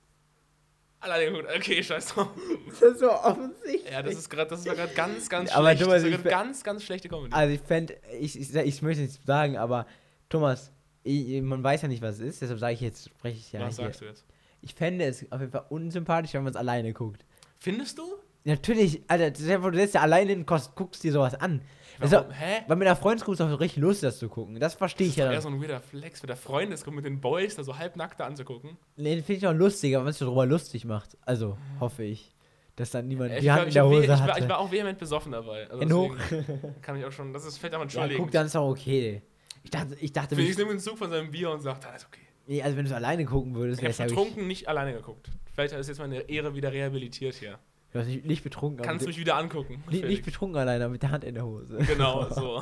alleine 1.00 1.32
geguckt 1.32 1.50
Okay, 1.56 1.84
scheiß 1.84 2.08
drauf. 2.08 2.28
Das 2.68 2.82
ist 2.82 3.00
so 3.00 3.12
offensichtlich. 3.12 3.92
Ja, 3.92 4.02
das 4.04 4.16
ist 4.16 4.30
gerade, 4.30 4.50
das 4.50 4.66
war 4.66 4.76
gerade 4.76 4.94
ganz, 4.94 5.30
ganz 5.30 5.52
Aber 5.52 5.70
schlecht. 5.70 5.84
Thomas, 5.84 6.04
das 6.04 6.22
be- 6.22 6.30
ganz, 6.30 6.64
ganz 6.64 6.84
schlechte 6.84 7.10
Comedy. 7.10 7.34
Also 7.34 7.54
ich 7.54 7.62
fände, 7.62 7.98
ich, 8.20 8.40
ich, 8.40 8.54
ich 8.56 8.82
möchte 8.82 9.02
nichts 9.04 9.20
sagen, 9.26 9.58
aber 9.58 9.86
Thomas, 10.30 10.72
ich, 11.04 11.42
man 11.42 11.64
weiß 11.64 11.82
ja 11.84 11.88
nicht, 11.88 12.02
was 12.02 12.16
es 12.16 12.22
ist, 12.22 12.42
deshalb 12.42 12.60
sage 12.60 12.74
ich 12.74 12.82
jetzt, 12.82 13.10
spreche 13.10 13.38
ich 13.38 13.52
ja 13.52 13.62
Was 13.62 13.78
hier. 13.78 13.86
sagst 13.86 14.02
du 14.02 14.06
jetzt? 14.06 14.26
Ich 14.62 14.76
fände 14.76 15.06
es 15.06 15.26
auf 15.32 15.40
jeden 15.40 15.52
Fall 15.52 15.66
unsympathisch, 15.70 16.34
wenn 16.36 16.44
man 16.44 16.52
es 16.52 16.58
alleine 16.58 16.94
guckt. 16.94 17.26
Findest 17.58 17.98
du? 17.98 18.04
Natürlich, 18.44 19.02
Alter, 19.08 19.28
ist 19.28 19.40
du 19.40 19.74
setzt 19.74 19.96
ja 19.96 20.02
alleine 20.02 20.32
in 20.32 20.46
Kost, 20.46 20.76
guckst 20.76 21.04
dir 21.04 21.12
sowas 21.12 21.36
an. 21.36 21.62
Das 22.02 22.12
ist 22.12 22.18
Warum? 22.18 22.32
auch- 22.32 22.36
Hä? 22.36 22.62
Weil 22.68 22.76
mit 22.78 22.88
einer 22.88 22.96
Freundesgruppe 22.98 23.36
ist 23.36 23.42
auch 23.42 23.60
richtig 23.60 23.82
Lust, 23.82 24.04
das 24.04 24.20
zu 24.20 24.28
gucken. 24.30 24.60
Das 24.60 24.74
verstehe 24.74 25.08
ich 25.08 25.16
ja. 25.16 25.26
Eher 25.26 25.34
dann. 25.34 25.42
so 25.42 25.50
ein 25.50 25.62
weirder 25.62 25.80
Flex 25.80 26.22
mit 26.22 26.30
der 26.30 26.36
Freundesgruppe, 26.38 26.96
mit 26.98 27.06
den 27.06 27.22
Boys, 27.22 27.56
da 27.56 27.64
so 27.64 27.78
halbnackt 27.78 28.20
da 28.20 28.26
anzugucken. 28.26 28.78
Nee, 28.98 29.16
den 29.16 29.24
finde 29.24 29.38
ich 29.40 29.48
auch 29.48 29.54
lustiger, 29.54 30.00
wenn 30.00 30.06
man 30.06 30.14
sich 30.14 30.20
darüber 30.20 30.46
lustig 30.46 30.84
macht. 30.86 31.18
Also, 31.22 31.58
hoffe 31.80 32.04
ich. 32.04 32.36
dass 32.76 32.92
dann 32.92 33.08
niemand 33.08 33.32
Ich, 33.34 33.42
die 33.42 33.48
war, 33.48 33.54
Hand 33.56 33.64
in 33.64 33.68
ich, 33.70 33.74
der 33.76 33.86
Hose 33.88 34.02
ich, 34.04 34.10
war, 34.10 34.20
hatte. 34.22 34.40
ich 34.44 34.50
war 34.50 34.60
auch 34.60 34.72
vehement 34.72 34.98
besoffen 34.98 35.32
dabei. 35.32 35.70
Also 35.70 35.80
deswegen 36.18 36.82
kann 36.82 36.98
ich 36.98 37.06
auch 37.06 37.12
schon, 37.12 37.32
das 37.34 37.46
ist 37.46 37.58
fällt 37.60 37.74
aber 37.74 37.82
Ja, 37.84 37.86
entschuldigen. 37.86 38.24
guck, 38.24 38.32
dann 38.32 38.46
ist 38.48 38.56
auch 38.56 38.70
okay. 38.70 39.22
Ich 39.64 39.70
dachte, 39.70 39.96
ich 40.00 40.12
dachte, 40.12 40.36
Felix 40.36 40.58
mich, 40.58 40.66
nimmt 40.66 40.72
den 40.72 40.80
Zug 40.80 40.98
von 40.98 41.10
seinem 41.12 41.30
Bier 41.30 41.52
und 41.52 41.62
sagt, 41.62 41.86
alles 41.86 42.06
okay. 42.08 42.22
nee, 42.48 42.64
also 42.64 42.76
wenn 42.78 42.86
du 42.86 42.90
es 42.90 42.96
alleine 42.96 43.26
gucken 43.26 43.54
würdest, 43.54 43.80
Ich 43.80 43.84
wäre 43.84 43.94
habe 43.94 44.10
ja 44.10 44.16
betrunken 44.16 44.48
nicht 44.48 44.68
alleine 44.68 44.94
geguckt. 44.94 45.30
Vielleicht 45.54 45.74
ist 45.76 45.88
jetzt 45.88 46.00
meine 46.00 46.22
Ehre 46.30 46.56
wieder 46.56 46.72
rehabilitiert 46.72 47.36
hier. 47.36 47.60
Du 47.92 48.00
hast 48.00 48.08
nicht, 48.08 48.26
nicht 48.26 48.44
betrunken, 48.44 48.84
Kannst 48.86 49.06
mit, 49.06 49.10
mich 49.16 49.20
wieder 49.20 49.36
angucken. 49.38 49.84
nicht, 49.90 50.04
nicht 50.06 50.26
betrunken 50.26 50.58
alleine, 50.58 50.86
aber 50.86 50.92
mit 50.94 51.02
der 51.04 51.12
Hand 51.12 51.24
in 51.24 51.36
der 51.36 51.46
Hose. 51.46 51.78
Genau, 51.78 52.30
so. 52.30 52.62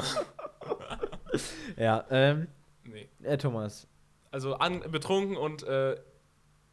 Ja, 1.77 2.05
ähm, 2.09 2.47
Nee. 2.83 3.07
äh, 3.23 3.37
Thomas. 3.37 3.87
Also 4.31 4.55
an, 4.55 4.79
betrunken 4.91 5.37
und 5.37 5.63
äh, 5.63 5.95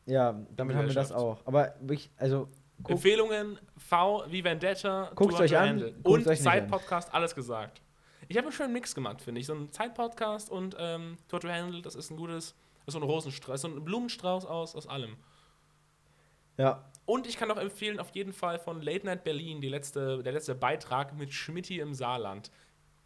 Ja, 0.07 0.35
damit 0.57 0.77
haben 0.77 0.87
wir 0.89 0.95
das 0.95 1.13
auch. 1.13 1.41
Aber 1.47 1.75
wirklich, 1.81 2.11
also, 2.17 2.49
guck, 2.83 2.93
Empfehlungen, 2.93 3.59
V 3.77 4.25
wie 4.29 4.43
Vendetta, 4.45 5.11
Hot 5.19 5.35
euch 5.41 5.57
an, 5.57 5.69
Handle. 5.69 5.95
und. 6.03 6.25
Zeitpodcast, 6.37 7.13
alles 7.15 7.35
gesagt. 7.35 7.83
Ich 8.29 8.37
habe 8.37 8.47
einen 8.47 8.53
schönen 8.53 8.73
Mix 8.73 8.95
gemacht, 8.95 9.21
finde 9.23 9.41
ich. 9.41 9.47
So 9.47 9.55
ein 9.55 9.71
Zeitpodcast 9.71 10.51
und 10.51 10.75
ähm, 10.79 11.17
Too 11.29 11.37
Hot 11.37 11.43
to 11.43 11.49
Handle, 11.49 11.83
das 11.83 11.95
ist 11.95 12.11
ein 12.11 12.17
gutes, 12.17 12.55
das 12.85 12.89
ist 12.89 12.93
so 12.95 12.99
ein 12.99 13.03
Rosenstrauß, 13.05 13.61
so 13.61 13.69
ein 13.69 13.85
Blumenstrauß 13.85 14.47
aus, 14.47 14.75
aus 14.75 14.87
allem. 14.87 15.17
ja, 16.57 16.85
Und 17.07 17.27
ich 17.27 17.37
kann 17.37 17.51
auch 17.51 17.57
empfehlen, 17.57 17.99
auf 17.99 18.11
jeden 18.11 18.33
Fall 18.33 18.59
von 18.59 18.83
Late 18.83 19.07
Night 19.07 19.25
Berlin, 19.25 19.61
die 19.61 19.69
letzte, 19.69 20.23
der 20.23 20.33
letzte 20.33 20.55
Beitrag 20.55 21.17
mit 21.17 21.33
Schmitti 21.33 21.79
im 21.79 21.95
Saarland. 21.95 22.51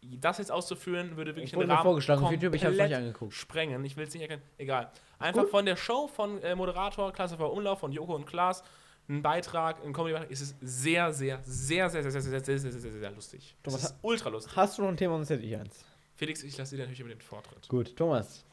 Das 0.01 0.39
jetzt 0.39 0.51
auszuführen, 0.51 1.15
würde 1.15 1.35
wirklich 1.35 1.53
Ich 1.53 1.57
mir 1.57 1.69
Rahmen 1.69 1.83
vorgeschlagen 1.83 2.23
auf 2.23 2.31
YouTube, 2.31 2.55
ich 2.55 2.63
komplett 2.63 2.89
nicht 2.89 2.97
angeguckt. 2.97 3.33
sprengen. 3.33 3.85
Ich 3.85 3.95
will 3.95 4.07
es 4.07 4.13
nicht 4.13 4.23
erkennen. 4.23 4.41
Egal. 4.57 4.91
Einfach 5.19 5.43
Gut. 5.43 5.51
von 5.51 5.65
der 5.65 5.75
Show 5.75 6.07
von 6.07 6.41
äh, 6.41 6.55
Moderator 6.55 7.13
Klassifer 7.13 7.51
Umlauf 7.51 7.79
von 7.79 7.91
Joko 7.91 8.15
und 8.15 8.25
Klaas 8.25 8.63
ein 9.09 9.21
Beitrag, 9.21 9.83
ein 9.83 9.93
Comedy-Beitrag. 9.93 10.31
Es 10.31 10.41
ist 10.41 10.55
sehr, 10.61 11.11
sehr, 11.13 11.39
sehr, 11.43 11.89
sehr, 11.89 12.01
sehr, 12.01 12.11
sehr, 12.11 12.21
sehr, 12.21 12.39
sehr, 12.39 12.59
sehr, 12.59 12.71
sehr, 12.71 12.81
sehr, 12.81 12.91
sehr 12.91 13.11
lustig. 13.11 13.55
Es 13.57 13.63
Thomas, 13.63 13.83
ist 13.83 13.95
ultra 14.01 14.29
lustig. 14.29 14.55
hast 14.55 14.77
du 14.77 14.81
noch 14.83 14.89
ein 14.89 14.97
Thema, 14.97 15.15
sonst 15.15 15.29
hätte 15.29 15.43
ich 15.43 15.55
eins. 15.55 15.85
Felix, 16.15 16.43
ich 16.43 16.57
lasse 16.57 16.75
dir 16.75 16.83
natürlich 16.83 16.99
über 16.99 17.09
den 17.09 17.21
Vortritt. 17.21 17.67
Gut, 17.67 17.95
Thomas. 17.95 18.45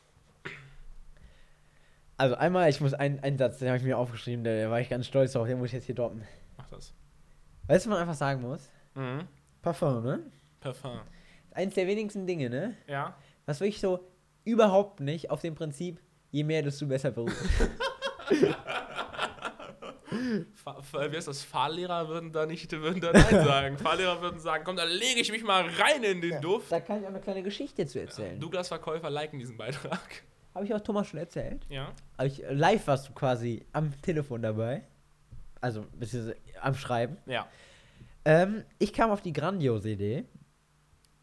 Also 2.19 2.35
einmal, 2.35 2.69
ich 2.69 2.81
muss 2.81 2.95
einen, 2.95 3.21
einen 3.21 3.39
Satz, 3.39 3.59
den 3.59 3.69
habe 3.69 3.79
ich 3.79 3.85
mir 3.85 3.97
aufgeschrieben, 3.97 4.45
da 4.45 4.55
da 4.61 4.71
war 4.71 4.81
ich 4.81 4.89
ganz 4.89 5.07
stolz 5.07 5.33
drauf, 5.33 5.47
den 5.47 5.59
muss 5.59 5.69
ich 5.69 5.75
jetzt 5.75 5.85
hier 5.85 5.95
droppen. 5.95 6.25
Mach 6.57 6.67
das. 6.69 6.93
Weißt 7.69 7.87
du, 7.87 7.91
was 7.91 7.95
man 7.95 7.99
einfach 8.01 8.15
sagen 8.15 8.43
muss? 8.43 8.69
Mhm. 8.95 9.29
Parfum, 9.63 10.03
ne? 10.03 10.21
Parfum. 10.59 11.01
Eins 11.53 11.75
der 11.75 11.87
wenigsten 11.87 12.27
Dinge, 12.27 12.51
ne? 12.51 12.75
Ja. 12.89 13.17
Was 13.47 13.61
wirklich 13.61 13.81
so 13.81 14.01
überhaupt 14.45 14.99
nicht 14.99 15.31
auf 15.31 15.43
dem 15.43 15.55
Prinzip, 15.55 16.01
je 16.33 16.43
mehr, 16.43 16.63
desto 16.63 16.87
besser 16.87 17.13
beruht. 17.13 17.33
Wie 20.11 21.17
heißt 21.17 21.29
das? 21.29 21.43
Fahrlehrer 21.45 22.09
würden 22.09 22.33
da 22.33 22.47
nicht 22.47 22.73
würden 22.73 23.01
da 23.01 23.13
Nein 23.13 23.45
sagen. 23.45 23.79
Fahrlehrer 23.83 24.21
würden 24.21 24.41
sagen, 24.41 24.65
komm, 24.65 24.77
dann 24.77 24.89
lege 24.89 25.21
ich 25.21 25.31
mich 25.31 25.45
mal 25.45 25.63
rein 25.63 26.03
in 26.03 26.21
den 26.21 26.41
Duft. 26.41 26.73
Da 26.73 26.81
kann 26.81 26.99
ich 26.99 27.05
auch 27.05 27.11
eine 27.11 27.21
kleine 27.21 27.43
Geschichte 27.43 27.87
zu 27.87 28.01
erzählen. 28.01 28.41
Douglas-Verkäufer 28.41 29.09
liken 29.09 29.39
diesen 29.39 29.57
Beitrag. 29.57 30.01
Habe 30.55 30.65
ich 30.65 30.75
auch 30.75 30.81
Thomas 30.81 31.07
schon 31.09 31.21
erzählt. 31.21 31.65
Ja. 31.69 31.93
Ich, 32.25 32.43
live 32.51 32.87
warst 32.87 33.09
du 33.09 33.13
quasi 33.13 33.65
am 33.73 33.93
Telefon 34.03 34.43
dabei. 34.43 34.83
Also, 35.61 35.85
beziehungsweise 35.97 36.37
am 36.61 36.75
Schreiben. 36.75 37.17
Ja. 37.27 37.47
Ähm, 38.25 38.65
ich 38.79 38.93
kam 38.93 39.11
auf 39.11 39.23
die 39.23 39.33
grandiose 39.33 39.91
Idee, 39.91 40.25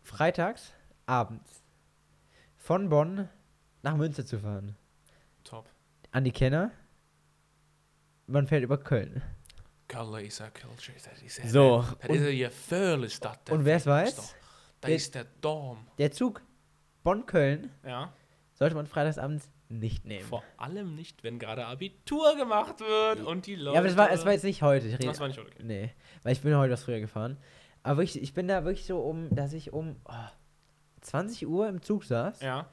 freitags 0.01 0.71
abends 1.05 1.63
von 2.55 2.89
Bonn 2.89 3.29
nach 3.83 3.95
Münster 3.95 4.25
zu 4.25 4.39
fahren. 4.39 4.75
Top. 5.43 5.69
An 6.11 6.23
die 6.23 6.31
Kenner. 6.31 6.71
Man 8.27 8.47
fährt 8.47 8.63
über 8.63 8.77
Köln. 8.77 9.21
Kalle 9.87 10.23
is 10.23 10.41
a 10.41 10.49
culture, 10.49 10.97
that 10.97 11.21
is 11.21 11.39
a, 11.39 11.47
So, 11.47 11.85
Das 12.01 12.09
und- 12.09 12.15
ist 12.15 12.33
ja 12.33 12.49
völlig 12.49 13.13
Stadt. 13.13 13.51
und 13.51 13.65
wer's 13.65 13.85
weiß? 13.85 14.35
Da 14.81 14.87
ist 14.87 15.13
der 15.13 15.25
Dom. 15.41 15.85
Der 15.99 16.11
Zug 16.11 16.41
Bonn-Köln 17.03 17.69
Ja. 17.85 18.11
Sollte 18.55 18.75
man 18.75 18.87
freitagsabends 18.87 19.49
nicht 19.69 20.05
nehmen. 20.05 20.25
Vor 20.25 20.43
allem 20.57 20.95
nicht, 20.95 21.23
wenn 21.23 21.39
gerade 21.39 21.65
Abitur 21.65 22.35
gemacht 22.35 22.79
wird 22.79 23.25
und 23.25 23.45
die 23.45 23.55
Leute. 23.55 23.75
Ja, 23.75 23.79
aber 23.79 23.87
das 23.87 23.97
war, 23.97 24.09
das 24.09 24.25
war 24.25 24.31
jetzt 24.31 24.43
nicht 24.43 24.61
heute. 24.61 24.87
Ich 24.87 24.93
rede, 24.93 25.05
Das 25.07 25.19
war 25.19 25.27
nicht 25.27 25.39
okay. 25.39 25.51
Nee, 25.61 25.91
weil 26.23 26.33
ich 26.33 26.41
bin 26.41 26.55
heute 26.55 26.73
was 26.73 26.83
früher 26.83 26.99
gefahren. 26.99 27.37
Aber 27.83 27.97
wirklich, 27.97 28.21
ich 28.21 28.33
bin 28.33 28.47
da 28.47 28.65
wirklich 28.65 28.85
so 28.85 28.99
um, 28.99 29.33
dass 29.33 29.53
ich 29.53 29.71
um 29.73 29.97
oh, 30.05 30.13
20 31.01 31.47
Uhr 31.47 31.67
im 31.67 31.81
Zug 31.81 32.03
saß. 32.03 32.41
Ja. 32.41 32.67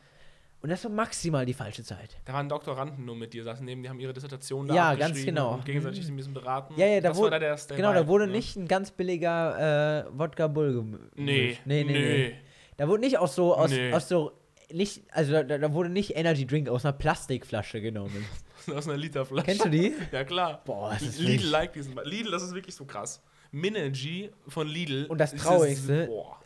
Und 0.63 0.71
das 0.71 0.85
war 0.85 0.93
maximal 0.93 1.45
die 1.45 1.55
falsche 1.55 1.83
Zeit. 1.83 2.17
Da 2.25 2.35
waren 2.35 2.49
Doktoranden 2.49 3.05
nur 3.05 3.17
mit 3.17 3.35
dir, 3.35 3.43
saßen 3.43 3.65
neben, 3.65 3.83
die 3.83 3.89
haben 3.89 3.99
ihre 3.99 4.13
Dissertation 4.13 4.69
da 4.69 4.75
Ja, 4.75 4.95
ganz 4.95 5.25
genau. 5.25 5.55
Und 5.55 5.65
gegenseitig 5.65 6.07
ein 6.09 6.15
bisschen 6.15 6.35
beraten. 6.35 6.75
Ja, 6.77 6.87
ja, 6.87 7.01
da 7.01 7.09
das 7.09 7.19
wurde- 7.19 7.33
war 7.33 7.41
da 7.41 7.47
der, 7.47 7.57
der 7.57 7.77
genau, 7.77 7.93
da 7.93 8.07
wurde 8.07 8.27
ne? 8.27 8.35
nicht 8.35 8.55
ein 8.55 8.69
ganz 8.69 8.93
billiger 8.93 10.05
äh, 10.07 10.19
Wodka 10.19 10.47
Bull 10.47 10.73
gemischt. 10.73 11.03
Nee, 11.17 11.59
nee, 11.65 11.83
nee, 11.83 11.93
nee. 11.93 12.37
Da 12.77 12.87
wurde 12.87 13.01
nicht 13.03 13.19
aus 13.19 13.35
so, 13.35 13.57
aus, 13.57 13.71
Nee. 13.73 13.93
aus 13.93 14.09
so, 14.09 14.33
nicht, 14.75 15.03
also 15.11 15.33
da, 15.33 15.43
da 15.59 15.73
wurde 15.73 15.89
nicht 15.89 16.17
Energy 16.17 16.47
Drink 16.47 16.69
aus 16.69 16.85
einer 16.85 16.93
Plastikflasche 16.93 17.81
genommen. 17.81 18.25
Aus 18.73 18.87
einer 18.87 18.97
Literflasche. 18.97 19.45
Kennst 19.47 19.65
du 19.65 19.71
die? 19.71 19.93
Ja, 20.13 20.23
klar. 20.23 20.63
Boah, 20.65 20.91
das 20.93 21.03
ist 21.03 21.19
Lidl 21.19 21.29
wirklich- 21.33 21.51
like 21.51 21.73
diesen. 21.73 21.97
Lidl, 22.05 22.31
das 22.31 22.45
ist 22.45 22.55
wirklich 22.55 22.77
so 22.77 22.85
krass. 22.85 23.21
Minergy 23.51 24.31
von 24.47 24.69
Lidl. 24.69 25.07
Und 25.07 25.19
das 25.19 25.33
ist 25.33 25.43
Traurigste, 25.43 26.07
boah, 26.07 26.39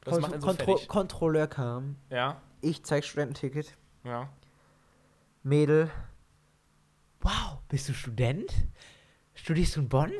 das 0.00 0.12
Kont 0.14 0.22
macht 0.22 0.32
einen 0.32 0.40
so 0.40 0.46
Kontro 0.46 0.64
fertig. 0.72 0.88
Kontrolleur 0.88 1.46
kam. 1.46 1.96
Ja, 2.10 2.40
Ich 2.62 2.82
zeig 2.84 3.04
Studententicket. 3.04 3.76
ja. 4.04 4.30
Mädel. 5.42 5.90
Wow, 7.20 7.58
bist 7.68 7.88
du 7.88 7.92
Student? 7.92 8.50
Studierst 9.34 9.76
du 9.76 9.80
in 9.80 9.88
Bonn? 9.88 10.12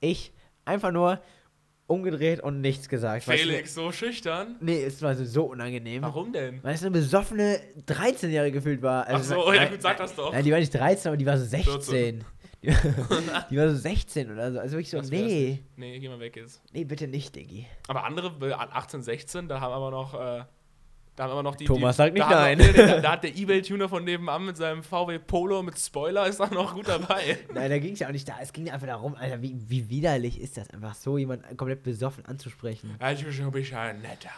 Ich 0.00 0.32
einfach 0.64 0.90
nur 0.90 1.20
umgedreht 1.92 2.40
und 2.40 2.60
nichts 2.60 2.88
gesagt. 2.88 3.26
Weißt 3.28 3.44
du, 3.44 3.46
Felix, 3.48 3.74
so 3.74 3.92
schüchtern. 3.92 4.56
Nee, 4.60 4.82
es 4.82 5.00
war 5.02 5.14
so, 5.14 5.24
so 5.24 5.44
unangenehm. 5.44 6.02
Warum 6.02 6.32
denn? 6.32 6.62
Weil 6.62 6.74
es 6.74 6.82
eine 6.82 6.90
besoffene 6.90 7.60
13-Jährige 7.86 8.58
gefühlt 8.58 8.82
war. 8.82 9.04
Ach 9.08 9.14
Also, 9.14 9.34
so, 9.42 9.52
ja 9.52 9.66
gut, 9.68 9.82
sag 9.82 9.96
das 9.98 10.14
doch. 10.14 10.32
Nein, 10.32 10.44
die 10.44 10.52
war 10.52 10.58
nicht 10.58 10.72
13, 10.74 11.08
aber 11.08 11.16
die 11.16 11.26
war 11.26 11.38
so 11.38 11.44
16. 11.44 11.72
14. 11.72 12.24
Die, 12.62 12.68
war- 12.68 13.46
die 13.50 13.56
war 13.56 13.68
so 13.70 13.76
16 13.76 14.30
oder 14.32 14.52
so. 14.52 14.58
Also 14.60 14.72
wirklich 14.76 14.90
so, 14.90 14.98
Das 14.98 15.10
nee. 15.10 15.62
Nee, 15.76 15.98
geh 15.98 16.08
mal 16.08 16.20
weg 16.20 16.36
jetzt. 16.36 16.62
nee, 16.72 16.84
bitte 16.84 17.08
nicht, 17.08 17.34
Diggi. 17.34 17.66
Aber 17.88 18.04
andere, 18.04 18.32
äh, 18.48 18.52
18, 18.52 19.02
16, 19.02 19.48
da 19.48 19.60
haben 19.60 19.72
aber 19.72 19.90
noch, 19.90 20.14
äh, 20.14 20.44
da 21.16 21.24
haben 21.24 21.32
aber 21.32 21.42
noch 21.42 21.56
die. 21.56 21.66
Thomas 21.66 21.96
die, 21.96 21.98
sagt 21.98 22.14
nicht 22.14 22.24
da 22.24 22.30
nein. 22.30 22.58
Noch, 22.58 22.72
da, 22.72 23.00
da 23.00 23.12
hat 23.12 23.24
der 23.24 23.36
Ebay-Tuner 23.36 23.88
von 23.88 24.04
nebenan 24.04 24.46
mit 24.46 24.56
seinem 24.56 24.82
VW 24.82 25.18
Polo 25.18 25.62
mit 25.62 25.78
Spoiler 25.78 26.26
ist 26.26 26.40
auch 26.40 26.50
noch 26.50 26.74
gut 26.74 26.88
dabei. 26.88 27.38
Nein, 27.52 27.70
da 27.70 27.78
ging 27.78 27.92
es 27.92 27.98
ja 27.98 28.08
auch 28.08 28.12
nicht 28.12 28.28
da. 28.28 28.36
Es 28.40 28.52
ging 28.52 28.70
einfach 28.70 28.86
darum, 28.86 29.14
Alter, 29.14 29.42
wie, 29.42 29.54
wie 29.68 29.90
widerlich 29.90 30.40
ist 30.40 30.56
das 30.56 30.70
einfach 30.70 30.94
so, 30.94 31.18
jemanden 31.18 31.56
komplett 31.56 31.82
besoffen 31.82 32.24
anzusprechen. 32.24 32.96
Also, 32.98 33.24
du 33.24 33.50
bist 33.50 33.70
ja 33.70 33.92
netter. 33.92 34.30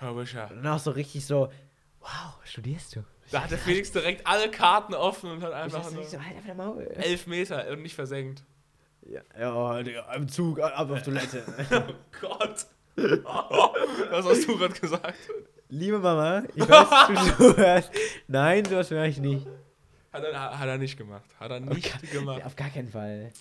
Du 0.00 0.14
bist 0.14 0.32
ja. 0.32 0.46
Und 0.46 0.64
dann 0.64 0.68
auch 0.68 0.78
so 0.78 0.90
richtig 0.90 1.26
so, 1.26 1.50
wow, 2.00 2.34
studierst 2.44 2.96
du? 2.96 3.04
Da 3.30 3.42
hat 3.42 3.50
der 3.50 3.58
Felix 3.58 3.90
direkt 3.90 4.26
alle 4.26 4.50
Karten 4.50 4.94
offen 4.94 5.30
und 5.30 5.42
hat 5.42 5.52
einfach 5.52 5.90
nur 5.90 6.00
nicht 6.00 6.10
so, 6.10 6.18
halt 6.18 6.36
einfach 6.36 6.46
der 6.46 6.54
Maul. 6.54 6.82
elf 6.82 7.26
Meter 7.26 7.68
und 7.70 7.82
nicht 7.82 7.94
versenkt. 7.94 8.42
Ja, 9.06 9.20
ja 9.38 9.82
Digga, 9.82 10.12
im 10.14 10.28
Zug, 10.28 10.60
ab 10.60 10.90
auf 10.90 11.02
Toilette. 11.02 11.42
Oh 11.70 11.94
Gott. 12.20 12.66
Was 12.96 14.24
hast 14.24 14.46
du 14.46 14.56
gerade 14.56 14.74
gesagt? 14.74 15.18
Liebe 15.74 15.98
Mama, 15.98 16.44
ich 16.54 16.68
weiß, 16.68 16.88
du 17.36 17.52
zuhörst. 17.52 17.90
Nein, 18.28 18.64
sowas 18.64 18.92
höre 18.92 19.06
ich 19.06 19.18
nicht. 19.18 19.44
Hat 20.12 20.22
er, 20.22 20.58
hat 20.58 20.68
er 20.68 20.78
nicht 20.78 20.96
gemacht. 20.96 21.24
Hat 21.40 21.50
er 21.50 21.58
nicht 21.58 22.12
gemacht. 22.12 22.44
Auf 22.44 22.54
gar 22.54 22.70
keinen 22.70 22.88
Fall. 22.88 23.32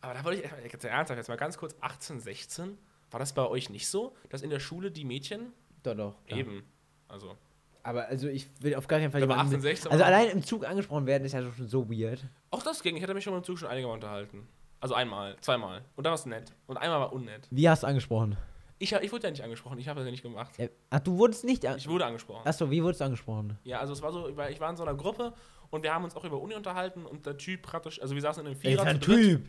Aber 0.00 0.14
da 0.14 0.24
wollte 0.24 0.42
ich 0.42 0.72
jetzt 0.72 0.84
ernsthaft, 0.84 1.16
jetzt 1.16 1.28
mal 1.28 1.36
ganz 1.36 1.56
kurz, 1.56 1.76
18, 1.80 2.18
16, 2.18 2.76
war 3.12 3.20
das 3.20 3.34
bei 3.34 3.46
euch 3.46 3.70
nicht 3.70 3.86
so, 3.86 4.16
dass 4.30 4.42
in 4.42 4.50
der 4.50 4.58
Schule 4.58 4.90
die 4.90 5.04
Mädchen 5.04 5.52
Doch, 5.84 5.94
doch. 5.94 6.26
klar. 6.26 6.40
eben, 6.40 6.64
also, 7.06 7.36
Aber 7.84 8.06
also 8.06 8.26
ich 8.26 8.48
will 8.60 8.74
auf 8.74 8.88
gar 8.88 8.98
keinen 8.98 9.12
Fall 9.12 9.22
Aber 9.22 9.34
jemanden 9.34 9.54
18, 9.54 9.60
16 9.60 9.92
Also 9.92 10.02
allein 10.02 10.30
im 10.30 10.42
Zug 10.42 10.66
angesprochen 10.66 11.06
werden 11.06 11.24
ist 11.24 11.32
ja 11.34 11.42
schon 11.52 11.68
so 11.68 11.88
weird. 11.88 12.24
auch 12.50 12.64
das 12.64 12.82
ging, 12.82 12.96
ich 12.96 13.02
hatte 13.04 13.14
mich 13.14 13.22
schon 13.22 13.32
mal 13.32 13.38
im 13.38 13.44
Zug 13.44 13.60
schon 13.60 13.68
einige 13.68 13.86
Mal 13.86 13.94
unterhalten. 13.94 14.48
Also 14.80 14.94
einmal, 14.96 15.36
zweimal. 15.40 15.84
Und 15.94 16.02
dann 16.04 16.10
war 16.10 16.18
es 16.18 16.26
nett. 16.26 16.52
Und 16.66 16.78
einmal 16.78 16.98
war 16.98 17.12
unnett. 17.12 17.46
Wie 17.52 17.68
hast 17.68 17.84
du 17.84 17.86
angesprochen? 17.86 18.36
Ich, 18.78 18.92
ich 18.92 19.10
wurde 19.12 19.24
ja 19.24 19.30
nicht 19.30 19.42
angesprochen, 19.42 19.78
ich 19.78 19.88
habe 19.88 20.00
das 20.00 20.04
ja 20.06 20.10
nicht 20.10 20.22
gemacht. 20.22 20.52
Ach, 20.90 21.00
du 21.00 21.16
wurdest 21.16 21.44
nicht 21.44 21.64
an 21.64 21.78
Ich 21.78 21.88
wurde 21.88 22.04
angesprochen. 22.04 22.46
Achso, 22.46 22.70
wie 22.70 22.82
wurdest 22.82 23.00
du 23.00 23.06
angesprochen? 23.06 23.58
Ja, 23.64 23.80
also 23.80 23.94
es 23.94 24.02
war 24.02 24.12
so, 24.12 24.28
ich 24.28 24.60
war 24.60 24.68
in 24.70 24.76
so 24.76 24.82
einer 24.82 24.94
Gruppe 24.94 25.32
und 25.70 25.82
wir 25.82 25.94
haben 25.94 26.04
uns 26.04 26.14
auch 26.14 26.24
über 26.24 26.38
Uni 26.38 26.54
unterhalten 26.54 27.06
und 27.06 27.24
der 27.24 27.38
Typ 27.38 27.62
praktisch, 27.62 28.00
also 28.02 28.14
wir 28.14 28.20
saßen 28.22 28.42
in 28.42 28.48
einem 28.48 28.56
Vierer 28.60 28.82
ist 28.82 28.88
ein. 28.88 29.00
Typ. 29.00 29.48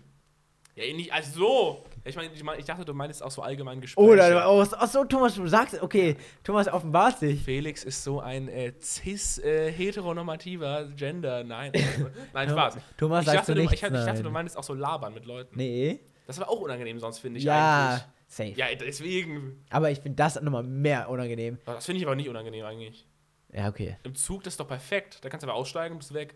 Ja, 0.75 0.83
nicht, 0.93 1.11
also 1.11 1.39
so. 1.39 1.83
Ich 2.05 2.15
meine, 2.15 2.31
ich, 2.31 2.43
mein, 2.43 2.59
ich 2.59 2.65
dachte, 2.65 2.85
du 2.85 2.93
meinst 2.93 3.23
auch 3.23 3.31
so 3.31 3.41
allgemein 3.41 3.81
Gespräche. 3.81 4.07
Oder, 4.07 4.47
oh, 4.47 4.61
achso, 4.61 5.03
Thomas, 5.05 5.33
du 5.33 5.47
sagst, 5.47 5.81
okay, 5.81 6.15
Thomas 6.43 6.67
offenbart 6.67 7.17
sich. 7.17 7.41
Felix 7.41 7.83
ist 7.83 8.03
so 8.03 8.19
ein 8.19 8.47
äh, 8.47 8.73
cis-heteronormativer 8.79 10.85
Gender. 10.95 11.43
Nein. 11.43 11.71
also, 11.73 12.05
nein, 12.33 12.49
Spaß. 12.49 12.77
Thomas 12.95 13.21
Ich 13.21 13.25
sagst 13.25 13.39
dachte, 13.39 13.55
du 13.55 13.61
nichts, 13.61 13.73
ich, 13.73 13.81
ich 13.83 13.89
dachte, 13.89 14.21
du 14.21 14.29
meinst 14.29 14.55
auch 14.55 14.63
so 14.63 14.75
labern 14.75 15.15
mit 15.15 15.25
Leuten. 15.25 15.57
Nee. 15.57 15.99
Das 16.27 16.39
war 16.39 16.47
auch 16.47 16.59
unangenehm 16.59 16.99
sonst, 16.99 17.17
finde 17.19 17.39
ich 17.39 17.45
Ja, 17.45 17.89
eigentlich. 17.89 18.03
Safe. 18.27 18.51
Ja, 18.51 18.67
deswegen. 18.75 19.65
Aber 19.69 19.89
ich 19.91 19.99
finde 19.99 20.15
das 20.17 20.39
nochmal 20.41 20.63
mehr 20.63 21.09
unangenehm. 21.09 21.57
Das 21.65 21.85
finde 21.85 21.99
ich 21.99 22.05
aber 22.05 22.15
nicht 22.15 22.29
unangenehm 22.29 22.65
eigentlich. 22.65 23.07
Ja, 23.53 23.69
okay. 23.69 23.97
Im 24.03 24.15
Zug, 24.15 24.43
das 24.43 24.53
ist 24.53 24.59
doch 24.59 24.67
perfekt. 24.67 25.19
Da 25.23 25.29
kannst 25.29 25.43
du 25.43 25.49
aber 25.49 25.57
aussteigen 25.57 25.93
und 25.93 25.99
bist 25.99 26.13
weg. 26.13 26.35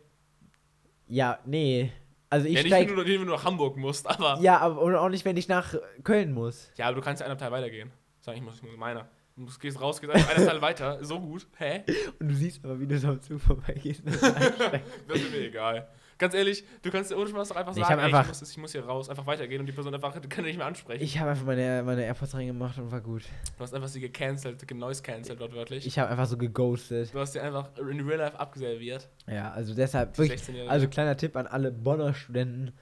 Ja, 1.07 1.39
nee. 1.45 1.91
Also 2.29 2.47
ich 2.47 2.53
ja, 2.53 2.59
nicht, 2.61 2.67
steig, 2.67 2.87
wenn 2.87 2.95
du, 2.95 3.03
nicht, 3.03 3.19
wenn 3.19 3.27
du 3.27 3.33
nach 3.33 3.43
Hamburg 3.43 3.75
musst, 3.75 4.07
aber. 4.07 4.35
Ja, 4.35 4.41
ja, 4.41 4.59
aber 4.59 5.01
auch 5.01 5.09
nicht, 5.09 5.25
wenn 5.25 5.35
ich 5.35 5.49
nach 5.49 5.75
Köln 6.03 6.31
muss. 6.31 6.71
aber 6.79 6.95
du 6.95 7.01
kannst 7.01 7.19
ja 7.19 7.25
einen 7.25 7.33
Abteil 7.33 7.51
weitergehen. 7.51 7.91
Sag 8.21 8.35
ich, 8.37 8.41
muss, 8.41 8.55
ich 8.55 8.63
muss 8.63 8.77
meiner. 8.77 9.09
Du 9.35 9.41
musst- 9.41 9.59
gehst 9.59 9.81
raus, 9.81 9.99
gehst 9.99 10.13
einfach 10.13 10.35
einen 10.35 10.47
Teil 10.47 10.61
weiter. 10.61 11.03
So 11.03 11.19
gut. 11.19 11.47
Hä? 11.57 11.83
Und 12.19 12.29
du 12.29 12.35
siehst 12.35 12.63
aber, 12.63 12.79
wie 12.79 12.87
du 12.87 12.97
so 12.97 13.09
am 13.09 13.21
Zug 13.21 13.41
vorbeigehst. 13.41 14.03
Das 14.05 15.17
ist 15.17 15.31
mir 15.31 15.47
egal. 15.47 15.89
Ganz 16.21 16.35
ehrlich, 16.35 16.63
du 16.83 16.91
kannst 16.91 17.09
dir 17.09 17.17
ohne 17.17 17.27
Spaß 17.31 17.49
doch 17.49 17.55
einfach 17.55 17.73
Nee, 17.73 17.81
ich 17.81 17.87
sagen, 17.87 17.99
hab 17.99 18.07
ey, 18.07 18.13
einfach- 18.15 18.31
ich, 18.31 18.39
muss, 18.39 18.51
ich 18.51 18.57
muss 18.59 18.71
hier 18.73 18.85
raus, 18.85 19.09
einfach 19.09 19.25
weitergehen 19.25 19.59
und 19.59 19.65
die 19.65 19.71
Person 19.71 19.91
einfach 19.91 20.13
kann 20.29 20.43
nicht 20.43 20.55
mehr 20.55 20.67
ansprechen. 20.67 21.03
ich 21.03 21.17
habe 21.17 21.31
einfach 21.31 21.45
meine, 21.47 21.81
meine 21.83 22.05
AirPods 22.05 22.35
reingemacht 22.35 22.77
und 22.77 22.91
war 22.91 23.01
gut. 23.01 23.23
du 23.57 23.63
hast 23.63 23.73
einfach 23.73 23.87
sie 23.87 24.01
gecancelt, 24.01 24.67
genoise 24.67 25.01
cancelled 25.01 25.39
wortwörtlich. 25.39 25.87
Ich 25.87 25.97
habe 25.97 26.11
einfach 26.11 26.27
so 26.27 26.37
geghostet. 26.37 27.11
du 27.11 27.17
hast 27.19 27.33
sie 27.33 27.39
einfach 27.39 27.69
in 27.75 28.07
real 28.07 28.19
life 28.19 28.39
abgeserviert. 28.39 29.09
Ja, 29.25 29.49
also 29.49 29.73
deshalb 29.73 30.15
wirklich. 30.15 30.39
16-Jährige. 30.39 30.69
Also 30.69 30.87
kleiner 30.89 31.17
Tipp 31.17 31.35
an 31.35 31.47
alle 31.47 31.71
Bonner 31.71 32.13
Studenten. 32.13 32.73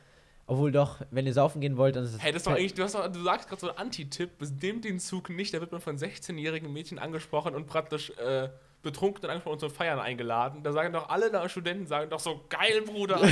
Obwohl 0.45 0.73
doch, 0.73 0.99
wenn 1.11 1.25
ihr 1.25 1.33
saufen 1.33 1.61
gehen 1.61 1.77
wollt, 1.77 1.95
dann 1.95 2.03
ist 2.03 2.15
es. 2.15 2.21
Hey, 2.21 2.33
das 2.33 2.43
doch 2.43 2.51
eigentlich, 2.51 2.73
du, 2.73 2.83
hast 2.83 2.95
doch, 2.95 3.07
du 3.09 3.21
sagst 3.23 3.47
gerade 3.47 3.61
so 3.61 3.69
einen 3.69 3.77
Anti-Tipp, 3.77 4.31
nehmt 4.61 4.83
den 4.83 4.99
Zug 4.99 5.29
nicht, 5.29 5.53
da 5.53 5.61
wird 5.61 5.71
man 5.71 5.79
von 5.79 5.95
16-jährigen 5.95 6.73
Mädchen 6.73 6.99
angesprochen 6.99 7.55
und 7.55 7.67
praktisch 7.67 8.09
äh, 8.17 8.49
betrunken 8.82 9.30
und 9.30 9.45
und 9.45 9.59
zum 9.59 9.69
Feiern 9.69 9.99
eingeladen. 9.99 10.63
Da 10.63 10.71
sagen 10.71 10.93
doch 10.93 11.09
alle 11.09 11.30
da 11.32 11.47
Studenten, 11.49 11.86
sagen 11.86 12.09
doch 12.09 12.19
so, 12.19 12.45
geil, 12.49 12.82
Bruder. 12.86 13.19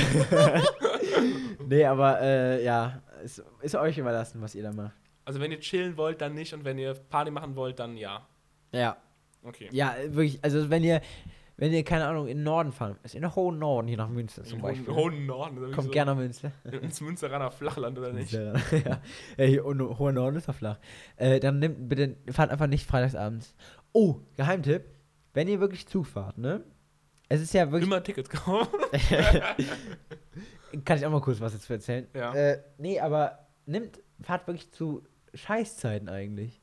Nee, 1.66 1.84
aber 1.84 2.20
äh, 2.20 2.64
ja, 2.64 3.02
ist, 3.22 3.42
ist 3.60 3.74
euch 3.74 3.98
überlassen, 3.98 4.40
was 4.40 4.54
ihr 4.54 4.62
da 4.62 4.72
macht. 4.72 4.92
also 5.24 5.40
wenn 5.40 5.50
ihr 5.52 5.60
chillen 5.60 5.96
wollt, 5.96 6.20
dann 6.20 6.34
nicht 6.34 6.54
und 6.54 6.64
wenn 6.64 6.78
ihr 6.78 6.94
Party 6.94 7.30
machen 7.30 7.56
wollt, 7.56 7.78
dann 7.78 7.96
ja. 7.96 8.26
Ja. 8.72 8.96
Okay. 9.42 9.68
Ja, 9.72 9.94
wirklich, 10.06 10.38
also 10.42 10.70
wenn 10.70 10.82
ihr, 10.82 11.00
wenn 11.56 11.72
ihr, 11.72 11.84
keine 11.84 12.06
Ahnung, 12.06 12.26
in 12.28 12.38
den 12.38 12.44
Norden 12.44 12.72
fahren, 12.72 12.96
ist 13.02 13.14
in 13.14 13.22
den 13.22 13.34
hohen 13.34 13.58
Norden, 13.58 13.88
hier 13.88 13.96
nach 13.98 14.08
Münster 14.08 14.44
zum 14.44 14.56
Im 14.58 14.62
Beispiel. 14.62 14.94
hohen, 14.94 15.14
hohen 15.14 15.26
Norden. 15.26 15.72
Kommt 15.72 15.86
so 15.88 15.90
gerne 15.90 16.12
nach 16.12 16.18
Münster. 16.18 16.52
Ins 16.70 17.00
Münsteraner 17.00 17.50
Flachland 17.50 17.98
oder 17.98 18.12
nicht? 18.12 18.32
ja. 18.32 18.52
Ey, 19.36 19.60
und 19.60 19.80
hoher 19.98 20.12
Norden 20.12 20.36
ist 20.36 20.48
doch 20.48 20.54
flach. 20.54 20.78
Äh, 21.16 21.40
dann 21.40 21.58
nehmt 21.58 21.88
bitte, 21.88 22.16
fahrt 22.30 22.50
einfach 22.50 22.66
nicht 22.66 22.86
freitagsabends. 22.86 23.54
Oh, 23.92 24.16
Geheimtipp, 24.36 24.84
wenn 25.34 25.48
ihr 25.48 25.60
wirklich 25.60 25.86
Zug 25.86 26.06
fahrt, 26.06 26.38
ne? 26.38 26.64
Es 27.28 27.40
ist 27.40 27.52
ja 27.52 27.70
wirklich. 27.70 27.86
Immer 27.88 28.02
Tickets 28.02 28.30
kaufen. 28.30 28.78
Kann 30.84 30.98
ich 30.98 31.06
auch 31.06 31.10
mal 31.10 31.20
kurz 31.20 31.40
was 31.40 31.52
dazu 31.52 31.72
erzählen? 31.72 32.06
Ja. 32.14 32.34
Äh, 32.34 32.62
nee, 32.78 33.00
aber 33.00 33.46
nimmt, 33.66 34.00
fahrt 34.22 34.46
wirklich 34.46 34.70
zu 34.72 35.02
Scheißzeiten 35.34 36.08
eigentlich. 36.08 36.60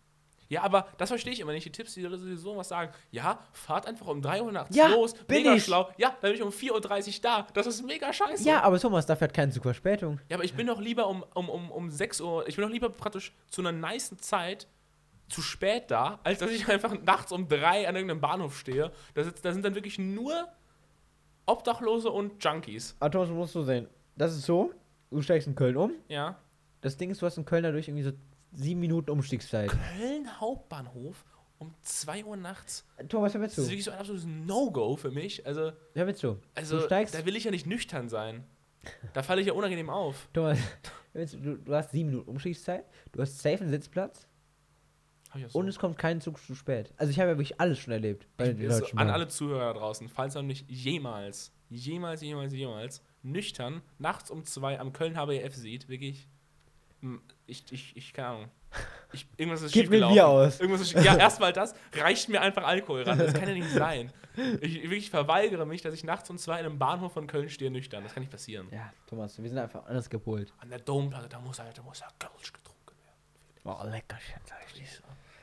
Ja, 0.48 0.62
aber 0.62 0.88
das 1.00 1.10
verstehe 1.10 1.34
ich 1.34 1.40
immer 1.40 1.54
nicht. 1.54 1.66
Die 1.66 1.72
Tipps, 1.72 1.96
die 1.96 2.04
sowieso 2.04 2.56
was 2.56 2.68
sagen. 2.68 2.92
Ja, 3.10 3.40
fahrt 3.52 3.88
einfach 3.88 4.06
um 4.08 4.22
3 4.22 4.44
Uhr 4.44 4.52
nachts 4.52 4.76
Ja, 4.76 4.88
los. 4.88 5.14
bin 5.26 5.38
mega 5.38 5.56
ich. 5.56 5.64
schlau. 5.66 5.90
Ja, 5.98 6.10
dann 6.22 6.32
bin 6.32 6.34
ich 6.36 6.44
um 6.44 6.50
4.30 6.50 7.08
Uhr 7.08 7.22
da. 7.24 7.48
Das 7.56 7.66
ist 7.66 7.84
mega 7.84 8.14
scheiße. 8.14 8.48
Ja, 8.48 8.62
aber 8.62 8.80
Thomas, 8.80 9.08
dafür 9.08 9.28
hat 9.28 9.34
keinen 9.34 9.52
Zug 9.52 9.64
Verspätung. 9.64 10.20
Ja, 10.30 10.36
aber 10.38 10.44
ich 10.44 10.54
bin 10.54 10.68
doch 10.68 10.80
lieber 10.80 11.08
um, 11.08 11.24
um, 11.34 11.50
um, 11.50 11.72
um 11.72 11.90
6 11.90 12.22
Uhr, 12.22 12.48
ich 12.48 12.58
bin 12.58 12.64
doch 12.66 12.72
lieber 12.72 12.90
praktisch 12.90 13.34
zu 13.50 13.62
einer 13.66 13.72
nicen 13.72 14.20
Zeit 14.20 14.68
zu 15.28 15.42
spät 15.42 15.90
da, 15.90 16.20
als 16.24 16.40
dass 16.40 16.52
ich 16.52 16.68
einfach 16.68 17.00
nachts 17.02 17.32
um 17.32 17.48
3 17.48 17.88
an 17.88 17.96
irgendeinem 17.96 18.22
Bahnhof 18.22 18.58
stehe. 18.60 18.92
Da, 19.14 19.24
sitzt, 19.24 19.44
da 19.44 19.52
sind 19.52 19.66
dann 19.66 19.76
wirklich 19.76 19.98
nur 20.00 20.48
Obdachlose 21.46 22.10
und 22.12 22.44
Junkies. 22.44 22.96
Aber 23.00 23.12
Thomas, 23.12 23.30
musst 23.30 23.56
du 23.56 23.64
sehen. 23.64 23.88
Das 24.16 24.34
ist 24.34 24.46
so, 24.46 24.72
du 25.12 25.22
steigst 25.22 25.48
in 25.48 25.56
Köln 25.56 25.78
um. 25.78 25.92
Ja. 26.08 26.38
Das 26.82 26.98
Ding 26.98 27.10
ist, 27.12 27.22
du 27.22 27.26
hast 27.26 27.38
in 27.38 27.46
Köln 27.46 27.64
dadurch 27.64 27.88
irgendwie 27.88 28.04
so 28.04 28.12
sieben 28.54 28.80
Minuten 28.80 29.10
Umstiegszeit. 29.12 29.70
Köln 29.98 30.40
Hauptbahnhof 30.40 31.26
um 31.58 31.74
2 31.82 32.26
Uhr 32.26 32.38
nachts. 32.38 32.86
Thomas, 33.10 33.34
hör 33.34 33.40
mir 33.42 33.48
Das 33.48 33.58
ist 33.58 33.66
zu. 33.66 33.70
wirklich 33.72 33.86
so 33.86 33.92
ein 33.92 33.98
absolutes 33.98 34.26
No-Go 34.28 34.96
für 34.96 35.12
mich. 35.12 35.46
Also, 35.46 35.72
Hör 35.94 36.06
mir 36.06 36.16
zu. 36.16 36.38
also 36.54 36.78
du 36.80 36.86
steigst. 36.86 37.16
da 37.16 37.26
will 37.26 37.36
ich 37.36 37.44
ja 37.46 37.52
nicht 37.52 37.66
nüchtern 37.66 38.10
sein. 38.10 38.44
Da 39.14 39.24
falle 39.24 39.42
ich 39.42 39.48
ja 39.48 39.54
unangenehm 39.54 39.90
auf. 39.90 40.28
Thomas, 40.34 40.60
zu. 41.26 41.38
Du, 41.38 41.58
du 41.58 41.74
hast 41.74 41.92
sieben 41.92 42.10
Minuten 42.10 42.30
Umstiegszeit. 42.30 42.86
Du 43.12 43.22
hast 43.22 43.40
safe 43.40 43.62
einen 43.62 43.70
Sitzplatz. 43.70 44.28
So. 45.48 45.60
Und 45.60 45.68
es 45.68 45.80
kommt 45.80 45.98
kein 45.98 46.22
Zug 46.22 46.40
zu 46.40 46.56
spät. 46.56 46.94
Also 46.98 47.12
ich 47.12 47.20
habe 47.20 47.32
ja 47.32 47.38
wirklich 47.38 47.60
alles 47.60 47.80
schon 47.80 47.94
erlebt. 47.94 48.28
Deutschen 48.38 48.98
an 48.98 49.10
alle 49.10 49.28
Zuhörer 49.28 49.74
draußen, 49.74 50.08
falls 50.08 50.36
noch 50.36 50.44
nicht 50.44 50.70
jemals, 50.70 51.52
jemals, 51.70 52.22
jemals, 52.22 52.54
jemals 52.54 53.02
nüchtern 53.24 53.82
nachts 53.98 54.32
um 54.32 54.46
zwei 54.46 54.80
am 54.80 54.94
Köln 54.94 55.18
HBF 55.18 55.54
sieht, 55.56 55.90
wirklich, 55.90 56.28
ich, 57.48 57.64
ich, 57.72 57.98
ich, 57.98 58.14
keine 58.14 58.28
Ahnung. 58.28 58.50
Ich, 59.14 59.28
irgendwas 59.38 59.62
ist 59.62 59.72
Gib 59.72 59.90
mir. 59.90 60.06
Bier 60.08 60.28
aus. 60.28 60.60
Irgendwas 60.60 60.82
ist, 60.82 60.94
ja, 60.94 61.16
erstmal 61.16 61.54
das, 61.54 61.74
reicht 61.94 62.28
mir 62.28 62.42
einfach 62.42 62.64
Alkohol 62.64 63.04
ran. 63.04 63.18
Das 63.18 63.34
kann 63.34 63.48
ja 63.48 63.54
nicht 63.54 63.70
sein. 63.70 64.12
Ich 64.60 64.82
wirklich 64.84 65.10
verweigere 65.10 65.66
mich, 65.66 65.82
dass 65.82 65.94
ich 65.94 66.04
nachts 66.04 66.30
um 66.30 66.38
zwei 66.38 66.60
in 66.60 66.66
einem 66.66 66.78
Bahnhof 66.78 67.14
von 67.14 67.26
Köln 67.26 67.50
stehe 67.50 67.72
nüchtern. 67.72 68.04
Das 68.04 68.14
kann 68.14 68.22
nicht 68.22 68.32
passieren. 68.32 68.68
Ja, 68.72 68.92
Thomas, 69.08 69.42
wir 69.42 69.48
sind 69.48 69.58
einfach 69.58 69.86
anders 69.86 70.10
gepolt. 70.10 70.52
An 70.60 70.70
der 70.70 70.80
Domplatte, 70.80 71.30
da 71.30 71.40
muss, 71.40 71.58
da 71.58 71.82
muss 71.84 72.02
ja 72.02 72.08
Kölsch 72.20 72.52
getrunken 72.52 72.92
werden. 72.98 73.64
Oh, 73.64 73.90
lecker, 73.90 74.18
sag 74.46 74.58
ich 74.68 74.74
dir. 74.74 74.88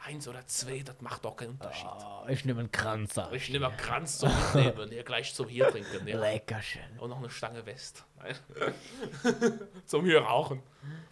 Eins 0.05 0.27
oder 0.27 0.45
zwei, 0.47 0.81
das 0.81 1.01
macht 1.01 1.25
doch 1.25 1.37
keinen 1.37 1.51
Unterschied. 1.51 1.87
Oh, 1.87 2.27
ich 2.29 2.45
nehme 2.45 2.61
einen 2.61 2.73
Kranz. 2.73 3.15
Ich 3.31 3.51
nehme 3.51 3.69
einen 3.69 3.77
Kranz 3.77 4.19
zum 4.19 4.31
Mitnehmen, 4.55 4.91
der 4.91 5.05
gleich 5.05 5.33
zum 5.33 5.49
hier 5.49 5.69
trinken. 5.69 6.05
Der 6.07 6.19
Leckerchen. 6.19 6.99
Und 6.99 7.11
noch 7.11 7.19
eine 7.19 7.31
Stange 7.31 7.65
West. 7.67 8.05
Zum 9.87 10.05
hier 10.05 10.21
rauchen. 10.21 10.63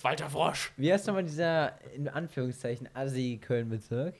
Walter 0.02 0.30
Frosch. 0.30 0.72
Wie 0.76 0.92
heißt 0.92 1.06
nochmal 1.06 1.24
dieser, 1.24 1.80
in 1.92 2.08
Anführungszeichen, 2.08 2.88
Assi-Köln-Bezirk? 2.94 4.14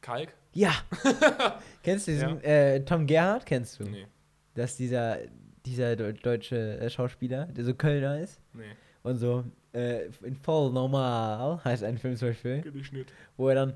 Kalk? 0.00 0.34
Ja. 0.52 0.72
kennst 1.82 2.08
du 2.08 2.12
diesen, 2.12 2.42
äh, 2.42 2.84
Tom 2.84 3.06
Gerhardt, 3.06 3.46
kennst 3.46 3.78
du? 3.80 3.84
Nee. 3.84 4.06
Das 4.54 4.72
ist 4.72 4.78
dieser, 4.80 5.18
dieser 5.66 5.92
deu- 5.92 6.12
deutsche 6.20 6.78
äh, 6.78 6.90
Schauspieler, 6.90 7.46
der 7.46 7.64
so 7.64 7.74
Kölner 7.74 8.20
ist. 8.20 8.40
Nee. 8.52 8.64
Und 9.02 9.16
so, 9.16 9.44
äh, 9.72 10.06
in 10.22 10.36
voll 10.36 10.70
normal 10.72 11.60
heißt 11.64 11.84
ein 11.84 11.98
Film 11.98 12.16
zum 12.16 12.28
Beispiel, 12.28 12.62
Kenn 12.62 12.78
ich 12.78 12.92
nicht. 12.92 13.12
wo 13.36 13.48
er 13.48 13.54
dann, 13.54 13.74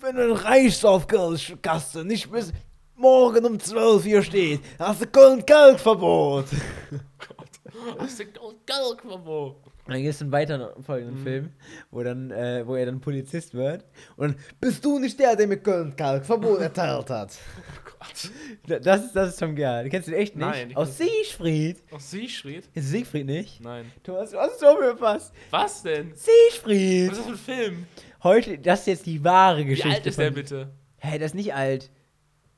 wenn 0.00 0.16
du 0.16 0.32
reichst 0.32 0.84
auf 0.84 1.06
Gaste, 1.06 2.04
nicht 2.04 2.30
bis 2.30 2.52
morgen 2.96 3.44
um 3.46 3.58
12 3.58 4.06
Uhr 4.06 4.22
steht, 4.22 4.60
hast 4.78 5.02
du 5.02 5.06
Köln-Kalk-Verbot. 5.06 6.46
Gott. 7.18 7.98
Das 7.98 8.12
ist 8.20 8.34
Kalk, 8.66 9.02
wo? 9.04 9.56
Und 9.90 9.94
dann 9.96 10.02
gibt 10.04 10.14
es 10.14 10.22
einen 10.22 10.30
weiteren 10.30 10.84
folgenden 10.84 11.18
Mhm. 11.18 11.24
Film, 11.24 11.50
wo, 11.90 12.00
dann, 12.04 12.30
äh, 12.30 12.62
wo 12.64 12.76
er 12.76 12.86
dann 12.86 13.00
Polizist 13.00 13.54
wird. 13.54 13.84
Und 14.16 14.28
dann, 14.36 14.36
bist 14.60 14.84
du 14.84 15.00
nicht 15.00 15.18
der, 15.18 15.34
der 15.34 15.48
mir 15.48 15.56
Köln-Kalk-Verbot 15.56 16.60
erteilt 16.60 17.10
hat? 17.10 17.32
Oh 17.90 18.04
Gott. 18.04 18.30
Da- 18.68 18.78
Das 18.78 19.04
ist, 19.06 19.16
das 19.16 19.30
ist 19.30 19.40
Tom 19.40 19.56
Gerhardt. 19.56 19.90
Kennst 19.90 20.06
du 20.06 20.12
den 20.12 20.20
echt 20.20 20.36
nicht? 20.36 20.46
Nein, 20.46 20.76
Aus 20.76 20.96
Siegfried. 20.96 21.82
Aus 21.90 22.08
Siegfried? 22.12 22.68
Du 22.72 22.80
Siegfried 22.80 23.26
nicht? 23.26 23.60
Nein. 23.60 23.90
Thomas, 24.04 24.30
du 24.30 24.38
hast 24.38 24.60
so 24.60 24.76
verpasst. 24.76 25.34
Was 25.50 25.82
denn? 25.82 26.12
Siegfried. 26.14 27.10
Was 27.10 27.18
ist 27.18 27.28
das 27.28 27.40
für 27.40 27.52
ein 27.52 27.58
Film? 27.58 27.86
Heute, 28.22 28.58
das 28.58 28.80
ist 28.80 28.86
jetzt 28.86 29.06
die 29.06 29.22
wahre 29.24 29.58
Wie 29.58 29.64
Geschichte. 29.64 29.90
alt 29.90 30.06
ist 30.06 30.18
der 30.20 30.30
bitte? 30.30 30.70
Hä, 30.98 31.18
der 31.18 31.26
ist 31.26 31.34
nicht 31.34 31.52
alt. 31.52 31.90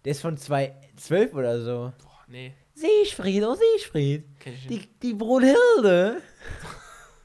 Der 0.05 0.13
ist 0.13 0.21
von 0.21 0.37
2012 0.37 1.35
oder 1.35 1.61
so. 1.63 1.93
Boah, 2.03 2.21
nee. 2.29 2.53
Siegfried, 2.75 3.43
oh 3.43 3.55
Siegfried. 3.57 4.25
Kenn 4.39 4.53
ich 4.55 4.69
nicht. 4.69 4.91
Die, 5.03 5.09
die 5.09 5.15
Brunhilde. 5.15 6.21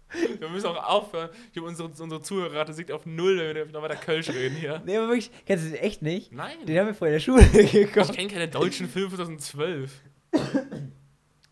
Wir 0.40 0.50
müssen 0.50 0.68
auch 0.68 0.84
aufhören. 0.84 1.30
Hier 1.52 1.64
unsere, 1.64 1.90
unsere 1.90 2.22
Zuhörerrate 2.22 2.74
sinkt 2.74 2.92
auf 2.92 3.06
Null, 3.06 3.38
wenn 3.38 3.56
wir 3.56 3.66
noch 3.74 3.82
weiter 3.82 3.96
Kölsch 3.98 4.30
reden 4.30 4.56
hier. 4.56 4.82
Nee, 4.86 4.98
aber 4.98 5.08
wirklich, 5.08 5.30
kennst 5.46 5.66
du 5.66 5.70
den 5.72 5.80
echt 5.80 6.02
nicht? 6.02 6.32
Nein. 6.32 6.66
Den 6.66 6.78
haben 6.80 6.88
wir 6.88 6.94
vorher 6.94 7.16
in 7.18 7.20
der 7.20 7.26
Schule 7.26 7.42
Ich 7.62 7.72
geguckt. 7.72 8.14
kenne 8.14 8.28
keine 8.30 8.48
deutschen 8.48 8.88
Filme 8.88 9.10
2012. 9.16 9.92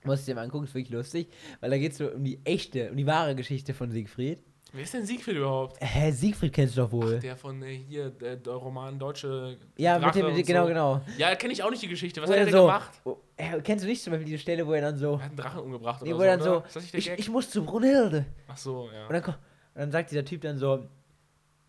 Musst 0.04 0.28
du 0.28 0.32
dir 0.32 0.36
mal 0.36 0.44
angucken, 0.44 0.66
ist 0.66 0.76
wirklich 0.76 0.94
lustig. 0.94 1.30
Weil 1.62 1.72
da 1.72 1.78
geht 1.78 1.94
es 1.94 1.98
so 1.98 2.08
um 2.12 2.24
die 2.24 2.40
echte, 2.46 2.92
um 2.92 2.98
die 2.98 3.08
wahre 3.08 3.36
Geschichte 3.36 3.74
von 3.74 3.92
Siegfried. 3.92 4.44
Wer 4.74 4.84
ist 4.84 4.94
denn 4.94 5.06
Siegfried 5.06 5.38
überhaupt? 5.38 5.78
Hä, 5.80 6.12
Siegfried 6.12 6.52
kennst 6.52 6.76
du 6.76 6.82
doch 6.82 6.92
wohl. 6.92 7.20
Der 7.20 7.38
von 7.38 7.62
äh, 7.64 7.76
hier, 7.78 8.10
der, 8.10 8.36
der 8.36 8.54
Roman 8.54 9.00
Deutsche. 9.00 9.58
ja, 9.78 9.98
mit 10.00 10.14
dem, 10.16 10.36
genau, 10.44 10.64
so. 10.64 10.68
genau. 10.68 11.02
Ja, 11.18 11.34
kenne 11.36 11.54
ich 11.54 11.64
auch 11.64 11.70
nicht 11.70 11.82
die 11.84 11.88
Geschichte. 11.88 12.22
Was 12.22 12.28
Wo 12.30 12.34
hat 12.34 12.40
er 12.40 12.46
denn 12.46 12.54
so, 12.54 12.62
gemacht? 12.66 12.90
Oh, 13.06 13.18
kennst 13.64 13.86
du 13.86 13.88
nicht 13.90 14.04
zum 14.04 14.12
Beispiel 14.12 14.26
diese 14.26 14.40
Stelle, 14.40 14.68
wo 14.68 14.74
er 14.74 14.82
dann 14.82 14.98
so, 14.98 15.14
Er 15.14 15.20
hat 15.20 15.28
einen 15.30 15.38
Drachen 15.38 15.60
umgebracht 15.62 16.02
nee, 16.02 16.10
oder 16.14 16.20
wo 16.20 16.24
er 16.24 16.38
dann 16.38 16.46
so, 16.46 16.64
so, 16.68 16.80
oder? 16.80 16.98
Ich, 16.98 17.10
ich 17.10 17.30
muss 17.30 17.50
zu 17.50 17.64
Brunhilde. 17.64 18.26
Ach 18.50 18.58
so, 18.58 18.90
ja. 18.94 19.08
Und 19.08 19.14
dann, 19.14 19.24
und 19.24 19.36
dann 19.76 19.92
sagt 19.92 20.12
dieser 20.12 20.26
Typ 20.26 20.42
dann 20.42 20.58
so, 20.58 20.76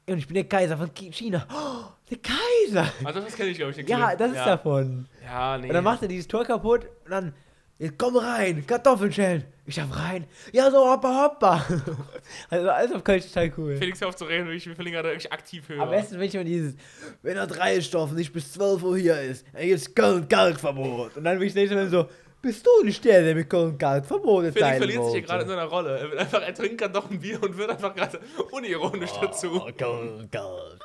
"Ja, 0.09 0.13
und 0.15 0.19
ich 0.19 0.27
bin 0.27 0.35
der 0.35 0.45
Kaiser 0.45 0.77
von 0.77 0.91
China. 0.95 1.47
Oh, 1.49 1.85
der 2.11 2.19
Kaiser! 2.19 2.93
Also 3.05 3.21
das 3.21 3.37
kenne 3.37 3.51
ich, 3.51 3.57
glaube 3.59 3.71
ich, 3.71 3.77
den 3.77 3.87
Ja, 3.87 4.09
Clip. 4.09 4.19
das 4.19 4.31
ist 4.31 4.37
ja. 4.39 4.47
davon. 4.47 5.07
Ja, 5.23 5.59
nee. 5.59 5.69
Und 5.69 5.75
dann 5.75 5.85
macht 5.85 6.03
er 6.03 6.09
dieses 6.09 6.27
Tor 6.27 6.45
kaputt 6.45 6.87
und 7.05 7.11
dann, 7.13 7.35
jetzt 7.79 7.99
komm 7.99 8.17
rein, 8.17 8.67
Kartoffeln 8.67 9.13
schälen. 9.13 9.45
Ich 9.69 9.75
darf 9.75 9.99
rein. 9.99 10.27
Ja, 10.53 10.71
so 10.71 10.79
hoppa 10.89 11.25
hoppa. 11.25 11.67
also 12.51 12.71
alles 12.71 12.93
auf 12.93 13.03
Kölsch 13.03 13.27
total 13.27 13.53
cool. 13.59 13.77
Felix, 13.77 14.01
auf 14.03 14.15
zu 14.15 14.25
reden, 14.25 14.49
ich 14.53 14.67
will 14.67 14.91
gerade 14.91 15.09
wirklich 15.09 15.33
aktiv 15.33 15.69
hören. 15.69 15.81
Am 15.81 15.91
besten 15.91 16.21
wenn 16.21 16.29
ich 16.29 16.35
immer 16.35 16.45
dieses, 16.45 16.75
wenn 17.23 17.37
er 17.37 17.49
drei 17.49 17.81
Stoff 17.81 18.13
nicht 18.13 18.33
bis 18.33 18.53
12 18.53 18.83
Uhr 18.85 18.97
hier 18.97 19.21
ist, 19.21 19.45
dann 19.53 19.63
gibt's 19.63 19.93
Köln-Kalk-Verbot. 19.93 21.17
Und 21.17 21.25
dann 21.25 21.39
bin 21.39 21.49
ich 21.49 21.55
nächstes 21.55 21.77
Mal 21.77 21.89
so, 21.89 22.09
bist 22.41 22.65
du 22.65 22.85
nicht 22.85 23.05
der, 23.05 23.23
der 23.23 23.35
mit 23.35 23.51
Köln-Kalk-Verbot 23.51 24.45
Felix 24.45 24.57
erteilen 24.57 24.79
verliert 24.79 25.05
sich 25.05 25.13
hier 25.15 25.23
gerade 25.23 25.43
in 25.43 25.49
seiner 25.49 25.65
Rolle. 25.65 25.99
Er, 25.99 26.11
wird 26.11 26.21
einfach, 26.21 26.43
er 26.43 26.55
trinkt 26.55 26.79
gerade 26.79 26.95
noch 26.95 27.11
ein 27.11 27.19
Bier 27.19 27.43
und 27.43 27.57
wird 27.59 27.71
einfach 27.71 27.93
gerade 27.93 28.21
unironisch 28.53 29.11
dazu. 29.21 29.63
Oh, 29.67 29.71
Köln-Kalk. 29.77 30.79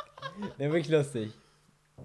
Ne, 0.57 0.71
wirklich 0.71 0.89
lustig. 0.89 1.31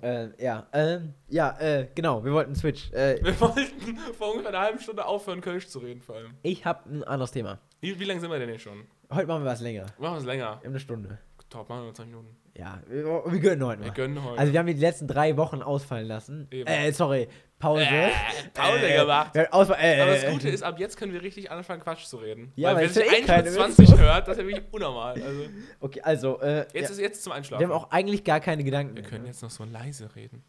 Äh, 0.02 0.28
ja, 0.42 0.66
ähm, 0.72 1.14
ja, 1.28 1.56
äh, 1.58 1.88
genau, 1.94 2.24
wir 2.24 2.32
wollten 2.32 2.54
Switch. 2.54 2.90
Äh, 2.92 3.18
Wir 3.22 3.38
wollten 3.40 3.96
vor 4.18 4.30
ungefähr 4.32 4.50
einer 4.50 4.60
halben 4.60 4.78
Stunde 4.80 5.04
aufhören, 5.04 5.40
Kölsch 5.40 5.68
zu 5.68 5.78
reden, 5.80 6.00
vor 6.02 6.16
allem. 6.16 6.34
ich 6.42 6.64
habe 6.64 6.88
ein 6.90 7.04
anderes 7.04 7.30
Thema. 7.32 7.58
Wie, 7.80 7.98
wie 7.98 8.04
lange 8.04 8.20
sind 8.20 8.30
wir 8.30 8.38
denn 8.38 8.48
hier 8.48 8.58
schon? 8.58 8.86
Heute 9.12 9.26
machen 9.26 9.44
wir 9.44 9.50
was 9.50 9.60
länger. 9.60 9.86
Machen 9.98 10.14
wir 10.14 10.18
es 10.18 10.24
länger. 10.24 10.44
Wir 10.60 10.66
haben 10.66 10.72
eine 10.72 10.80
Stunde. 10.80 11.18
Top, 11.48 11.68
machen 11.68 11.84
wir 11.86 11.94
20 11.94 12.14
Minuten. 12.14 12.36
Ja, 12.58 12.80
wir, 12.86 13.04
wir 13.04 13.40
gönnen 13.40 13.64
heute 13.66 13.80
Wir 13.82 13.88
mal. 13.88 13.94
gönnen 13.94 14.24
heute. 14.24 14.38
Also 14.38 14.52
wir 14.52 14.58
haben 14.60 14.66
die 14.66 14.72
letzten 14.72 15.06
drei 15.06 15.36
Wochen 15.36 15.60
ausfallen 15.62 16.06
lassen. 16.06 16.48
Eben. 16.50 16.66
Äh, 16.66 16.90
sorry, 16.92 17.28
Pause. 17.58 17.82
Äh, 17.84 18.10
Pause 18.54 18.88
Äh, 18.88 18.96
gemacht. 18.98 19.34
wir 19.34 19.52
Ausfall, 19.52 19.76
äh, 19.80 20.00
Aber 20.00 20.12
das 20.12 20.26
Gute 20.30 20.48
ist, 20.48 20.62
ab 20.62 20.78
jetzt 20.78 20.96
können 20.96 21.12
wir 21.12 21.22
richtig 21.22 21.50
anfangen, 21.50 21.82
Quatsch 21.82 22.04
zu 22.06 22.16
reden. 22.16 22.52
Ja, 22.56 22.68
weil 22.70 22.76
weil 22.76 22.80
wer 22.82 22.88
es 22.88 22.94
sich 22.94 23.04
eh 23.04 23.08
eigentlich 23.08 23.26
keine 23.26 23.42
mit 23.42 23.52
Witze 23.52 23.58
20 23.74 23.88
macht. 23.90 24.00
hört, 24.00 24.28
das 24.28 24.36
ist 24.38 24.42
ja 24.42 24.48
wirklich 24.48 24.72
unnormal. 24.72 25.22
Also, 25.22 25.44
Okay, 25.80 26.00
also, 26.02 26.40
äh, 26.40 26.58
jetzt 26.60 26.74
ja, 26.74 26.80
ist 26.80 27.00
jetzt 27.00 27.22
zum 27.24 27.32
Einschlafen. 27.32 27.60
wir 27.60 27.68
haben 27.74 27.82
auch 27.84 27.90
eigentlich 27.90 28.24
gar 28.24 28.40
keine 28.40 28.64
Gedanken 28.64 28.94
wir 28.96 29.02
mehr, 29.02 29.10
können 29.10 29.22
ne? 29.24 29.28
jetzt 29.28 29.42
noch 29.42 29.50
so 29.50 29.64
leise 29.64 30.14
reden. 30.16 30.42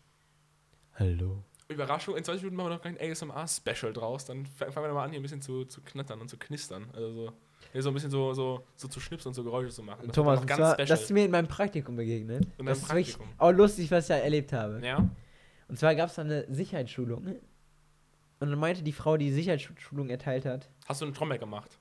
Hallo. 0.95 1.43
Überraschung, 1.69 2.15
in 2.15 2.23
20 2.23 2.43
Minuten 2.43 2.55
machen 2.55 2.69
wir 2.69 2.75
noch 2.77 2.85
ein 2.85 2.97
ASMR-Special 3.11 3.91
draus. 3.91 4.23
Dann 4.25 4.45
fangen 4.45 4.73
wir 4.75 4.93
mal 4.93 5.03
an, 5.03 5.11
hier 5.11 5.19
ein 5.19 5.23
bisschen 5.23 5.41
zu, 5.41 5.65
zu 5.65 5.81
knattern 5.81 6.21
und 6.21 6.29
zu 6.29 6.37
knistern. 6.37 6.87
Also 6.93 7.11
so, 7.13 7.33
hier 7.77 7.83
so 7.83 7.89
ein 7.91 7.93
bisschen 7.93 8.09
so, 8.09 8.33
so, 8.33 8.63
so 8.75 8.87
zu 8.87 8.99
schnipsen 8.99 9.29
und 9.29 9.35
so 9.35 9.43
Geräusche 9.43 9.69
zu 9.69 9.83
machen. 9.83 10.07
Das 10.07 10.15
Thomas, 10.15 10.39
noch 10.39 10.47
zwar, 10.47 10.77
das 10.77 11.03
ist 11.03 11.11
mir 11.11 11.25
in 11.25 11.29
meinem 11.31 11.47
Praktikum 11.47 11.95
begegnet. 11.95 12.47
In 12.57 12.65
das 12.65 12.79
ist 12.79 12.89
wirklich 12.89 13.15
Praktikum? 13.17 13.27
auch 13.37 13.51
lustig, 13.51 13.91
was 13.91 14.05
ich 14.05 14.07
da 14.07 14.15
erlebt 14.17 14.51
habe. 14.51 14.81
Ja? 14.83 15.07
Und 15.67 15.77
zwar 15.77 15.93
gab 15.93 16.09
es 16.09 16.15
da 16.15 16.23
eine 16.23 16.51
Sicherheitsschulung. 16.51 17.27
Und 18.39 18.49
dann 18.49 18.57
meinte 18.59 18.81
die 18.81 18.93
Frau, 18.93 19.15
die 19.17 19.31
Sicherheitsschulung 19.31 20.09
erteilt 20.09 20.45
hat, 20.45 20.69
Hast 20.87 21.01
du 21.01 21.05
einen 21.05 21.13
Trommelk 21.13 21.39
gemacht? 21.39 21.77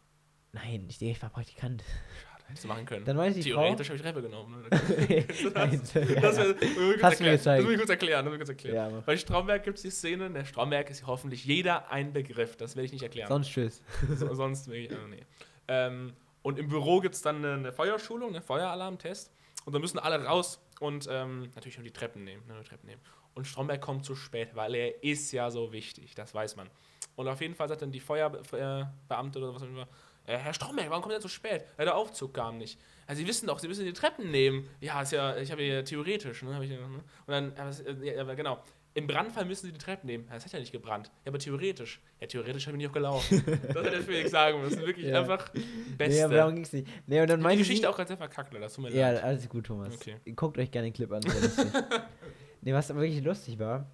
nein, 0.52 0.84
ich, 0.88 1.00
ich 1.00 1.22
war 1.22 1.30
Praktikant. 1.30 1.82
Schade, 1.82 2.44
hättest 2.48 2.64
du 2.64 2.68
machen 2.68 2.84
können. 2.84 3.04
Dann 3.06 3.16
meinte 3.16 3.38
die 3.40 3.44
Theoretisch 3.50 3.88
habe 3.88 3.96
ich 3.96 4.02
Treppe 4.02 4.20
genommen. 4.22 4.62
Ne? 4.62 4.68
Nein, 5.54 5.80
Das, 5.82 5.94
ja, 5.94 6.10
das, 6.20 6.36
ja. 6.38 6.52
das, 6.52 7.02
Hast 7.02 7.20
du 7.20 7.24
mir 7.24 7.30
gezeigt. 7.32 7.58
das 7.58 7.64
muss 7.64 7.72
ich 7.72 7.78
kurz 7.78 7.90
erklären. 7.90 8.24
Das 8.24 8.32
muss 8.32 8.32
ich 8.34 8.38
kurz 8.38 8.48
erklären. 8.48 8.90
Ja, 8.92 9.00
Bei 9.04 9.16
Stromberg 9.16 9.64
gibt 9.64 9.76
es 9.78 9.82
die 9.82 9.90
Szene, 9.90 10.30
der 10.30 10.44
Stromberg 10.44 10.88
ist 10.90 11.06
hoffentlich 11.06 11.44
jeder 11.44 11.90
ein 11.90 12.12
Begriff. 12.12 12.56
Das 12.56 12.76
werde 12.76 12.86
ich 12.86 12.92
nicht 12.92 13.02
erklären. 13.02 13.28
sonst 13.28 13.48
tschüss. 13.50 13.82
So, 14.16 14.34
sonst 14.34 14.68
will 14.68 14.76
ich, 14.84 14.90
äh, 14.90 14.94
nee. 15.10 15.22
Ähm, 15.68 16.14
und 16.42 16.58
im 16.58 16.68
Büro 16.68 17.00
gibt 17.00 17.14
es 17.14 17.22
dann 17.22 17.36
eine, 17.36 17.54
eine 17.54 17.72
Feuerschulung, 17.72 18.34
einen 18.34 18.42
Feueralarmtest. 18.42 19.32
Und 19.64 19.72
dann 19.72 19.82
müssen 19.82 19.98
alle 19.98 20.24
raus 20.24 20.60
und 20.78 21.08
ähm, 21.10 21.50
natürlich 21.54 21.76
nur 21.76 21.84
die 21.84 21.92
Treppen 21.92 22.24
nehmen. 22.24 22.46
Ne, 22.46 22.54
die 22.62 22.68
Treppen 22.68 22.86
nehmen. 22.86 23.00
Und 23.34 23.46
Stromberg 23.46 23.80
kommt 23.80 24.04
zu 24.04 24.14
spät, 24.14 24.54
weil 24.54 24.74
er 24.74 25.02
ist 25.02 25.32
ja 25.32 25.50
so 25.50 25.72
wichtig, 25.72 26.14
das 26.14 26.34
weiß 26.34 26.56
man. 26.56 26.70
Und 27.16 27.28
auf 27.28 27.40
jeden 27.40 27.54
Fall 27.54 27.68
sagt 27.68 27.82
dann 27.82 27.90
die 27.90 28.00
Feuerbeamte 28.00 29.38
oder 29.38 29.54
was 29.54 29.62
auch 29.62 29.66
immer, 29.66 29.88
äh, 30.26 30.38
Herr 30.38 30.54
Stromberg, 30.54 30.90
warum 30.90 31.02
kommt 31.02 31.14
er 31.14 31.20
so 31.20 31.28
spät? 31.28 31.64
Ja, 31.78 31.84
der 31.84 31.96
Aufzug 31.96 32.34
kam 32.34 32.58
nicht. 32.58 32.78
Ja, 33.08 33.14
Sie 33.14 33.26
wissen 33.26 33.46
doch, 33.46 33.58
Sie 33.58 33.68
müssen 33.68 33.84
die 33.84 33.92
Treppen 33.92 34.30
nehmen. 34.30 34.68
Ja, 34.80 35.02
ist 35.02 35.12
ja, 35.12 35.36
ich 35.36 35.52
habe 35.52 35.62
ja 35.62 35.82
theoretisch, 35.82 36.42
ne? 36.42 36.58
ne? 36.58 36.78
Und 36.78 37.04
dann, 37.26 37.52
äh, 37.56 38.14
ja, 38.14 38.20
aber 38.20 38.34
genau. 38.34 38.62
Im 38.96 39.06
Brandfall 39.06 39.44
müssen 39.44 39.66
Sie 39.66 39.72
die 39.72 39.78
Treppen 39.78 40.06
nehmen. 40.06 40.24
Ja, 40.28 40.34
das 40.34 40.44
hat 40.46 40.52
ja 40.52 40.58
nicht 40.58 40.72
gebrannt. 40.72 41.10
Ja, 41.24 41.30
aber 41.30 41.38
theoretisch. 41.38 42.00
Ja, 42.20 42.26
theoretisch 42.26 42.66
habe 42.66 42.76
ich 42.76 42.82
nicht 42.82 42.88
auch 42.88 42.94
gelaufen. 42.94 43.44
das 43.74 43.84
hätte 43.84 44.02
Felix 44.02 44.30
sagen 44.30 44.60
müssen. 44.62 44.80
Wirklich 44.80 45.06
Ja. 45.06 45.20
einfach 45.20 45.50
Beste. 45.98 46.24
aber 46.24 46.34
darum 46.34 46.54
ging's 46.54 46.72
nicht. 46.72 46.88
Nee, 47.06 47.20
und 47.20 47.28
dann 47.28 47.40
die 47.42 47.56
Geschichte 47.58 47.82
sie, 47.82 47.86
auch 47.86 47.94
gerade 47.96 48.08
sehr 48.08 48.16
verkackt, 48.16 48.52
leider. 48.54 48.64
Das 48.64 48.74
tut 48.74 48.84
mir 48.84 48.90
Ja, 48.92 49.10
leid. 49.10 49.22
alles 49.22 49.48
gut, 49.48 49.66
Thomas. 49.66 49.94
Okay. 49.94 50.16
Guckt 50.34 50.56
euch 50.58 50.70
gerne 50.70 50.88
den 50.88 50.94
Clip 50.94 51.12
an. 51.12 51.20
nee, 52.62 52.72
was 52.72 52.90
aber 52.90 53.00
wirklich 53.00 53.22
lustig 53.22 53.58
war, 53.58 53.86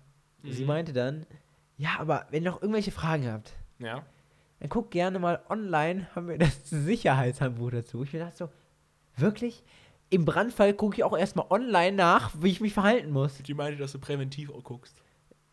sie 0.45 0.63
Mhm. 0.63 0.67
meinte 0.69 0.93
dann, 0.93 1.27
ja, 1.77 1.97
aber 1.99 2.27
wenn 2.31 2.45
ihr 2.45 2.51
noch 2.51 2.63
irgendwelche 2.63 2.93
Fragen 2.93 3.27
habt, 3.31 3.53
Ja. 3.81 4.05
dann 4.61 4.69
guckt 4.69 4.93
gerne 4.93 5.19
mal 5.19 5.43
online, 5.49 6.07
haben 6.15 6.29
wir 6.29 6.39
das 6.39 6.69
Sicherheitshandbuch 6.71 7.71
dazu. 7.73 8.05
Ich 8.05 8.13
mir 8.13 8.21
dachte 8.21 8.37
so, 8.37 8.49
wirklich? 9.17 9.65
Im 10.13 10.27
Brandfall 10.27 10.75
gucke 10.75 10.97
ich 10.97 11.05
auch 11.05 11.17
erstmal 11.17 11.47
online 11.49 11.97
nach, 11.97 12.33
wie 12.39 12.51
ich 12.51 12.61
mich 12.61 12.75
verhalten 12.75 13.11
muss. 13.11 13.39
Die 13.39 13.55
meinte, 13.55 13.79
dass 13.79 13.93
du 13.93 13.99
präventiv 13.99 14.51
auch 14.51 14.63
guckst. 14.63 14.95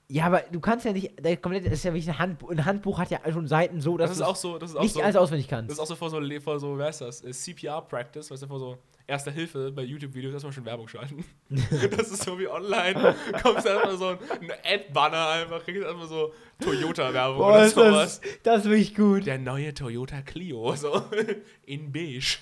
Ja, 0.09 0.25
aber 0.25 0.43
du 0.51 0.59
kannst 0.59 0.85
ja 0.85 0.91
nicht, 0.91 1.13
das 1.21 1.33
ist 1.33 1.83
ja 1.83 1.93
wirklich 1.93 2.09
ein 2.09 2.19
Handbuch, 2.19 2.49
ein 2.49 2.65
Handbuch 2.65 2.97
hat 2.99 3.09
ja 3.09 3.19
schon 3.31 3.47
Seiten 3.47 3.79
so, 3.79 3.95
dass 3.95 4.09
Das 4.09 4.17
ist 4.17 4.23
auch 4.23 4.35
so, 4.35 4.57
das 4.57 4.71
ist 4.71 4.75
auch 4.75 4.81
nicht 4.81 4.95
so, 4.95 5.01
alles 5.01 5.15
auswendig 5.15 5.47
das 5.47 5.59
kannst. 5.59 5.71
ist 5.71 5.79
auch 5.79 5.85
so 5.85 5.95
vor 5.95 6.09
so, 6.09 6.19
vor 6.41 6.59
so, 6.59 6.77
wer 6.77 6.89
ist 6.89 6.99
das? 6.99 7.23
Äh, 7.23 7.31
CPR-Practice, 7.31 8.31
weißt 8.31 8.43
du, 8.43 8.47
vor 8.47 8.59
so 8.59 8.77
Erster 9.09 9.31
Hilfe 9.31 9.71
bei 9.71 9.81
YouTube-Videos 9.81 10.33
erstmal 10.33 10.53
schon 10.53 10.65
Werbung 10.65 10.87
schalten. 10.87 11.25
das 11.49 12.11
ist 12.11 12.23
so 12.23 12.37
wie 12.37 12.47
online. 12.47 13.15
Kommst 13.41 13.65
du 13.65 13.69
erstmal 13.69 13.97
so 13.97 14.07
ein, 14.09 14.17
Ad-Banner 14.63 15.29
einfach, 15.29 15.63
kriegst 15.63 15.81
erstmal 15.81 16.07
so 16.07 16.31
Toyota-Werbung 16.59 17.41
oder 17.41 17.65
ist 17.65 17.73
sowas. 17.73 18.21
das, 18.21 18.31
das 18.43 18.57
ist 18.59 18.69
wirklich 18.69 18.95
gut. 18.95 19.25
Der 19.25 19.39
neue 19.39 19.73
Toyota 19.73 20.21
Clio, 20.21 20.75
so 20.75 21.01
in 21.65 21.91
beige. 21.91 22.37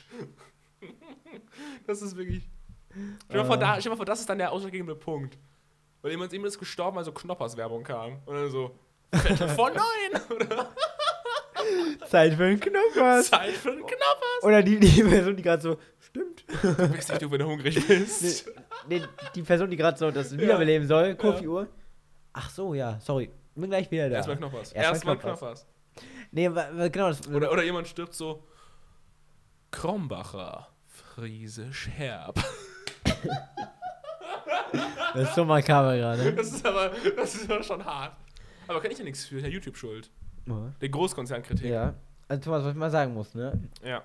Das 1.86 2.02
ist 2.02 2.16
wirklich. 2.18 2.50
Stell 2.90 3.18
dir, 3.30 3.38
mal 3.38 3.46
vor, 3.46 3.58
da, 3.58 3.74
stell 3.74 3.84
dir 3.84 3.90
mal 3.90 3.96
vor, 3.98 4.06
das 4.06 4.20
ist 4.22 4.30
dann 4.30 4.38
der 4.38 4.52
ausschlaggebende 4.52 4.96
Punkt. 4.96 5.38
Weil 6.02 6.12
jemand 6.12 6.32
jemand 6.32 6.48
ist 6.54 6.60
gestorben, 6.60 6.98
weil 6.98 7.04
so 7.04 7.12
Knoppers-Werbung 7.12 7.84
kam. 7.84 8.20
Und 8.26 8.36
dann 8.36 8.50
so, 8.50 8.78
Viertel 9.14 9.50
vor 9.56 9.70
neun! 9.70 10.22
Oder 10.36 10.70
Zeit 12.08 12.34
für 12.34 12.46
einen 12.46 12.60
Knoppers. 12.60 13.30
Zeit 13.30 13.52
für 13.52 13.72
einen 13.72 13.80
Knoppers! 13.82 14.44
Oder 14.44 14.64
die, 14.64 14.80
die 14.80 15.04
Person, 15.04 15.36
die 15.36 15.44
gerade 15.44 15.62
so, 15.62 15.78
stimmt. 16.00 16.46
Du 16.62 16.90
bist 16.90 17.10
nicht 17.10 17.22
du, 17.22 17.32
wenn 17.32 17.40
du 17.40 17.46
hungrig 17.46 17.88
bist. 17.88 18.50
Nee, 18.88 19.02
die 19.36 19.42
Person, 19.44 19.70
die 19.70 19.78
gerade 19.78 19.98
so 19.98 20.12
das 20.12 20.38
wiederbeleben 20.38 20.88
soll, 20.88 21.16
Kofi-Uhr. 21.16 21.68
Ach 22.34 22.50
so, 22.50 22.74
ja, 22.74 23.00
sorry. 23.00 23.32
Bin 23.56 23.70
gleich 23.70 23.90
wieder 23.90 24.10
da. 24.10 24.18
Erstmal 24.18 24.38
Knoppers. 24.38 24.72
Erstmal 24.72 24.94
Erstmal 24.94 25.18
Knoppers. 25.18 25.40
Knoppers. 25.40 25.68
Nee, 26.32 26.46
genau, 26.90 27.08
das, 27.08 27.28
Oder, 27.28 27.52
oder 27.52 27.64
jemand 27.64 27.88
stirbt 27.88 28.14
so, 28.14 28.44
Krombacher, 29.72 30.68
Friesisch 31.18 31.90
Herb. 31.96 32.36
das 35.16 35.30
ist 35.30 35.34
so 35.34 35.46
makaber 35.46 35.98
gerade. 35.98 36.32
Das 36.36 36.54
ist 36.54 36.64
aber, 36.64 36.92
das 37.16 37.34
ist 37.34 37.52
aber 37.52 37.64
schon 37.64 37.84
hart. 37.84 38.16
Aber 38.68 38.80
kann 38.80 38.92
ich 38.92 39.00
ja 39.00 39.04
nichts 39.04 39.26
für, 39.26 39.42
Herr 39.42 39.50
YouTube 39.50 39.78
schuld. 39.78 40.12
Der 40.80 40.90
Großkonzernkritik. 40.90 41.72
Ja. 41.72 41.96
Also 42.28 42.44
Thomas, 42.44 42.66
was 42.66 42.74
ich 42.74 42.78
mal 42.78 42.92
sagen 42.92 43.16
muss, 43.16 43.34
ne? 43.34 43.60
ja. 43.84 44.04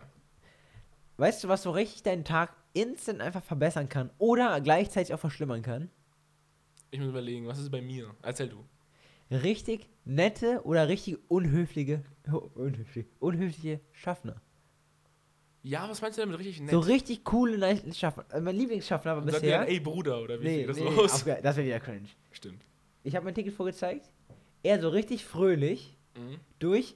Weißt 1.19 1.45
du, 1.45 1.49
was 1.49 1.65
so 1.65 1.71
richtig 1.73 2.03
deinen 2.03 2.25
Tag 2.25 2.55
instant 2.73 3.21
einfach 3.21 3.43
verbessern 3.43 3.91
kann 3.91 4.09
oder 4.17 4.59
gleichzeitig 4.63 5.13
auch 5.13 5.21
verschlimmern 5.21 5.61
kann? 5.61 5.91
Ich 6.93 6.99
muss 6.99 7.11
überlegen, 7.11 7.47
was 7.47 7.59
ist 7.59 7.71
bei 7.71 7.83
mir? 7.83 8.15
Erzähl 8.23 8.49
du. 8.49 8.65
Richtig 9.31 9.87
nette 10.07 10.63
oder 10.65 10.89
richtig 10.89 11.19
unhöfliche, 11.29 12.05
unhöfliche, 12.55 13.07
unhöfliche 13.21 13.81
Schaffner. 13.93 14.41
Ja, 15.63 15.89
was 15.89 16.03
meinst 16.03 16.19
du 16.19 16.23
damit 16.23 16.39
richtig 16.39 16.61
nett? 16.61 16.71
So 16.71 16.81
richtig 16.81 17.23
coole 17.25 17.57
nice 17.57 17.83
Schaffner. 17.97 18.25
Also 18.31 18.45
mein 18.45 18.57
Lieblingsschaffner 18.57 19.15
war 19.17 19.23
bisher. 19.23 19.61
dann, 19.61 19.69
ey 19.69 19.79
Bruder, 19.81 20.21
oder 20.21 20.41
wie 20.41 20.45
nee, 20.45 20.67
das 20.67 20.77
nee, 20.77 20.85
los? 20.85 21.13
auf- 21.13 21.25
das 21.25 21.57
wäre 21.57 21.67
wieder 21.67 21.81
cringe. 21.81 22.09
Stimmt. 22.33 22.63
Ich 23.05 23.15
habe 23.15 23.25
mein 23.25 23.35
Ticket 23.35 23.55
vorgezeigt. 23.55 24.11
Er 24.65 24.81
so 24.81 24.89
richtig 24.89 25.25
fröhlich 25.25 25.97
Mhm. 26.17 26.39
durch, 26.59 26.95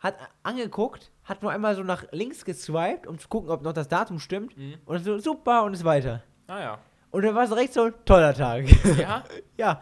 hat 0.00 0.16
angeguckt, 0.42 1.10
hat 1.24 1.42
nur 1.42 1.52
einmal 1.52 1.74
so 1.76 1.82
nach 1.82 2.04
links 2.12 2.44
geswiped, 2.44 3.06
um 3.06 3.18
zu 3.18 3.28
gucken, 3.28 3.50
ob 3.50 3.62
noch 3.62 3.72
das 3.72 3.88
Datum 3.88 4.18
stimmt. 4.20 4.56
Mhm. 4.56 4.74
Und 4.86 5.04
so, 5.04 5.18
super, 5.18 5.64
und 5.64 5.74
ist 5.74 5.84
weiter. 5.84 6.22
Ah 6.48 6.60
ja. 6.60 6.78
Und 7.10 7.22
dann 7.24 7.34
war 7.34 7.44
es 7.44 7.50
direkt 7.50 7.72
so 7.74 7.84
ein 7.84 7.94
toller 8.04 8.34
Tag. 8.34 8.64
Ja? 8.98 9.24
ja, 9.56 9.80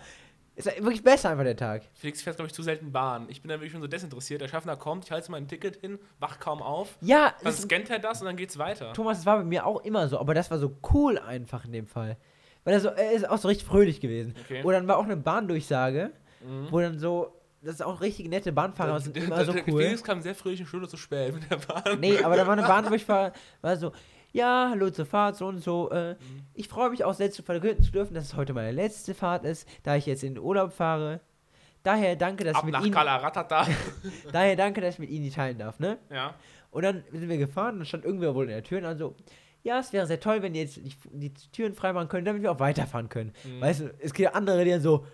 ist 0.57 0.67
wirklich 0.83 1.03
besser 1.05 1.31
einfach 1.31 1.45
der 1.45 1.57
Tag. 1.57 1.83
Felix 1.95 2.23
fährt, 2.23 2.37
glaube 2.37 2.47
ich, 2.49 2.55
zu 2.55 2.63
selten 2.63 2.91
Bahn. 2.91 3.27
Ich 3.29 3.43
bin 3.43 3.49
dann 3.51 3.61
wirklich 3.61 3.73
schon 3.73 3.83
so 3.83 3.87
desinteressiert. 3.87 4.41
Der 4.41 4.49
Schaffner 4.49 4.77
kommt, 4.77 5.05
ich 5.05 5.11
halte 5.13 5.31
mein 5.31 5.47
Ticket 5.49 5.77
hin, 5.77 5.99
wach 6.19 6.39
kaum 6.41 6.63
auf. 6.63 6.97
Ja, 7.03 7.35
Dann 7.39 7.45
das, 7.45 7.63
scannt 7.63 7.91
er 7.91 7.99
das 7.99 8.21
und 8.21 8.27
dann 8.27 8.37
geht's 8.37 8.57
weiter. 8.59 8.93
Thomas, 8.95 9.19
das 9.19 9.27
war 9.27 9.39
bei 9.39 9.45
mir 9.45 9.67
auch 9.67 9.85
immer 9.85 10.09
so, 10.09 10.19
aber 10.19 10.35
das 10.35 10.51
war 10.51 10.59
so 10.59 10.77
cool 10.95 11.19
einfach 11.19 11.65
in 11.67 11.73
dem 11.73 11.87
Fall. 11.87 12.17
Weil 12.65 12.75
er 12.75 12.81
so, 12.81 12.89
er 12.89 13.13
ist 13.13 13.29
auch 13.29 13.39
so 13.39 13.49
richtig 13.49 13.67
fröhlich 13.67 14.01
gewesen. 14.01 14.35
Okay. 14.45 14.63
Oder 14.65 14.79
dann 14.79 14.89
war 14.89 14.97
auch 14.99 15.05
eine 15.05 15.17
Bahndurchsage, 15.17 16.11
Mhm. 16.47 16.69
wo 16.71 16.81
dann 16.81 16.99
so, 16.99 17.33
das 17.63 17.77
ist 17.77 17.83
auch 17.83 18.01
richtig 18.01 18.29
nette 18.29 18.53
Bahnfahrer, 18.53 19.01
sind 19.01 19.17
immer 19.17 19.45
so 19.45 19.53
cool. 19.53 19.83
Felix 19.83 20.03
kam 20.05 20.21
sehr 20.21 20.35
fröhlich 20.35 20.61
eine 20.61 20.69
Stunde 20.69 20.87
zu 20.89 20.97
spät 20.97 21.35
mit 21.35 21.51
der 21.51 21.57
Bahn. 21.57 21.99
Nee, 22.01 22.19
aber 22.23 22.37
da 22.37 22.47
war 22.47 22.53
eine 22.53 22.63
Bahndurchfahrer, 22.67 23.33
war 23.63 23.77
so, 23.77 23.93
ja, 24.37 24.69
hallo 24.71 24.91
zur 24.91 25.07
Fahrt, 25.07 25.37
so 25.37 25.47
und 25.47 25.59
so. 25.63 25.91
Äh, 25.91 26.15
Mhm. 26.15 26.43
Ich 26.55 26.69
freue 26.69 26.89
mich 26.91 27.05
auch 27.05 27.13
sehr 27.15 27.31
zu 27.31 27.43
verkünden 27.43 27.83
zu 27.85 27.93
dürfen, 27.93 28.15
dass 28.15 28.25
es 28.25 28.35
heute 28.37 28.55
meine 28.55 28.71
letzte 28.73 29.13
Fahrt 29.15 29.45
ist, 29.45 29.69
da 29.83 29.97
ich 29.97 30.07
jetzt 30.07 30.23
in 30.25 30.35
den 30.35 30.43
Urlaub 30.43 30.73
fahre. 30.73 31.21
Daher 31.83 32.17
danke, 32.17 32.45
dass 32.45 32.55
Ab 32.57 32.63
ich 32.63 32.65
mit 32.67 32.73
nach 32.75 32.83
Ihnen, 32.85 32.95
Kalaratata. 32.95 33.67
daher 34.33 34.57
danke, 34.57 34.81
dass 34.81 34.95
ich 34.95 34.99
mit 34.99 35.11
Ihnen 35.11 35.25
die 35.25 35.31
teilen 35.31 35.59
darf, 35.59 35.79
ne? 35.79 35.99
ja. 36.11 36.35
Und 36.71 36.83
dann 36.83 37.05
sind 37.13 37.29
wir 37.29 37.39
gefahren, 37.39 37.77
dann 37.79 37.87
stand 37.87 38.05
irgendwer 38.05 38.35
wohl 38.35 38.45
in 38.45 38.51
der 38.51 38.63
Tür 38.63 38.79
und 38.79 38.85
dann 38.85 38.99
so, 38.99 39.15
ja, 39.63 39.79
es 39.79 39.93
wäre 39.93 40.07
sehr 40.07 40.21
toll, 40.21 40.43
wenn 40.43 40.55
ihr 40.55 40.63
jetzt 40.63 40.77
die, 40.77 40.95
die 41.13 41.33
Türen 41.53 41.75
freimachen 41.75 42.09
können, 42.09 42.25
damit 42.27 42.43
wir 42.43 42.51
auch 42.53 42.61
weiterfahren 42.61 43.09
können. 43.09 43.33
Mhm. 43.45 43.61
Weißt 43.61 43.81
du, 43.81 43.95
es 43.99 44.13
gibt 44.13 44.35
andere, 44.35 44.65
die 44.65 44.71
dann 44.73 44.81
so, 44.83 45.07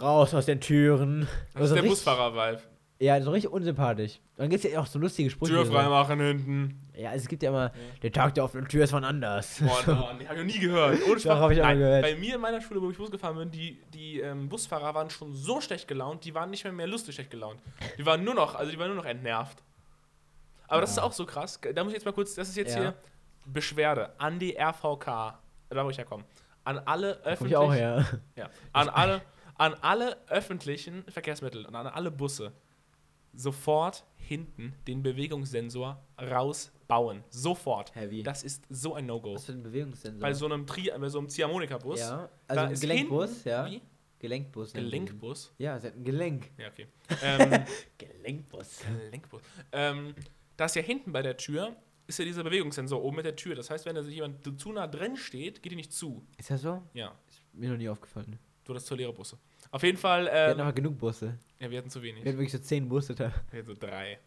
raus 0.00 0.32
aus 0.34 0.46
den 0.46 0.60
Türen. 0.60 1.22
Das 1.22 1.28
ist 1.30 1.56
Also 1.62 1.74
der 1.74 1.82
richtig- 1.84 2.04
Busfahrer-Vibe. 2.04 2.62
Ja, 3.00 3.20
so 3.22 3.30
richtig 3.30 3.52
unsympathisch. 3.52 4.18
Dann 4.36 4.50
gibt 4.50 4.64
es 4.64 4.72
ja 4.72 4.80
auch 4.80 4.86
so 4.86 4.98
lustige 4.98 5.30
Sprüche. 5.30 5.52
Tür 5.54 5.66
freimachen 5.66 6.18
hinten. 6.20 6.80
Ja, 6.96 7.12
es 7.12 7.28
gibt 7.28 7.44
ja 7.44 7.50
immer, 7.50 7.70
der 8.02 8.10
Tag 8.10 8.34
der 8.34 8.42
offenen 8.42 8.66
Tür 8.66 8.82
ist 8.84 8.90
von 8.90 9.04
anders. 9.04 9.60
Boah, 9.60 9.82
no, 9.86 10.08
die 10.20 10.26
hab 10.26 10.32
ich 10.34 10.38
noch 10.38 10.44
nie 10.52 10.58
gehört. 10.58 10.98
Ohne 11.08 11.20
Spaß. 11.20 11.38
hab 11.38 11.50
ich 11.52 11.58
Nein, 11.58 11.78
gehört. 11.78 12.02
Bei 12.02 12.16
mir 12.16 12.34
in 12.34 12.40
meiner 12.40 12.60
Schule, 12.60 12.82
wo 12.82 12.90
ich 12.90 12.96
Bus 12.96 13.10
gefahren 13.12 13.36
bin, 13.36 13.50
die, 13.52 13.80
die 13.94 14.18
ähm, 14.20 14.48
Busfahrer 14.48 14.94
waren 14.96 15.10
schon 15.10 15.32
so 15.32 15.60
schlecht 15.60 15.86
gelaunt, 15.86 16.24
die 16.24 16.34
waren 16.34 16.50
nicht 16.50 16.64
mehr, 16.64 16.72
mehr 16.72 16.88
lustig 16.88 17.14
schlecht 17.14 17.30
gelaunt. 17.30 17.60
Die 17.98 18.04
waren 18.04 18.24
nur 18.24 18.34
noch, 18.34 18.56
also 18.56 18.72
die 18.72 18.78
waren 18.80 18.88
nur 18.88 18.96
noch 18.96 19.04
entnervt. 19.04 19.62
Aber 20.66 20.80
das 20.80 20.90
ist 20.90 20.96
Ja. 20.96 21.04
auch 21.04 21.12
so 21.12 21.24
krass. 21.24 21.60
Da 21.72 21.84
muss 21.84 21.92
ich 21.92 21.98
jetzt 21.98 22.04
mal 22.04 22.12
kurz, 22.12 22.34
das 22.34 22.48
ist 22.48 22.56
jetzt 22.56 22.74
Ja. 22.74 22.80
hier 22.80 22.94
Beschwerde 23.46 24.10
an 24.18 24.40
die 24.40 24.56
RVK, 24.58 25.38
da 25.70 25.84
wo 25.84 25.90
ich 25.90 25.98
herkomme. 25.98 26.24
an 26.64 26.78
alle 26.84 27.12
Komm 27.14 27.20
ich 27.22 27.26
öffentlichen, 27.32 27.56
auch 27.56 27.72
her. 27.72 28.04
ja, 28.36 28.50
an 28.72 28.88
alle, 28.88 29.22
an 29.56 29.74
alle 29.82 30.16
öffentlichen 30.28 31.04
Verkehrsmittel 31.04 31.64
und 31.64 31.74
an 31.76 31.86
alle 31.86 32.10
Busse 32.10 32.52
sofort 33.38 34.04
hinten 34.16 34.74
den 34.86 35.02
Bewegungssensor 35.02 36.02
rausbauen. 36.20 37.22
Sofort. 37.30 37.94
Heavy. 37.94 38.22
Das 38.22 38.42
ist 38.42 38.64
so 38.68 38.94
ein 38.94 39.06
No-Go. 39.06 39.34
Was 39.34 39.44
für 39.44 39.52
ein 39.52 39.62
Bewegungssensor? 39.62 40.20
Bei 40.20 40.34
so 40.34 40.46
einem 40.46 40.66
Tri 40.66 40.90
bei 40.98 41.08
so 41.08 41.18
einem 41.18 41.28
Ziehharmonika-Bus. 41.28 42.00
ja, 42.00 42.28
also 42.48 42.60
ein 42.62 42.74
Gelenkbus, 42.80 43.30
hinten- 43.30 43.48
ja. 43.48 43.66
Wie? 43.70 43.82
Gelenkbus. 44.18 44.72
Gelenkbus? 44.72 45.54
Ja, 45.58 45.78
sie 45.78 45.86
hat 45.86 45.94
ein 45.94 46.02
Gelenk. 46.04 46.50
Ja, 46.58 46.68
okay. 46.68 46.88
Ähm, 47.22 47.64
Gelenkbus. 47.98 48.80
Gelenkbus. 49.04 49.42
Ähm, 49.70 50.14
da 50.56 50.64
ist 50.64 50.74
ja 50.74 50.82
hinten 50.82 51.12
bei 51.12 51.22
der 51.22 51.36
Tür, 51.36 51.76
ist 52.08 52.18
ja 52.18 52.24
dieser 52.24 52.42
Bewegungssensor 52.42 53.00
oben 53.02 53.16
mit 53.16 53.26
der 53.26 53.36
Tür. 53.36 53.54
Das 53.54 53.70
heißt, 53.70 53.86
wenn 53.86 53.94
da 53.94 54.02
sich 54.02 54.16
jemand 54.16 54.60
zu 54.60 54.72
nah 54.72 54.88
drin 54.88 55.16
steht, 55.16 55.62
geht 55.62 55.70
die 55.70 55.76
nicht 55.76 55.92
zu. 55.92 56.26
Ist 56.36 56.50
das 56.50 56.62
so? 56.62 56.82
Ja, 56.94 57.14
Ist 57.28 57.40
mir 57.52 57.70
noch 57.70 57.76
nie 57.76 57.88
aufgefallen. 57.88 58.38
du 58.64 58.74
hast 58.74 58.86
zu 58.86 58.96
leere 58.96 59.12
Busse. 59.12 59.38
Auf 59.70 59.82
jeden 59.82 59.98
Fall, 59.98 60.24
Wir 60.24 60.32
ähm, 60.32 60.50
hatten 60.50 60.60
aber 60.60 60.72
genug 60.72 60.98
Busse. 60.98 61.38
ja, 61.60 61.70
wir 61.70 61.78
hatten 61.78 61.90
zu 61.90 62.02
wenig. 62.02 62.24
Wir 62.24 62.30
hatten 62.30 62.38
wirklich 62.38 62.52
so 62.52 62.58
zehn 62.58 62.88
Busse 62.88 63.14
da. 63.14 63.32
Wir 63.50 63.58
hatten 63.60 63.66
so 63.66 63.74
drei. 63.74 64.18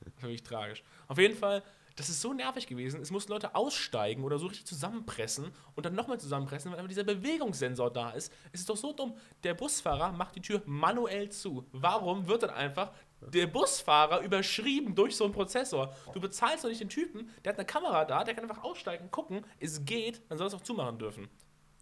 Das 0.00 0.14
war 0.16 0.22
wirklich 0.30 0.42
tragisch. 0.42 0.82
Auf 1.06 1.18
jeden 1.18 1.36
Fall, 1.36 1.62
das 1.96 2.08
ist 2.08 2.20
so 2.20 2.32
nervig 2.32 2.66
gewesen. 2.66 3.00
Es 3.00 3.10
mussten 3.10 3.32
Leute 3.32 3.54
aussteigen 3.54 4.22
oder 4.24 4.38
so 4.38 4.46
richtig 4.46 4.66
zusammenpressen 4.66 5.52
und 5.74 5.86
dann 5.86 5.94
nochmal 5.94 6.18
zusammenpressen, 6.20 6.70
weil 6.70 6.78
einfach 6.78 6.88
dieser 6.88 7.04
Bewegungssensor 7.04 7.92
da 7.92 8.10
ist. 8.10 8.32
Es 8.52 8.60
ist 8.60 8.68
doch 8.68 8.76
so 8.76 8.92
dumm. 8.92 9.16
Der 9.42 9.54
Busfahrer 9.54 10.12
macht 10.12 10.36
die 10.36 10.40
Tür 10.40 10.62
manuell 10.66 11.28
zu. 11.30 11.66
Warum 11.72 12.26
wird 12.28 12.44
dann 12.44 12.50
einfach 12.50 12.92
der 13.20 13.48
Busfahrer 13.48 14.20
überschrieben 14.20 14.94
durch 14.94 15.16
so 15.16 15.24
einen 15.24 15.32
Prozessor? 15.32 15.94
Du 16.14 16.20
bezahlst 16.20 16.62
doch 16.64 16.68
nicht 16.68 16.80
den 16.80 16.88
Typen, 16.88 17.30
der 17.44 17.52
hat 17.52 17.58
eine 17.58 17.66
Kamera 17.66 18.04
da, 18.04 18.22
der 18.22 18.34
kann 18.34 18.48
einfach 18.48 18.62
aussteigen, 18.62 19.10
gucken, 19.10 19.44
es 19.58 19.84
geht, 19.84 20.22
dann 20.28 20.38
soll 20.38 20.46
es 20.46 20.54
auch 20.54 20.62
zumachen 20.62 20.98
dürfen. 20.98 21.28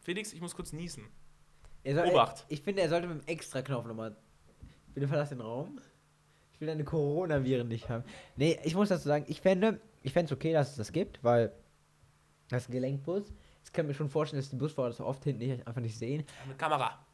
Felix, 0.02 0.32
ich 0.32 0.40
muss 0.40 0.54
kurz 0.56 0.72
niesen. 0.72 1.08
Soll, 1.94 2.08
Obacht. 2.08 2.44
Ich 2.48 2.62
finde, 2.62 2.82
er 2.82 2.88
sollte 2.88 3.06
mit 3.06 3.22
dem 3.22 3.28
Extra-Knopf 3.28 3.86
nochmal. 3.86 4.16
Bitte 4.94 5.08
verlass 5.08 5.28
den 5.28 5.40
Raum. 5.40 5.78
Ich 6.52 6.60
will 6.60 6.68
deine 6.68 6.84
Coronaviren 6.84 7.68
nicht 7.68 7.88
haben. 7.88 8.02
Nee, 8.36 8.58
ich 8.64 8.74
muss 8.74 8.88
dazu 8.88 9.06
sagen, 9.08 9.24
ich 9.28 9.40
fände 9.40 9.80
ich 10.06 10.12
fände 10.12 10.32
es 10.32 10.36
okay, 10.36 10.52
dass 10.52 10.70
es 10.70 10.76
das 10.76 10.92
gibt, 10.92 11.22
weil 11.24 11.52
das 12.48 12.62
ist 12.62 12.68
ein 12.68 12.72
Gelenkbus. 12.72 13.24
Ich 13.64 13.72
kann 13.72 13.88
mir 13.88 13.94
schon 13.94 14.08
vorstellen, 14.08 14.40
dass 14.40 14.50
die 14.50 14.56
Busfahrer 14.56 14.88
das 14.88 15.00
oft 15.00 15.24
hinten 15.24 15.44
nicht, 15.44 15.66
einfach 15.66 15.80
nicht 15.80 15.98
sehen. 15.98 16.24
Mit 16.46 16.56
Kamera. 16.56 17.04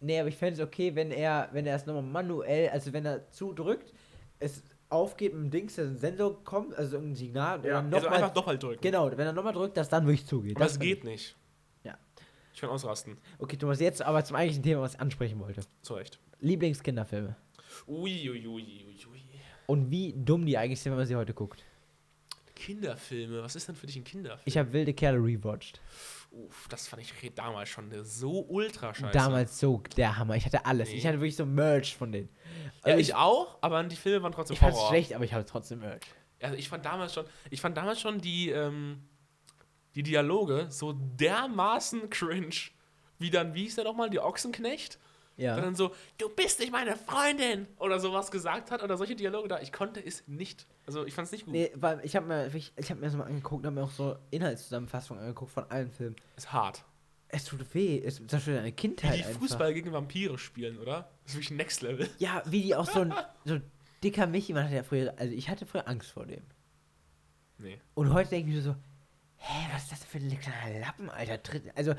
Nee, 0.00 0.20
aber 0.20 0.28
ich 0.28 0.36
fände 0.36 0.60
es 0.60 0.66
okay, 0.66 0.94
wenn 0.94 1.10
er, 1.10 1.48
wenn 1.52 1.64
er 1.66 1.76
es 1.76 1.86
nochmal 1.86 2.02
manuell, 2.02 2.68
also 2.68 2.92
wenn 2.92 3.06
er 3.06 3.30
zudrückt, 3.30 3.94
es 4.38 4.62
aufgeht 4.90 5.32
mit 5.32 5.44
dem 5.44 5.50
Dings, 5.50 5.76
dass 5.76 5.86
ein 5.86 5.96
Sensor 5.96 6.44
kommt, 6.44 6.74
also 6.76 6.96
irgendein 6.96 7.16
Signal, 7.16 7.58
und 7.60 7.64
Ja, 7.64 7.72
dann 7.80 7.86
also 7.86 8.04
nochmal. 8.04 8.22
einfach 8.22 8.34
doppelt 8.34 8.62
drücken. 8.62 8.80
Genau, 8.82 9.10
wenn 9.10 9.26
er 9.26 9.32
nochmal 9.32 9.54
drückt, 9.54 9.78
dass 9.78 9.88
dann 9.88 10.04
wirklich 10.06 10.26
zugeht. 10.26 10.56
Aber 10.56 10.64
das 10.66 10.74
fand 10.74 10.82
geht 10.84 11.04
nicht. 11.04 11.34
Ich 12.56 12.60
kann 12.62 12.70
ausrasten. 12.70 13.18
ich- 13.36 13.40
Okay, 13.42 13.56
Thomas, 13.58 13.80
jetzt 13.80 14.00
aber 14.00 14.24
zum 14.24 14.34
eigentlichen 14.36 14.62
Thema, 14.62 14.80
was 14.80 14.94
ich 14.94 15.00
ansprechen 15.00 15.38
wollte. 15.38 15.60
Zu 15.82 15.92
Recht. 15.94 16.18
Lieblingskinderfilme. 16.40 17.36
Ui, 17.86 18.30
ui, 18.30 18.46
ui, 18.46 18.46
ui. 18.48 19.22
Und 19.66 19.90
wie 19.90 20.14
dumm 20.16 20.46
die 20.46 20.56
eigentlich 20.56 20.80
sind, 20.80 20.92
wenn 20.92 20.98
man 20.98 21.06
sie 21.06 21.16
heute 21.16 21.34
guckt. 21.34 21.62
Kinderfilme, 22.54 23.42
was 23.42 23.56
ist 23.56 23.68
denn 23.68 23.74
für 23.76 23.86
dich 23.86 23.96
ein 23.96 24.04
Kinderfilm? 24.04 24.40
Ich 24.46 24.56
habe 24.56 24.72
Wilde 24.72 24.94
Kerle 24.94 25.18
rewatcht. 25.18 25.80
Uff, 26.30 26.66
das 26.68 26.88
fand 26.88 27.02
ich 27.02 27.12
damals 27.34 27.68
schon 27.68 27.92
so 28.04 28.46
ultra 28.48 28.94
scheiße. 28.94 29.12
Damals 29.12 29.60
so 29.60 29.82
der 29.96 30.16
Hammer. 30.16 30.36
Ich 30.36 30.46
hatte 30.46 30.64
alles. 30.64 30.88
Nee. 30.88 30.96
Ich 30.96 31.06
hatte 31.06 31.18
wirklich 31.18 31.36
so 31.36 31.44
Merch 31.44 31.94
von 31.94 32.10
denen. 32.12 32.30
Ja, 32.84 32.92
Also 32.92 32.98
ich 33.00 33.14
auch, 33.14 33.58
aber 33.60 33.84
die 33.84 33.96
Filme 33.96 34.22
waren 34.22 34.32
trotzdem 34.32 34.54
ich 34.54 34.62
Horror. 34.62 34.88
schlecht, 34.88 35.12
aber 35.12 35.24
ich 35.24 35.34
hatte 35.34 35.44
trotzdem 35.44 35.80
Merch. 35.80 36.04
Also 36.40 36.56
ich 36.56 36.68
fand 36.70 36.86
damals 36.86 37.12
schon, 37.12 37.26
ich 37.50 37.60
fand 37.60 37.76
damals 37.76 38.00
schon 38.00 38.18
die, 38.20 38.48
ähm, 38.50 39.02
die 39.96 40.02
Dialoge 40.02 40.66
so 40.68 40.92
dermaßen 40.92 42.10
cringe, 42.10 42.54
wie 43.18 43.30
dann, 43.30 43.54
wie 43.54 43.62
hieß 43.62 43.76
der 43.76 43.84
nochmal, 43.84 44.10
die 44.10 44.20
Ochsenknecht? 44.20 44.98
Der 45.38 45.56
Ja. 45.56 45.60
dann 45.60 45.74
so, 45.74 45.94
du 46.18 46.28
bist 46.28 46.60
nicht 46.60 46.70
meine 46.72 46.96
Freundin! 46.96 47.66
Oder 47.78 47.98
sowas 47.98 48.30
gesagt 48.30 48.70
hat 48.70 48.82
oder 48.82 48.96
solche 48.96 49.16
Dialoge 49.16 49.48
da. 49.48 49.60
Ich 49.60 49.72
konnte 49.72 50.00
es 50.04 50.26
nicht. 50.26 50.66
Also 50.86 51.04
ich 51.04 51.14
fand 51.14 51.26
es 51.26 51.32
nicht 51.32 51.44
gut. 51.46 51.52
Nee, 51.54 51.70
weil 51.74 52.00
ich 52.04 52.14
habe 52.16 52.26
mir, 52.26 52.54
ich, 52.54 52.72
ich 52.76 52.90
hab 52.90 52.98
mir 52.98 53.06
das 53.06 53.16
mal 53.16 53.24
angeguckt 53.24 53.60
und 53.62 53.66
habe 53.66 53.74
mir 53.80 53.84
auch 53.84 53.90
so 53.90 54.16
Inhaltszusammenfassungen 54.30 55.22
angeguckt 55.22 55.50
von 55.50 55.64
allen 55.70 55.90
Filmen. 55.90 56.16
Ist 56.36 56.52
hart. 56.52 56.84
Es 57.28 57.44
tut 57.44 57.74
weh. 57.74 58.00
Es 58.04 58.16
zerstört 58.26 58.58
eine 58.60 58.68
Wie 58.68 58.72
Kindheit 58.72 59.18
die 59.18 59.24
einfach. 59.24 59.40
Fußball 59.40 59.74
gegen 59.74 59.92
Vampire 59.92 60.38
spielen, 60.38 60.78
oder? 60.78 61.10
Das 61.24 61.32
ist 61.32 61.34
wirklich 61.36 61.50
Next 61.56 61.82
Level. 61.82 62.08
Ja, 62.18 62.42
wie 62.46 62.62
die 62.62 62.74
auch 62.76 62.86
so 62.88 63.00
ein 63.00 63.12
so 63.44 63.58
dicker 64.04 64.26
Michi, 64.26 64.52
man 64.52 64.64
hatte 64.64 64.76
ja 64.76 64.82
früher, 64.84 65.12
also 65.18 65.34
ich 65.34 65.48
hatte 65.48 65.66
früher 65.66 65.88
Angst 65.88 66.12
vor 66.12 66.24
dem. 66.26 66.42
Nee. 67.58 67.78
Und 67.94 68.12
heute 68.12 68.30
denke 68.30 68.50
ich 68.50 68.56
mir 68.56 68.62
so, 68.62 68.76
hä, 69.38 69.66
was 69.72 69.84
ist 69.84 69.92
das 69.92 70.04
für 70.04 70.18
ein 70.18 70.38
kleiner 70.40 70.80
Lappen, 70.80 71.10
Alter? 71.10 71.38
Also, 71.74 71.94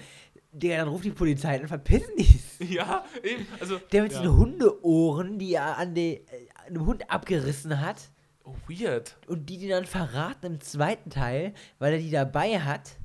der 0.52 0.78
dann 0.80 0.88
ruft 0.88 1.06
die 1.06 1.12
Polizei 1.12 1.60
und 1.60 1.68
verpissen 1.68 2.12
die. 2.18 2.40
Ja, 2.74 3.06
eben. 3.24 3.46
Also, 3.60 3.78
Der 3.92 4.02
mit 4.04 4.12
ja. 4.14 4.22
diesen 4.22 4.36
Hundeohren, 4.36 5.38
die 5.38 5.54
er 5.54 5.78
an 5.78 5.94
den, 5.94 6.16
äh, 6.16 6.22
einem 6.66 6.86
Hund 6.88 7.10
abgerissen 7.12 7.80
hat 7.82 8.10
Oh, 8.44 8.56
weird. 8.68 9.16
und 9.28 9.48
die 9.50 9.58
die 9.60 9.68
dann 9.68 9.86
verraten 9.86 10.46
im 10.54 10.62
zweiten 10.62 11.10
Teil, 11.12 11.54
weil 11.80 11.94
er 11.94 12.00
die 12.00 12.10
dabei 12.12 12.60
hat. 12.60 12.98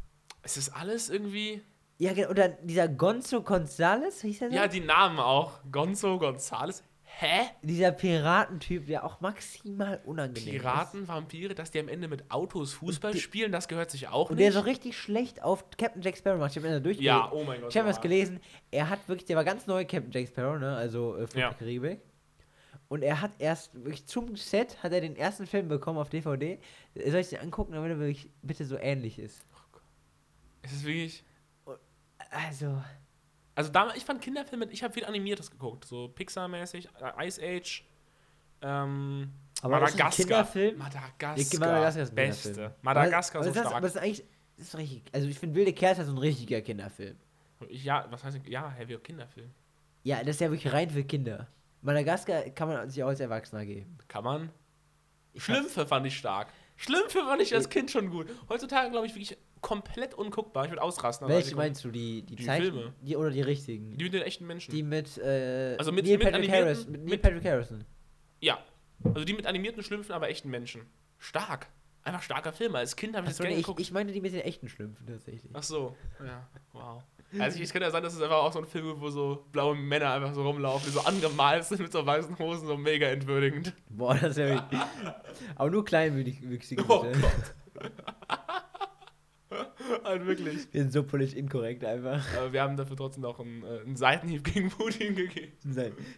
Es 0.43 0.57
ist 0.57 0.71
alles 0.71 1.11
irgendwie. 1.11 1.63
Ja, 1.99 2.13
genau, 2.15 2.31
und 2.31 2.39
dann 2.39 2.55
dieser 2.63 2.89
Gonzo 2.89 3.43
Gonzales, 3.43 4.23
hieß 4.23 4.43
er 4.43 4.51
so? 4.51 4.57
Ja, 4.57 4.67
die 4.69 4.81
Namen 4.81 5.19
auch. 5.19 5.61
Gonzo, 5.71 6.19
Gonzales. 6.19 6.83
Hä? 7.23 7.47
Dieser 7.63 7.93
Piratentyp, 7.93 8.87
der 8.87 9.05
auch 9.05 9.21
maximal 9.21 10.01
unangenehm 10.05 10.57
ist. 10.57 10.61
Piraten, 10.63 11.07
Vampire, 11.07 11.55
dass 11.55 11.71
die 11.71 11.79
am 11.79 11.87
Ende 11.89 12.09
mit 12.09 12.29
Autos 12.33 12.73
Fußball 12.73 13.13
die- 13.13 13.21
spielen, 13.21 13.53
das 13.53 13.69
gehört 13.69 13.93
sich 13.93 14.09
auch 14.09 14.31
Und 14.31 14.37
nicht. 14.37 14.45
der 14.47 14.53
so 14.53 14.61
richtig 14.61 14.97
schlecht 14.99 15.41
auf 15.43 15.65
Captain 15.79 16.03
Jack 16.03 16.17
Sparrow 16.19 16.41
macht. 16.41 16.51
Ich 16.51 16.57
habe 16.57 16.67
mir 16.69 16.75
da 16.75 16.81
durchgelesen. 16.81 17.05
ja, 17.17 17.31
oh 17.31 17.45
mein 17.45 17.61
Gott. 17.61 17.71
Ich 17.71 17.77
habe 17.79 17.89
ja. 17.89 17.95
was 17.95 18.01
gelesen. 18.01 18.41
Er 18.73 18.89
hat 18.91 19.07
wirklich, 19.09 19.27
der 19.27 19.37
war 19.37 19.45
ganz 19.45 19.67
neu, 19.69 19.85
Captain 19.85 20.11
Jack 20.11 20.27
Sparrow, 20.29 20.59
ne? 20.59 20.75
Also 20.77 21.17
äh, 21.17 21.27
Fluch 21.29 21.41
Ja. 21.41 21.49
der 21.51 21.59
Karibik. 21.59 22.01
Und 22.89 23.03
er 23.03 23.21
hat 23.23 23.31
erst 23.39 23.73
wirklich 23.75 24.05
zum 24.07 24.37
Set 24.37 24.83
hat 24.83 24.93
er 24.93 25.01
den 25.01 25.15
ersten 25.17 25.47
Film 25.47 25.69
bekommen 25.69 25.99
auf 25.99 26.11
DVD. 26.11 26.59
Soll 26.95 27.21
ich 27.21 27.29
den 27.31 27.39
angucken, 27.39 27.73
damit 27.73 27.91
er 27.91 27.99
wirklich 27.99 28.29
bitte 28.43 28.65
so 28.67 28.77
ähnlich 28.77 29.19
ist? 29.19 29.47
Es 30.63 30.73
ist 30.73 30.85
wirklich. 30.85 31.25
Also, 32.31 32.83
Also 33.55 33.71
damals, 33.71 33.99
ich 33.99 34.05
fand 34.05 34.23
Kinderfilme, 34.23 34.67
ich 34.71 34.83
habe 34.83 34.95
viel 34.95 35.05
Animiertes 35.05 35.51
geguckt, 35.51 35.85
so 35.85 36.07
Pixar-mäßig, 36.07 36.89
äh, 37.01 37.27
Ice 37.27 37.41
Age, 37.43 37.85
ähm, 38.63 39.31
Aber 39.61 39.81
das 39.81 39.91
ist 39.91 39.97
ein 39.97 39.99
Madagaskar. 39.99 40.11
Kinderfilm? 40.11 40.79
Madagaskar. 40.79 41.61
Madagaskar 41.61 42.03
ist 42.03 42.15
Beste. 42.15 42.75
Madagaskar 42.83 43.43
aber, 43.43 43.49
so 43.49 43.55
das, 43.55 43.63
stark. 43.63 43.77
aber 43.77 43.87
das 43.87 43.97
ist 43.97 44.03
eigentlich 44.03 44.25
das 44.57 44.69
ist 44.69 44.79
richtig. 44.79 45.03
Also 45.13 45.29
ich 45.29 45.39
finde 45.39 45.57
Wilde 45.57 45.73
Kerze 45.73 46.03
ist 46.03 46.07
so 46.09 46.15
ein 46.15 46.19
richtiger 46.19 46.61
Kinderfilm. 46.61 47.17
ja, 47.69 48.07
was 48.11 48.23
heißt 48.23 48.41
ja, 48.47 48.71
heavy 48.71 48.97
Kinderfilm. 48.99 49.51
Ja, 50.05 50.19
das 50.19 50.37
ist 50.37 50.41
ja 50.41 50.51
wirklich 50.51 50.73
rein 50.73 50.91
für 50.91 51.05
Kinder. 51.05 51.49
Madagaskar 51.81 52.43
kann 52.51 52.69
man 52.69 52.89
sich 52.89 53.03
auch 53.03 53.09
als 53.09 53.21
Erwachsener 53.21 53.65
geben. 53.65 53.99
Kann 54.09 54.25
man? 54.25 54.51
Ich 55.33 55.43
Schlümpfe 55.43 55.87
fand 55.87 56.07
ich 56.07 56.17
stark. 56.17 56.49
Schlümpfe 56.77 57.21
fand 57.21 57.43
ich 57.43 57.55
als 57.55 57.69
Kind 57.69 57.91
schon 57.91 58.11
gut. 58.11 58.29
Heutzutage, 58.49 58.91
glaube 58.91 59.07
ich, 59.07 59.15
wirklich 59.15 59.37
komplett 59.63 60.13
unguckbar. 60.15 60.65
Ich 60.65 60.71
würde 60.71 60.83
ausrasten. 60.83 61.25
aber 61.25 61.35
Welche 61.35 61.57
meinst 61.57 61.83
du? 61.85 61.91
Die, 61.91 62.23
die, 62.23 62.37
Die 62.37 62.45
Zeichen? 62.45 62.73
Filme. 62.75 62.93
Die 63.01 63.17
oder 63.17 63.31
die 63.31 63.41
richtigen? 63.41 63.97
Die 63.97 64.05
mit 64.05 64.13
den 64.13 64.23
echten 64.23 64.47
Menschen. 64.47 64.71
Die 64.75 64.83
mit, 64.83 65.17
äh, 65.19 65.77
Also 65.79 65.91
mit- 65.93 66.05
Neil 66.05 66.19
mit 66.19 66.31
Patrick 66.33 66.51
Harris. 66.53 66.87
Mit 66.87 67.05
Neil 67.05 67.19
Patrick 67.19 67.45
Harrison. 67.45 67.85
ja. 68.41 68.59
Also 69.05 69.25
die 69.25 69.33
mit 69.33 69.47
animierten 69.47 69.83
Schlümpfen, 69.83 70.13
aber 70.13 70.29
echten 70.29 70.49
Menschen. 70.51 70.83
Stark. 71.19 71.67
Einfach 72.05 72.23
starker 72.23 72.53
Film. 72.53 72.77
Als 72.77 72.95
Kind 72.95 73.17
habe 73.17 73.25
ich 73.25 73.31
das 73.31 73.37
Achso, 73.37 73.43
gerne 73.45 73.55
nee, 73.55 73.61
ich, 73.61 73.67
geguckt. 73.67 73.81
ich 73.81 73.91
meine 73.93 74.13
die 74.13 74.21
mit 74.21 74.33
den 74.33 74.43
echten 74.43 74.69
Schlümpfen 74.69 75.07
tatsächlich. 75.07 75.51
Ach 75.55 75.63
so, 75.65 75.97
ja, 76.25 76.47
wow. 76.73 77.03
Also 77.39 77.57
ich, 77.57 77.65
es 77.65 77.73
könnte 77.73 77.87
ja 77.87 77.91
sein, 77.91 78.03
dass 78.05 78.15
es 78.15 78.21
einfach 78.23 78.37
auch 78.37 78.53
so 78.53 78.59
ein 78.61 78.67
Film 78.67 78.87
gibt, 78.89 79.01
wo 79.01 79.09
so 79.11 79.47
blaue 79.51 79.75
Männer 79.75 80.13
einfach 80.13 80.35
so 80.35 80.43
rumlaufen, 80.47 80.87
die 80.87 80.93
so 80.93 81.01
angemalt 81.01 81.65
sind 81.65 81.81
mit 81.81 81.91
so 81.91 82.05
weißen 82.07 82.39
Hosen, 82.39 82.67
so 82.69 82.77
mega 82.77 83.07
entwürdigend. 83.09 83.73
Boah, 83.89 84.15
das 84.15 84.37
wäre 84.37 84.55
wirklich. 84.55 84.81
Aber 85.57 85.71
nur 85.71 85.85
kleinwüchsige 85.85 86.83
Oh. 86.83 86.87
Gott. 87.03 87.09
halt 90.05 90.27
wirklich. 90.27 90.67
Wir 90.73 90.83
sind 90.83 90.93
so 90.93 91.03
politisch 91.03 91.35
inkorrekt 91.37 91.85
einfach. 91.85 92.25
Aber 92.37 92.53
wir 92.53 92.63
haben 92.63 92.77
dafür 92.77 92.97
trotzdem 92.97 93.23
noch 93.23 93.39
einen, 93.41 93.63
äh, 93.63 93.81
einen 93.81 93.97
Seitenhieb 93.97 94.45
gegen 94.45 94.71
Putin 94.71 95.15
gegeben. 95.15 95.53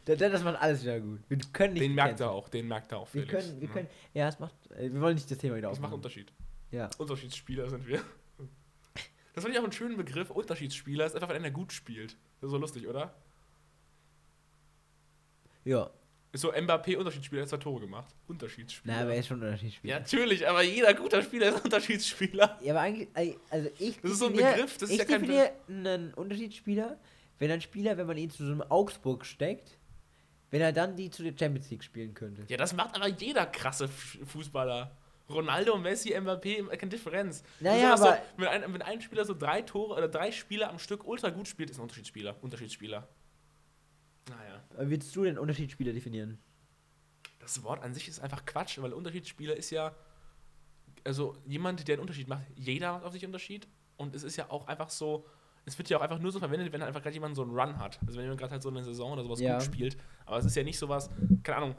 Das, 0.04 0.42
macht 0.44 0.60
alles 0.60 0.82
wieder 0.82 1.00
gut. 1.00 1.20
Wir 1.28 1.38
können 1.52 1.74
nicht. 1.74 1.82
Den 1.84 1.94
merkt 1.94 2.20
er 2.20 2.30
auch, 2.30 2.48
den 2.48 2.68
merkt 2.68 2.92
er 2.92 2.98
auch, 2.98 3.12
Wir 3.14 3.22
Felix. 3.26 3.46
können, 3.46 3.60
wir 3.60 3.68
Ja. 3.68 3.74
können. 3.74 3.88
Ja, 4.14 4.28
es 4.28 4.38
macht. 4.38 4.54
äh, 4.72 4.92
Wir 4.92 5.00
wollen 5.00 5.14
nicht 5.14 5.30
das 5.30 5.38
Thema 5.38 5.56
wieder 5.56 5.68
Das 5.68 5.78
macht 5.78 5.86
aufmachen. 5.88 5.94
Unterschied. 5.96 6.32
Ja. 6.70 6.90
Unterschiedsspieler 6.98 7.68
sind 7.70 7.86
wir. 7.86 8.00
Das 9.34 9.42
fand 9.42 9.52
ich 9.52 9.58
auch 9.58 9.64
einen 9.64 9.72
schönen 9.72 9.96
Begriff. 9.96 10.30
Unterschiedsspieler 10.30 11.06
ist 11.06 11.14
einfach, 11.16 11.28
wenn 11.28 11.36
einer 11.36 11.50
gut 11.50 11.72
spielt. 11.72 12.12
Das 12.40 12.48
ist 12.48 12.50
so 12.50 12.58
lustig, 12.58 12.86
oder? 12.86 13.14
Ja. 15.64 15.90
Ist 16.34 16.40
so 16.40 16.52
Mbappé 16.52 16.96
Unterschiedsspieler, 16.96 17.42
hat 17.42 17.48
zwei 17.48 17.58
Tore 17.58 17.80
gemacht. 17.82 18.12
Unterschiedsspieler. 18.26 18.92
Na, 18.96 19.02
aber 19.02 19.12
er 19.14 19.20
ist 19.20 19.28
schon 19.28 19.40
Unterschiedsspieler. 19.40 19.94
Ja, 19.94 20.00
natürlich, 20.00 20.48
aber 20.48 20.62
jeder 20.62 20.92
guter 20.92 21.22
Spieler 21.22 21.54
ist 21.54 21.62
Unterschiedsspieler. 21.64 22.58
Ja, 22.60 22.72
aber 22.72 22.80
eigentlich, 22.80 23.38
also 23.50 23.70
ich. 23.78 24.00
Das 24.00 24.10
ist 24.10 24.18
so 24.18 24.26
ein 24.26 24.32
Begriff, 24.32 24.76
das 24.78 24.90
ist 24.90 24.90
ich 24.90 24.98
ja 24.98 25.04
kein 25.04 25.20
definiere 25.22 25.52
einen 25.68 26.12
Unterschiedsspieler, 26.14 26.98
wenn 27.38 27.52
ein 27.52 27.60
Spieler, 27.60 27.96
wenn 27.96 28.08
man 28.08 28.16
ihn 28.18 28.30
zu 28.30 28.44
so 28.44 28.50
einem 28.50 28.62
Augsburg 28.62 29.24
steckt, 29.24 29.78
wenn 30.50 30.60
er 30.60 30.72
dann 30.72 30.96
die 30.96 31.08
zu 31.08 31.22
der 31.22 31.34
Champions 31.38 31.70
League 31.70 31.84
spielen 31.84 32.14
könnte. 32.14 32.42
Ja, 32.48 32.56
das 32.56 32.72
macht 32.74 32.96
aber 32.96 33.06
jeder 33.06 33.46
krasse 33.46 33.86
Fußballer. 33.88 34.90
Ronaldo, 35.30 35.78
Messi, 35.78 36.14
Mbappé, 36.18 36.66
keine 36.76 36.90
Differenz. 36.90 37.44
Naja, 37.60 37.94
aber- 37.94 37.96
So, 37.98 38.12
wenn, 38.38 38.48
ein, 38.48 38.74
wenn 38.74 38.82
ein 38.82 39.00
Spieler 39.00 39.24
so 39.24 39.34
drei 39.34 39.62
Tore 39.62 39.94
oder 39.96 40.08
drei 40.08 40.32
Spiele 40.32 40.68
am 40.68 40.80
Stück 40.80 41.06
ultra 41.06 41.30
gut 41.30 41.46
spielt, 41.46 41.70
ist 41.70 41.78
ein 41.78 41.82
Unterschiedsspieler. 41.82 42.34
Unterschiedsspieler. 42.42 43.06
Naja. 44.28 44.62
Wie 44.86 44.90
willst 44.90 45.14
du 45.14 45.24
den 45.24 45.38
Unterschiedsspieler 45.38 45.92
definieren? 45.92 46.38
Das 47.38 47.62
Wort 47.62 47.82
an 47.82 47.92
sich 47.94 48.08
ist 48.08 48.20
einfach 48.20 48.44
Quatsch, 48.46 48.78
weil 48.80 48.92
Unterschiedsspieler 48.92 49.54
ist 49.56 49.70
ja. 49.70 49.94
Also 51.04 51.36
jemand, 51.44 51.86
der 51.86 51.94
einen 51.94 52.00
Unterschied 52.00 52.28
macht. 52.28 52.42
Jeder 52.54 52.92
macht 52.92 53.04
auf 53.04 53.12
sich 53.12 53.22
einen 53.22 53.30
Unterschied. 53.32 53.68
Und 53.96 54.14
es 54.14 54.22
ist 54.22 54.36
ja 54.36 54.50
auch 54.50 54.66
einfach 54.66 54.90
so. 54.90 55.26
Es 55.66 55.78
wird 55.78 55.88
ja 55.88 55.98
auch 55.98 56.02
einfach 56.02 56.18
nur 56.18 56.32
so 56.32 56.38
verwendet, 56.38 56.72
wenn 56.72 56.82
einfach 56.82 57.02
gerade 57.02 57.14
jemand 57.14 57.36
so 57.36 57.42
einen 57.42 57.52
Run 57.58 57.78
hat. 57.78 57.98
Also 58.02 58.16
wenn 58.16 58.24
jemand 58.24 58.40
gerade 58.40 58.52
halt 58.52 58.62
so 58.62 58.68
eine 58.68 58.82
Saison 58.84 59.12
oder 59.12 59.22
sowas 59.22 59.40
Ja. 59.40 59.54
gut 59.54 59.64
spielt. 59.64 59.96
Aber 60.26 60.38
es 60.38 60.44
ist 60.44 60.54
ja 60.56 60.62
nicht 60.62 60.78
sowas, 60.78 61.10
keine 61.42 61.56
Ahnung, 61.58 61.74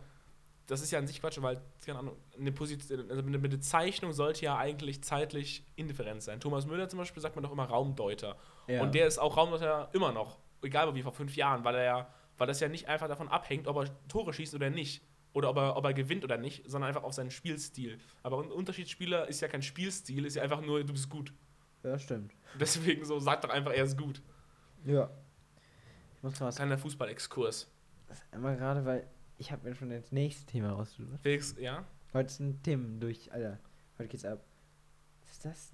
das 0.68 0.82
ist 0.82 0.90
ja 0.92 0.98
an 0.98 1.06
sich 1.06 1.22
Quatsch, 1.22 1.40
weil, 1.42 1.62
keine 1.86 2.00
Ahnung, 2.00 2.16
eine 2.38 2.52
Position, 2.52 3.10
also 3.12 3.22
eine 3.22 3.38
Bezeichnung 3.38 4.14
sollte 4.14 4.46
ja 4.46 4.58
eigentlich 4.58 5.04
zeitlich 5.04 5.64
indifferent 5.76 6.24
sein. 6.24 6.40
Thomas 6.40 6.66
Müller 6.66 6.90
zum 6.90 6.98
Beispiel 6.98 7.22
sagt 7.22 7.36
man 7.36 7.44
doch 7.44 7.52
immer 7.52 7.66
Raumdeuter. 7.66 8.36
Ja. 8.68 8.82
Und 8.82 8.96
der 8.96 9.06
ist 9.06 9.20
auch 9.20 9.38
Raumdeuter 9.38 9.90
immer 9.94 10.12
noch, 10.12 10.40
egal 10.64 10.94
wie 10.96 11.04
vor 11.04 11.14
fünf 11.14 11.36
Jahren, 11.36 11.64
weil 11.64 11.76
er 11.76 11.84
ja, 11.84 12.14
weil 12.38 12.48
das 12.48 12.60
ja 12.60 12.68
nicht 12.68 12.88
einfach 12.88 13.08
davon 13.08 13.28
abhängt, 13.28 13.68
ob 13.68 13.78
er 13.78 14.08
Tore 14.08 14.34
schießt 14.34 14.54
oder 14.56 14.70
nicht. 14.70 15.02
Oder 15.34 15.50
ob 15.50 15.58
er, 15.58 15.76
ob 15.76 15.84
er 15.84 15.94
gewinnt 15.94 16.24
oder 16.24 16.38
nicht, 16.38 16.64
sondern 16.70 16.88
einfach 16.88 17.04
auf 17.04 17.12
seinen 17.14 17.30
Spielstil. 17.30 17.98
Aber 18.24 18.42
ein 18.42 18.50
Unterschiedsspieler 18.52 19.28
ist 19.28 19.42
ja 19.42 19.50
kein 19.50 19.62
Spielstil, 19.62 20.26
ist 20.26 20.36
ja 20.36 20.44
einfach 20.44 20.62
nur, 20.62 20.82
du 20.86 20.94
bist 20.94 21.10
gut. 21.10 21.34
Ja, 21.84 22.00
stimmt. 22.00 22.34
Deswegen 22.58 23.04
so, 23.04 23.20
sag 23.20 23.42
doch 23.42 23.50
einfach, 23.50 23.74
er 23.74 23.84
ist 23.84 23.98
gut. 23.98 24.22
Ja. 24.86 25.10
Ich 26.16 26.24
muss 26.24 26.40
mal 26.40 26.48
was 26.48 26.56
Kleiner 26.56 26.78
Fußball-Exkurs. 26.78 27.70
einmal 28.32 28.56
gerade, 28.56 28.86
weil 28.86 29.08
ich 29.38 29.52
habe 29.52 29.68
mir 29.68 29.76
schon 29.76 29.90
das 29.90 30.10
nächste 30.14 30.46
Thema 30.46 30.72
rausgesucht. 30.72 31.20
Felix, 31.22 31.54
ja? 31.60 31.84
Heute 32.14 32.32
sind 32.32 32.64
Themen 32.64 33.02
durch, 33.02 33.32
Alter. 33.34 33.60
Heute 34.00 34.08
geht's 34.08 34.24
ab. 34.24 34.40
Was 35.22 35.32
ist 35.34 35.46
das? 35.46 35.74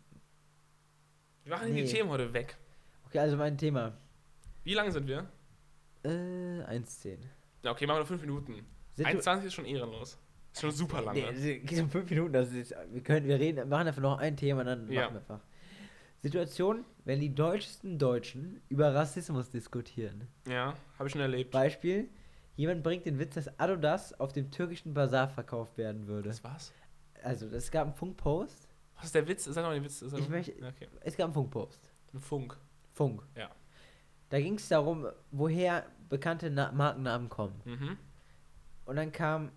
Wir 1.44 1.52
machen 1.56 1.72
Nee. 1.72 1.84
die 1.84 1.92
Themen 1.92 2.10
heute 2.10 2.34
weg. 2.34 2.58
Okay, 3.06 3.20
also 3.20 3.38
mein 3.38 3.58
Thema. 3.60 3.94
Wie 4.64 4.74
lange 4.74 4.92
sind 4.92 5.08
wir? 5.08 5.30
Äh, 6.04 6.10
1,10. 6.10 7.18
Ja, 7.64 7.72
okay, 7.72 7.86
machen 7.86 7.98
wir 7.98 8.00
noch 8.02 8.08
fünf 8.08 8.22
Minuten. 8.22 8.66
Situ 8.94 9.08
21 9.10 9.48
ist 9.48 9.54
schon 9.54 9.66
ehrenlos. 9.66 10.18
Ist 10.54 10.62
schon 10.62 10.72
super 10.72 11.02
lange. 11.02 11.20
Nee, 11.32 11.62
es 11.62 11.70
geht 11.70 11.80
um 11.82 11.90
5 11.90 12.10
Minuten. 12.10 12.34
Ist, 12.36 12.76
wir, 12.92 13.02
können, 13.04 13.26
wir 13.28 13.40
reden, 13.40 13.70
machen 13.70 13.88
einfach 13.88 14.02
noch 14.02 14.18
ein 14.18 14.36
Thema 14.36 14.62
und 14.62 14.66
dann 14.68 14.92
Ja. 14.92 15.04
machen 15.04 15.14
wir 15.16 15.20
einfach. 15.22 15.40
Situation, 16.18 16.86
wenn 17.06 17.20
die 17.20 17.34
deutschesten 17.34 17.98
Deutschen 17.98 18.62
über 18.70 18.94
Rassismus 18.94 19.50
diskutieren. 19.50 20.28
Ja, 20.48 20.76
habe 21.00 21.08
ich 21.08 21.12
schon 21.14 21.22
erlebt. 21.22 21.52
Beispiel, 21.52 22.10
jemand 22.56 22.84
bringt 22.84 23.06
den 23.06 23.18
Witz, 23.18 23.36
dass 23.36 23.60
Adodas 23.60 24.20
auf 24.20 24.32
dem 24.34 24.52
türkischen 24.52 24.94
Bazar 24.94 25.30
verkauft 25.30 25.78
werden 25.78 26.06
würde. 26.08 26.30
Das 26.30 26.44
war's? 26.44 26.74
Also, 27.24 27.48
es 27.48 27.72
gab 27.72 27.86
einen 27.88 27.96
Funkpost. 27.96 28.68
Was 28.98 29.06
ist 29.06 29.16
der 29.16 29.28
Witz? 29.28 29.46
Sag 29.46 29.64
mal 29.64 29.74
den 29.74 29.84
Witz. 29.84 30.02
Ich 30.02 30.30
möchte- 30.30 30.52
Ja, 30.60 30.68
Okay. 30.70 30.88
Es 31.00 31.16
gab 31.18 31.26
einen 31.26 31.34
Funkpost. 31.34 31.92
Ein 32.14 32.20
Funk. 32.20 32.58
Funk. 32.94 33.24
Ja. 33.36 33.50
Da 34.32 34.40
ging 34.42 34.56
es 34.56 34.68
darum, 34.68 35.06
woher 35.32 35.86
bekannte 36.10 36.50
Na 36.50 36.72
Markennamen 36.72 37.30
kommen. 37.30 37.62
Mhm. 37.66 37.98
Und 38.86 38.96
dann 38.96 39.12
kam 39.12 39.52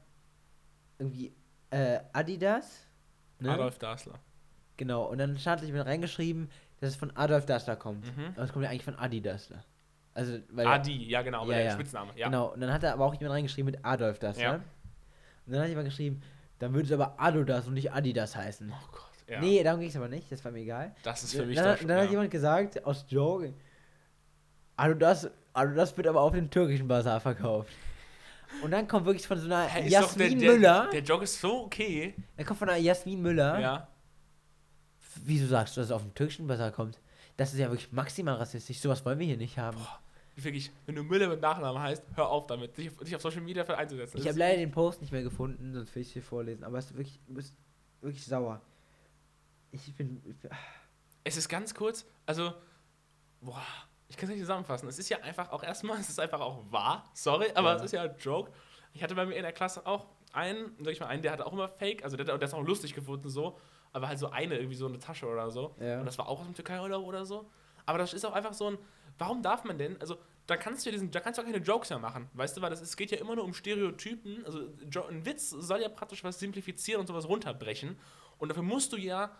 irgendwie 0.98 1.32
äh, 1.70 2.00
Adidas. 2.12 2.86
Ne? 3.38 3.50
Adolf 3.50 3.78
Dassler. 3.78 4.14
Genau. 4.76 5.04
Und 5.06 5.18
dann 5.18 5.38
stand 5.38 5.62
ich 5.62 5.72
mit 5.72 5.84
reingeschrieben, 5.86 6.50
dass 6.80 6.90
es 6.90 6.96
von 6.96 7.16
Adolf 7.16 7.46
Dassler 7.46 7.76
kommt. 7.76 8.04
Mhm. 8.16 8.32
Aber 8.34 8.42
es 8.42 8.52
kommt 8.52 8.64
ja 8.64 8.70
eigentlich 8.70 8.84
von 8.84 8.96
Adi 8.96 9.20
Dassler. 9.22 9.64
Also, 10.12 10.38
weil 10.50 10.66
Adi, 10.66 11.08
ja 11.08 11.22
genau, 11.22 11.42
aber 11.42 11.52
Ja, 11.52 11.56
der 11.58 11.66
ja. 11.66 11.72
Spitzname. 11.72 12.12
Ja. 12.16 12.26
Genau. 12.26 12.52
Und 12.52 12.60
dann 12.60 12.72
hat 12.72 12.82
er 12.84 12.92
aber 12.92 13.04
auch 13.06 13.14
jemand 13.14 13.32
reingeschrieben 13.32 13.72
mit 13.72 13.84
Adolf 13.84 14.18
Dassler. 14.18 14.42
Ja. 14.42 14.54
Und 14.54 15.52
dann 15.52 15.62
hat 15.62 15.68
jemand 15.68 15.88
geschrieben, 15.88 16.22
dann 16.58 16.72
würde 16.74 16.86
es 16.86 16.92
aber 16.92 17.20
Adodas 17.20 17.66
und 17.66 17.74
nicht 17.74 17.92
Adidas 17.92 18.36
heißen. 18.36 18.70
Oh 18.72 18.86
Gott. 18.92 19.00
Ja. 19.28 19.40
Nee, 19.40 19.62
darum 19.62 19.80
ging 19.80 19.88
es 19.88 19.96
aber 19.96 20.08
nicht, 20.08 20.30
das 20.30 20.44
war 20.44 20.52
mir 20.52 20.60
egal. 20.60 20.94
Das 21.02 21.22
ist 21.24 21.34
für 21.34 21.46
mich 21.46 21.56
dann, 21.56 21.64
dann, 21.64 21.78
schon- 21.78 21.88
dann 21.88 21.98
hat 21.98 22.04
ja. 22.04 22.10
jemand 22.10 22.30
gesagt, 22.30 22.84
aus 22.84 23.06
Joke, 23.08 23.54
Adidas, 24.76 25.28
Adidas 25.52 25.96
wird 25.96 26.06
aber 26.06 26.20
auf 26.20 26.32
dem 26.32 26.50
türkischen 26.50 26.88
Bazar 26.88 27.20
verkauft. 27.20 27.70
Und 28.62 28.70
dann 28.70 28.86
kommt 28.86 29.06
wirklich 29.06 29.26
von 29.26 29.38
so 29.38 29.46
einer 29.46 29.66
ist 29.66 29.86
doch 29.86 29.90
Jasmin 29.90 30.38
der, 30.38 30.52
Müller, 30.52 30.82
Der, 30.92 31.00
der 31.00 31.02
Jog 31.02 31.22
ist 31.22 31.40
so 31.40 31.64
okay. 31.64 32.14
dann 32.36 32.46
kommt 32.46 32.58
von 32.58 32.68
einer 32.68 32.78
Jasmin 32.78 33.20
Müller, 33.20 33.58
Ja. 33.60 33.88
wieso 35.24 35.46
sagst 35.46 35.76
du, 35.76 35.80
dass 35.80 35.88
es 35.88 35.92
auf 35.92 36.02
dem 36.02 36.14
türkischen 36.14 36.46
Bazar 36.46 36.70
kommt? 36.70 36.98
Das 37.36 37.52
ist 37.52 37.58
ja 37.58 37.68
wirklich 37.70 37.90
maximal 37.92 38.36
rassistisch, 38.36 38.78
sowas 38.78 39.04
wollen 39.04 39.18
wir 39.18 39.26
hier 39.26 39.36
nicht 39.36 39.58
haben. 39.58 39.78
Wirklich, 40.36 40.70
wenn 40.86 40.94
du 40.96 41.02
Müller 41.02 41.28
mit 41.28 41.40
Nachnamen 41.40 41.80
heißt, 41.80 42.02
hör 42.16 42.28
auf 42.28 42.46
damit, 42.46 42.76
dich, 42.76 42.90
dich 42.98 43.14
auf 43.14 43.22
Social 43.22 43.40
Media 43.40 43.64
einzusetzen. 43.64 44.16
Ich 44.16 44.22
Das 44.24 44.32
habe 44.32 44.38
leider 44.40 44.56
den 44.58 44.70
Post 44.70 45.00
nicht 45.00 45.12
mehr 45.12 45.22
gefunden, 45.22 45.72
sonst 45.74 45.94
will 45.94 46.02
ich 46.02 46.08
es 46.08 46.12
hier 46.14 46.22
vorlesen, 46.22 46.64
aber 46.64 46.78
es 46.78 46.86
ist 46.86 46.96
wirklich, 46.96 47.18
du 47.26 47.34
bist 47.34 47.54
wirklich 48.00 48.24
sauer. 48.24 48.60
Ich 49.72 49.92
bin, 49.94 50.20
ich 50.24 50.36
bin 50.36 50.50
Es 51.24 51.36
ist 51.36 51.48
ganz 51.48 51.74
kurz, 51.74 52.04
also, 52.26 52.52
boah, 53.40 53.62
ich 54.08 54.16
kann 54.16 54.28
es 54.28 54.34
nicht 54.34 54.40
zusammenfassen. 54.42 54.88
Es 54.88 54.98
ist 54.98 55.08
ja 55.08 55.18
einfach 55.18 55.50
auch 55.52 55.62
erstmal, 55.62 55.98
es 56.00 56.08
ist 56.08 56.20
einfach 56.20 56.40
auch 56.40 56.62
wahr, 56.70 57.04
sorry, 57.14 57.46
aber 57.54 57.70
Ja. 57.70 57.76
es 57.76 57.82
ist 57.82 57.92
ja 57.92 58.02
ein 58.02 58.16
Joke. 58.18 58.50
Ich 58.92 59.02
hatte 59.02 59.14
bei 59.14 59.26
mir 59.26 59.34
in 59.34 59.42
der 59.42 59.52
Klasse 59.52 59.86
auch 59.86 60.06
einen, 60.32 60.76
sag 60.82 60.92
ich 60.92 61.00
mal, 61.00 61.06
einen, 61.06 61.22
der 61.22 61.32
hatte 61.32 61.46
auch 61.46 61.52
immer 61.52 61.68
Fake, 61.68 62.04
also 62.04 62.16
der, 62.16 62.26
der 62.26 62.40
ist 62.42 62.54
auch 62.54 62.62
lustig 62.62 62.94
gefunden 62.94 63.28
so, 63.28 63.58
aber 63.92 64.08
halt 64.08 64.18
so 64.18 64.30
eine, 64.30 64.56
irgendwie 64.56 64.76
so 64.76 64.86
eine 64.86 64.98
Tasche 64.98 65.26
oder 65.26 65.50
so. 65.50 65.74
Ja. 65.80 66.00
Und 66.00 66.06
das 66.06 66.18
war 66.18 66.28
auch 66.28 66.40
aus 66.40 66.46
dem 66.46 66.54
Türkei-Urlaub 66.54 67.04
oder 67.04 67.24
so. 67.24 67.48
Aber 67.86 67.98
das 67.98 68.12
ist 68.12 68.24
auch 68.24 68.32
einfach 68.32 68.52
so 68.54 68.70
ein, 68.70 68.78
warum 69.18 69.42
darf 69.42 69.64
man 69.64 69.78
denn, 69.78 70.00
also 70.00 70.16
da 70.46 70.56
kannst 70.56 70.84
du 70.84 70.90
ja 70.90 70.92
diesen, 70.92 71.10
da 71.10 71.20
kannst 71.20 71.38
du 71.38 71.42
auch 71.42 71.46
keine 71.46 71.58
Jokes 71.62 71.90
mehr 71.90 71.98
machen, 71.98 72.28
weißt 72.34 72.56
du, 72.56 72.62
weil 72.62 72.70
das, 72.70 72.80
es 72.80 72.96
geht 72.96 73.10
ja 73.10 73.18
immer 73.18 73.34
nur 73.36 73.44
um 73.44 73.54
Stereotypen, 73.54 74.44
also 74.44 74.60
ein 75.08 75.24
Witz 75.24 75.50
soll 75.50 75.80
ja 75.80 75.88
praktisch 75.88 76.22
was 76.24 76.38
simplifizieren 76.38 77.00
und 77.00 77.06
sowas 77.06 77.28
runterbrechen 77.28 77.96
und 78.38 78.48
dafür 78.48 78.62
musst 78.64 78.92
du 78.92 78.96
ja 78.96 79.30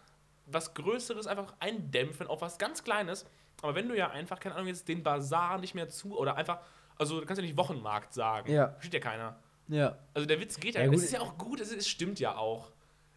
was 0.46 0.74
Größeres 0.74 1.26
einfach 1.26 1.54
eindämpfen 1.58 2.26
auf 2.28 2.40
was 2.40 2.56
ganz 2.58 2.84
Kleines, 2.84 3.26
aber 3.62 3.74
wenn 3.74 3.88
du 3.88 3.96
ja 3.96 4.10
einfach, 4.10 4.38
keine 4.40 4.54
Ahnung, 4.54 4.68
jetzt 4.68 4.88
den 4.88 5.02
Bazar 5.02 5.58
nicht 5.58 5.74
mehr 5.74 5.88
zu, 5.88 6.16
oder 6.18 6.36
einfach, 6.36 6.58
also 6.98 7.20
du 7.20 7.26
kannst 7.26 7.40
ja 7.40 7.46
nicht 7.46 7.56
Wochenmarkt 7.56 8.12
sagen, 8.14 8.50
Ja. 8.52 8.68
versteht 8.72 8.94
ja 8.94 9.00
keiner. 9.00 9.36
ja. 9.68 9.96
Also 10.14 10.26
der 10.26 10.40
Witz 10.40 10.58
geht 10.60 10.74
ja, 10.74 10.82
Ja, 10.84 10.92
es 10.92 11.02
ist 11.02 11.12
ja 11.12 11.20
auch 11.20 11.36
gut, 11.38 11.60
es, 11.60 11.72
es 11.72 11.88
stimmt 11.88 12.20
ja 12.20 12.36
auch. 12.36 12.70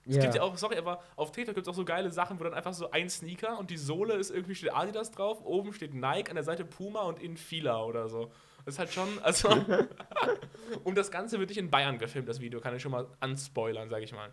Es 0.05 0.15
Ja. 0.15 0.21
gibt 0.21 0.35
ja 0.35 0.41
auch, 0.41 0.55
sorry, 0.57 0.77
aber 0.77 1.01
auf 1.17 1.31
TikTok 1.33 1.53
gibt 1.55 1.67
es 1.67 1.71
auch 1.71 1.75
so 1.75 1.83
geile 1.83 2.09
Sachen, 2.11 2.39
wo 2.39 2.43
dann 2.45 2.53
einfach 2.53 2.73
so 2.73 2.89
ein 2.91 3.09
Sneaker 3.09 3.59
und 3.59 3.69
die 3.69 3.77
Sohle 3.77 4.13
ist 4.13 4.31
irgendwie 4.31 4.55
steht 4.55 4.73
Adidas 4.73 5.11
drauf, 5.11 5.41
oben 5.43 5.73
steht 5.73 5.93
Nike, 5.93 6.29
an 6.29 6.35
der 6.35 6.45
Seite 6.45 6.63
Puma 6.63 7.01
und 7.01 7.19
in 7.21 7.35
Fila 7.35 7.83
oder 7.83 8.07
so. 8.07 8.31
Das 8.63 8.75
ist 8.75 8.79
halt 8.79 8.93
schon, 8.93 9.07
also. 9.23 9.49
und 10.85 10.97
das 10.97 11.11
Ganze 11.11 11.39
wird 11.39 11.49
nicht 11.49 11.57
in 11.59 11.69
Bayern 11.69 11.97
gefilmt, 11.99 12.27
das 12.29 12.39
Video, 12.39 12.59
kann 12.61 12.75
ich 12.75 12.81
schon 12.81 12.91
mal 12.93 13.05
anspoilern, 13.19 13.89
sag 13.89 14.01
ich 14.01 14.13
mal. 14.13 14.29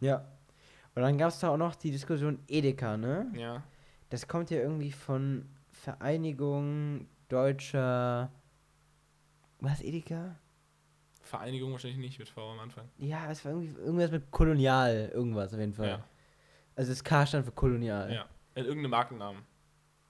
Ja. 0.00 0.24
Und 0.96 1.02
dann 1.02 1.16
gab 1.18 1.28
es 1.28 1.38
da 1.40 1.48
auch 1.50 1.56
noch 1.56 1.74
die 1.76 1.90
Diskussion 1.90 2.40
Edeka, 2.48 2.96
ne? 2.96 3.30
Ja. 3.34 3.62
Das 4.10 4.28
kommt 4.28 4.50
ja 4.50 4.58
irgendwie 4.58 4.92
von 4.92 5.48
Vereinigung 5.72 7.08
Deutscher. 7.28 8.30
Was, 9.60 9.80
Edeka? 9.82 10.36
Vereinigung 11.22 11.72
wahrscheinlich 11.72 11.98
nicht 11.98 12.18
mit 12.18 12.28
V 12.28 12.52
am 12.52 12.60
Anfang. 12.60 12.88
Ja, 12.98 13.30
es 13.30 13.44
war 13.44 13.52
irgendwie 13.52 13.74
irgendwas 13.80 14.10
mit 14.10 14.30
Kolonial, 14.30 15.10
irgendwas 15.12 15.54
auf 15.54 15.60
jeden 15.60 15.72
Fall. 15.72 15.88
Ja. 15.88 16.04
Also 16.76 16.92
das 16.92 17.02
K 17.02 17.26
stand 17.26 17.46
für 17.46 17.52
Kolonial. 17.52 18.12
Ja. 18.12 18.28
In 18.54 18.66
irgendeinem 18.66 18.90
Markennamen. 18.90 19.42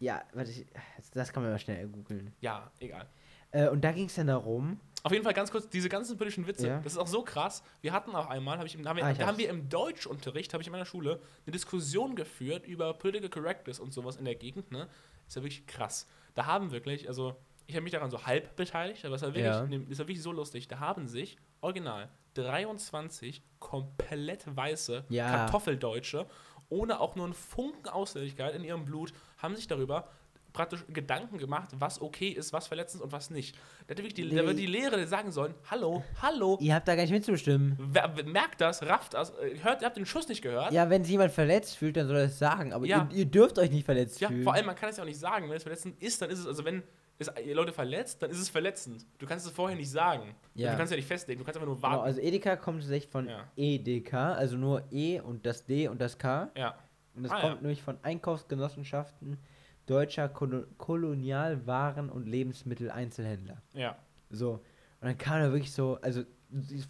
Ja, 0.00 0.22
warte, 0.32 0.50
ich, 0.50 0.66
das 1.12 1.32
kann 1.32 1.42
man 1.42 1.52
mal 1.52 1.58
schnell 1.58 1.86
googeln. 1.88 2.34
Ja, 2.40 2.70
egal. 2.80 3.06
Äh, 3.52 3.68
und 3.68 3.82
da 3.82 3.92
ging 3.92 4.06
es 4.06 4.14
dann 4.16 4.26
darum, 4.26 4.80
Auf 5.04 5.12
jeden 5.12 5.22
Fall 5.22 5.34
ganz 5.34 5.50
kurz, 5.52 5.68
diese 5.68 5.88
ganzen 5.88 6.16
politischen 6.16 6.46
Witze, 6.46 6.66
Ja. 6.66 6.80
das 6.80 6.94
ist 6.94 6.98
auch 6.98 7.06
so 7.06 7.22
krass. 7.22 7.62
Wir 7.82 7.92
hatten 7.92 8.14
auch 8.16 8.26
einmal, 8.26 8.58
hab 8.58 8.64
ich, 8.66 8.74
im- 8.74 8.88
haben 8.88 8.96
wir, 8.96 9.04
Ah, 9.04 9.12
ich 9.12 9.18
da 9.18 9.26
haben 9.26 9.38
wir 9.38 9.48
im 9.50 9.68
Deutschunterricht, 9.68 10.52
habe 10.54 10.62
ich 10.62 10.66
in 10.66 10.72
meiner 10.72 10.86
Schule, 10.86 11.20
eine 11.46 11.52
Diskussion 11.52 12.16
geführt 12.16 12.66
über 12.66 12.94
Political 12.94 13.28
Correctness 13.28 13.78
und 13.80 13.92
sowas 13.92 14.16
in 14.16 14.24
der 14.24 14.34
Gegend. 14.34 14.72
Ne? 14.72 14.88
Ist 15.28 15.36
ja 15.36 15.42
wirklich 15.42 15.66
krass. 15.66 16.06
Da 16.34 16.46
haben 16.46 16.72
wirklich, 16.72 17.06
also 17.06 17.36
ich 17.66 17.74
habe 17.76 17.82
mich 17.84 17.92
daran 17.92 18.10
so 18.10 18.24
halb 18.26 18.56
beteiligt, 18.56 19.04
aber 19.04 19.14
es 19.16 19.22
war 19.22 19.28
wirklich, 19.28 19.44
Ja. 19.44 19.64
ne, 19.66 19.76
ist 19.88 19.98
war 19.98 20.08
wirklich 20.08 20.22
so 20.22 20.32
lustig. 20.32 20.68
Da 20.68 20.78
haben 20.80 21.06
sich 21.06 21.36
original 21.60 22.08
23 22.34 23.42
komplett 23.58 24.44
weiße 24.56 25.04
Ja. 25.10 25.30
Kartoffeldeutsche 25.30 26.26
ohne 26.70 26.98
auch 26.98 27.14
nur 27.14 27.26
einen 27.26 27.34
Funken 27.34 27.88
Ausländlichkeit 27.88 28.54
in 28.54 28.64
ihrem 28.64 28.84
Blut 28.86 29.12
haben 29.38 29.54
sich 29.54 29.66
darüber 29.66 30.08
praktisch 30.54 30.82
Gedanken 30.88 31.36
gemacht, 31.36 31.68
was 31.78 32.00
okay 32.00 32.28
ist, 32.28 32.52
was 32.54 32.66
verletzend 32.68 33.02
und 33.02 33.12
was 33.12 33.28
nicht. 33.28 33.54
Da 33.86 33.90
hätte 33.92 34.02
wirklich 34.04 34.14
die, 34.14 34.24
Nee. 34.34 34.46
wird 34.46 34.58
die 34.58 34.64
Lehrer 34.66 35.06
sagen 35.06 35.30
sollen, 35.32 35.52
hallo, 35.70 36.02
hallo, 36.22 36.56
ihr 36.62 36.74
habt 36.74 36.88
da 36.88 36.94
gar 36.94 37.02
nicht 37.02 37.10
mitzustimmen. 37.10 37.76
merkt 38.24 38.60
das, 38.62 38.82
rafft 38.84 39.12
das, 39.12 39.30
äh, 39.38 39.58
hört, 39.62 39.82
ihr 39.82 39.86
habt 39.86 39.96
den 39.98 40.06
Schuss 40.06 40.28
nicht 40.28 40.40
gehört. 40.40 40.72
Ja, 40.72 40.88
wenn 40.88 41.02
sich 41.04 41.10
jemand 41.12 41.32
verletzt 41.32 41.76
fühlt, 41.76 41.96
dann 41.98 42.06
soll 42.06 42.16
er 42.16 42.24
es 42.24 42.38
sagen, 42.38 42.72
aber 42.72 42.86
Ja. 42.86 43.06
ihr, 43.10 43.18
ihr 43.18 43.26
dürft 43.26 43.58
euch 43.58 43.70
nicht 43.70 43.84
verletzt 43.84 44.20
Ja, 44.20 44.28
fühlen. 44.28 44.44
vor 44.44 44.54
allem, 44.54 44.64
man 44.66 44.76
kann 44.76 44.88
es 44.88 44.96
ja 44.96 45.02
auch 45.02 45.06
nicht 45.08 45.18
sagen. 45.20 45.50
Wenn 45.50 45.56
es 45.56 45.64
verletzend 45.64 46.00
ist, 46.02 46.22
dann 46.22 46.30
ist 46.30 46.38
es, 46.38 46.46
also 46.46 46.64
wenn 46.64 46.82
es 47.18 47.30
Leute 47.52 47.72
verletzt, 47.72 48.22
dann 48.22 48.30
ist 48.30 48.38
es 48.38 48.48
verletzend. 48.48 49.04
Du 49.18 49.26
kannst 49.26 49.46
es 49.46 49.52
vorher 49.52 49.76
nicht 49.76 49.90
sagen. 49.90 50.34
Ja. 50.54 50.70
Du 50.72 50.76
kannst 50.78 50.92
ja 50.92 50.96
nicht 50.96 51.06
festlegen, 51.08 51.38
du 51.40 51.44
kannst 51.44 51.56
einfach 51.56 51.66
nur 51.66 51.76
Genau, 51.76 51.88
warten. 51.88 52.04
also 52.04 52.20
Edeka 52.20 52.54
kommt 52.56 52.80
tatsächlich 52.80 53.10
von 53.10 53.28
Ja. 53.28 53.44
EDK, 53.56 54.14
also 54.14 54.56
nur 54.56 54.82
E 54.92 55.18
und 55.20 55.44
das 55.46 55.64
D 55.66 55.88
und 55.88 56.00
das 56.00 56.16
K. 56.18 56.50
ja. 56.56 56.76
Und 57.16 57.22
das 57.24 57.30
Ah, 57.32 57.40
kommt 57.40 57.54
ja. 57.56 57.60
nämlich 57.60 57.80
von 57.82 57.96
Einkaufsgenossenschaften 58.02 59.38
deutscher 59.86 60.28
Kolo 60.28 60.64
Kolonialwaren- 60.78 62.08
und 62.10 62.26
Lebensmitteleinzelhändler. 62.28 63.62
Ja. 63.74 63.96
So. 64.30 64.52
Und 65.00 65.08
dann 65.08 65.18
kam 65.18 65.40
da 65.40 65.52
wirklich 65.52 65.72
so, 65.72 65.98
also 66.02 66.22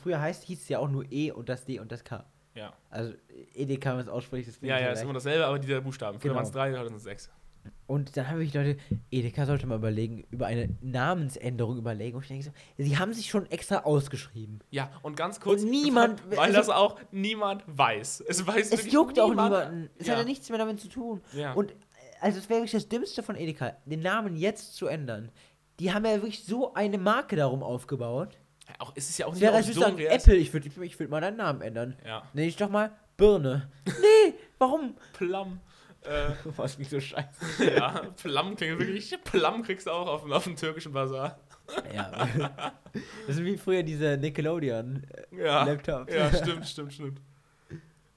früher 0.02 0.20
heißt, 0.20 0.44
hieß 0.44 0.62
es 0.62 0.68
ja 0.68 0.78
auch 0.78 0.88
nur 0.90 1.04
E 1.10 1.30
und 1.32 1.48
das 1.48 1.64
D 1.64 1.80
und 1.80 1.90
das 1.92 2.04
K. 2.04 2.24
Ja. 2.54 2.72
Also 2.90 3.12
Edeka, 3.54 3.90
wenn 3.90 3.96
man 3.96 4.04
es 4.06 4.10
ausspricht, 4.10 4.48
das 4.48 4.58
klingt 4.58 4.70
Ja, 4.70 4.78
ja, 4.80 4.90
ist 4.92 5.02
immer 5.02 5.12
dasselbe, 5.12 5.44
aber 5.46 5.58
diese 5.58 5.80
Buchstaben. 5.80 6.20
Früher 6.20 6.30
Genau. 6.30 6.36
waren 6.36 6.44
es 6.46 6.52
drei, 6.52 6.72
heute 6.72 6.86
sind 6.88 6.96
es 6.96 7.02
sechs. 7.02 7.30
Und 7.86 8.14
dann 8.18 8.28
habe 8.28 8.44
ich 8.44 8.52
Leute, 8.52 8.76
Edeka 9.10 9.46
sollte 9.46 9.66
mal 9.66 9.76
überlegen, 9.76 10.24
über 10.30 10.46
eine 10.46 10.68
Namensänderung 10.82 11.78
überlegen. 11.78 12.14
Und 12.16 12.22
ich 12.22 12.28
denke 12.28 12.44
so, 12.44 12.50
sie 12.76 12.98
haben 12.98 13.14
sich 13.14 13.30
schon 13.30 13.50
extra 13.50 13.78
ausgeschrieben. 13.84 14.60
Ja, 14.70 14.90
und 15.02 15.16
ganz 15.16 15.40
kurz. 15.40 15.62
Und 15.62 15.70
niemand- 15.70 16.22
Weil 16.30 16.38
also- 16.40 16.58
das 16.58 16.68
auch 16.68 17.00
niemand 17.10 17.64
weiß. 17.66 18.22
Es 18.28 18.46
weiß 18.46 18.70
Es 18.70 18.92
juckt 18.92 19.18
auch 19.18 19.30
niemand. 19.30 19.50
niemanden. 19.52 19.90
Es 19.98 20.08
hat 20.10 20.18
ja 20.18 20.24
nichts 20.24 20.48
mehr 20.50 20.58
damit 20.58 20.78
zu 20.78 20.88
tun. 20.88 21.22
Ja. 21.32 21.54
Und 21.54 21.74
also 22.24 22.38
es 22.38 22.48
wäre 22.48 22.60
wirklich 22.60 22.72
das 22.72 22.88
Dümmste 22.88 23.22
von 23.22 23.36
Edeka, 23.36 23.76
den 23.84 24.00
Namen 24.00 24.34
jetzt 24.36 24.74
zu 24.74 24.86
ändern. 24.86 25.30
Die 25.78 25.92
haben 25.92 26.04
ja 26.06 26.14
wirklich 26.14 26.44
so 26.44 26.72
eine 26.74 26.96
Marke 26.98 27.36
darum 27.36 27.62
aufgebaut. 27.62 28.38
Auch, 28.78 28.92
es 28.94 29.10
ist 29.10 29.18
ja 29.18 29.26
auch 29.26 29.30
Es 29.32 29.34
nicht 29.34 29.42
wäre, 29.42 29.52
auf 29.52 29.56
als 29.58 29.66
würde 29.66 29.74
so 29.74 29.80
sagen, 29.82 29.98
ein 29.98 30.06
Apple, 30.06 30.34
ich 30.36 30.52
würde 30.52 30.68
ich 30.68 30.98
würd 30.98 31.10
mal 31.10 31.20
deinen 31.20 31.36
Namen 31.36 31.60
ändern. 31.60 31.96
Ja, 32.06 32.22
Nenn 32.32 32.48
ich 32.48 32.56
doch 32.56 32.70
mal 32.70 32.92
Birne. 33.18 33.68
nee, 33.86 34.34
warum? 34.58 34.94
Plum. 35.12 35.60
Äh, 36.02 36.30
Was 36.56 36.78
mich 36.78 36.88
so 36.88 36.98
scheiße. 36.98 37.72
ja, 37.76 37.90
Plum 38.22 38.56
klingt 38.56 38.78
wirklich. 38.78 39.14
Plum 39.24 39.62
kriegst 39.62 39.86
du 39.86 39.90
auch 39.90 40.06
auf, 40.06 40.22
dem- 40.22 40.32
auf 40.32 40.44
dem 40.44 40.56
türkischen 40.56 40.92
Bazar. 40.92 41.38
Ja. 41.94 42.28
das 43.26 43.36
ist 43.36 43.44
wie 43.44 43.56
früher 43.58 43.82
diese 43.82 44.16
Nickelodeon. 44.16 45.02
Ja. 45.30 45.64
Laptops. 45.64 46.12
Ja, 46.12 46.32
stimmt, 46.32 46.66
stimmt, 46.66 46.92
stimmt. 46.92 47.20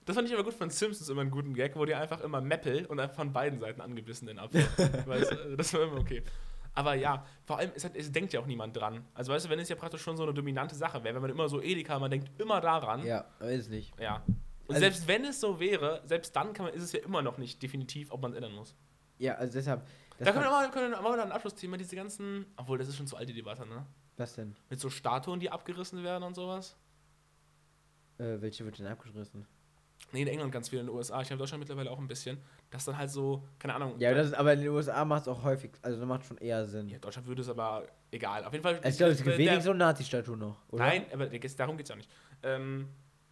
Das 0.07 0.15
fand 0.15 0.27
ich 0.27 0.33
aber 0.33 0.45
gut 0.45 0.53
von 0.53 0.69
Simpsons 0.69 1.09
immer 1.09 1.19
einen 1.19 1.31
guten 1.31 1.53
Gag, 1.53 1.75
wo 1.75 1.83
die 1.83 1.93
einfach 1.93 2.21
immer 2.21 2.39
Meppel 2.39 2.85
und 2.85 2.97
einfach 2.97 3.17
von 3.17 3.33
beiden 3.33 3.59
Seiten 3.59 3.81
angebissen 3.81 4.25
den 4.25 4.39
Apfel. 4.39 4.61
weißt 5.05 5.31
also 5.33 5.55
das 5.57 5.73
war 5.73 5.81
immer 5.83 5.97
okay. 5.97 6.23
Aber 6.73 6.93
ja, 6.93 7.25
vor 7.45 7.57
allem, 7.57 7.71
es, 7.75 7.83
hat, 7.83 7.93
es 7.93 8.09
denkt 8.11 8.31
ja 8.31 8.39
auch 8.39 8.45
niemand 8.45 8.77
dran. 8.77 9.03
Also 9.13 9.33
weißt 9.33 9.45
du, 9.45 9.49
wenn 9.49 9.59
es 9.59 9.67
ja 9.67 9.75
praktisch 9.75 10.01
schon 10.01 10.15
so 10.15 10.23
eine 10.23 10.33
dominante 10.33 10.75
Sache 10.75 11.03
wäre, 11.03 11.15
wenn 11.15 11.23
man 11.23 11.31
immer 11.31 11.49
so 11.49 11.61
Edeka, 11.61 11.99
man 11.99 12.09
denkt 12.09 12.29
immer 12.39 12.61
daran. 12.61 13.05
Ja, 13.05 13.25
weiß 13.39 13.67
nicht. 13.67 13.99
Ja. 13.99 14.23
Und 14.67 14.75
Also- 14.75 14.79
selbst 14.79 15.07
wenn 15.09 15.25
es 15.25 15.41
so 15.41 15.59
wäre, 15.59 16.01
selbst 16.05 16.33
dann 16.35 16.53
kann 16.53 16.67
man, 16.67 16.73
ist 16.73 16.83
es 16.83 16.93
ja 16.93 16.99
immer 16.99 17.21
noch 17.21 17.37
nicht 17.37 17.61
definitiv, 17.61 18.09
ob 18.11 18.21
man 18.21 18.31
es 18.31 18.37
ändern 18.37 18.53
muss. 18.53 18.75
Ja, 19.17 19.35
also 19.35 19.51
deshalb. 19.51 19.85
Da 20.19 20.31
können 20.31 20.45
wir 20.45 20.51
mal, 20.51 20.71
können 20.71 20.91
wir 20.91 21.01
mal 21.01 21.19
ein 21.19 21.31
Abschlussthema, 21.33 21.75
diese 21.75 21.97
ganzen, 21.97 22.45
obwohl 22.55 22.77
das 22.77 22.87
ist 22.87 22.95
schon 22.95 23.07
zu 23.07 23.17
alte 23.17 23.33
Debatte, 23.33 23.65
ne? 23.67 23.85
was 24.15 24.35
denn? 24.35 24.55
Mit 24.69 24.79
so 24.79 24.89
Statuen, 24.89 25.39
die 25.41 25.51
abgerissen 25.51 26.01
werden 26.03 26.23
und 26.23 26.33
sowas. 26.33 26.77
Äh, 28.17 28.41
welche 28.41 28.63
wird 28.65 28.79
denn 28.79 28.87
abgeschlossen? 28.87 29.45
Nee, 30.13 30.21
in 30.21 30.27
England 30.29 30.51
ganz 30.53 30.69
viel, 30.69 30.79
in 30.79 30.85
den 30.87 30.95
USA. 30.95 31.21
Ich 31.21 31.29
habe 31.29 31.37
Deutschland 31.37 31.59
mittlerweile 31.59 31.91
auch 31.91 31.99
ein 31.99 32.07
bisschen. 32.07 32.37
Das 32.69 32.85
dann 32.85 32.97
halt 32.97 33.09
so, 33.09 33.43
keine 33.59 33.75
Ahnung. 33.75 33.95
Ja, 33.99 34.13
das 34.13 34.27
ist, 34.27 34.33
aber 34.33 34.53
in 34.53 34.61
den 34.61 34.69
USA 34.69 35.03
macht 35.03 35.23
es 35.23 35.27
auch 35.27 35.43
häufig, 35.43 35.71
also 35.81 35.99
das 35.99 36.07
macht 36.07 36.25
schon 36.25 36.37
eher 36.37 36.65
Sinn. 36.65 36.87
Ja, 36.87 36.97
Deutschland 36.99 37.27
würde 37.27 37.41
es 37.41 37.49
aber 37.49 37.83
egal. 38.11 38.45
Auf 38.45 38.53
jeden 38.53 38.63
Fall. 38.63 38.75
Also 38.75 38.87
ich 38.89 38.97
glaube, 38.97 39.11
es 39.13 39.23
gibt 39.23 39.37
wenig 39.37 39.63
so 39.63 39.73
Nazi-Statuen 39.73 40.39
noch, 40.39 40.57
oder? 40.69 40.85
Nein, 40.85 41.05
aber 41.13 41.27
darum 41.27 41.77
geht 41.77 41.85
es 41.85 41.89
ja 41.89 41.95
nicht. 41.95 42.09
Ähm, 42.43 42.87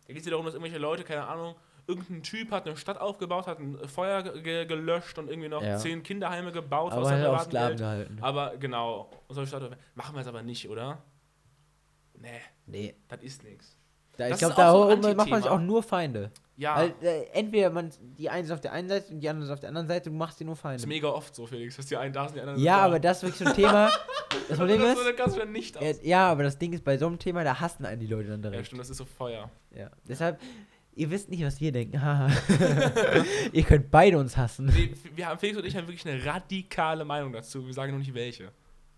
da 0.05 0.13
geht 0.13 0.19
es 0.19 0.25
ja 0.25 0.31
darum, 0.31 0.45
dass 0.45 0.53
irgendwelche 0.53 0.77
Leute, 0.79 1.03
keine 1.03 1.25
Ahnung, 1.25 1.55
irgendein 1.87 2.23
Typ 2.23 2.51
hat 2.51 2.65
eine 2.67 2.75
Stadt 2.75 2.99
aufgebaut, 2.99 3.47
hat 3.47 3.59
ein 3.59 3.77
Feuer 3.87 4.21
ge 4.23 4.65
gelöscht 4.65 5.17
und 5.17 5.29
irgendwie 5.29 5.49
noch 5.49 5.63
Ja. 5.63 5.77
zehn 5.77 6.03
Kinderheime 6.03 6.51
gebaut. 6.51 6.91
Aber 6.91 7.03
aus 7.03 7.09
halt 7.11 7.25
auch 7.25 7.41
Sklaven 7.41 7.77
gehalten. 7.77 8.17
Aber 8.21 8.57
genau, 8.57 9.09
solche 9.29 9.47
Statuen 9.47 9.75
machen 9.93 10.15
wir 10.15 10.21
es 10.21 10.27
aber 10.27 10.41
nicht, 10.43 10.67
oder? 10.69 11.01
Nee, 12.17 12.41
Nee. 12.65 12.95
das 13.07 13.21
ist 13.23 13.43
nichts. 13.43 13.74
Da, 14.17 14.25
ich 14.25 14.31
Das 14.31 14.39
glaube, 14.39 14.53
ist 14.53 14.59
auch 14.59 14.89
so 14.91 14.95
da 15.01 15.13
macht 15.15 15.29
man 15.29 15.41
sich 15.41 15.51
auch 15.51 15.59
nur 15.59 15.83
Feinde. 15.83 16.31
Ja, 16.57 16.77
Weil 16.77 16.93
äh, 17.01 17.25
entweder 17.33 17.69
man 17.69 17.89
die 18.17 18.29
eine 18.29 18.45
ist 18.45 18.51
auf 18.51 18.61
der 18.61 18.71
einen 18.71 18.87
Seite 18.87 19.11
und 19.13 19.19
die 19.19 19.27
andere 19.27 19.45
ist 19.45 19.51
auf 19.51 19.59
der 19.59 19.67
anderen 19.69 19.87
Seite, 19.89 20.09
du 20.09 20.15
machst 20.15 20.39
dir 20.39 20.45
nur 20.45 20.53
ist 20.53 20.61
Feinde. 20.61 20.87
mega 20.87 21.09
oft 21.09 21.35
so, 21.35 21.45
Felix, 21.45 21.75
dass 21.75 21.87
die 21.87 21.97
einen 21.97 22.13
da 22.13 22.25
sind, 22.27 22.35
die 22.35 22.41
anderen 22.41 22.59
Ja, 22.61 22.73
sind 22.75 22.79
da. 22.81 22.85
aber 22.85 22.99
das 23.01 23.17
ist 23.17 23.23
wirklich 23.23 23.39
so 23.39 23.45
ein 23.45 23.55
Thema. 23.55 23.89
Das 24.49 24.57
Problem 24.57 24.81
das 24.81 24.99
ist, 24.99 25.17
ganz 25.17 25.35
wieder 25.35 25.45
nicht 25.45 25.77
aus. 25.77 25.83
äh, 25.83 25.95
ja, 26.03 26.27
aber 26.29 26.43
das 26.43 26.57
Ding 26.57 26.73
ist, 26.73 26.83
bei 26.83 26.97
so 26.97 27.07
einem 27.07 27.17
Thema, 27.19 27.43
da 27.45 27.59
hassen 27.61 27.85
einen 27.85 28.01
die 28.01 28.07
Leute 28.07 28.29
dann 28.29 28.43
Ja, 28.43 28.49
direkt. 28.49 28.67
stimmt, 28.67 28.81
das 28.81 28.89
ist 28.89 28.97
so 28.97 29.05
Feuer. 29.05 29.49
Ja. 29.73 29.89
Deshalb, 30.09 30.41
ihr 30.93 31.09
wisst 31.09 31.29
nicht, 31.29 31.43
was 31.45 31.61
wir 31.61 31.71
denken. 31.71 32.01
Ihr 33.53 33.63
könnt 33.63 33.89
beide 33.91 34.17
uns 34.17 34.35
hassen. 34.35 34.65
Nee, 34.65 34.93
wir 35.15 35.27
haben, 35.27 35.39
Felix 35.39 35.57
und 35.57 35.65
ich 35.65 35.75
haben 35.75 35.87
wirklich 35.87 36.05
eine 36.07 36.23
radikale 36.25 37.05
Meinung 37.05 37.31
dazu. 37.31 37.65
Wir 37.65 37.73
sagen 37.73 37.91
nur 37.91 37.99
nicht 37.99 38.13
welche. 38.13 38.51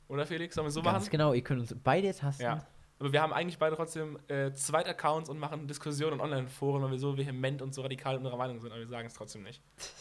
Oder 0.07 0.25
Felix? 0.25 0.55
Sollen 0.55 0.67
wir 0.67 0.71
so 0.71 0.81
Ganz 0.81 1.03
machen? 1.05 1.11
genau, 1.11 1.33
ihr 1.33 1.41
könnt 1.43 1.59
uns 1.61 1.75
beide 1.83 2.07
jetzt 2.07 2.23
hassen. 2.23 2.41
Ja. 2.41 2.65
Aber 2.99 3.13
wir 3.13 3.21
haben 3.21 3.33
eigentlich 3.33 3.59
beide 3.59 3.75
trotzdem 3.75 4.17
äh, 4.27 4.51
Zweitaccounts 4.53 5.29
und 5.29 5.37
machen 5.37 5.67
Diskussionen 5.67 6.13
und 6.13 6.21
Online-Foren, 6.21 6.81
weil 6.81 6.91
wir 6.91 6.99
so 6.99 7.17
vehement 7.17 7.61
und 7.61 7.73
so 7.73 7.81
radikal 7.81 8.17
unserer 8.17 8.37
Meinung 8.37 8.59
sind, 8.59 8.71
aber 8.71 8.79
wir 8.79 8.87
sagen 8.87 9.07
es 9.07 9.13
trotzdem 9.13 9.43
nicht. 9.43 9.61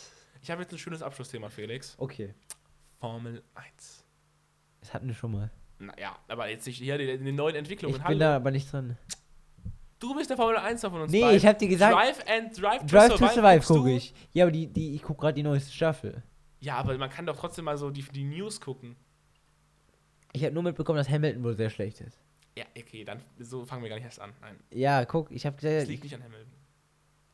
Ich 0.42 0.50
habe 0.50 0.62
jetzt 0.62 0.70
ein 0.70 0.78
schönes 0.78 1.02
Abschlussthema, 1.02 1.48
Felix. 1.48 1.96
Okay, 1.98 2.32
Formel 3.00 3.42
1. 3.54 4.04
das 4.78 4.94
hatten 4.94 5.08
wir 5.08 5.14
schon 5.14 5.32
mal. 5.32 5.50
Naja, 5.80 6.16
aber 6.28 6.48
jetzt 6.48 6.66
nicht 6.66 6.78
hier 6.78 6.96
die, 6.98 7.18
die 7.18 7.32
neuen 7.32 7.56
Entwicklungen. 7.56 7.96
Ich 7.96 8.04
bin 8.04 8.20
da 8.20 8.36
aber 8.36 8.52
nicht 8.52 8.72
drin. 8.72 8.96
Du 9.98 10.14
bist 10.14 10.30
der 10.30 10.36
Formel 10.36 10.56
1 10.56 10.82
von 10.82 11.00
uns 11.00 11.10
Nee, 11.10 11.22
beiden. 11.22 11.36
ich 11.36 11.46
hab 11.46 11.58
dir 11.58 11.66
gesagt, 11.68 11.94
Drive 11.96 12.20
and 12.28 12.62
Drive 12.62 12.80
to 12.80 12.86
Drive 12.86 13.08
to 13.08 13.16
Survive, 13.16 13.34
Survive 13.34 13.66
gucke 13.66 13.90
ich. 13.92 14.14
Ja, 14.34 14.44
aber 14.44 14.52
die, 14.52 14.68
die, 14.68 14.94
ich 14.94 15.02
gucke 15.02 15.22
gerade 15.22 15.34
die 15.34 15.42
neueste 15.42 15.72
Staffel. 15.72 16.22
Ja, 16.60 16.76
aber 16.76 16.96
man 16.96 17.10
kann 17.10 17.26
doch 17.26 17.36
trotzdem 17.36 17.64
mal 17.64 17.76
so 17.76 17.90
die, 17.90 18.02
die 18.02 18.24
News 18.24 18.60
gucken. 18.60 18.94
Ich 20.32 20.44
habe 20.44 20.54
nur 20.54 20.62
mitbekommen, 20.62 20.98
dass 20.98 21.08
Hamilton 21.08 21.42
wohl 21.42 21.56
sehr 21.56 21.70
schlecht 21.70 22.00
ist. 22.02 22.20
Ja, 22.56 22.64
okay, 22.76 23.04
dann 23.04 23.22
so 23.38 23.64
fangen 23.66 23.82
wir 23.82 23.88
gar 23.90 23.96
nicht 23.96 24.04
erst 24.04 24.20
an. 24.20 24.32
Nein, 24.40 24.58
Ja, 24.70 25.04
guck, 25.04 25.30
ich 25.30 25.44
habe 25.44 25.56
es 25.56 25.62
gesagt, 25.62 25.88
liegt 25.88 26.04
nicht 26.04 26.14
an 26.14 26.22
Hamilton. 26.24 26.52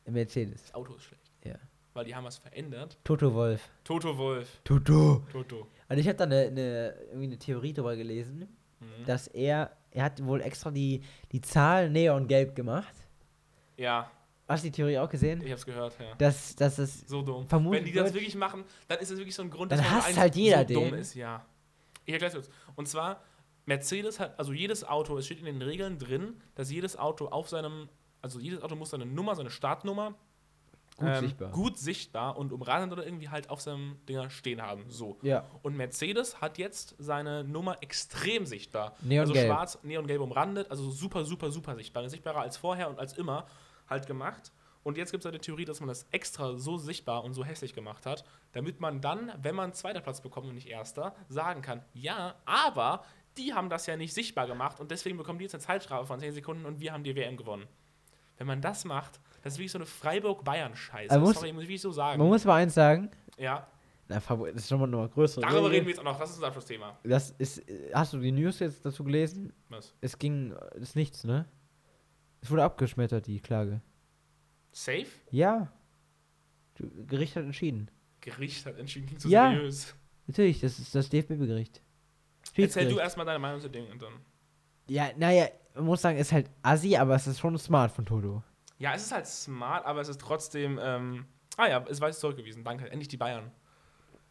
Mercedes. 0.07 0.63
Das 0.63 0.73
Auto 0.75 0.95
ist 0.95 1.03
schlecht. 1.03 1.31
Ja. 1.45 1.55
Weil 1.93 2.05
die 2.05 2.15
haben 2.15 2.25
was 2.25 2.37
verändert. 2.37 2.97
Toto 3.03 3.33
Wolf. 3.33 3.69
Toto 3.83 4.17
Wolf. 4.17 4.59
Toto. 4.63 5.23
Toto. 5.31 5.67
Also 5.87 6.01
ich 6.01 6.07
habe 6.07 6.17
da 6.17 6.23
eine, 6.25 6.39
eine, 6.47 6.95
irgendwie 7.07 7.25
eine 7.27 7.37
Theorie 7.39 7.73
darüber 7.73 7.95
gelesen, 7.95 8.47
Mhm. 8.79 9.05
dass 9.05 9.27
er, 9.27 9.71
er 9.91 10.03
hat 10.03 10.21
wohl 10.25 10.41
extra 10.41 10.69
die, 10.69 11.01
die 11.31 11.39
Zahl 11.39 11.89
neongelb 11.89 12.53
gemacht. 12.53 12.93
Ja, 13.77 14.11
Hast 14.45 14.61
du 14.65 14.67
die 14.67 14.71
Theorie 14.75 14.97
auch 14.97 15.09
gesehen? 15.09 15.41
ich 15.41 15.51
hab's 15.53 15.65
gehört, 15.65 15.97
ja. 15.99 16.13
Dass, 16.15 16.53
dass 16.57 16.77
es, 16.77 17.07
So 17.07 17.21
dumm. 17.21 17.47
Wenn 17.71 17.85
die 17.85 17.93
das 17.93 18.13
wirklich 18.13 18.35
machen, 18.35 18.65
dann 18.89 18.99
ist 18.99 19.09
es 19.09 19.17
wirklich 19.17 19.33
so 19.33 19.41
ein 19.43 19.49
Grund, 19.49 19.71
Dann 19.71 19.79
Formel 19.79 19.95
hasst 19.95 20.07
1 20.09 20.17
halt 20.17 20.35
jeder 20.35 20.59
so 20.59 20.65
den. 20.65 20.89
dumm 20.89 20.93
ist, 20.99 21.13
ja. 21.15 21.45
Ich 22.03 22.11
erklär's 22.11 22.33
kurz. 22.33 22.49
Und 22.75 22.89
zwar, 22.89 23.23
Mercedes 23.65 24.19
hat, 24.19 24.37
also 24.37 24.53
jedes 24.53 24.83
Auto, 24.83 25.17
es 25.17 25.25
steht 25.25 25.39
in 25.39 25.45
den 25.45 25.61
Regeln 25.61 25.97
drin, 25.97 26.41
dass 26.55 26.71
jedes 26.71 26.97
Auto 26.97 27.27
auf 27.27 27.49
seinem, 27.49 27.89
also 28.21 28.39
jedes 28.39 28.61
Auto 28.61 28.75
muss 28.75 28.89
seine 28.89 29.05
Nummer, 29.05 29.35
seine 29.35 29.49
Startnummer 29.49 30.15
gut 30.97 31.07
ähm, 31.07 31.19
sichtbar. 31.21 31.51
gut 31.51 31.77
sichtbar 31.77 32.37
und 32.37 32.51
umrahmt 32.51 32.91
oder 32.91 33.05
irgendwie 33.05 33.29
halt 33.29 33.49
auf 33.49 33.61
seinem 33.61 33.97
Dinger 34.07 34.29
stehen 34.29 34.61
haben. 34.61 34.85
So. 34.89 35.17
Ja. 35.21 35.45
Und 35.61 35.75
Mercedes 35.75 36.41
hat 36.41 36.57
jetzt 36.57 36.95
seine 36.99 37.43
Nummer 37.43 37.77
extrem 37.81 38.45
sichtbar. 38.45 38.95
Neongelb. 39.01 39.35
Also 39.35 39.47
schwarz, 39.47 39.79
neongelb 39.83 40.21
umrandet, 40.21 40.69
also 40.69 40.89
super, 40.91 41.25
super, 41.25 41.51
super 41.51 41.75
sichtbar. 41.75 42.07
Sichtbarer 42.09 42.41
als 42.41 42.57
vorher 42.57 42.89
und 42.89 42.99
als 42.99 43.13
immer 43.13 43.47
halt 43.89 44.07
gemacht. 44.07 44.51
Und 44.83 44.97
jetzt 44.97 45.11
gibt 45.11 45.23
es 45.23 45.29
eine 45.29 45.39
Theorie, 45.39 45.65
dass 45.65 45.79
man 45.79 45.87
das 45.87 46.05
extra 46.11 46.57
so 46.57 46.77
sichtbar 46.77 47.23
und 47.23 47.33
so 47.33 47.45
hässlich 47.45 47.73
gemacht 47.73 48.05
hat, 48.05 48.25
damit 48.51 48.81
man 48.81 48.99
dann, 48.99 49.31
wenn 49.41 49.55
man 49.55 49.73
zweiter 49.73 50.01
Platz 50.01 50.19
bekommt 50.19 50.47
und 50.47 50.55
nicht 50.55 50.67
erster, 50.67 51.15
sagen 51.29 51.61
kann, 51.61 51.83
ja, 51.93 52.35
aber 52.45 53.05
die 53.37 53.53
haben 53.53 53.69
das 53.69 53.85
ja 53.87 53.95
nicht 53.97 54.13
sichtbar 54.13 54.47
gemacht 54.47 54.79
und 54.79 54.91
deswegen 54.91 55.17
bekommen 55.17 55.39
die 55.39 55.43
jetzt 55.45 55.55
eine 55.55 55.63
Zeitstrafe 55.63 56.05
von 56.05 56.19
10 56.19 56.33
Sekunden 56.33 56.65
und 56.65 56.79
wir 56.79 56.93
haben 56.93 57.03
die 57.03 57.15
WM 57.15 57.37
gewonnen. 57.37 57.67
Wenn 58.37 58.47
man 58.47 58.61
das 58.61 58.85
macht, 58.85 59.19
das 59.41 59.53
ist 59.53 59.59
wirklich 59.59 59.71
so 59.71 59.77
eine 59.77 59.85
Freiburg-Bayern-Scheiße. 59.85 61.13
Man 61.13 61.21
muss- 61.21 61.35
Sorry, 61.35 61.53
muss 61.53 61.63
ich 61.63 61.81
so 61.81 61.91
sagen. 61.91 62.19
Man 62.19 62.27
muss 62.27 62.45
aber 62.45 62.55
eins 62.55 62.73
sagen, 62.73 63.11
ja, 63.37 63.67
na, 64.07 64.19
das 64.19 64.39
ist 64.55 64.67
schon 64.69 64.79
mal 64.81 64.87
noch 64.87 64.99
mal 64.99 65.09
größere. 65.09 65.41
darüber 65.41 65.71
reden 65.71 65.85
wir 65.85 65.91
jetzt 65.93 65.99
auch 65.99 66.03
noch. 66.03 66.19
Das 66.19 66.29
ist 66.29 66.35
unser 66.35 66.47
Abschlussthema. 66.47 66.97
Das 67.03 67.31
ist, 67.37 67.63
hast 67.93 68.13
du 68.13 68.19
die 68.19 68.31
News 68.31 68.59
jetzt 68.59 68.85
dazu 68.85 69.03
gelesen? 69.03 69.53
Was? 69.69 69.95
Es 70.01 70.17
ging, 70.19 70.53
ist 70.75 70.95
nichts, 70.95 71.23
ne? 71.23 71.45
Es 72.41 72.51
wurde 72.51 72.63
abgeschmettert, 72.63 73.25
die 73.27 73.39
Klage. 73.39 73.81
Safe? 74.71 75.05
Ja. 75.31 75.71
Gericht 76.75 77.35
hat 77.35 77.43
entschieden. 77.45 77.89
Gericht 78.19 78.65
hat 78.65 78.77
entschieden, 78.77 79.05
klingt 79.07 79.21
so 79.21 79.29
Ja. 79.29 79.51
seriös. 79.51 79.95
Natürlich, 80.27 80.59
das 80.61 80.79
ist 80.79 80.93
das 80.95 81.09
DFB-Gericht. 81.09 81.81
Erzähl 82.55 82.87
du 82.89 82.99
erstmal 82.99 83.25
deine 83.25 83.39
Meinung 83.39 83.59
zu 83.61 83.69
dem 83.69 83.89
und 83.91 84.01
dann. 84.01 84.13
Ja, 84.87 85.09
naja, 85.17 85.47
man 85.75 85.85
muss 85.85 86.01
sagen, 86.01 86.17
ist 86.17 86.31
halt 86.31 86.49
assi, 86.61 86.95
aber 86.97 87.15
es 87.15 87.25
ist 87.27 87.39
schon 87.39 87.57
smart 87.57 87.91
von 87.91 88.05
Toto. 88.05 88.43
Ja, 88.79 88.93
es 88.93 89.03
ist 89.03 89.11
halt 89.11 89.27
smart, 89.27 89.85
aber 89.85 90.01
es 90.01 90.09
ist 90.09 90.19
trotzdem. 90.21 90.79
Ähm, 90.81 91.25
ah 91.57 91.67
ja, 91.67 91.85
es 91.89 92.01
war 92.01 92.09
jetzt 92.09 92.19
zurückgewiesen. 92.19 92.63
Danke. 92.63 92.89
Endlich 92.91 93.07
die 93.07 93.17
Bayern. 93.17 93.51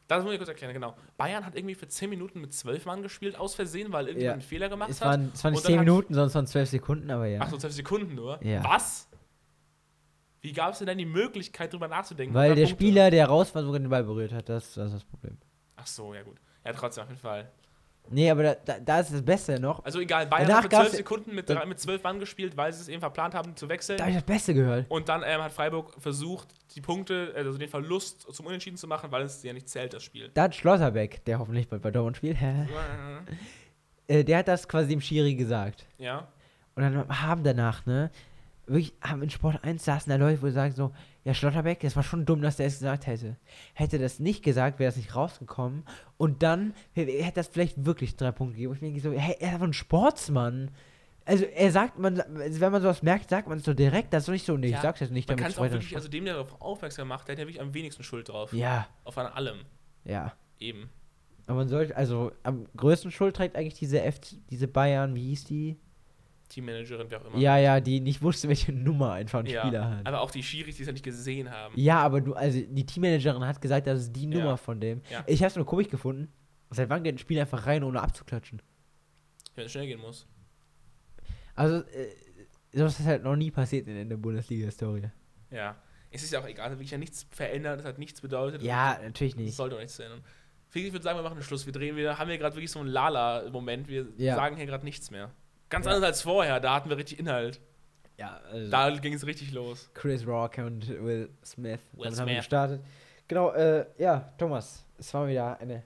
Das 0.09 0.23
muss 0.25 0.33
ich 0.33 0.39
kurz 0.39 0.49
erklären, 0.51 0.75
genau. 0.75 0.95
Bayern 1.17 1.47
hat 1.47 1.55
irgendwie 1.57 1.75
für 1.75 1.89
10 1.89 2.11
Minuten 2.11 2.41
mit 2.41 2.53
12 2.53 2.85
Mann 2.85 3.03
gespielt, 3.03 3.39
aus 3.39 3.55
Versehen, 3.55 3.93
weil 3.93 4.09
irgendjemand 4.09 4.27
Ja. 4.27 4.33
einen 4.35 4.43
Fehler 4.43 4.69
gemacht 4.69 4.91
Es 4.91 5.01
hat. 5.01 5.09
waren, 5.09 5.31
es 5.33 5.43
waren 5.43 5.53
nicht 5.53 5.61
Und 5.61 5.65
dann 5.65 5.73
10 5.73 5.79
hat- 5.79 5.85
Minuten, 5.87 6.13
sondern 6.15 6.29
es 6.29 6.35
waren 6.35 6.47
12 6.47 6.69
Sekunden, 6.69 7.11
aber 7.11 7.27
ja. 7.27 7.41
Ach 7.43 7.49
so, 7.49 7.57
12 7.57 7.73
Sekunden 7.73 8.15
nur. 8.15 8.45
Ja. 8.45 8.63
Was? 8.65 9.09
Wie 10.43 10.53
gab 10.53 10.73
es 10.73 10.79
denn 10.79 10.89
dann 10.89 10.99
die 10.99 11.07
Möglichkeit, 11.07 11.73
drüber 11.73 11.89
nachzudenken? 11.89 12.35
Weil 12.35 12.55
der 12.57 12.65
Punkte. 12.67 12.75
Spieler, 12.85 13.11
der 13.11 13.27
raus 13.27 13.55
war, 13.55 13.63
sogar 13.63 13.79
den 13.79 13.89
Ball 13.89 14.05
berührt 14.05 14.33
hat. 14.33 14.49
Das, 14.49 14.75
das 14.75 14.89
ist 14.89 14.95
das 14.97 15.05
Problem. 15.05 15.39
Ach 15.77 15.87
so, 15.87 16.13
ja 16.13 16.23
gut. 16.25 16.37
Ja, 16.65 16.73
trotzdem 16.73 17.05
auf 17.05 17.09
jeden 17.11 17.21
Fall. 17.21 17.51
Nee, 18.11 18.31
aber 18.31 18.43
da, 18.43 18.55
da, 18.65 18.79
da 18.81 19.01
ist 19.01 19.13
das 19.13 19.23
Beste 19.23 19.59
noch. 19.59 19.85
Also 19.85 20.01
egal, 20.01 20.27
Bayern 20.27 20.49
Danach 20.49 20.65
hat 20.65 20.71
gab's- 20.71 20.85
12 20.91 20.97
Sekunden 20.97 21.35
mit, 21.35 21.49
drei, 21.49 21.65
mit 21.65 21.81
12 21.81 22.03
Mann 22.03 22.19
gespielt, 22.21 22.57
weil 22.57 22.73
sie 22.73 22.83
es 22.83 22.89
eben 22.89 23.01
verplant 23.01 23.35
haben 23.35 23.57
zu 23.57 23.69
wechseln. 23.69 23.97
Da 23.97 24.05
habe 24.05 24.11
ich 24.11 24.17
das 24.19 24.27
Beste 24.27 24.53
gehört. 24.55 24.87
Und 24.91 25.09
dann 25.09 25.23
ähm, 25.25 25.41
hat 25.41 25.53
Freiburg 25.53 25.95
versucht, 25.99 26.49
die 26.75 26.81
Punkte, 26.81 27.33
also 27.35 27.57
den 27.57 27.69
Verlust 27.69 28.27
zum 28.33 28.47
Unentschieden 28.47 28.77
zu 28.77 28.87
machen, 28.87 29.11
weil 29.13 29.23
es 29.23 29.43
ja 29.43 29.53
nicht 29.53 29.69
zählt, 29.69 29.95
das 29.95 30.03
Spiel. 30.03 30.31
Da 30.35 30.43
hat 30.43 30.55
Schlotterbeck, 30.55 31.25
der 31.25 31.39
hoffentlich 31.39 31.69
bald 31.69 31.81
bei 31.83 31.91
Dortmund 31.91 32.17
spielt, 32.19 32.37
äh, 34.09 34.25
der 34.25 34.39
hat 34.39 34.49
das 34.49 34.69
quasi 34.69 34.89
dem 34.89 35.01
Schiri 35.01 35.35
gesagt. 35.35 35.87
Ja. 35.99 36.29
Und 36.75 36.83
dann 36.83 37.23
haben 37.23 37.45
danach, 37.45 37.87
ne, 37.87 38.11
wirklich 38.67 38.93
haben 39.03 39.23
in 39.23 39.31
Sport 39.31 39.63
1 39.65 39.85
saßen 39.85 40.11
da 40.11 40.17
Leute, 40.17 40.43
wo 40.43 40.47
sie 40.47 40.53
sagen 40.53 40.75
so, 40.75 40.93
ja, 41.25 41.35
Schlotterbeck, 41.35 41.81
das 41.81 41.95
war 41.95 42.03
schon 42.03 42.25
dumm, 42.27 42.43
dass 42.43 42.57
der 42.57 42.67
es 42.67 42.75
gesagt 42.81 43.07
hätte. 43.07 43.37
Hätte 43.75 43.99
das 43.99 44.19
nicht 44.19 44.43
gesagt, 44.43 44.79
wäre 44.79 44.89
das 44.89 44.97
nicht 44.97 45.15
rausgekommen. 45.15 45.85
Und 46.17 46.43
dann 46.43 46.75
hätte 46.95 47.33
das 47.35 47.49
vielleicht 47.49 47.85
wirklich 47.85 48.17
drei 48.17 48.33
Punkte 48.33 48.57
gegeben. 48.57 48.75
Ich 48.75 48.81
denke 48.81 49.01
so, 49.01 49.13
hey, 49.13 49.37
er 49.39 49.61
war 49.61 49.69
ein 49.69 49.73
Sportsmann. 49.73 50.71
Also 51.25 51.45
er 51.45 51.71
sagt, 51.71 51.99
man, 52.01 52.21
wenn 52.29 52.73
man 52.73 52.83
sowas 52.83 53.03
merkt, 53.05 53.31
sagt 53.31 53.47
man 53.47 53.59
es 53.59 53.65
so 53.65 53.73
direkt. 53.75 54.13
Das 54.13 54.25
ist 54.25 54.27
doch 54.29 54.33
nicht 54.33 54.45
so, 54.47 54.57
nee, 54.57 54.67
ich 54.67 54.73
Ja, 54.73 54.81
sag's 54.83 54.99
jetzt 54.99 55.13
nicht, 55.13 55.29
Man 55.29 55.37
damit 55.37 55.51
ich 55.51 55.57
es 55.57 55.61
weiter 55.61 55.75
wirklich, 55.75 55.95
also 55.95 56.09
dem, 56.09 56.25
der 56.25 56.35
darauf 56.35 56.61
aufmerksam 56.61 57.07
macht, 57.07 57.29
der 57.29 57.35
hat 57.35 57.39
ja 57.39 57.45
wirklich 57.47 57.61
am 57.61 57.73
wenigsten 57.73 58.03
Schuld 58.03 58.29
drauf. 58.29 58.53
Ja, 58.53 58.89
Auf 59.05 59.17
an 59.19 59.27
allem. 59.27 59.61
ja. 60.05 60.33
Eben. 60.59 60.91
Aber 61.47 61.57
man 61.59 61.69
sollte, 61.69 61.97
also 61.97 62.31
am 62.45 62.67
größten 62.77 63.11
Schuld 63.11 63.35
trägt 63.35 63.57
eigentlich 63.57 63.75
diese 63.75 64.01
F, 64.03 64.21
diese 64.51 64.69
Bayern, 64.69 65.15
wie 65.17 65.29
hieß 65.31 65.45
die? 65.45 65.77
Teammanagerin, 66.55 67.07
wer 67.11 67.21
auch 67.21 67.25
immer. 67.27 67.39
Ja, 67.39 67.57
ja, 67.59 67.81
die 67.81 68.01
nicht 68.01 68.21
wusste, 68.23 68.49
welche 68.49 68.73
Nummer 68.73 69.13
einfach 69.13 69.41
ein 69.41 69.47
Ja, 69.47 69.63
Spieler 69.63 69.91
hat. 69.99 70.07
Aber 70.07 70.21
auch 70.21 70.31
die 70.31 70.43
Schiris, 70.43 70.77
die 70.77 70.83
es 70.83 70.87
ja 70.87 70.93
nicht 70.93 71.05
gesehen 71.05 71.51
haben. 71.51 71.75
Ja, 71.77 71.99
aber 72.01 72.21
du, 72.21 72.35
also 72.35 72.61
die 72.61 72.85
Teammanagerin 72.87 73.45
hat 73.47 73.61
gesagt, 73.61 73.87
das 73.87 74.01
ist 74.03 74.13
die 74.13 74.29
Ja. 74.29 74.39
Nummer 74.39 74.57
von 74.57 74.81
dem. 74.81 75.01
Ja. 75.11 75.25
Ich 75.27 75.43
hab's 75.43 75.57
nur 75.57 75.67
komisch 75.67 75.89
gefunden. 75.89 76.33
Seit 76.71 76.89
wann 76.89 77.03
geht 77.03 77.15
ein 77.15 77.19
Spiel 77.19 77.39
einfach 77.41 77.67
rein, 77.67 77.83
ohne 77.85 78.01
abzuklatschen? 78.01 78.63
Wenn 79.55 79.67
es 79.67 79.73
schnell 79.73 79.87
gehen 79.87 80.01
muss. 80.01 80.27
Also, 81.55 81.77
äh, 81.89 82.09
sowas 82.73 82.99
ist 82.99 83.07
halt 83.07 83.23
noch 83.25 83.37
nie 83.37 83.51
passiert 83.51 83.87
in, 83.87 84.09
der 84.09 84.17
Bundesliga-Historie. 84.17 85.11
Ja. 85.51 85.77
Es 86.11 86.23
ist 86.23 86.33
ja 86.33 86.41
auch 86.41 86.47
egal, 86.47 86.67
es 86.67 86.73
hat 86.73 86.79
wirklich 86.79 86.91
ja 86.91 86.99
nichts 86.99 87.27
verändert, 87.31 87.81
es 87.81 87.87
hat 87.87 87.99
nichts 87.99 88.21
bedeutet. 88.21 88.63
Ja, 88.63 88.99
natürlich 89.03 89.33
Es 89.35 89.39
nicht. 89.39 89.55
sollte 89.57 89.77
auch 89.77 89.81
nichts 89.81 89.99
ändern. 89.99 90.23
Felix, 90.69 90.89
ich 90.89 90.93
würde 90.95 91.05
sagen, 91.05 91.19
wir 91.19 91.23
machen 91.23 91.35
einen 91.35 91.43
Schluss. 91.43 91.67
Wir 91.67 91.73
drehen, 91.73 91.97
wir 91.97 92.19
haben 92.19 92.29
hier 92.29 92.39
gerade 92.39 92.55
wirklich 92.57 92.71
so 92.71 92.79
einen 92.81 92.89
Lala-Moment. 92.89 93.89
Wir 93.89 94.07
Ja. 94.17 94.35
sagen 94.37 94.57
hier 94.57 94.65
gerade 94.67 94.85
nichts 94.85 95.11
mehr. 95.11 95.31
Ganz 95.73 95.87
Ja. 95.87 95.93
anders 95.93 96.07
als 96.07 96.23
vorher, 96.23 96.61
da 96.61 96.75
hatten 96.75 96.89
wir 96.91 96.97
richtig 96.99 97.19
Inhalt. 97.19 97.61
Ja, 98.19 98.41
also 98.53 98.71
Da 98.71 98.91
ging 98.91 99.15
es 99.15 99.27
richtig 99.27 99.53
los. 99.53 99.91
Chris 99.95 100.27
Rock 100.27 100.59
und 100.59 100.87
Will 101.03 101.31
Smith. 101.45 101.81
Will 101.93 102.05
Damit 102.05 102.19
haben 102.21 102.27
wir 102.27 102.35
Smith. 102.35 102.37
gestartet. 102.37 102.81
Genau, 103.27 103.53
äh, 103.53 103.87
ja, 103.99 104.33
Thomas, 104.37 104.85
es 104.99 105.13
war 105.15 105.27
wieder 105.27 105.59
eine, 105.59 105.83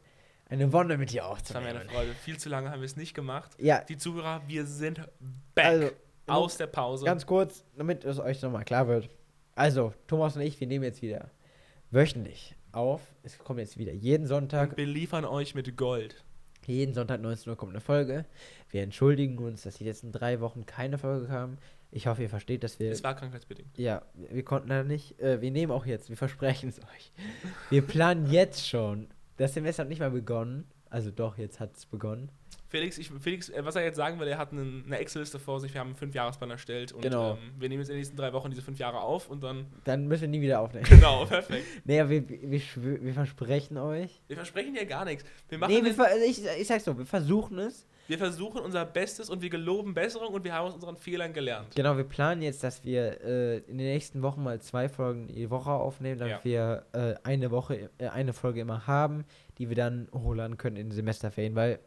eine 0.48 0.72
Wonne 0.72 0.98
mit 0.98 1.12
dir 1.12 1.20
Das 1.20 1.24
war 1.24 1.32
aufzunehmen. 1.32 1.72
mir 1.74 1.80
eine 1.82 1.88
Freude. 1.88 2.12
Viel 2.14 2.36
zu 2.36 2.48
lange 2.48 2.70
haben 2.70 2.80
wir 2.80 2.86
es 2.86 2.96
nicht 2.96 3.14
gemacht. 3.14 3.52
Ja, 3.58 3.80
Die 3.82 3.96
Zuhörer, 3.96 4.42
wir 4.48 4.66
sind 4.66 5.00
back 5.54 5.64
also, 5.66 5.90
aus 6.26 6.56
der 6.56 6.66
Pause. 6.66 7.04
Ganz 7.04 7.24
kurz, 7.24 7.64
damit 7.76 8.04
es 8.04 8.18
euch 8.18 8.42
nochmal 8.42 8.64
klar 8.64 8.88
wird. 8.88 9.08
Also, 9.54 9.94
Thomas 10.08 10.34
und 10.34 10.42
ich, 10.42 10.58
wir 10.60 10.66
nehmen 10.66 10.84
jetzt 10.84 11.00
wieder 11.00 11.30
wöchentlich 11.92 12.56
auf. 12.72 13.00
Es 13.22 13.38
kommt 13.38 13.60
jetzt 13.60 13.78
wieder 13.78 13.92
jeden 13.92 14.26
Sonntag. 14.26 14.70
und 14.70 14.76
beliefern 14.76 15.24
euch 15.24 15.54
mit 15.54 15.76
Gold. 15.76 16.24
Jeden 16.66 16.94
Sonntag 16.94 17.20
19 17.20 17.50
Uhr 17.50 17.56
kommt 17.56 17.70
eine 17.72 17.80
Folge. 17.80 18.24
Wir 18.76 18.82
entschuldigen 18.82 19.38
uns, 19.38 19.62
dass 19.62 19.76
die 19.78 19.84
letzten 19.84 20.12
drei 20.12 20.38
Wochen 20.42 20.66
keine 20.66 20.98
Folge 20.98 21.28
kam. 21.28 21.56
Ich 21.90 22.06
hoffe, 22.08 22.20
ihr 22.20 22.28
versteht, 22.28 22.62
dass 22.62 22.78
wir. 22.78 22.90
Es 22.90 23.02
war 23.02 23.14
krankheitsbedingt. 23.16 23.78
Ja, 23.78 24.02
wir 24.12 24.44
konnten 24.44 24.68
da 24.68 24.84
nicht. 24.84 25.18
Äh, 25.18 25.40
wir 25.40 25.50
nehmen 25.50 25.72
auch 25.72 25.86
jetzt, 25.86 26.10
wir 26.10 26.16
versprechen 26.18 26.68
es 26.68 26.78
euch. 26.80 27.10
Wir 27.70 27.80
planen 27.80 28.30
jetzt 28.30 28.68
schon. 28.68 29.08
Das 29.38 29.54
Semester 29.54 29.84
hat 29.84 29.88
nicht 29.88 30.00
mal 30.00 30.10
begonnen. 30.10 30.66
Also 30.90 31.10
doch, 31.10 31.38
jetzt 31.38 31.58
hat 31.58 31.74
es 31.74 31.86
begonnen. 31.86 32.28
Felix, 32.68 32.98
ich, 32.98 33.08
Felix 33.18 33.48
äh, 33.48 33.64
was 33.64 33.76
er 33.76 33.84
jetzt 33.84 33.96
sagen 33.96 34.20
will, 34.20 34.28
er 34.28 34.36
hat 34.36 34.52
einen- 34.52 34.84
eine 34.84 34.98
Excel-Liste 34.98 35.38
vor 35.38 35.58
sich. 35.58 35.72
Wir 35.72 35.80
haben 35.80 35.88
einen 35.88 35.96
Fünfjahresplan 35.96 36.50
erstellt. 36.50 36.92
Und 36.92 37.00
Genau. 37.00 37.32
ähm, 37.32 37.38
wir 37.58 37.70
nehmen 37.70 37.80
jetzt 37.80 37.88
in 37.88 37.94
den 37.94 38.00
nächsten 38.00 38.16
drei 38.18 38.34
Wochen 38.34 38.50
diese 38.50 38.60
fünf 38.60 38.78
Jahre 38.78 39.00
auf 39.00 39.30
und 39.30 39.42
dann. 39.42 39.64
Dann 39.84 40.06
müssen 40.06 40.20
wir 40.20 40.28
nie 40.28 40.42
wieder 40.42 40.60
aufnehmen. 40.60 40.84
Genau, 40.86 41.24
perfekt. 41.24 41.64
naja, 41.86 42.10
wir, 42.10 42.28
wir, 42.28 42.60
wir 43.02 43.14
versprechen 43.14 43.78
euch. 43.78 44.20
Wir 44.26 44.36
versprechen 44.36 44.74
dir 44.74 44.84
gar 44.84 45.06
nichts. 45.06 45.24
Wir, 45.48 45.56
machen 45.56 45.72
Nee, 45.72 45.82
wir, 45.82 45.94
ver 45.94 46.08
ich, 46.28 46.44
ich 46.44 46.66
sag's 46.66 46.84
so, 46.84 46.98
wir 46.98 47.06
versuchen 47.06 47.58
es. 47.58 47.86
Wir 48.08 48.18
versuchen 48.18 48.60
unser 48.60 48.84
Bestes 48.84 49.30
und 49.30 49.42
wir 49.42 49.50
geloben 49.50 49.94
Besserung 49.94 50.34
und 50.34 50.44
wir 50.44 50.52
haben 50.54 50.66
aus 50.68 50.74
unseren 50.74 50.96
Fehlern 50.96 51.32
gelernt. 51.32 51.74
Genau, 51.74 51.96
wir 51.96 52.04
planen 52.04 52.42
jetzt, 52.42 52.62
dass 52.62 52.84
wir 52.84 53.20
äh, 53.22 53.56
in 53.58 53.78
den 53.78 53.86
nächsten 53.88 54.22
Wochen 54.22 54.42
mal 54.42 54.60
zwei 54.60 54.88
Folgen 54.88 55.28
die 55.28 55.50
Woche 55.50 55.70
aufnehmen, 55.70 56.18
damit 56.18 56.44
Ja. 56.44 56.44
wir 56.44 56.86
äh, 56.92 57.14
eine 57.24 57.50
Woche, 57.50 57.90
äh, 57.98 58.08
eine 58.08 58.32
Folge 58.32 58.60
immer 58.60 58.86
haben, 58.86 59.24
die 59.58 59.68
wir 59.68 59.76
dann 59.76 60.08
hochladen 60.12 60.56
können 60.56 60.76
in 60.76 60.88
den 60.88 60.94
Semesterferien, 60.94 61.54
weil 61.54 61.78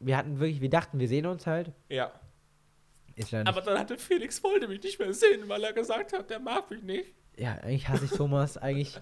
wir 0.00 0.16
hatten 0.16 0.38
wirklich, 0.38 0.60
wir 0.60 0.70
dachten, 0.70 0.98
wir 1.00 1.08
sehen 1.08 1.26
uns 1.26 1.46
halt. 1.46 1.72
Ja. 1.88 2.12
Ist 3.16 3.32
leider 3.32 3.48
Aber 3.50 3.60
dann 3.62 3.78
hatte 3.78 3.98
Felix 3.98 4.42
wollte 4.44 4.68
mich 4.68 4.82
nicht 4.82 4.98
mehr 5.00 5.12
sehen, 5.12 5.48
weil 5.48 5.64
er 5.64 5.72
gesagt 5.72 6.12
hat, 6.12 6.30
der 6.30 6.38
mag 6.38 6.70
mich 6.70 6.82
nicht. 6.82 7.14
Ja, 7.36 7.52
eigentlich 7.54 7.88
hasse 7.88 8.04
ich 8.04 8.10
Thomas. 8.12 8.56
eigentlich, 8.56 8.96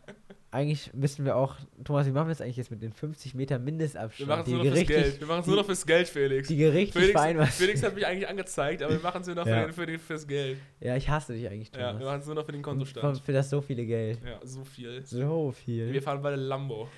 eigentlich 0.54 0.94
müssen 0.94 1.24
wir 1.24 1.36
auch, 1.36 1.56
Thomas, 1.84 2.06
wie 2.06 2.10
machen 2.12 2.28
wir 2.28 2.32
es 2.32 2.40
eigentlich 2.40 2.56
jetzt 2.56 2.70
mit 2.70 2.80
den 2.80 2.92
50 2.92 3.34
Meter 3.34 3.56
Wir 3.56 3.64
Mindestabstand? 3.64 4.28
machen 4.28 4.42
es 4.42 4.48
nur 4.48 4.64
noch 4.64 4.72
fürs 4.72 4.86
Geld. 4.86 5.20
Wir 5.20 5.26
machen 5.26 5.40
es 5.40 5.46
nur 5.46 5.56
noch 5.56 5.66
fürs 5.66 5.84
Geld, 5.86 6.08
Felix. 6.08 6.48
Die 6.48 6.56
gerichtlich 6.56 6.92
Felix, 7.04 7.12
vereinbart. 7.12 7.48
Felix 7.48 7.82
hat 7.82 7.94
mich 7.94 8.06
eigentlich 8.06 8.28
angezeigt, 8.28 8.82
aber 8.82 8.92
wir 8.94 9.00
machen 9.00 9.20
es 9.22 9.26
nur 9.26 9.36
noch 9.36 9.46
Ja. 9.46 9.60
für, 9.60 9.66
den, 9.66 9.72
für 9.74 9.86
den, 9.86 9.98
fürs 9.98 10.26
Geld. 10.26 10.58
Ja, 10.80 10.96
ich 10.96 11.08
hasse 11.08 11.34
dich 11.34 11.48
eigentlich, 11.48 11.70
Ja, 11.74 11.78
wir 11.78 11.86
Thomas. 11.92 12.04
machen 12.04 12.20
es 12.20 12.26
nur 12.26 12.34
noch 12.36 12.46
für 12.46 12.52
den 12.52 12.62
Kontostand. 12.62 13.18
für 13.20 13.32
das 13.32 13.50
so 13.50 13.60
viele 13.60 13.84
Geld. 13.84 14.18
Ja, 14.24 14.40
so 14.44 14.64
viel. 14.64 15.04
So 15.04 15.50
viel. 15.52 15.92
Wir 15.92 16.02
fahren 16.02 16.22
beide 16.22 16.36
Lambo. 16.36 16.88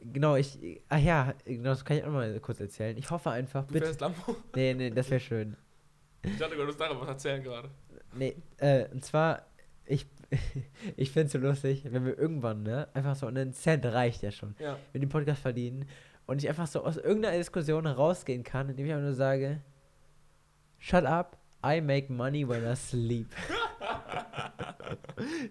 Genau, 0.00 0.34
ich. 0.36 0.58
Ach 0.88 0.98
ja, 0.98 1.34
genau, 1.44 1.70
das 1.70 1.84
kann 1.84 1.98
ich 1.98 2.04
auch 2.04 2.10
mal 2.10 2.40
kurz 2.40 2.58
erzählen. 2.60 2.96
Ich 2.96 3.08
hoffe 3.10 3.30
einfach, 3.30 3.64
Du 3.66 3.74
bitte. 3.74 3.86
fährst 3.86 4.00
Lambo? 4.00 4.34
Nee, 4.56 4.74
nee, 4.74 4.90
das 4.90 5.08
wäre 5.10 5.20
schön. 5.20 5.56
Ich 6.24 6.38
dachte, 6.38 6.56
du 6.56 6.72
darüber 6.72 7.02
was 7.02 7.08
erzählen 7.08 7.42
gerade. 7.42 7.68
Nee, 8.16 8.34
äh, 8.58 8.86
und 8.92 9.04
zwar, 9.04 9.46
ich, 9.86 10.06
ich 10.96 11.10
finde 11.10 11.26
es 11.26 11.32
so 11.32 11.38
lustig, 11.38 11.84
wenn 11.90 12.04
wir 12.04 12.18
irgendwann, 12.18 12.62
ne, 12.62 12.88
einfach 12.94 13.16
so 13.16 13.26
einen 13.26 13.52
Cent 13.52 13.84
reicht 13.86 14.22
ja 14.22 14.30
schon, 14.30 14.54
Ja. 14.58 14.78
mit 14.92 15.02
dem 15.02 15.08
Podcast 15.08 15.42
verdienen 15.42 15.86
und 16.26 16.42
ich 16.42 16.48
einfach 16.48 16.66
so 16.66 16.84
aus 16.84 16.96
irgendeiner 16.96 17.36
Diskussion 17.36 17.86
rausgehen 17.86 18.42
kann, 18.44 18.68
indem 18.68 18.86
ich 18.86 18.92
einfach 18.92 19.04
nur 19.04 19.14
sage, 19.14 19.60
shut 20.78 21.04
up, 21.04 21.36
I 21.64 21.80
make 21.80 22.12
money 22.12 22.48
when 22.48 22.64
I 22.64 22.74
sleep. 22.74 23.28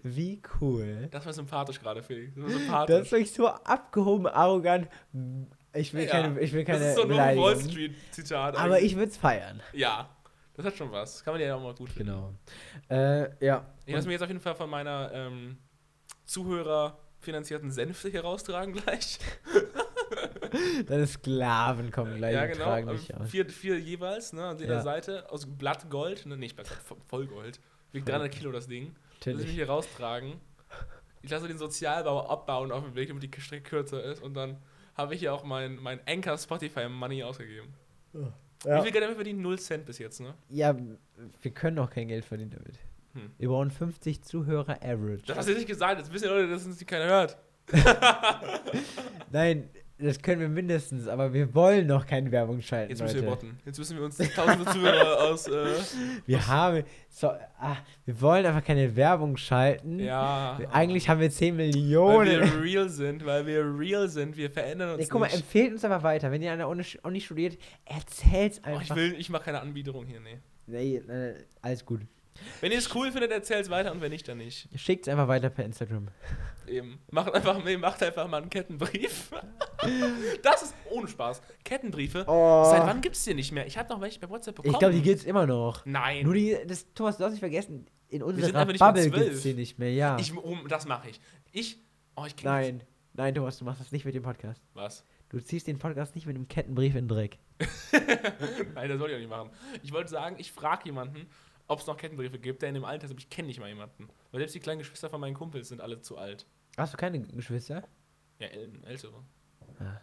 Wie 0.03 0.41
cool. 0.59 1.07
Das 1.11 1.25
war 1.25 1.33
sympathisch 1.33 1.79
gerade, 1.79 2.01
Felix. 2.03 2.33
Das 2.35 2.43
war 2.43 2.49
sympathisch. 2.51 2.95
Das 2.95 3.05
ist 3.05 3.11
wirklich 3.11 3.31
so 3.33 3.47
abgehoben, 3.47 4.27
arrogant. 4.27 4.87
Ich 5.73 5.93
will 5.93 6.03
Ja, 6.05 6.11
keine, 6.11 6.39
ich 6.39 6.51
will 6.53 6.63
keine 6.65 6.79
das 6.79 6.87
ist 6.89 6.95
so 6.95 7.03
ein 7.03 7.09
Wall 7.09 7.35
Beleidigung. 7.35 7.71
Street-Zitat. 7.71 8.55
Aber 8.57 8.75
eigentlich. 8.75 8.91
ich 8.91 8.95
würde 8.97 9.11
es 9.11 9.17
feiern. 9.17 9.61
Ja, 9.73 10.09
das 10.53 10.65
hat 10.65 10.76
schon 10.78 10.91
was. 10.91 11.23
Kann 11.23 11.34
man 11.34 11.41
ja 11.41 11.56
auch 11.56 11.61
mal 11.61 11.73
gut 11.73 11.90
finden. 11.90 12.11
Genau. 12.14 12.34
Äh, 12.90 13.45
ja. 13.45 13.65
Ich 13.86 13.94
lasse 13.94 14.07
mir 14.07 14.14
jetzt 14.14 14.22
auf 14.23 14.30
jeden 14.30 14.41
Fall 14.41 14.56
von 14.56 14.69
meiner 14.69 15.11
ähm, 15.14 15.57
Zuhörer 16.26 16.98
finanzierten 17.19 17.72
Sänfte 17.72 18.10
hier 18.10 18.22
raustragen 18.22 18.73
gleich. 18.73 19.19
Deine 20.88 21.07
Sklaven 21.07 21.91
kommen 21.91 22.18
gleich 22.18 22.34
ja, 22.34 22.44
und 22.44 22.52
genau. 22.52 22.65
tragen 22.65 22.90
Ähm, 22.90 22.98
dich 22.98 23.15
aus. 23.15 23.30
Vier, 23.30 23.49
vier 23.49 23.80
jeweils, 23.80 24.34
ne, 24.34 24.45
an 24.48 24.57
jeder 24.60 24.76
Ja. 24.76 24.82
Seite, 24.82 25.30
aus 25.32 25.45
Blattgold. 25.45 26.26
Ne, 26.26 26.38
nicht 26.38 26.56
Blattgold, 26.56 26.82
Vo- 26.82 26.98
Vollgold. 27.07 27.60
Wiegt 27.91 28.07
300 28.10 28.32
Kilo 28.32 28.52
das 28.52 28.68
Ding. 28.68 28.88
Lass 28.88 28.95
ich 29.19 29.26
mich 29.26 29.36
Natürlich. 29.36 29.56
hier 29.56 29.68
raustragen. 29.69 30.34
Ich 31.22 31.30
lasse 31.30 31.48
den 31.48 31.57
Sozialbau 31.57 32.28
abbauen 32.28 32.72
auf 32.72 32.84
dem 32.84 32.95
Weg, 32.95 33.10
damit 33.10 33.23
die 33.23 33.41
Strecke 33.41 33.69
kürzer 33.69 34.03
ist. 34.03 34.22
Und 34.23 34.34
dann 34.34 34.57
habe 34.95 35.14
ich 35.14 35.19
hier 35.19 35.34
auch 35.34 35.44
mein, 35.44 35.76
mein 35.78 35.99
Anchor 36.07 36.38
Spotify 36.38 36.90
Money 36.90 37.23
ausgegeben. 37.23 37.73
Wie 38.14 38.26
Ja. 38.65 38.81
viel 38.81 38.91
Geld 38.91 39.03
haben 39.03 39.11
wir 39.11 39.15
verdient? 39.15 39.41
0 39.41 39.59
Cent 39.59 39.85
bis 39.85 39.97
jetzt, 39.97 40.19
ne? 40.21 40.33
ja, 40.49 40.75
wir 41.41 41.51
können 41.51 41.79
auch 41.79 41.89
kein 41.89 42.07
Geld 42.07 42.25
verdienen 42.25 42.51
damit. 42.51 42.75
Hm. 43.13 43.31
Wir 43.38 43.49
brauchen 43.49 43.71
50 43.71 44.21
Zuhörer 44.23 44.77
average. 44.81 45.23
Das 45.25 45.38
hast 45.38 45.49
du 45.49 45.53
nicht 45.53 45.67
gesagt. 45.67 45.99
Jetzt 45.99 46.13
wissen 46.13 46.25
die 46.25 46.29
Leute, 46.29 46.49
dass 46.49 46.65
uns 46.65 46.77
die 46.77 46.85
keiner 46.85 47.05
hört. 47.05 47.38
Nein, 49.31 49.69
das 50.02 50.22
können 50.22 50.41
wir 50.41 50.49
mindestens, 50.49 51.07
aber 51.07 51.34
wir 51.34 51.53
wollen 51.53 51.88
noch 51.88 52.06
keine 52.06 52.32
Werbung 52.32 52.61
schalten. 52.61 52.90
Jetzt 52.91 53.02
müssen 53.02 53.15
Leute. 53.15 53.26
wir 53.28 53.30
botten. 53.32 53.60
Jetzt 53.65 53.78
müssen 53.80 53.98
wir 53.98 54.06
uns 54.06 54.18
tausende 54.18 54.65
Zuhörer 54.65 55.19
aus. 55.32 55.48
Äh, 55.48 55.76
Wir 56.26 56.48
haben. 56.48 56.84
So, 57.10 57.28
ah, 57.28 57.78
wir 58.06 58.22
wollen 58.22 58.45
einfach 58.45 58.64
keine 58.64 58.95
Werbung 58.95 59.38
schalten. 59.38 59.99
ja. 59.99 60.60
Eigentlich 60.72 61.07
haben 61.10 61.19
wir 61.19 61.30
10 61.30 61.57
Weil 61.57 61.68
Millionen. 61.68 62.41
wir 62.41 62.61
real 62.61 62.90
sind, 62.90 63.26
weil 63.26 63.45
wir 63.45 63.64
real 63.78 64.07
sind. 64.10 64.36
Wir 64.38 64.49
verändern 64.49 64.91
uns 64.91 64.99
Nee, 64.99 65.07
guck 65.10 65.19
mal, 65.22 65.28
nicht. 65.28 65.38
empfehlt 65.38 65.72
uns 65.73 65.86
aber 65.86 66.02
weiter. 66.03 66.32
Wenn 66.32 66.41
ihr 66.41 66.52
an 66.52 66.60
der 66.60 66.68
Uni, 66.69 67.22
studiert, 67.22 67.57
erzählt's 67.86 68.61
Oh, 68.65 68.69
ich 68.72 68.80
einfach. 68.82 68.95
will, 68.95 69.15
ich 69.18 69.30
mache 69.30 69.44
keine 69.44 69.61
Anbiederung 69.61 70.06
hier, 70.06 70.19
nee. 70.19 70.40
nee, 70.68 70.95
äh, 70.98 71.36
alles 71.61 71.86
gut. 71.86 72.02
Wenn 72.59 72.71
ihr 72.71 72.77
es 72.77 72.93
cool 72.95 73.11
findet, 73.11 73.31
erzählt 73.31 73.65
es 73.65 73.69
weiter 73.69 73.91
und 73.91 74.01
wenn 74.01 74.11
nicht, 74.11 74.27
dann 74.27 74.37
nicht. 74.37 74.67
Schickt's 74.75 75.07
einfach 75.07 75.27
weiter 75.27 75.49
per 75.49 75.65
Instagram. 75.65 76.07
Eben. 76.67 76.99
Macht 77.11 77.33
einfach, 77.33 77.63
macht 77.79 78.03
einfach 78.03 78.27
mal 78.27 78.41
einen 78.41 78.49
Kettenbrief. 78.49 79.31
das 80.43 80.63
ist 80.63 80.75
ohne 80.89 81.07
Spaß. 81.07 81.41
Kettenbriefe. 81.63 82.23
Oh. 82.27 82.65
Seit 82.69 82.85
wann 82.85 83.01
gibt's 83.01 83.23
die 83.23 83.33
nicht 83.33 83.51
mehr? 83.51 83.67
Ich 83.67 83.77
habe 83.77 83.89
noch 83.89 84.01
welche 84.01 84.19
bei 84.19 84.29
WhatsApp 84.29 84.55
bekommen. 84.55 84.73
Ich 84.73 84.79
glaube, 84.79 84.93
die 84.93 85.01
gibt's 85.01 85.23
immer 85.23 85.45
noch. 85.45 85.85
Nein. 85.85 86.23
Nur 86.23 86.33
die, 86.33 86.57
das, 86.65 86.93
Thomas, 86.93 87.17
du 87.17 87.25
hast 87.25 87.31
nicht 87.31 87.39
vergessen, 87.39 87.87
in 88.09 88.23
unserer 88.23 88.65
Bubble 88.65 88.77
zwölf. 88.77 89.13
gibt's 89.13 89.41
die 89.41 89.53
nicht 89.53 89.79
mehr, 89.79 89.91
ja. 89.93 90.17
ich, 90.19 90.35
oh, 90.35 90.57
das 90.67 90.85
mache 90.85 91.09
ich. 91.09 91.21
Ich. 91.51 91.77
Oh, 92.15 92.25
ich 92.25 92.41
Nein, 92.43 92.83
nein, 93.13 93.33
Thomas, 93.33 93.57
du 93.57 93.65
machst 93.65 93.81
das 93.81 93.91
nicht 93.91 94.05
mit 94.05 94.13
dem 94.13 94.23
Podcast. 94.23 94.61
Was? 94.73 95.05
Du 95.29 95.39
ziehst 95.39 95.67
den 95.67 95.79
Podcast 95.79 96.13
nicht 96.15 96.27
mit 96.27 96.35
einem 96.35 96.49
Kettenbrief 96.49 96.93
in 96.93 97.07
den 97.07 97.15
Dreck. 97.15 97.39
Nein, 98.75 98.89
das 98.89 98.99
wollte 98.99 99.13
ich 99.13 99.15
auch 99.15 99.19
nicht 99.19 99.29
machen. 99.29 99.49
Ich 99.81 99.93
wollte 99.93 100.09
sagen, 100.09 100.35
ich 100.39 100.51
frage 100.51 100.81
jemanden, 100.85 101.27
ob 101.72 101.80
es 101.80 101.88
noch 101.88 101.95
Kettenbriefe 101.95 102.38
gibt, 102.38 102.61
der 102.61 102.69
in 102.69 102.76
dem 102.76 102.84
Alter 102.84 103.06
ist, 103.06 103.11
aber 103.11 103.19
ich 103.19 103.30
kenne 103.30 103.48
nicht 103.48 103.60
mal 103.60 103.69
jemanden. 103.69 104.10
Weil 104.31 104.39
selbst 104.41 104.56
die 104.56 104.60
kleinen 104.60 104.80
Geschwister 104.80 105.10
von 105.10 105.22
meinen 105.22 105.34
Kumpels 105.35 105.69
sind 105.69 105.80
alle 105.80 106.02
zu 106.02 106.18
alt. 106.18 106.45
Hast 106.77 106.93
du 106.93 106.98
keine 106.98 107.22
Geschwister? 107.22 107.88
Ja, 108.39 108.48
äl 108.48 108.72
ältere. 108.85 109.23
Ja, 109.80 110.02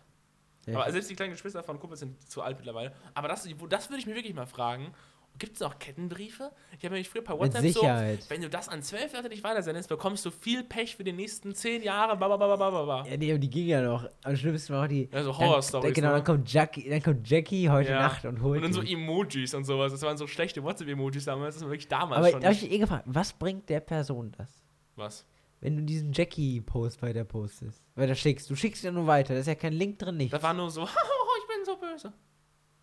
Aber 0.74 0.90
selbst 0.90 1.10
die 1.10 1.14
kleinen 1.14 1.32
Geschwister 1.32 1.62
von 1.62 1.78
Kumpels 1.78 2.00
sind 2.00 2.20
zu 2.28 2.42
alt 2.42 2.56
mittlerweile. 2.56 2.94
Aber 3.14 3.28
das, 3.28 3.46
das 3.68 3.90
würde 3.90 4.00
ich 4.00 4.06
mir 4.06 4.14
wirklich 4.14 4.34
mal 4.34 4.46
fragen, 4.46 4.94
Gibt 5.38 5.54
es 5.54 5.60
noch 5.60 5.78
Kettenbriefe? 5.78 6.50
Ich 6.78 6.84
habe 6.84 6.96
mich 6.96 7.08
früher 7.08 7.22
per 7.22 7.34
Mit 7.36 7.42
WhatsApp 7.54 7.62
so, 7.72 7.80
Sicherheit. 7.80 8.24
wenn 8.28 8.42
du 8.42 8.48
das 8.50 8.68
an 8.68 8.82
zwölf 8.82 9.12
Leute 9.12 9.28
nicht 9.28 9.44
weitersendest, 9.44 9.88
bekommst 9.88 10.24
du 10.26 10.30
viel 10.30 10.64
Pech 10.64 10.96
für 10.96 11.04
die 11.04 11.12
nächsten 11.12 11.54
zehn 11.54 11.82
Jahre. 11.82 12.16
Bababababa. 12.16 13.06
Ja, 13.08 13.16
nee, 13.16 13.30
aber 13.30 13.38
die 13.38 13.48
ging 13.50 13.66
ja 13.68 13.80
noch. 13.80 14.08
Am 14.24 14.36
schlimmsten 14.36 14.72
war 14.74 14.84
auch 14.84 14.88
die. 14.88 15.08
Ja, 15.12 15.22
so 15.22 15.30
dann- 15.30 15.38
Horror-Stories, 15.38 15.94
Genau, 15.94 16.08
ne? 16.08 16.14
dann 16.14 16.24
kommt, 16.24 16.52
Jackie, 16.52 16.88
dann 16.88 17.02
kommt 17.02 17.28
Jackie 17.28 17.68
heute 17.70 17.90
Ja. 17.90 18.00
Nacht 18.00 18.24
und 18.24 18.42
holt 18.42 18.58
Und 18.58 18.64
dann 18.64 18.72
so. 18.72 18.82
Emojis 18.82 19.54
und 19.54 19.64
sowas. 19.64 19.92
Das 19.92 20.02
waren 20.02 20.16
so 20.16 20.26
schlechte 20.26 20.62
WhatsApp-Emojis 20.62 21.24
damals. 21.24 21.54
Das 21.54 21.62
war 21.62 21.70
wirklich 21.70 21.88
damals 21.88 22.18
Aber 22.18 22.30
schon. 22.30 22.40
da 22.40 22.48
habe 22.48 22.56
ich 22.56 22.70
eh 22.70 22.78
gefragt, 22.78 23.04
was 23.06 23.32
bringt 23.32 23.68
der 23.68 23.80
Person 23.80 24.32
das? 24.36 24.62
Was? 24.96 25.24
Wenn 25.60 25.76
du 25.76 25.82
diesen 25.82 26.12
Jackie-Post 26.12 27.02
weiter 27.02 27.24
postest, 27.24 27.82
weiter 27.96 28.14
schickst. 28.14 28.48
Du 28.48 28.54
schickst 28.54 28.84
ja 28.84 28.90
nur 28.92 29.06
weiter, 29.06 29.34
da 29.34 29.40
ist 29.40 29.46
ja 29.46 29.54
kein 29.56 29.72
Link 29.72 29.98
drin, 29.98 30.16
nicht. 30.16 30.32
Das 30.32 30.42
war 30.42 30.54
nur 30.54 30.70
so, 30.70 30.82
ich 30.84 31.46
bin 31.48 31.64
so 31.64 31.76
böse. 31.76 32.12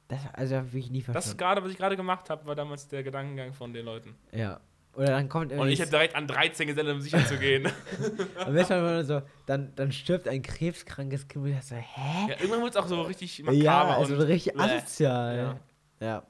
Das, 0.07 0.19
also 0.34 0.56
habe 0.57 0.68
ich 0.77 0.90
nie 0.91 0.99
Das 0.99 1.07
ist 1.07 1.11
verstanden. 1.14 1.38
gerade, 1.38 1.64
was 1.64 1.72
ich 1.72 1.77
gerade 1.77 1.95
gemacht 1.98 2.30
habe, 2.30 2.45
war 2.45 2.56
damals 2.56 2.88
der 2.88 3.03
Gedankengang 3.03 3.53
von 3.53 3.73
den 3.73 3.86
Leuten. 3.86 4.15
ja. 4.32 4.60
Oder 4.98 5.07
dann 5.07 5.27
kommt 5.27 5.52
Und 5.52 5.68
ich 5.68 5.80
hätte 5.82 5.90
direkt 5.91 6.15
an 6.15 6.26
13 6.26 6.68
gesendet, 6.68 6.95
um 6.95 7.02
sicher 7.02 7.26
zu 7.26 7.38
gehen. 7.38 7.68
am 8.45 8.53
besten 8.53 8.82
war 8.82 9.03
so, 9.03 9.22
dann, 9.45 9.76
dann 9.76 9.91
stirbt 9.91 10.26
ein 10.30 10.41
krebskrankes 10.41 11.27
Kind 11.27 11.44
und 11.44 11.52
ich 11.52 11.61
so, 11.64 11.76
hä? 11.76 12.30
ja, 12.30 12.36
irgendwann 12.40 12.61
wird 12.61 12.76
es 12.76 12.77
auch 12.77 12.88
so 12.88 13.02
richtig 13.02 13.40
makaber. 13.44 13.61
Ja, 13.61 13.98
also 13.98 14.15
richtig 14.15 14.53
Bäh. 14.53 14.61
asozial. 14.61 15.60
Ja. 15.99 16.07
Ja. 16.07 16.23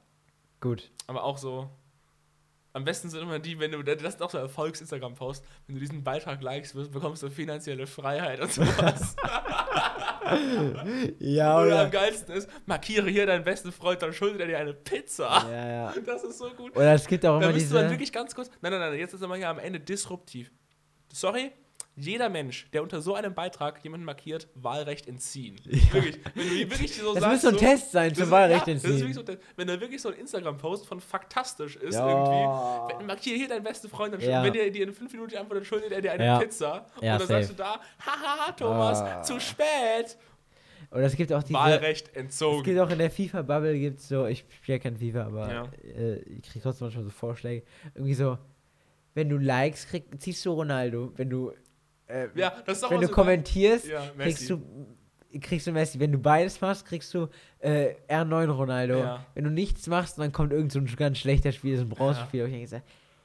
Gut. 0.62 0.90
aber 1.06 1.24
auch 1.26 1.38
so. 1.38 1.70
Am 2.74 2.84
besten 2.86 3.10
sind 3.12 3.22
immer 3.22 3.38
die, 3.38 3.60
wenn 3.60 3.72
du, 3.72 3.84
das 3.84 4.02
ist 4.02 4.22
auch 4.24 4.32
so 4.32 4.40
ein 4.40 4.46
Erfolgs-Instagram-Post, 4.46 5.46
wenn 5.68 5.76
du 5.76 5.80
diesen 5.82 6.04
Beitrag 6.04 6.42
likest, 6.42 6.74
bekommst 6.92 7.22
du 7.22 7.30
finanzielle 7.30 7.86
Freiheit 7.86 8.40
und 8.40 8.52
sowas. 8.52 9.16
Ja, 11.20 11.58
Oder 11.62 11.82
am 11.82 11.88
oder? 11.88 11.90
geilsten 11.90 12.36
ist, 12.36 12.50
markiere 12.66 13.10
hier 13.10 13.26
deinen 13.26 13.44
besten 13.44 13.72
Freund, 13.72 14.02
dann 14.02 14.14
schuldet 14.14 14.42
er 14.42 14.48
dir 14.48 14.58
eine 14.58 14.74
Pizza. 14.74 15.46
Ja, 15.52 15.68
ja. 15.68 15.94
Das 16.06 16.24
ist 16.24 16.38
so 16.38 16.50
gut. 16.52 16.76
Oder 16.76 16.94
es 16.94 17.06
gibt 17.08 17.26
auch 17.26 17.40
Da 17.40 17.46
immer 17.46 17.54
müsste 17.54 17.74
man 17.74 17.84
diese. 17.84 17.94
wirklich 17.94 18.12
ganz 18.12 18.34
kurz. 18.36 18.50
Nein, 18.62 18.72
nein, 18.72 18.82
nein, 18.82 19.00
jetzt 19.00 19.14
ist 19.14 19.22
er 19.22 19.28
mal 19.28 19.38
hier 19.38 19.50
am 19.50 19.60
Ende 19.60 19.80
disruptiv. 19.80 20.52
Sorry, 21.14 21.52
jeder 21.98 22.30
Mensch, 22.30 22.70
der 22.72 22.84
unter 22.84 23.02
so 23.02 23.16
einem 23.16 23.34
Beitrag 23.34 23.84
jemanden 23.84 24.06
markiert, 24.06 24.48
Wahlrecht 24.56 25.08
entziehen. 25.08 25.60
Wirklich. 25.66 26.20
Wenn 26.34 26.50
du 26.50 26.56
wirklich 26.70 26.94
so 26.96 27.14
Das 27.14 27.24
sagst. 27.24 27.34
muss 27.34 27.42
so 27.44 27.48
ein 27.50 27.58
Test 27.58 27.92
sein 27.92 28.14
zum 28.14 28.30
Wahlrecht 28.32 28.68
ja, 28.68 28.74
entziehen. 28.74 29.14
so, 29.14 29.24
wenn 29.56 29.68
da 29.68 29.80
wirklich 29.80 30.02
so 30.02 30.10
ein 30.10 30.16
Instagram-Post 30.16 30.86
von 30.88 31.00
faktastisch 31.00 31.78
ist, 31.78 31.96
Ja. 31.96 32.88
irgendwie. 32.90 33.06
Markiere 33.06 33.38
hier 33.38 33.48
deinen 33.48 33.64
besten 33.64 33.88
Freund, 33.90 34.14
dann 34.14 34.22
Ja. 34.22 34.44
wenn 34.44 34.52
der 34.54 34.70
dir 34.72 34.84
in 34.88 34.94
fünf 34.94 35.12
Minuten 35.14 35.38
antwortet, 35.38 35.66
schuldet 35.68 35.92
er 35.94 36.02
dir 36.02 36.12
eine 36.12 36.26
Ja. 36.26 36.40
Pizza. 36.40 36.86
Ja, 37.02 37.14
und 37.14 37.22
dann 37.22 37.28
sagst 37.28 37.52
du 37.52 37.56
safe. 37.56 37.80
da, 38.04 38.06
haha, 38.06 38.52
Thomas, 38.52 39.00
Ah. 39.02 39.22
zu 39.22 39.40
spät. 39.40 40.18
Oder 40.92 41.04
es 41.04 41.16
gibt 41.16 41.32
auch 41.34 41.44
diese. 41.44 41.54
Wahlrecht 41.58 42.10
Es 42.10 42.16
entzogen. 42.16 42.64
gibt 42.64 42.80
auch 42.80 42.90
in 42.90 43.00
der 43.00 43.10
FIFA-Bubble 43.10 43.78
gibt 43.80 44.02
so, 44.02 44.26
ich 44.28 44.46
spiele 44.62 44.78
ja 44.78 44.84
kein 44.84 44.98
FIFA, 44.98 45.26
aber 45.26 45.52
Ja. 45.52 45.64
äh, 45.84 46.16
ich 46.20 46.44
kriege 46.44 46.62
trotzdem 46.62 46.88
manchmal 46.88 47.04
so 47.06 47.10
Vorschläge. 47.10 47.66
Irgendwie 47.96 48.14
so, 48.14 48.38
wenn 49.14 49.30
du 49.30 49.38
Likes 49.38 49.88
kriegst, 49.88 50.10
ziehst 50.22 50.46
du 50.46 50.52
Ronaldo. 50.52 51.12
Wenn 51.16 51.30
du, 51.30 51.54
äh, 52.08 52.28
Ja, 52.36 52.54
das 52.66 52.78
ist 52.78 52.84
auch 52.84 52.92
wenn 52.92 53.02
du 53.02 53.08
so 53.08 53.14
kommentierst, 53.14 53.88
Ja, 53.88 54.10
kriegst 54.18 54.50
du 54.50 54.62
kriegst 55.42 55.68
du 55.68 55.72
Messi. 55.72 56.00
Wenn 56.00 56.12
du 56.12 56.18
beides 56.18 56.62
machst, 56.62 56.86
kriegst 56.86 57.14
du 57.14 57.28
äh, 57.60 57.96
R9 58.10 58.50
Ronaldo. 58.50 59.00
Ja. 59.00 59.26
Wenn 59.34 59.44
du 59.44 59.50
nichts 59.50 59.88
machst, 59.88 60.18
dann 60.18 60.32
kommt 60.32 60.54
irgend 60.54 60.72
so 60.72 60.80
ein 60.80 60.86
ganz 60.96 61.18
schlechter 61.18 61.52
Spiel, 61.52 61.76
so 61.78 61.84
ein 61.84 61.90
Bronzespiel. 61.90 62.44
Und 62.46 62.54
ich 62.54 62.70
so, 62.70 62.82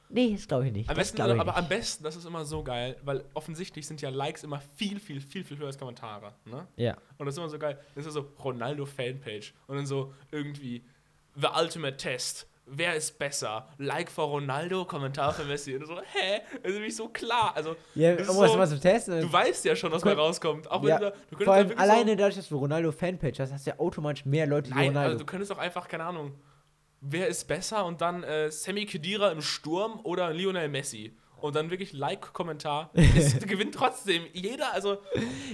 nee, 0.09 0.33
das 0.33 0.47
glaube 0.47 0.67
ich 0.67 0.73
nicht. 0.73 0.89
Am 0.89 0.95
besten, 0.95 1.17
ich 1.17 1.23
aber 1.23 1.55
am 1.55 1.63
nicht. 1.63 1.69
besten, 1.69 2.03
das 2.03 2.15
ist 2.15 2.25
immer 2.25 2.45
so 2.45 2.63
geil, 2.63 2.97
weil 3.03 3.23
offensichtlich 3.33 3.87
sind 3.87 4.01
ja 4.01 4.09
Likes 4.09 4.43
immer 4.43 4.61
viel, 4.75 4.99
viel, 4.99 5.21
viel, 5.21 5.43
viel 5.43 5.57
höher 5.57 5.67
als 5.67 5.77
Kommentare. 5.77 6.33
Ne? 6.45 6.67
Ja. 6.75 6.97
Und 7.17 7.25
das 7.25 7.35
ist 7.35 7.39
immer 7.39 7.49
so 7.49 7.59
geil. 7.59 7.79
Das 7.95 8.05
ist 8.05 8.13
so 8.13 8.27
Ronaldo 8.43 8.85
Fanpage. 8.85 9.53
Und 9.67 9.77
dann 9.77 9.85
so 9.85 10.13
irgendwie 10.31 10.83
The 11.35 11.47
Ultimate 11.57 11.97
Test. 11.97 12.47
Wer 12.73 12.95
ist 12.95 13.19
besser? 13.19 13.67
Like 13.77 14.09
for 14.09 14.25
Ronaldo, 14.29 14.85
Kommentar 14.85 15.33
für 15.33 15.43
Messi. 15.43 15.75
Und 15.75 15.85
so, 15.87 15.97
hä? 15.97 16.39
Das 16.63 16.71
ist 16.71 16.73
nämlich 16.75 16.95
so 16.95 17.09
klar. 17.09 17.51
Also, 17.53 17.75
Ja, 17.95 18.13
um 18.15 18.23
so- 18.23 18.57
mal 18.57 18.67
zu 18.67 18.79
testen. 18.79 19.19
du 19.19 19.31
weißt 19.31 19.65
ja 19.65 19.75
schon, 19.75 19.91
was 19.91 20.01
könnt- 20.01 20.17
rauskommt. 20.17 20.71
Auch 20.71 20.81
ja, 20.85 20.97
da, 20.97 21.11
du 21.31 21.43
vor 21.43 21.53
allem 21.53 21.77
alleine 21.77 22.11
so, 22.11 22.15
dadurch, 22.17 22.35
dass 22.35 22.47
du 22.47 22.57
Ronaldo 22.57 22.91
Fanpage 22.93 23.39
hast, 23.41 23.51
hast 23.51 23.65
du 23.67 23.71
ja 23.71 23.79
automatisch 23.79 24.25
mehr 24.25 24.47
Leute, 24.47 24.69
die 24.69 24.75
Nein, 24.75 24.87
Ronaldo. 24.89 25.09
also 25.11 25.19
du 25.19 25.25
könntest 25.25 25.51
auch 25.51 25.57
einfach, 25.57 25.87
keine 25.89 26.05
Ahnung, 26.05 26.33
wer 27.01 27.27
ist 27.27 27.45
besser 27.47 27.83
und 27.85 27.99
dann 27.99 28.23
äh, 28.23 28.49
Sammy 28.51 28.85
Khedira 28.85 29.31
im 29.31 29.41
Sturm 29.41 29.99
oder 30.03 30.31
Lionel 30.31 30.69
Messi. 30.69 31.17
Und 31.41 31.55
dann 31.55 31.69
wirklich 31.69 31.93
Like-Kommentar. 31.93 32.91
Es 33.15 33.37
gewinnt 33.39 33.73
trotzdem 33.75 34.23
jeder, 34.33 34.73
also 34.73 34.97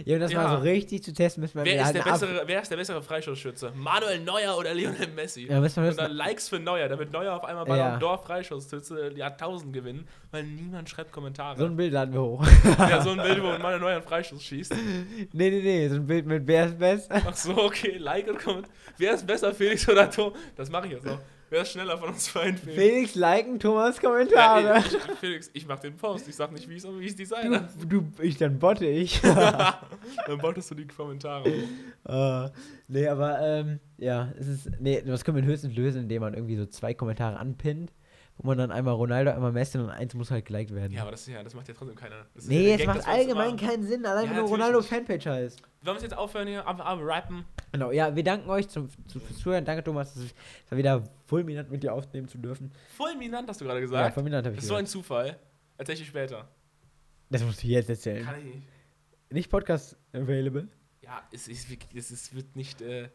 ja, 0.06 0.16
um 0.16 0.22
das 0.22 0.32
ja. 0.32 0.44
mal 0.44 0.58
so 0.58 0.64
richtig 0.64 1.04
zu 1.04 1.14
testen, 1.14 1.42
müssen 1.42 1.56
wir 1.58 1.66
wer 1.66 1.76
ist, 1.78 1.86
halt 1.86 1.96
der 1.96 2.04
bessere, 2.04 2.44
wer 2.46 2.62
ist 2.62 2.70
der 2.72 2.78
bessere 2.78 3.02
Freistoßschütze? 3.02 3.72
Manuel 3.76 4.20
Neuer 4.20 4.58
oder 4.58 4.74
Lionel 4.74 5.08
Messi? 5.16 5.48
Ja, 5.48 5.60
müssen 5.60 5.84
wir 5.84 5.90
und 5.92 5.98
dann 6.00 6.12
Likes 6.12 6.50
für 6.50 6.60
Neuer, 6.60 6.88
damit 6.88 7.12
Neuer 7.12 7.34
auf 7.36 7.44
einmal 7.46 7.66
bei 7.66 7.78
Ja. 7.78 7.92
einem 7.92 8.00
Dorf 8.00 8.26
Freistoßschütze 8.26 9.12
die 9.12 9.20
Jahrtausend 9.20 9.74
gewinnen, 9.74 10.08
weil 10.32 10.44
niemand 10.44 10.90
schreibt 10.90 11.12
Kommentare. 11.12 11.58
so 11.58 11.66
ein 11.66 11.76
Bild 11.76 11.94
laden 11.94 12.14
wir 12.14 12.22
hoch. 12.22 12.46
ja, 12.78 13.02
so 13.02 13.12
ein 13.12 13.18
Bild, 13.22 13.42
wo 13.42 13.48
Manuel 13.48 13.80
Neuer 13.80 13.96
einen 13.96 14.04
Freistoß 14.04 14.44
schießt. 14.44 14.74
nee, 14.76 15.50
nee, 15.50 15.62
nee, 15.62 15.90
so 15.90 15.96
ein 15.96 16.08
Bild 16.08 16.26
mit 16.26 16.46
wer 16.48 16.66
ist 16.68 16.78
besser. 16.80 17.22
Ach 17.26 17.36
so, 17.36 17.58
okay, 17.58 17.98
Like 17.98 18.28
und 18.28 18.40
Kommentar. 18.40 18.72
Wer 18.98 19.14
ist 19.14 19.26
besser, 19.28 19.54
Felix 19.54 19.88
oder 19.90 20.10
Tom? 20.10 20.34
Das 20.56 20.70
mache 20.70 20.88
ich 20.88 20.94
jetzt 20.94 21.06
noch. 21.06 21.20
Wer 21.50 21.62
ist 21.62 21.72
schneller 21.72 21.98
von 21.98 22.10
uns 22.10 22.30
beiden? 22.34 22.58
Felix? 22.58 22.76
Felix 22.82 23.16
liken 23.16 23.60
Thomas 23.60 23.96
Ja, 23.96 24.02
Kommentare. 24.10 24.80
ich, 24.80 24.94
ich, 24.94 25.02
Felix, 25.20 25.50
ich 25.54 25.68
mach 25.68 25.80
den 25.80 25.96
Post. 25.96 26.28
Ich 26.28 26.36
sag 26.36 26.52
nicht, 26.52 26.68
wie 26.68 26.76
ich 26.76 26.84
es 26.84 27.16
designe. 27.16 27.70
du, 27.80 28.02
du, 28.02 28.22
ich, 28.22 28.38
dann 28.38 28.60
botte 28.60 28.86
ich. 28.86 29.22
Dann 29.22 30.38
bottest 30.40 30.72
du 30.72 30.76
die 30.76 30.88
Kommentare. 30.88 31.50
Äh, 32.06 32.50
nee, 32.88 33.08
aber 33.08 33.40
ähm, 33.42 33.80
ja, 33.98 34.34
es 34.38 34.48
ist. 34.48 34.72
Nee, 34.80 35.02
das 35.06 35.24
können 35.24 35.38
wir 35.38 35.44
höchstens 35.44 35.76
lösen, 35.76 36.04
indem 36.04 36.22
man 36.22 36.34
irgendwie 36.34 36.56
so 36.58 36.66
zwei 36.66 36.94
Kommentare 36.94 37.38
anpinnt, 37.38 37.94
wo 38.38 38.48
man 38.48 38.58
dann 38.58 38.72
einmal 38.72 38.94
Ronaldo, 38.94 39.32
einmal 39.32 39.52
Messi 39.52 39.78
und 39.78 39.90
eins 39.90 40.14
muss 40.14 40.30
halt 40.30 40.46
geliked 40.46 40.74
werden. 40.74 40.92
Ja, 40.94 41.02
aber 41.02 41.12
das, 41.12 41.26
ja, 41.28 41.42
das 41.44 41.54
macht 41.56 41.68
ja 41.68 41.74
trotzdem 41.74 41.96
keiner. 41.96 42.16
Ja 42.18 42.26
nee, 42.48 42.74
es 42.74 42.86
macht 42.86 43.00
dass 43.00 43.08
allgemein 43.08 43.58
keinen 43.58 43.84
Sinn, 43.84 44.06
allein 44.06 44.26
Ja, 44.26 44.32
wenn 44.32 44.38
du 44.38 44.46
Ronaldo 44.46 44.80
nicht. 44.80 44.90
Fanpage 44.90 45.26
heißt. 45.26 45.62
Wollen 45.62 45.70
wir 45.84 45.92
uns 45.94 46.02
jetzt 46.04 46.18
aufhören 46.18 46.48
hier? 46.48 46.66
Aber, 46.68 46.86
aber 46.86 47.06
rappen. 47.06 47.46
Genau, 47.72 47.92
ja, 47.92 48.16
wir 48.16 48.24
danken 48.24 48.50
euch 48.50 48.68
zum, 48.70 48.90
zum, 49.08 49.22
fürs 49.22 49.40
Zuhören. 49.40 49.66
Danke, 49.66 49.84
Thomas, 49.84 50.16
es 50.16 50.34
war 50.70 50.78
wieder 50.78 51.04
fulminant 51.26 51.72
mit 51.72 51.82
dir 51.84 51.94
aufnehmen 51.94 52.28
zu 52.28 52.38
dürfen. 52.38 52.72
Fulminant 52.96 53.50
hast 53.50 53.60
du 53.62 53.66
gerade 53.66 53.80
Ja, 53.80 53.86
gesagt. 53.86 54.14
fulminant 54.14 54.46
habe 54.46 54.54
ich 54.54 54.58
das 54.58 54.66
ist 54.66 54.70
so 54.70 54.76
ein. 54.76 54.86
Zufall. 54.86 55.38
Erzähl 55.78 55.96
ich 55.96 56.08
später. 56.08 56.48
Das 57.30 57.44
musst 57.44 57.64
du 57.64 57.68
jetzt 57.68 57.90
erzählen. 57.90 58.24
Kann 58.26 58.40
ich 58.40 58.46
nicht. 58.46 58.68
Nicht 59.30 59.50
Podcast 59.52 59.98
available. 60.14 60.68
Ja, 61.02 61.22
es, 61.32 61.48
ist, 61.48 61.68
es 61.96 62.12
ist, 62.12 62.36
wird 62.36 62.56
nicht. 62.56 62.82
Äh, 62.82 63.10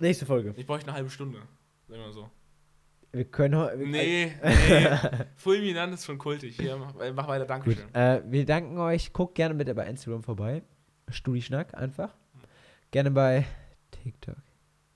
Nächste 0.00 0.26
Folge. 0.26 0.54
ich 0.56 0.66
bräuchte 0.66 0.88
eine 0.88 0.96
halbe 0.96 1.10
Stunde. 1.10 1.38
Sagen 1.88 2.00
wir 2.00 2.06
mal 2.06 2.12
so. 2.12 2.30
Wir 3.14 3.26
können 3.26 3.56
heute. 3.56 3.76
Nee, 3.76 4.32
nee. 4.42 4.88
Fulminant 5.36 5.92
ist 5.92 6.06
schon 6.06 6.16
kultig. 6.16 6.56
Hier, 6.56 6.76
mach, 6.78 6.94
mach 7.14 7.28
weiter. 7.28 7.44
Gut. 7.58 7.76
Dankeschön. 7.78 7.94
Äh, 7.94 8.22
wir 8.26 8.46
danken 8.46 8.78
euch. 8.78 9.12
Guckt 9.12 9.34
gerne 9.34 9.54
bitte 9.54 9.74
bei 9.74 9.86
Instagram 9.86 10.22
vorbei. 10.22 10.62
Studischnack 11.10 11.74
einfach. 11.74 12.14
Gerne 12.90 13.10
bei 13.10 13.44
TikTok. 13.90 14.36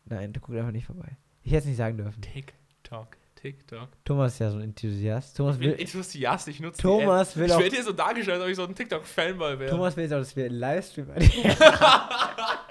Nein, 0.07 0.33
du 0.33 0.41
guckt 0.41 0.57
einfach 0.57 0.73
nicht 0.73 0.87
vorbei. 0.87 1.17
Ich 1.43 1.53
hätte 1.53 1.61
es 1.61 1.67
nicht 1.67 1.77
sagen 1.77 1.99
dürfen. 1.99 2.21
TikTok, 2.23 3.17
TikTok. 3.35 3.89
Thomas 4.05 4.33
ist 4.33 4.39
ja 4.39 4.51
so 4.51 4.57
ein 4.57 4.65
Enthusiast. 4.65 5.37
Thomas 5.37 5.57
Ich 5.57 5.61
bin 5.61 5.71
will, 5.73 5.81
Enthusiast, 5.81 6.49
ich 6.49 6.61
nutze 6.61 6.81
Thomas 6.81 7.35
die 7.35 7.41
will 7.41 7.45
App. 7.45 7.51
Ich 7.51 7.55
auch. 7.55 7.61
werde 7.61 7.75
hier 7.75 7.85
so 7.85 7.93
dargestellt, 7.93 8.37
als 8.37 8.45
ob 8.45 8.51
ich 8.51 8.57
so 8.57 8.65
ein 8.65 8.75
TikTok-Fanboy 8.75 9.59
wäre. 9.59 9.71
Thomas 9.71 9.95
will 9.97 10.05
jetzt 10.05 10.13
auch, 10.15 10.19
dass 10.19 10.35
wir 10.35 10.47
einen 10.47 10.55
Livestream 10.55 11.09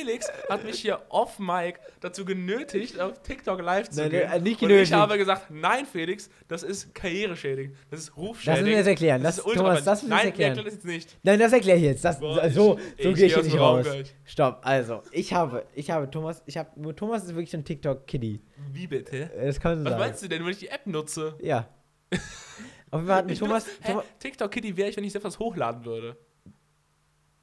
Felix 0.00 0.26
hat 0.48 0.64
mich 0.64 0.80
hier 0.80 1.00
off 1.08 1.38
Mic 1.38 1.78
dazu 2.00 2.24
genötigt, 2.24 2.98
auf 3.00 3.20
TikTok 3.22 3.60
live 3.60 3.88
zu 3.90 4.00
Nein, 4.02 4.10
gehen. 4.10 4.30
äh, 4.30 4.40
nicht 4.40 4.60
Und 4.62 4.68
genötigt. 4.68 4.92
ich 4.92 4.96
habe 4.96 5.18
gesagt, 5.18 5.50
nein, 5.50 5.84
Felix, 5.86 6.30
das 6.48 6.62
ist 6.62 6.94
karriereschädigend. 6.94 7.76
Das 7.90 8.00
ist 8.00 8.08
Das 8.08 8.16
müssen 8.16 8.28
rufschädigend. 8.28 8.66
wir 8.68 8.76
jetzt 8.78 8.86
erklären. 8.86 9.22
Das, 9.22 9.38
ist 9.38 9.44
ultra- 9.46 9.56
Thomas, 9.62 9.84
das 9.84 10.02
müssen 10.02 10.10
wir 10.10 10.16
Nein, 10.16 10.26
erklären. 10.26 10.48
erklären 10.50 10.64
das 10.66 10.74
jetzt 10.74 10.84
nicht. 10.86 11.16
Nein, 11.22 11.38
das 11.38 11.52
erkläre 11.52 11.78
ich 11.78 11.84
jetzt. 11.84 12.04
Das, 12.04 12.20
Boah, 12.20 12.48
so 12.50 12.78
ich- 12.96 13.04
so 13.04 13.12
gehe 13.12 13.26
ich 13.26 13.34
hier 13.34 13.42
nicht 13.42 13.58
raus. 13.58 13.84
gleich. 13.84 14.14
Stopp. 14.24 14.60
Also, 14.62 15.02
ich 15.12 15.32
habe, 15.34 15.66
ich 15.74 15.90
habe 15.90 16.10
Thomas, 16.10 16.42
ich 16.46 16.56
habe, 16.56 16.70
nur 16.80 16.94
Thomas 16.96 17.24
ist 17.24 17.34
wirklich 17.34 17.54
ein 17.54 17.64
TikTok-Kiddie. 17.64 18.40
Wie 18.72 18.86
bitte? 18.86 19.30
Das 19.42 19.60
kann 19.60 19.78
so 19.78 19.84
Was 19.84 19.90
sagen. 19.92 20.02
meinst 20.02 20.22
du 20.22 20.28
denn, 20.28 20.44
wenn 20.44 20.50
ich 20.52 20.58
die 20.58 20.68
App 20.68 20.86
nutze? 20.86 21.34
Ja. 21.42 21.68
Auf 22.92 23.00
jeden 23.00 23.06
Fall 23.06 23.16
hat 23.24 23.38
Thomas? 23.38 23.66
Thomas, 23.86 24.04
TikTok 24.18 24.50
Kitty 24.50 24.76
wäre 24.76 24.88
ich, 24.90 24.96
wenn 24.96 25.04
ich 25.04 25.12
selbst 25.12 25.24
was 25.26 25.38
hochladen 25.38 25.84
würde. 25.84 26.16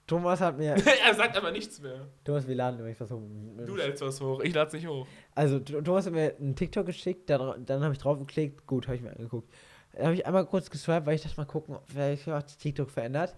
Thomas 0.08 0.40
hat 0.42 0.58
mir, 0.58 0.76
er 1.06 1.14
sagt 1.14 1.36
aber 1.38 1.52
nichts 1.52 1.82
mehr. 1.82 2.08
Thomas, 2.24 2.48
wir 2.48 2.56
laden 2.56 2.80
übrigens 2.80 3.00
was 3.02 3.12
hoch. 3.12 3.22
Du 3.66 3.76
lädst 3.76 4.02
was 4.02 4.22
hoch, 4.22 4.40
ich 4.42 4.54
lade 4.54 4.68
es 4.68 4.74
nicht 4.74 4.88
hoch. 4.88 5.06
Also, 5.36 5.58
Th- 5.58 5.84
Thomas 5.84 6.06
hat 6.06 6.14
mir 6.14 6.36
einen 6.40 6.56
TikTok 6.56 6.86
geschickt, 6.86 7.30
dann, 7.30 7.66
dann 7.66 7.84
habe 7.84 7.94
ich 7.94 8.00
drauf 8.00 8.18
geklickt, 8.18 8.66
gut, 8.66 8.88
habe 8.88 8.96
ich 8.96 9.02
mir 9.04 9.12
angeguckt. 9.12 9.54
Dann 9.94 10.06
habe 10.06 10.16
ich 10.16 10.26
einmal 10.26 10.46
kurz 10.46 10.70
geswiped, 10.70 11.06
weil 11.06 11.16
ich 11.16 11.24
dachte 11.24 11.38
mal 11.38 11.46
gucken, 11.46 11.78
vielleicht 11.86 12.26
hat 12.28 12.50
sich 12.50 12.58
TikTok 12.58 12.90
verändert. 12.90 13.36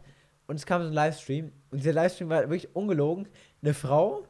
Und 0.48 0.56
es 0.58 0.66
kam 0.66 0.82
so 0.82 0.88
ein 0.88 0.94
Livestream. 0.94 1.52
Und 1.72 1.78
dieser 1.80 1.94
Livestream 1.94 2.30
war 2.30 2.42
wirklich 2.50 2.76
ungelogen. 2.76 3.28
Eine 3.62 3.74
Frau, 3.74 4.26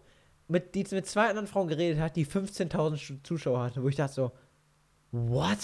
mit, 0.48 0.76
die 0.76 0.86
mit 0.92 1.08
zwei 1.08 1.28
anderen 1.30 1.48
Frauen 1.48 1.68
geredet 1.68 2.00
hat, 2.02 2.16
die 2.16 2.26
15.000 2.26 2.98
Stu- 2.98 3.14
Zuschauer 3.24 3.62
hatte, 3.64 3.84
wo 3.84 3.88
ich 3.90 3.96
dachte 3.96 4.14
so, 4.14 4.32
what? 5.12 5.58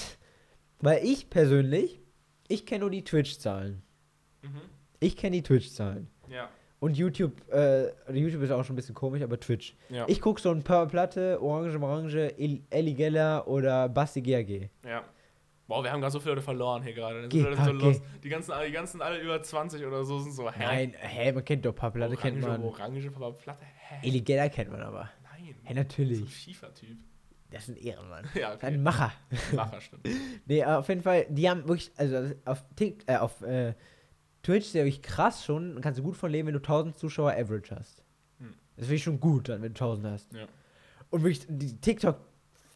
Weil 0.80 1.06
ich 1.06 1.30
persönlich, 1.30 2.02
ich 2.48 2.66
kenne 2.66 2.82
nur 2.82 2.90
die 2.92 3.04
Twitch-Zahlen. 3.04 3.82
Mhm. 4.42 4.62
Ich 5.00 5.18
kenne 5.18 5.38
die 5.38 5.44
Twitch-Zahlen. 5.44 6.08
Ja. 6.30 6.50
Und 6.86 6.96
YouTube, 6.98 7.34
äh, 7.52 7.88
YouTube 8.14 8.44
ist 8.44 8.52
auch 8.52 8.64
schon 8.64 8.74
ein 8.74 8.78
bisschen 8.78 8.94
komisch, 8.94 9.24
aber 9.24 9.40
Twitch. 9.40 9.74
Ja. 9.90 10.06
Ich 10.08 10.22
gucke 10.22 10.40
so 10.40 10.52
ein 10.52 10.62
Purple 10.62 10.88
Platte, 10.88 11.42
Orange 11.42 11.82
Orange, 11.82 12.32
El- 12.38 12.62
Ellie 12.70 12.94
Geller 12.94 13.48
oder 13.48 13.90
Basti 13.90 14.22
GAG. 14.22 14.70
ja. 14.86 15.04
Boah, 15.68 15.84
wir 15.84 15.92
haben 15.92 16.00
gerade 16.00 16.12
so 16.12 16.20
viele 16.20 16.34
Leute 16.36 16.44
verloren 16.44 16.84
hier 16.84 16.94
gerade. 16.94 17.22
Leute 17.24 17.56
so. 17.64 18.02
Die 18.24 18.30
ganzen, 18.30 18.54
die 18.68 18.72
ganzen 18.72 19.02
alle 19.02 19.20
über 19.20 19.42
20 19.42 19.84
oder 19.84 20.04
so 20.04 20.20
sind 20.20 20.34
so, 20.34 20.48
hä? 20.52 20.60
Nein, 20.64 20.94
hä, 20.96 21.32
man 21.32 21.44
kennt 21.44 21.66
doch 21.66 21.74
Purple 21.74 22.02
Platte, 22.08 22.18
kennt 22.22 22.44
Orange, 22.44 22.60
man. 22.62 22.70
Orange, 22.70 23.10
Papa, 23.10 23.32
Platte, 23.32 23.66
hä? 23.90 24.08
Ellie 24.08 24.22
Geller 24.22 24.48
kennt 24.50 24.72
man 24.72 24.82
aber. 24.84 25.10
Nein. 25.24 25.44
Hä, 25.44 25.54
So 25.64 25.70
ein 25.70 25.76
natürlich. 25.76 26.36
Schiefertyp. 26.36 26.98
Das 27.50 27.68
ist 27.68 27.70
ein 27.70 27.78
Ehrenmann. 27.84 28.26
Ja, 28.36 28.52
ist 28.54 28.64
Ein 28.64 28.74
okay. 28.74 28.78
Macher. 28.84 29.12
Macher, 29.56 29.82
stimmt. 29.82 30.08
Nee, 30.46 30.64
auf 30.64 30.88
jeden 30.88 31.02
Fall, 31.02 31.26
die 31.30 31.50
haben 31.50 31.68
wirklich, 31.68 31.92
also 31.98 32.36
auf, 32.46 32.64
Tik, 32.76 33.04
äh, 33.08 33.16
auf 33.18 33.42
äh, 33.42 33.74
Twitch 34.46 34.68
ist 34.68 34.76
ja 34.76 34.84
wirklich 34.84 35.02
krass 35.02 35.44
schon, 35.44 35.82
kannst 35.82 36.00
du 36.00 36.04
gut 36.04 36.16
von 36.16 36.30
leben, 36.30 36.48
wenn 36.48 36.54
du 36.54 36.60
1000 36.60 36.96
Zuschauer 36.98 37.32
Average 37.32 37.76
hast. 37.76 38.04
Hm. 38.40 38.54
Das 38.76 38.86
ist 38.86 38.90
wirklich 38.90 39.04
schon 39.04 39.20
gut, 39.20 39.50
dann, 39.50 39.64
wenn 39.64 39.74
du 39.74 39.84
1000 39.84 40.08
hast. 40.08 40.34
Ja. 40.34 40.46
Und 41.10 41.24
wirklich, 41.24 41.48
die 41.50 41.76
TikTok, 41.82 42.18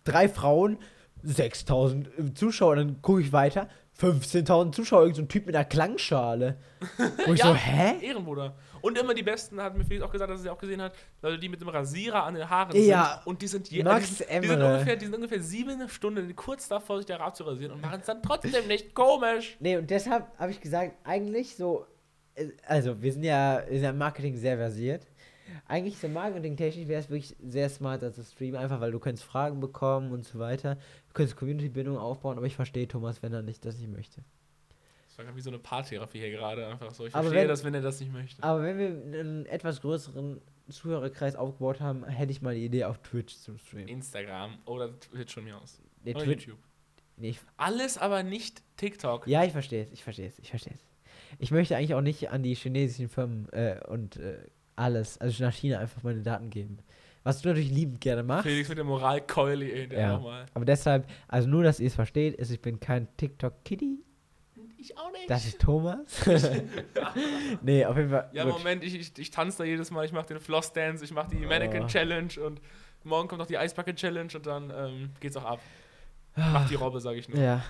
drei 0.04 0.28
Frauen, 0.28 0.80
6000 1.22 2.36
Zuschauer, 2.36 2.78
dann 2.78 3.02
gucke 3.04 3.22
ich 3.22 3.32
weiter, 3.32 3.70
15.000 4.00 4.72
Zuschauer, 4.72 5.02
irgend 5.02 5.16
so 5.18 5.22
ein 5.24 5.28
Typ 5.28 5.46
mit 5.46 5.56
einer 5.56 5.66
Klangschale. 5.66 6.58
Wo 7.26 7.34
ich 7.34 7.40
Ja. 7.40 7.48
so, 7.48 7.56
hä? 7.56 8.06
Ehrenbruder. 8.06 8.56
Und 8.82 8.98
immer 8.98 9.14
die 9.14 9.24
Besten, 9.24 9.62
hat 9.62 9.76
mir 9.78 9.84
Felix 9.84 10.04
auch 10.06 10.12
gesagt, 10.12 10.32
dass 10.32 10.40
er 10.40 10.44
sie 10.44 10.50
auch 10.50 10.58
gesehen 10.58 10.82
hat, 10.82 10.94
Leute, 11.22 11.38
die 11.38 11.50
mit 11.50 11.60
dem 11.60 11.68
Rasierer 11.68 12.24
an 12.24 12.36
den 12.36 12.50
Haaren 12.50 12.76
Ja. 12.78 13.16
sind. 13.16 13.28
Und 13.28 13.42
die 13.42 13.48
sind, 13.48 13.70
je, 13.70 13.84
Max 13.84 14.08
die, 14.08 14.14
sind, 14.16 14.30
die, 14.44 14.48
sind 14.48 14.62
ungefähr, 14.62 14.96
die 14.96 15.06
sind 15.06 15.16
ungefähr 15.16 15.42
sieben 15.42 15.90
Stunden 15.90 16.34
kurz 16.36 16.70
davor, 16.70 16.98
sich 16.98 17.06
der 17.06 17.20
Rad 17.20 17.36
zu 17.36 17.44
rasieren 17.44 17.74
und 17.74 17.82
machen 17.82 18.00
es 18.00 18.06
dann 18.06 18.24
trotzdem 18.24 18.68
nicht 18.68 18.94
komisch. 18.96 19.58
Nee, 19.60 19.76
und 19.78 19.90
deshalb 19.90 20.28
habe 20.38 20.52
ich 20.52 20.62
gesagt, 20.62 20.94
eigentlich 21.04 21.58
so, 21.58 21.86
äh, 22.36 22.48
also 22.66 23.02
wir 23.02 23.12
sind 23.12 23.24
ja, 23.24 23.62
wir 23.68 23.74
sind 23.76 23.84
ja 23.84 23.90
im 23.90 23.98
Marketing 23.98 24.38
sehr 24.38 24.56
versiert. 24.56 25.08
Eigentlich 25.68 25.98
so 25.98 26.08
marketingtechnisch 26.08 26.88
wäre 26.88 27.00
es 27.02 27.10
wirklich 27.10 27.36
sehr 27.42 27.70
smart, 27.70 28.02
das 28.02 28.16
zu 28.16 28.24
streamen, 28.24 28.56
einfach 28.60 28.80
weil 28.82 28.92
du 28.92 29.00
könntest 29.00 29.24
Fragen 29.26 29.60
bekommen 29.60 30.12
und 30.12 30.26
so 30.26 30.40
weiter. 30.40 30.76
Du 30.76 31.14
könntest 31.14 31.38
Community-Bindung 31.38 31.98
aufbauen, 31.98 32.38
aber 32.38 32.48
ich 32.48 32.56
verstehe 32.56 32.88
Thomas, 32.88 33.22
wenn 33.24 33.34
er 33.34 33.42
nicht 33.42 33.64
das 33.66 33.78
nicht 33.78 33.90
möchte. 33.92 34.24
Das 35.08 35.26
war 35.28 35.36
wie 35.36 35.42
so 35.42 35.50
eine 35.50 35.60
Paartherapie 35.60 36.20
hier 36.20 36.32
gerade, 36.32 36.66
einfach 36.68 36.92
so. 36.92 37.06
Ich 37.06 37.14
Aber 37.14 37.24
verstehe 37.24 37.42
wenn- 37.42 37.48
das, 37.50 37.64
wenn 37.64 37.74
er 37.74 37.82
das 37.82 38.00
nicht 38.00 38.12
möchte. 38.14 38.42
Aber 38.44 38.64
wenn 38.64 38.78
wir 38.78 38.88
einen 39.20 39.46
etwas 39.48 39.82
größeren 39.82 40.40
Zuhörerkreis 40.70 41.36
aufgebaut 41.36 41.82
haben, 41.82 42.06
hätte 42.06 42.32
ich 42.32 42.42
mal 42.42 42.56
die 42.56 42.64
Idee 42.66 42.86
auf 42.86 43.00
Twitch 43.00 43.36
zu 43.36 43.58
streamen. 43.58 43.88
Instagram 43.88 44.58
oder 44.66 44.98
Twitch 45.00 45.34
von 45.34 45.44
mir 45.44 45.58
aus. 45.58 45.82
Nee, 46.06 46.16
Oder 46.16 46.24
Twitch, 46.24 46.46
YouTube. 46.48 46.60
nee, 47.18 47.36
Alles 47.58 47.98
aber 47.98 48.24
nicht 48.24 48.62
TikTok. 48.78 49.28
ja, 49.28 49.44
ich 49.44 49.52
verstehe 49.52 49.84
es, 49.84 49.92
ich 49.92 50.04
verstehe 50.04 50.28
es, 50.28 50.40
ich 50.40 50.50
verstehe 50.50 50.74
es. 50.74 50.82
Ich 51.38 51.52
möchte 51.52 51.76
eigentlich 51.76 51.94
auch 51.96 52.02
nicht 52.02 52.30
an 52.30 52.42
die 52.44 52.56
chinesischen 52.56 53.10
Firmen 53.10 53.50
äh, 53.52 53.80
und 53.88 54.16
äh, 54.18 54.38
alles, 54.80 55.18
also 55.20 55.44
nach 55.44 55.54
China 55.54 55.80
einfach 55.80 56.02
meine 56.04 56.22
Daten 56.22 56.50
geben. 56.50 56.80
Was 57.24 57.42
du 57.42 57.50
natürlich 57.50 57.70
liebend 57.70 58.00
gerne 58.02 58.24
machst. 58.24 58.44
Felix 58.48 58.70
mit 58.70 58.78
der 58.78 58.86
Moralkeule, 58.86 59.66
ey, 59.72 59.88
der 59.90 60.00
Ja. 60.00 60.14
nochmal. 60.14 60.46
Aber 60.54 60.66
deshalb, 60.66 61.06
also 61.28 61.48
nur, 61.50 61.64
dass 61.64 61.80
ihr 61.80 61.88
es 61.88 61.96
versteht, 61.96 62.36
ist, 62.36 62.50
ich 62.50 62.62
bin 62.62 62.80
kein 62.80 63.08
TikTok-Kitty. 63.18 64.00
Ich 64.78 64.98
auch 64.98 65.12
nicht. 65.12 65.30
Das 65.30 65.46
ist 65.46 65.60
Thomas. 65.62 66.00
nee, 67.62 67.86
auf 67.86 67.98
jeden 67.98 68.10
Fall. 68.10 68.30
Ja, 68.32 68.46
gut. 68.46 68.54
Moment, 68.54 68.84
ich, 68.84 68.96
ich, 68.96 69.12
ich 69.18 69.30
tanze 69.32 69.60
da 69.60 69.64
jedes 69.66 69.92
Mal, 69.92 70.06
ich 70.06 70.14
mache 70.14 70.28
den 70.28 70.40
Floss 70.40 70.72
Dance, 70.72 71.04
ich 71.04 71.12
mache 71.12 71.30
die 71.32 71.46
Oh. 71.46 71.50
Mannequin 71.50 71.88
Challenge 71.88 72.30
und 72.46 72.62
morgen 73.04 73.28
kommt 73.28 73.40
noch 73.40 73.48
die 73.48 73.58
Eisbucket 73.58 73.98
Challenge 73.98 74.32
und 74.36 74.46
dann 74.46 74.72
ähm, 74.76 75.10
geht's 75.20 75.36
auch 75.38 75.46
ab. 75.46 75.60
Mach 76.36 76.68
die 76.70 76.76
Robbe, 76.76 77.02
sage 77.02 77.20
ich 77.20 77.28
nur. 77.28 77.38
Ja. 77.38 77.62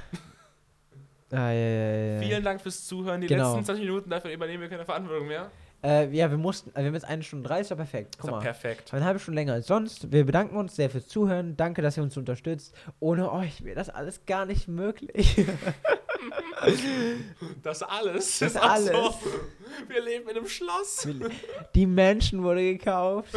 Ah, 1.31 1.51
ja, 1.51 1.53
ja, 1.53 2.13
ja. 2.15 2.21
Vielen 2.21 2.43
Dank 2.43 2.61
fürs 2.61 2.85
Zuhören. 2.87 3.21
Die 3.21 3.27
Genau. 3.27 3.49
letzten 3.53 3.65
20 3.65 3.85
Minuten, 3.85 4.09
dafür 4.09 4.31
übernehmen 4.31 4.61
wir 4.61 4.69
keine 4.69 4.85
Verantwortung 4.85 5.27
mehr. 5.27 5.51
Äh, 5.81 6.09
ja, 6.13 6.29
wir 6.29 6.37
mussten, 6.37 6.69
also 6.71 6.79
wir 6.81 6.87
haben 6.87 6.93
jetzt 6.93 7.05
eine 7.05 7.23
Stunde 7.23 7.47
30, 7.47 7.61
ist 7.61 7.71
doch 7.71 7.77
perfekt. 7.77 8.17
Guck 8.19 8.31
mal. 8.31 8.39
perfekt. 8.39 8.93
Eine 8.93 9.05
halbe 9.05 9.19
Stunde 9.19 9.39
länger 9.39 9.53
als 9.53 9.67
sonst. 9.67 10.11
Wir 10.11 10.25
bedanken 10.25 10.57
uns 10.57 10.75
sehr 10.75 10.89
fürs 10.89 11.07
Zuhören. 11.07 11.55
Danke, 11.55 11.81
dass 11.81 11.95
ihr 11.95 12.03
uns 12.03 12.17
unterstützt. 12.17 12.75
Ohne 12.99 13.31
euch 13.31 13.63
wäre 13.63 13.75
das 13.75 13.89
alles 13.89 14.25
gar 14.25 14.45
nicht 14.45 14.67
möglich. 14.67 15.45
Das 17.63 17.81
alles. 17.83 18.39
Das 18.39 18.51
ist 18.51 18.57
alles. 18.57 18.91
So. 18.91 19.15
Wir 19.87 20.03
leben 20.03 20.29
in 20.29 20.37
einem 20.37 20.47
Schloss. 20.47 21.07
Die 21.73 21.85
Menschen 21.85 22.43
wurde 22.43 22.61
gekauft. 22.61 23.33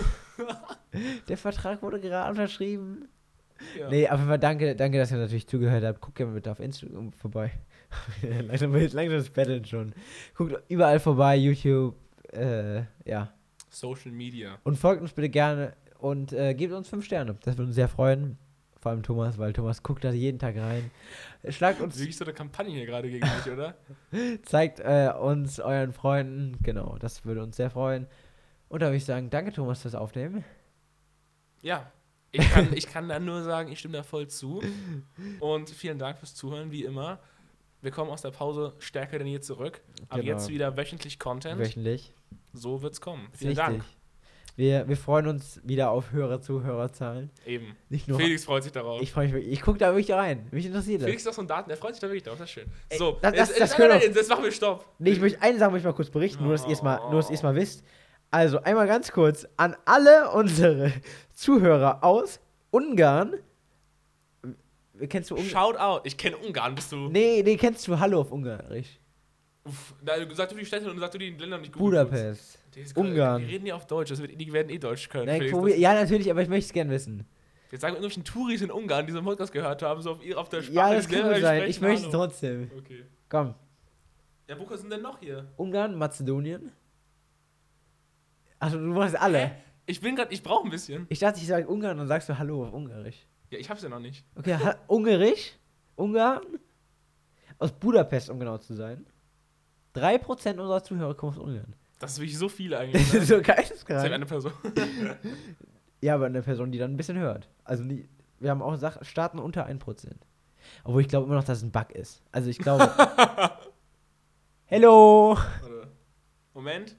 Der 1.29 1.37
Vertrag 1.37 1.83
wurde 1.83 2.01
gerade 2.01 2.31
unterschrieben. 2.31 3.09
Ja. 3.79 3.89
Nee, 3.89 4.09
auf 4.09 4.19
jeden 4.19 4.29
Fall 4.29 4.39
danke, 4.39 4.75
danke, 4.75 4.99
dass 4.99 5.13
ihr 5.13 5.19
natürlich 5.19 5.47
zugehört 5.47 5.85
habt. 5.85 6.01
Guckt 6.01 6.17
gerne 6.17 6.33
bitte 6.33 6.51
auf 6.51 6.59
Instagram 6.59 7.13
vorbei. 7.13 7.53
langsam, 8.23 8.75
langsam 8.75 9.11
das 9.11 9.31
Battle 9.31 9.65
schon. 9.65 9.93
Guckt 10.35 10.61
überall 10.69 10.99
vorbei, 10.99 11.37
YouTube, 11.37 11.95
äh, 12.33 12.85
ja. 13.05 13.33
Social 13.71 14.13
Media. 14.13 14.59
Und 14.65 14.77
folgt 14.77 15.03
uns 15.03 15.13
bitte 15.13 15.29
gerne 15.29 15.75
und 15.99 16.33
äh, 16.33 16.55
gebt 16.55 16.73
uns 16.73 16.89
fünf 16.89 17.05
Sterne. 17.05 17.37
Das 17.43 17.57
würde 17.57 17.69
uns 17.69 17.75
sehr 17.75 17.89
freuen. 17.89 18.39
Vor 18.81 18.91
allem 18.91 19.05
Thomas, 19.05 19.39
weil 19.39 19.53
Thomas 19.53 19.83
guckt 19.85 20.03
da 20.03 20.11
jeden 20.11 20.41
Tag 20.41 20.57
rein. 20.57 20.91
Schlagt 21.49 21.81
uns, 21.81 21.97
Wirklich 21.97 22.17
so 22.17 22.25
eine 22.25 22.35
Kampagne 22.35 22.75
hier 22.75 22.85
gerade 22.85 23.09
gegen 23.09 23.25
mich, 23.25 23.53
oder? 23.53 23.77
zeigt 24.43 24.81
äh, 24.81 25.13
uns 25.17 25.61
euren 25.61 25.93
Freunden. 25.93 26.59
Genau, 26.63 26.99
das 26.99 27.25
würde 27.25 27.45
uns 27.45 27.57
sehr 27.57 27.71
freuen. 27.71 28.09
Und 28.69 28.83
da 28.83 28.87
würde 28.87 28.97
ich 28.97 29.05
sagen, 29.05 29.31
danke 29.31 29.53
Thomas 29.53 29.83
fürs 29.83 29.95
Aufnehmen. 29.95 30.45
Ja. 31.63 31.93
Ich 32.33 32.51
kann, 32.51 32.73
ich 32.75 32.87
kann 32.89 33.09
dann 33.09 33.25
nur 33.25 33.43
sagen, 33.43 33.71
ich 33.71 33.79
stimme 33.79 33.99
da 33.99 34.03
voll 34.03 34.27
zu. 34.27 34.63
Und 35.39 35.71
vielen 35.71 35.99
Dank 35.99 36.19
fürs 36.19 36.35
Zuhören, 36.35 36.73
wie 36.73 36.83
immer. 36.83 37.21
Wir 37.83 37.91
kommen 37.91 38.11
aus 38.11 38.23
der 38.23 38.31
Pause 38.31 38.75
stärker 38.79 39.19
denn 39.19 39.27
je 39.27 39.41
zurück. 39.41 39.83
Ab 40.09 40.21
Genau. 40.21 40.33
jetzt 40.33 40.49
wieder 40.49 40.77
wöchentlich 40.77 41.19
Content. 41.19 41.61
Wöchentlich. 41.61 42.15
So 42.53 42.83
wird's 42.83 43.01
kommen. 43.01 43.29
Vielen 43.33 43.51
wichtig. 43.57 43.65
Dank. 43.67 43.85
Wir, 44.55 44.87
wir 44.87 44.99
freuen 44.99 45.27
uns 45.29 45.61
wieder 45.65 45.91
auf 45.91 46.13
höhere 46.13 46.39
Zuhörerzahlen. 46.41 47.31
Eben. 47.47 47.75
Nicht 47.89 48.07
nur. 48.07 48.19
Felix 48.19 48.45
freut 48.45 48.63
sich 48.63 48.73
darauf. 48.73 49.01
Ich 49.01 49.11
freue 49.11 49.25
mich 49.25 49.33
wirklich. 49.35 49.53
Ich 49.55 49.63
gucke 49.63 49.79
da 49.79 49.95
wirklich 49.95 50.13
rein. 50.13 50.47
Mich 50.51 50.67
interessiert 50.67 51.01
das. 51.01 51.07
Felix 51.07 51.23
ist 51.23 51.29
auch 51.29 51.33
so 51.33 51.41
ein 51.41 51.49
Daten, 51.49 51.69
der 51.71 51.79
freut 51.79 51.95
sich 51.95 52.01
da 52.03 52.07
wirklich 52.09 52.23
drauf, 52.23 52.37
das 52.37 52.49
ist 52.49 52.53
schön. 52.53 52.67
Ey, 52.91 52.99
So, 52.99 53.19
das- 53.23 53.35
jetzt- 53.35 53.51
das- 53.53 53.59
das 53.71 53.79
nein, 53.79 53.89
nein, 53.89 53.99
nein, 54.05 54.13
jetzt 54.15 54.29
machen 54.29 54.45
wir 54.45 54.53
Stopp. 54.53 54.85
Nee, 54.99 55.11
ich 55.13 55.21
möchte 55.21 55.41
eine 55.41 55.59
Sache 55.59 55.71
möchte 55.71 55.89
ich 55.89 55.93
mal 55.93 55.97
kurz 55.97 56.11
berichten, 56.11 56.43
nur 56.45 56.53
dass 56.53 56.67
ihr 56.67 56.73
es 56.73 56.83
mal, 56.83 56.99
nur 57.11 57.21
dass 57.21 57.31
ihr 57.31 57.35
es 57.35 57.43
mal 57.43 57.55
wisst. 57.55 57.83
Also 58.31 58.61
einmal 58.63 58.87
ganz 58.87 59.11
kurz 59.11 59.47
an 59.57 59.75
alle 59.87 60.31
unsere 60.33 60.93
Zuhörer 61.33 62.05
aus 62.05 62.39
Ungarn. 62.71 63.35
Kennst 65.09 65.31
du 65.31 65.35
Ungarn? 65.37 65.51
Shout 65.51 65.77
out. 65.79 66.03
Ich 66.05 66.17
kenne 66.17 66.37
Ungarn, 66.37 66.75
bist 66.75 66.93
du. 66.93 67.09
Nee, 67.09 67.43
nee, 67.43 67.57
kennst 67.57 67.89
du 67.89 67.99
Hallo 67.99 68.21
auf 68.21 68.31
Ungarisch. 68.31 68.99
Uff, 69.65 69.95
da, 70.03 70.15
sag 70.35 70.49
du 70.49 70.57
die 70.57 70.67
Städte 70.67 70.91
und 70.91 70.99
sag 70.99 71.11
du 71.13 71.19
die 71.19 71.31
Länder 71.31 71.59
nicht 71.59 71.73
gut. 71.73 71.81
Budapest. 71.81 72.59
Ungarn. 72.97 73.43
Die 73.43 73.47
reden 73.55 73.67
ja 73.67 73.77
auf 73.77 73.87
Deutsch, 73.87 74.11
das 74.11 74.21
wird, 74.21 74.41
die 74.41 74.53
werden 74.53 74.71
eh 74.71 74.79
Deutsch 74.79 75.09
können. 75.09 75.27
Nein, 75.27 75.43
Felix, 75.43 75.79
ja, 75.79 75.95
natürlich, 75.95 76.31
aber 76.31 76.43
ich 76.43 76.49
möchte 76.49 76.67
es 76.67 76.73
gerne 76.73 76.91
wissen. 76.91 77.27
Jetzt 77.71 77.81
sagen 77.83 77.95
irgendwelchen 77.95 78.25
Touris 78.25 78.61
in 78.61 78.71
Ungarn, 78.71 79.07
die 79.07 79.13
so 79.13 79.19
einen 79.19 79.27
Podcast 79.27 79.53
gehört 79.53 79.83
haben, 79.83 80.03
so 80.03 80.13
auf, 80.13 80.19
auf 80.37 80.49
der 80.49 80.63
Sprache. 80.63 80.75
Ja, 80.77 80.95
das 80.95 81.09
kann 81.09 81.23
sein. 81.23 81.41
sprechen, 81.41 81.71
Ich 81.71 81.81
möchte 81.81 82.07
es 82.07 82.13
trotzdem. 82.13 82.71
Okay. 82.79 83.05
Komm. 83.29 83.55
Ja, 84.49 84.59
wo 84.59 84.77
sind 84.77 84.91
denn 84.93 85.01
noch 85.01 85.21
hier? 85.21 85.47
Ungarn, 85.57 85.95
Mazedonien. 85.97 86.73
Achso, 88.59 88.77
du 88.79 88.85
machst 88.85 89.17
alle. 89.17 89.39
Hä? 89.39 89.51
Ich 89.87 90.01
bin 90.01 90.17
gerade, 90.17 90.33
ich 90.33 90.43
brauche 90.43 90.67
ein 90.67 90.71
bisschen. 90.71 91.07
Ich 91.09 91.19
dachte, 91.19 91.41
ich 91.41 91.47
sage 91.47 91.67
Ungarn 91.67 91.99
und 91.99 92.09
sagst 92.09 92.29
du 92.29 92.39
Hallo 92.39 92.65
auf 92.67 92.73
Ungarisch. 92.73 93.27
Ja, 93.51 93.59
ich 93.59 93.71
hab's 93.71 93.83
ja 93.83 93.89
noch 93.89 94.01
nicht. 94.01 94.25
Okay, 94.37 94.57
Ungarisch, 94.87 95.53
Ungarn, 95.97 96.43
aus 97.59 97.73
Budapest, 97.73 98.29
um 98.31 98.39
genau 98.39 98.59
zu 98.59 98.75
sein. 98.75 99.07
3% 99.95 100.59
unserer 100.59 100.83
Zuhörer 100.83 101.15
kommen 101.15 101.33
aus 101.33 101.39
Ungarn. 101.39 101.75
Das 101.99 102.13
ist 102.13 102.19
wirklich 102.21 102.39
so 102.39 102.49
viel 102.49 102.75
eigentlich. 102.75 103.03
Das 103.05 103.13
Ne? 103.13 103.19
ist 103.21 103.29
so 103.29 103.41
Das 103.41 103.41
ist 103.43 103.49
ja 103.49 103.55
geisteskrank. 103.55 104.13
eine 104.13 104.27
Person. 104.27 104.53
Ja, 106.01 106.17
aber 106.17 106.27
eine 106.27 106.43
Person, 106.43 106.73
die 106.73 106.79
dann 106.79 106.93
ein 106.93 106.97
bisschen 106.97 107.17
hört. 107.19 107.49
Also 107.63 107.85
nie, 107.85 108.09
wir 108.41 108.51
haben 108.51 108.61
auch 108.61 108.75
Sach 108.75 109.05
Staaten 109.05 109.39
unter 109.39 109.69
1%. 109.69 110.11
Obwohl 110.83 111.01
ich 111.03 111.07
glaube 111.09 111.27
immer 111.27 111.37
noch, 111.37 111.45
dass 111.45 111.59
es 111.59 111.65
ein 111.65 111.71
Bug 111.71 111.93
ist. 111.93 112.23
Also 112.33 112.51
ich 112.51 112.59
glaube. 112.59 112.91
Hello! 114.65 115.37
Warte. 115.61 115.89
Moment. 116.55 116.97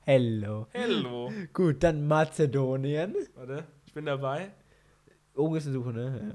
Hello. 0.00 0.66
Hello. 0.70 1.30
Gut, 1.52 1.82
dann 1.82 2.06
Mazedonien. 2.06 3.14
Warte, 3.34 3.64
ich 3.84 3.92
bin 3.92 4.06
dabei. 4.06 4.50
Oben 5.34 5.56
ist 5.56 5.66
eine 5.66 5.74
Suche, 5.74 5.90
ne? 5.92 6.34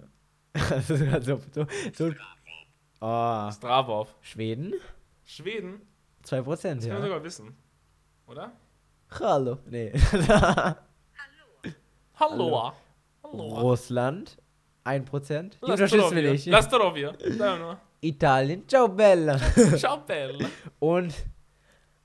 Ja. 0.54 0.70
Das 0.70 0.88
ist 0.90 1.00
gerade 1.04 1.26
so, 1.26 1.42
so, 1.52 1.66
so. 1.94 2.12
Oh, 3.06 3.52
Stravov. 3.52 4.16
Schweden? 4.22 4.76
Schweden. 5.26 5.82
2%, 6.26 6.46
Das 6.46 6.62
können 6.62 6.82
wir 6.82 6.88
ja. 6.88 7.02
sogar 7.02 7.22
wissen. 7.22 7.54
Oder? 8.28 8.54
Hallo. 9.20 9.58
Nee. 9.70 9.92
Hallo. 12.16 12.72
Hallo. 13.22 13.44
Russland. 13.60 14.38
1%. 14.86 15.52
Die 15.52 15.66
unterstützen 15.70 16.16
wir 16.16 16.32
nicht. 16.32 16.48
Nur. 16.48 17.78
Italien. 18.00 18.66
Ciao, 18.70 18.88
Bella. 18.88 19.38
Ciao, 19.76 19.98
Bella. 19.98 20.46
Und 20.80 21.14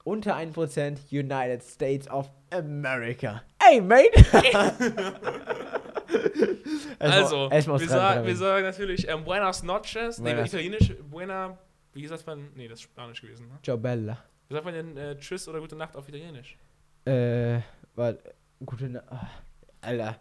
unter 0.03 0.35
1% 0.35 0.99
United 1.12 1.62
States 1.62 2.11
of 2.11 2.29
America. 2.51 3.45
Hey, 3.62 3.81
mate! 3.81 4.11
Also, 6.98 7.48
erstmal 7.51 7.78
wir, 7.80 7.89
sagen, 7.89 8.26
wir 8.26 8.36
sagen 8.36 8.64
natürlich 8.64 9.09
ähm, 9.09 9.24
Buenas 9.24 9.62
noches. 9.62 10.18
Nee, 10.18 10.32
Buenas. 10.32 10.48
italienisch, 10.48 10.93
Buena, 11.09 11.56
wie 11.93 12.02
gesagt, 12.02 12.26
man, 12.26 12.51
nee, 12.55 12.66
das 12.66 12.80
ist 12.80 12.85
Spanisch 12.85 13.20
gewesen. 13.20 13.47
Ne? 13.48 13.59
Ciao, 13.62 13.76
Bella. 13.76 14.24
Wie 14.48 14.55
sagt 14.55 14.64
man 14.64 14.74
denn 14.74 14.97
äh, 14.97 15.16
Tschüss 15.16 15.47
oder 15.48 15.60
Gute 15.60 15.76
Nacht 15.76 15.97
auf 15.97 16.09
Italienisch? 16.09 16.56
Äh, 17.05 17.60
warte. 17.94 18.35
Gute 18.64 18.89
Nacht. 18.89 19.05
Alter. 19.80 20.20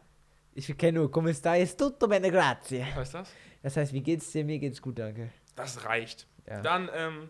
Ich 0.54 0.78
kenne 0.78 1.00
nur, 1.00 1.12
come 1.12 1.34
stai? 1.34 1.66
Tutto 1.66 2.08
bene, 2.08 2.32
grazie. 2.32 2.86
Was 2.96 3.10
ist 3.10 3.14
das? 3.14 3.30
Das 3.64 3.78
heißt, 3.78 3.94
wie 3.94 4.02
geht's 4.02 4.32
dir? 4.32 4.44
Mir 4.44 4.60
geht's 4.60 4.82
gut, 4.82 5.00
danke. 5.00 5.30
Das 5.56 5.86
reicht. 5.86 6.28
Ja. 6.48 6.62
Dann, 6.62 6.90
ähm, 6.94 7.30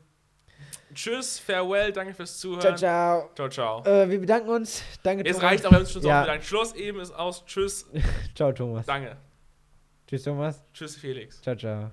Tschüss, 0.94 1.38
Farewell, 1.40 1.92
danke 1.92 2.14
fürs 2.14 2.40
Ciao, 2.40 2.56
Zuhören. 2.60 2.78
ciao. 2.78 3.30
ciao. 3.36 3.50
ciao. 3.50 3.86
Äh, 3.86 4.10
wir 4.10 4.20
bedanken 4.20 4.50
uns. 4.50 4.82
Danke, 5.04 5.24
Thomas. 5.24 5.44
reicht 5.44 5.66
aber, 5.66 5.72
wir 5.74 5.76
haben 5.78 5.84
uns 5.84 5.92
schon 5.92 6.02
so 6.02 6.08
Ja. 6.08 6.22
bedankt. 6.22 6.46
Schluss 6.46 6.74
eben 6.74 7.00
ist 7.00 7.12
aus. 7.12 7.46
Tschüss, 7.46 7.88
Ciao, 8.36 8.52
Thomas. 8.52 8.86
danke. 8.86 9.18
Tschüss, 10.08 10.24
Thomas. 10.24 10.64
Tschüss, 10.74 10.96
Felix. 10.96 11.42
Ciao, 11.42 11.56
ciao. 11.56 11.92